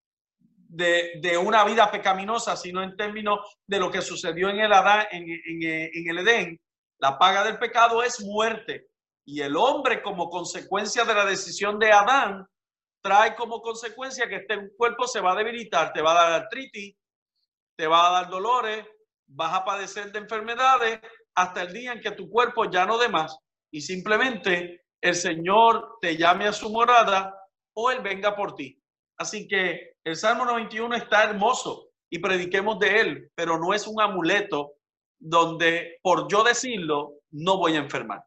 de, 0.67 1.37
una 1.37 1.63
vida 1.63 1.91
pecaminosa, 1.91 2.57
sino 2.57 2.81
en 2.81 2.95
términos 2.97 3.39
de 3.67 3.79
lo 3.79 3.91
que 3.91 4.01
sucedió 4.01 4.49
en 4.49 4.59
el, 4.59 4.73
Adán, 4.73 5.05
en, 5.11 5.25
en 5.29 6.09
el 6.09 6.19
Edén. 6.19 6.59
La 6.99 7.19
paga 7.19 7.43
del 7.43 7.59
pecado 7.59 8.01
es 8.01 8.21
muerte. 8.21 8.87
Y 9.25 9.41
el 9.41 9.55
hombre, 9.55 10.01
como 10.01 10.29
consecuencia 10.29 11.03
de 11.03 11.15
la 11.15 11.25
decisión 11.25 11.79
de 11.79 11.91
Adán, 11.91 12.47
trae 13.01 13.35
como 13.35 13.61
consecuencia 13.61 14.27
que 14.27 14.37
este 14.37 14.69
cuerpo 14.77 15.07
se 15.07 15.19
va 15.19 15.33
a 15.33 15.35
debilitar, 15.35 15.93
te 15.93 16.01
va 16.01 16.11
a 16.11 16.23
dar 16.23 16.41
artritis, 16.41 16.95
te 17.77 17.87
va 17.87 18.07
a 18.07 18.11
dar 18.11 18.29
dolores, 18.29 18.85
vas 19.27 19.53
a 19.53 19.65
padecer 19.65 20.11
de 20.11 20.19
enfermedades 20.19 20.99
hasta 21.35 21.63
el 21.63 21.73
día 21.73 21.93
en 21.93 22.01
que 22.01 22.11
tu 22.11 22.29
cuerpo 22.29 22.69
ya 22.69 22.85
no 22.85 22.97
dé 22.97 23.09
más 23.09 23.37
y 23.71 23.81
simplemente 23.81 24.85
el 25.01 25.15
Señor 25.15 25.97
te 26.01 26.15
llame 26.15 26.47
a 26.47 26.53
su 26.53 26.69
morada 26.69 27.35
o 27.73 27.91
Él 27.91 28.01
venga 28.01 28.35
por 28.35 28.55
ti. 28.55 28.81
Así 29.17 29.47
que 29.47 29.95
el 30.03 30.15
Salmo 30.15 30.45
91 30.45 30.95
está 30.95 31.23
hermoso 31.23 31.89
y 32.09 32.19
prediquemos 32.19 32.79
de 32.79 32.99
él, 32.99 33.31
pero 33.35 33.57
no 33.57 33.73
es 33.73 33.87
un 33.87 33.99
amuleto 34.01 34.73
donde 35.19 35.99
por 36.01 36.29
yo 36.29 36.43
decirlo 36.43 37.15
no 37.31 37.57
voy 37.57 37.75
a 37.75 37.79
enfermar. 37.79 38.23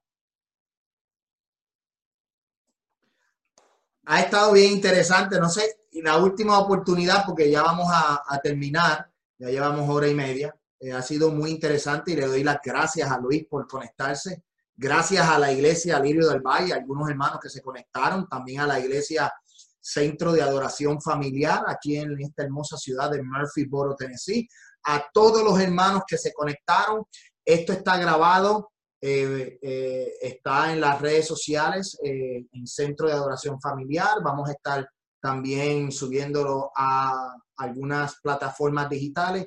Ha 4.10 4.20
estado 4.20 4.52
bien 4.52 4.72
interesante, 4.72 5.38
no 5.38 5.50
sé, 5.50 5.82
y 5.90 6.00
la 6.00 6.16
última 6.16 6.58
oportunidad, 6.58 7.26
porque 7.26 7.50
ya 7.50 7.62
vamos 7.62 7.88
a, 7.92 8.40
terminar, 8.42 9.06
ya 9.36 9.50
llevamos 9.50 9.86
hora 9.86 10.08
y 10.08 10.14
media, 10.14 10.56
eh, 10.80 10.92
ha 10.92 11.02
sido 11.02 11.30
muy 11.30 11.50
interesante 11.50 12.12
y 12.12 12.16
le 12.16 12.26
doy 12.26 12.42
las 12.42 12.58
gracias 12.64 13.10
a 13.10 13.18
Luis 13.18 13.44
por 13.46 13.68
conectarse. 13.68 14.44
Gracias 14.74 15.28
a 15.28 15.38
la 15.38 15.52
iglesia 15.52 16.00
Lirio 16.00 16.26
del 16.26 16.40
Valle, 16.40 16.72
algunos 16.72 17.10
hermanos 17.10 17.38
que 17.42 17.50
se 17.50 17.60
conectaron, 17.60 18.26
también 18.26 18.60
a 18.60 18.66
la 18.66 18.80
iglesia 18.80 19.30
Centro 19.78 20.32
de 20.32 20.40
Adoración 20.40 21.02
Familiar 21.02 21.64
aquí 21.66 21.98
en 21.98 22.18
esta 22.18 22.44
hermosa 22.44 22.78
ciudad 22.78 23.10
de 23.10 23.22
Murphyboro, 23.22 23.94
Tennessee. 23.94 24.48
A 24.84 25.04
todos 25.12 25.44
los 25.44 25.60
hermanos 25.60 26.04
que 26.06 26.16
se 26.16 26.32
conectaron. 26.32 27.04
Esto 27.44 27.74
está 27.74 27.98
grabado, 27.98 28.70
eh, 29.00 29.58
eh, 29.62 30.12
está 30.20 30.72
en 30.72 30.80
las 30.80 31.00
redes 31.00 31.26
sociales, 31.26 31.96
eh, 32.02 32.46
en 32.52 32.66
Centro 32.66 33.06
de 33.06 33.14
Adoración 33.14 33.60
Familiar. 33.60 34.18
Vamos 34.24 34.48
a 34.48 34.52
estar 34.52 34.88
también 35.20 35.92
subiéndolo 35.92 36.70
a 36.76 37.36
algunas 37.56 38.20
plataformas 38.20 38.88
digitales 38.90 39.46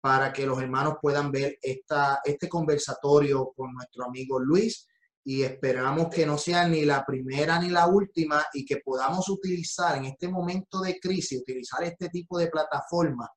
para 0.00 0.32
que 0.32 0.46
los 0.46 0.60
hermanos 0.60 0.94
puedan 1.00 1.30
ver 1.30 1.58
esta, 1.62 2.20
este 2.24 2.48
conversatorio 2.48 3.52
con 3.56 3.72
nuestro 3.72 4.04
amigo 4.04 4.38
Luis 4.38 4.86
y 5.24 5.42
esperamos 5.42 6.08
que 6.08 6.26
no 6.26 6.36
sea 6.36 6.66
ni 6.66 6.84
la 6.84 7.04
primera 7.04 7.60
ni 7.60 7.70
la 7.70 7.86
última 7.86 8.44
y 8.52 8.64
que 8.64 8.78
podamos 8.78 9.28
utilizar 9.28 9.96
en 9.96 10.06
este 10.06 10.28
momento 10.28 10.80
de 10.80 10.98
crisis, 10.98 11.40
utilizar 11.40 11.84
este 11.84 12.08
tipo 12.08 12.36
de 12.38 12.48
plataformas 12.48 13.28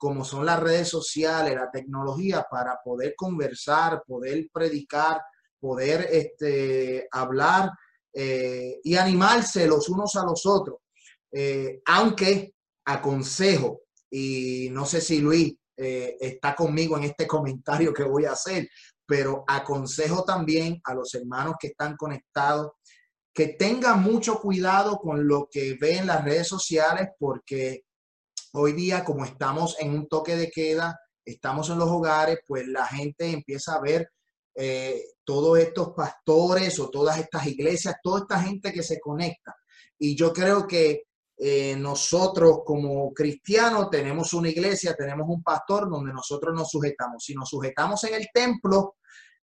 como 0.00 0.24
son 0.24 0.46
las 0.46 0.58
redes 0.58 0.88
sociales, 0.88 1.54
la 1.54 1.70
tecnología, 1.70 2.46
para 2.50 2.80
poder 2.82 3.14
conversar, 3.14 4.02
poder 4.06 4.48
predicar, 4.50 5.20
poder 5.60 6.08
este, 6.10 7.06
hablar 7.12 7.70
eh, 8.10 8.80
y 8.82 8.96
animarse 8.96 9.66
los 9.66 9.90
unos 9.90 10.16
a 10.16 10.24
los 10.24 10.46
otros. 10.46 10.78
Eh, 11.30 11.82
aunque 11.84 12.54
aconsejo, 12.86 13.82
y 14.10 14.68
no 14.72 14.86
sé 14.86 15.02
si 15.02 15.18
Luis 15.18 15.54
eh, 15.76 16.16
está 16.18 16.54
conmigo 16.54 16.96
en 16.96 17.04
este 17.04 17.26
comentario 17.26 17.92
que 17.92 18.04
voy 18.04 18.24
a 18.24 18.32
hacer, 18.32 18.70
pero 19.04 19.44
aconsejo 19.46 20.24
también 20.24 20.80
a 20.82 20.94
los 20.94 21.14
hermanos 21.14 21.56
que 21.60 21.66
están 21.66 21.94
conectados 21.98 22.70
que 23.34 23.48
tengan 23.48 24.02
mucho 24.02 24.40
cuidado 24.40 24.98
con 24.98 25.28
lo 25.28 25.46
que 25.50 25.76
ven 25.78 25.98
en 25.98 26.06
las 26.06 26.24
redes 26.24 26.48
sociales 26.48 27.10
porque 27.18 27.84
hoy 28.52 28.72
día 28.72 29.04
como 29.04 29.24
estamos 29.24 29.76
en 29.78 29.92
un 29.92 30.08
toque 30.08 30.36
de 30.36 30.50
queda, 30.50 30.98
estamos 31.24 31.70
en 31.70 31.78
los 31.78 31.88
hogares, 31.88 32.40
pues 32.46 32.66
la 32.66 32.86
gente 32.86 33.30
empieza 33.30 33.74
a 33.74 33.80
ver 33.80 34.10
eh, 34.54 35.02
todos 35.24 35.58
estos 35.58 35.90
pastores 35.94 36.78
o 36.80 36.90
todas 36.90 37.18
estas 37.18 37.46
iglesias, 37.46 37.96
toda 38.02 38.20
esta 38.20 38.40
gente 38.40 38.72
que 38.72 38.82
se 38.82 38.98
conecta. 38.98 39.54
Y 39.98 40.16
yo 40.16 40.32
creo 40.32 40.66
que 40.66 41.04
eh, 41.36 41.76
nosotros 41.76 42.60
como 42.64 43.12
cristianos 43.14 43.88
tenemos 43.90 44.32
una 44.34 44.48
iglesia, 44.48 44.94
tenemos 44.94 45.26
un 45.28 45.42
pastor 45.42 45.88
donde 45.88 46.12
nosotros 46.12 46.54
nos 46.54 46.68
sujetamos. 46.68 47.24
Si 47.24 47.34
nos 47.34 47.48
sujetamos 47.48 48.02
en 48.04 48.14
el 48.14 48.26
templo, 48.32 48.96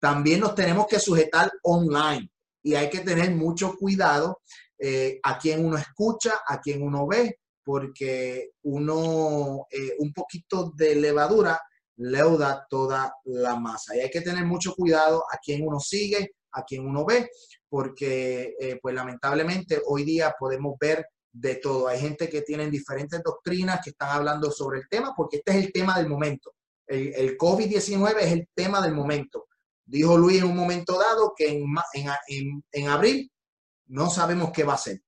también 0.00 0.40
nos 0.40 0.54
tenemos 0.54 0.86
que 0.86 0.98
sujetar 0.98 1.50
online 1.62 2.30
y 2.62 2.74
hay 2.74 2.90
que 2.90 3.00
tener 3.00 3.30
mucho 3.34 3.76
cuidado 3.76 4.40
eh, 4.78 5.20
a 5.22 5.38
quien 5.38 5.64
uno 5.64 5.76
escucha, 5.76 6.40
a 6.46 6.60
quien 6.60 6.82
uno 6.82 7.06
ve, 7.06 7.38
porque 7.64 8.50
uno, 8.62 9.66
eh, 9.70 9.94
un 9.98 10.12
poquito 10.12 10.72
de 10.76 10.96
levadura 10.96 11.60
leuda 11.96 12.66
toda 12.68 13.14
la 13.24 13.56
masa. 13.56 13.96
Y 13.96 14.00
hay 14.00 14.10
que 14.10 14.20
tener 14.20 14.44
mucho 14.44 14.74
cuidado 14.74 15.24
a 15.32 15.38
quien 15.38 15.66
uno 15.66 15.80
sigue, 15.80 16.34
a 16.52 16.64
quien 16.64 16.86
uno 16.86 17.04
ve, 17.04 17.28
porque 17.68 18.78
pues 18.80 18.94
lamentablemente 18.94 19.80
hoy 19.86 20.04
día 20.04 20.34
podemos 20.38 20.76
ver 20.78 21.06
de 21.34 21.56
todo. 21.56 21.88
Hay 21.88 22.00
gente 22.00 22.28
que 22.28 22.42
tienen 22.42 22.70
diferentes 22.70 23.20
doctrinas 23.22 23.80
que 23.82 23.90
están 23.90 24.10
hablando 24.10 24.50
sobre 24.50 24.78
el 24.78 24.88
tema, 24.88 25.12
porque 25.16 25.38
este 25.38 25.50
es 25.58 25.66
el 25.66 25.72
tema 25.72 25.98
del 25.98 26.08
momento. 26.08 26.54
El, 26.86 27.36
COVID-19 27.36 28.16
es 28.20 28.32
el 28.32 28.48
tema 28.54 28.80
del 28.80 28.94
momento. 28.94 29.46
Dijo 29.84 30.16
Luis 30.16 30.38
en 30.38 30.48
un 30.48 30.56
momento 30.56 30.98
dado 30.98 31.34
que 31.36 31.48
en, 31.48 31.64
en, 32.28 32.64
en, 32.70 32.88
abril 32.88 33.30
no 33.86 34.08
sabemos 34.08 34.50
qué 34.52 34.64
va 34.64 34.74
a 34.74 34.78
ser. 34.78 35.02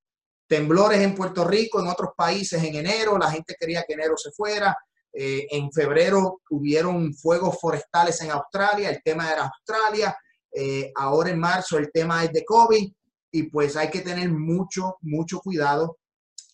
Temblores 0.47 1.01
en 1.01 1.15
Puerto 1.15 1.45
Rico, 1.45 1.81
en 1.81 1.89
otros 1.89 2.11
países 2.17 2.63
en 2.63 2.77
enero, 2.77 3.19
la 3.19 3.31
gente 3.31 3.57
quería 3.59 3.85
que 3.87 3.95
enero 3.95 4.17
se 4.17 4.31
fuera. 4.31 4.77
Eh, 5.13 5.47
en 5.51 5.73
febrero 5.73 6.43
hubieron 6.51 7.15
fuegos 7.15 7.59
forestales 7.59 8.21
en 8.21 8.31
Australia, 8.31 8.91
el 8.91 9.03
tema 9.03 9.33
era 9.33 9.45
Australia. 9.45 10.17
Eh, 10.53 10.93
ahora 10.95 11.31
en 11.31 11.39
marzo 11.39 11.79
el 11.79 11.91
tema 11.91 12.23
es 12.25 12.33
de 12.33 12.45
COVID 12.45 12.93
y 13.33 13.43
pues 13.45 13.77
hay 13.77 13.91
que 13.91 14.03
tener 14.03 14.31
mucho, 14.31 14.97
mucho 15.01 15.41
cuidado 15.41 15.99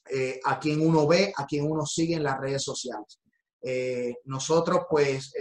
eh, 0.08 0.40
a 0.44 0.58
quien 0.58 0.80
uno 0.80 1.06
ve, 1.06 1.32
a 1.36 1.44
quien 1.44 1.70
uno 1.70 1.84
sigue 1.84 2.14
en 2.14 2.22
las 2.22 2.38
redes 2.38 2.62
sociales. 2.62 3.20
Nosotros 4.24 4.82
pues 4.88 5.32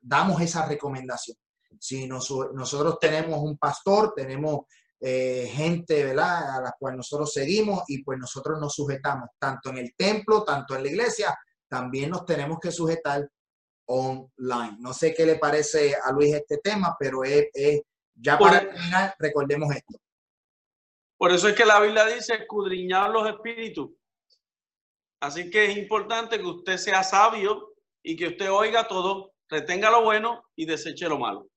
damos 0.00 0.40
esa 0.40 0.66
recomendación. 0.66 1.36
Si 1.80 2.06
nosotros 2.06 2.98
tenemos 3.00 3.40
un 3.40 3.58
pastor, 3.58 4.12
tenemos 4.14 4.66
gente, 5.06 6.04
¿verdad? 6.04 6.56
A 6.56 6.60
la 6.62 6.74
cual 6.78 6.96
nosotros 6.96 7.32
seguimos 7.32 7.82
y 7.88 8.02
pues 8.02 8.18
nosotros 8.18 8.58
nos 8.58 8.72
sujetamos 8.74 9.28
tanto 9.38 9.70
en 9.70 9.78
el 9.78 9.94
templo, 9.94 10.44
tanto 10.44 10.74
en 10.74 10.82
la 10.82 10.88
iglesia, 10.88 11.36
también 11.68 12.10
nos 12.10 12.24
tenemos 12.24 12.58
que 12.58 12.70
sujetar 12.70 13.28
online. 13.86 14.76
No 14.78 14.92
sé 14.92 15.14
qué 15.14 15.26
le 15.26 15.36
parece 15.36 15.94
a 15.94 16.12
Luis 16.12 16.34
este 16.34 16.58
tema, 16.58 16.96
pero 16.98 17.24
es, 17.24 17.48
ya 18.14 18.38
para 18.38 18.60
terminar, 18.60 19.14
recordemos 19.18 19.74
esto. 19.74 19.98
Por 21.18 21.32
eso 21.32 21.48
es 21.48 21.54
que 21.54 21.64
la 21.64 21.80
Biblia 21.80 22.06
dice 22.06 22.34
escudriñar 22.34 23.10
los 23.10 23.28
espíritus. 23.28 23.90
Así 25.20 25.50
que 25.50 25.66
es 25.66 25.76
importante 25.76 26.38
que 26.38 26.46
usted 26.46 26.76
sea 26.76 27.02
sabio 27.02 27.74
y 28.02 28.16
que 28.16 28.28
usted 28.28 28.50
oiga 28.50 28.86
todo, 28.86 29.32
retenga 29.48 29.90
lo 29.90 30.02
bueno 30.02 30.44
y 30.56 30.66
deseche 30.66 31.08
lo 31.08 31.18
malo. 31.18 31.48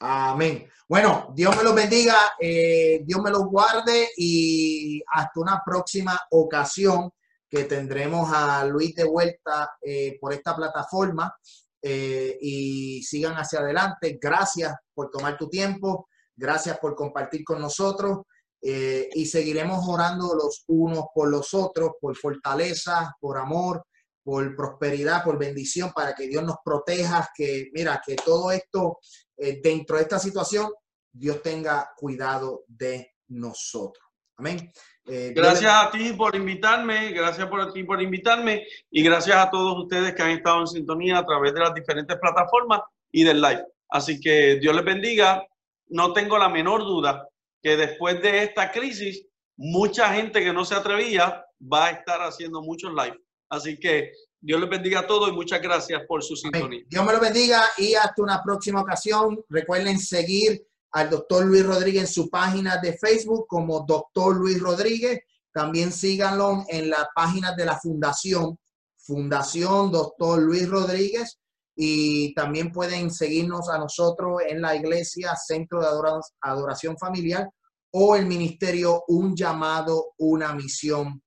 Amén. 0.00 0.68
Bueno, 0.88 1.32
Dios 1.34 1.54
me 1.56 1.62
los 1.62 1.74
bendiga, 1.74 2.16
eh, 2.40 3.02
Dios 3.04 3.20
me 3.20 3.30
los 3.30 3.44
guarde 3.44 4.08
y 4.16 5.02
hasta 5.12 5.40
una 5.40 5.62
próxima 5.64 6.18
ocasión 6.30 7.10
que 7.48 7.64
tendremos 7.64 8.30
a 8.32 8.64
Luis 8.64 8.94
de 8.94 9.04
vuelta 9.04 9.76
eh, 9.82 10.16
por 10.20 10.32
esta 10.32 10.56
plataforma 10.56 11.36
eh, 11.82 12.38
y 12.40 13.02
sigan 13.02 13.34
hacia 13.34 13.60
adelante. 13.60 14.18
Gracias 14.20 14.74
por 14.94 15.10
tomar 15.10 15.36
tu 15.36 15.48
tiempo, 15.50 16.08
gracias 16.34 16.78
por 16.78 16.94
compartir 16.94 17.44
con 17.44 17.60
nosotros. 17.60 18.20
Y 18.60 19.24
seguiremos 19.26 19.86
orando 19.86 20.34
los 20.34 20.64
unos 20.66 21.04
por 21.14 21.28
los 21.30 21.54
otros, 21.54 21.92
por 22.00 22.16
fortaleza, 22.16 23.14
por 23.20 23.38
amor, 23.38 23.84
por 24.24 24.56
prosperidad, 24.56 25.22
por 25.22 25.38
bendición, 25.38 25.92
para 25.94 26.12
que 26.12 26.26
Dios 26.26 26.42
nos 26.42 26.56
proteja, 26.64 27.28
que 27.36 27.70
mira, 27.72 28.02
que 28.04 28.16
todo 28.16 28.50
esto 28.50 28.98
eh, 29.38 29.60
dentro 29.62 29.96
de 29.96 30.02
esta 30.02 30.18
situación, 30.18 30.70
Dios 31.12 31.42
tenga 31.42 31.92
cuidado 31.96 32.64
de 32.66 33.14
nosotros. 33.28 34.04
Amén. 34.36 34.70
Eh, 35.06 35.32
gracias 35.34 35.72
a 35.72 35.90
ti 35.90 36.12
por 36.12 36.36
invitarme, 36.36 37.12
gracias 37.12 37.48
por 37.48 37.72
ti 37.72 37.82
por 37.82 38.00
invitarme 38.00 38.66
y 38.90 39.02
gracias 39.02 39.36
a 39.36 39.50
todos 39.50 39.84
ustedes 39.84 40.14
que 40.14 40.22
han 40.22 40.30
estado 40.30 40.60
en 40.60 40.66
sintonía 40.66 41.18
a 41.18 41.26
través 41.26 41.54
de 41.54 41.60
las 41.60 41.74
diferentes 41.74 42.16
plataformas 42.18 42.82
y 43.10 43.24
del 43.24 43.40
live. 43.40 43.64
Así 43.88 44.20
que 44.20 44.56
Dios 44.60 44.76
les 44.76 44.84
bendiga. 44.84 45.46
No 45.88 46.12
tengo 46.12 46.36
la 46.38 46.48
menor 46.48 46.82
duda 46.82 47.26
que 47.62 47.76
después 47.76 48.20
de 48.20 48.44
esta 48.44 48.70
crisis, 48.70 49.26
mucha 49.56 50.12
gente 50.12 50.44
que 50.44 50.52
no 50.52 50.64
se 50.64 50.74
atrevía 50.74 51.44
va 51.60 51.86
a 51.86 51.90
estar 51.90 52.20
haciendo 52.20 52.62
muchos 52.62 52.92
live. 52.92 53.18
Así 53.48 53.78
que 53.78 54.12
Dios 54.40 54.60
les 54.60 54.70
bendiga 54.70 55.00
a 55.00 55.06
todos 55.06 55.28
y 55.28 55.32
muchas 55.32 55.60
gracias 55.60 56.02
por 56.06 56.22
su 56.22 56.36
sintonía. 56.36 56.82
Dios 56.86 57.04
me 57.04 57.12
lo 57.12 57.20
bendiga 57.20 57.62
y 57.76 57.94
hasta 57.94 58.22
una 58.22 58.42
próxima 58.42 58.80
ocasión. 58.80 59.44
Recuerden 59.48 59.98
seguir 59.98 60.64
al 60.92 61.10
doctor 61.10 61.44
Luis 61.44 61.66
Rodríguez 61.66 62.02
en 62.02 62.08
su 62.08 62.30
página 62.30 62.76
de 62.78 62.96
Facebook 62.96 63.46
como 63.48 63.84
doctor 63.86 64.36
Luis 64.36 64.60
Rodríguez. 64.60 65.20
También 65.52 65.92
síganlo 65.92 66.64
en 66.68 66.88
la 66.88 67.08
página 67.14 67.54
de 67.54 67.64
la 67.64 67.78
fundación, 67.78 68.56
Fundación 68.96 69.90
Doctor 69.90 70.40
Luis 70.40 70.68
Rodríguez, 70.68 71.38
y 71.74 72.32
también 72.34 72.70
pueden 72.70 73.10
seguirnos 73.10 73.68
a 73.68 73.78
nosotros 73.78 74.42
en 74.46 74.60
la 74.60 74.76
iglesia 74.76 75.34
Centro 75.34 75.80
de 75.80 75.88
Adoración 76.42 76.96
Familiar 76.98 77.48
o 77.92 78.14
el 78.14 78.26
ministerio 78.26 79.02
Un 79.08 79.34
Llamado, 79.34 80.12
Una 80.18 80.54
Misión.org. 80.54 81.22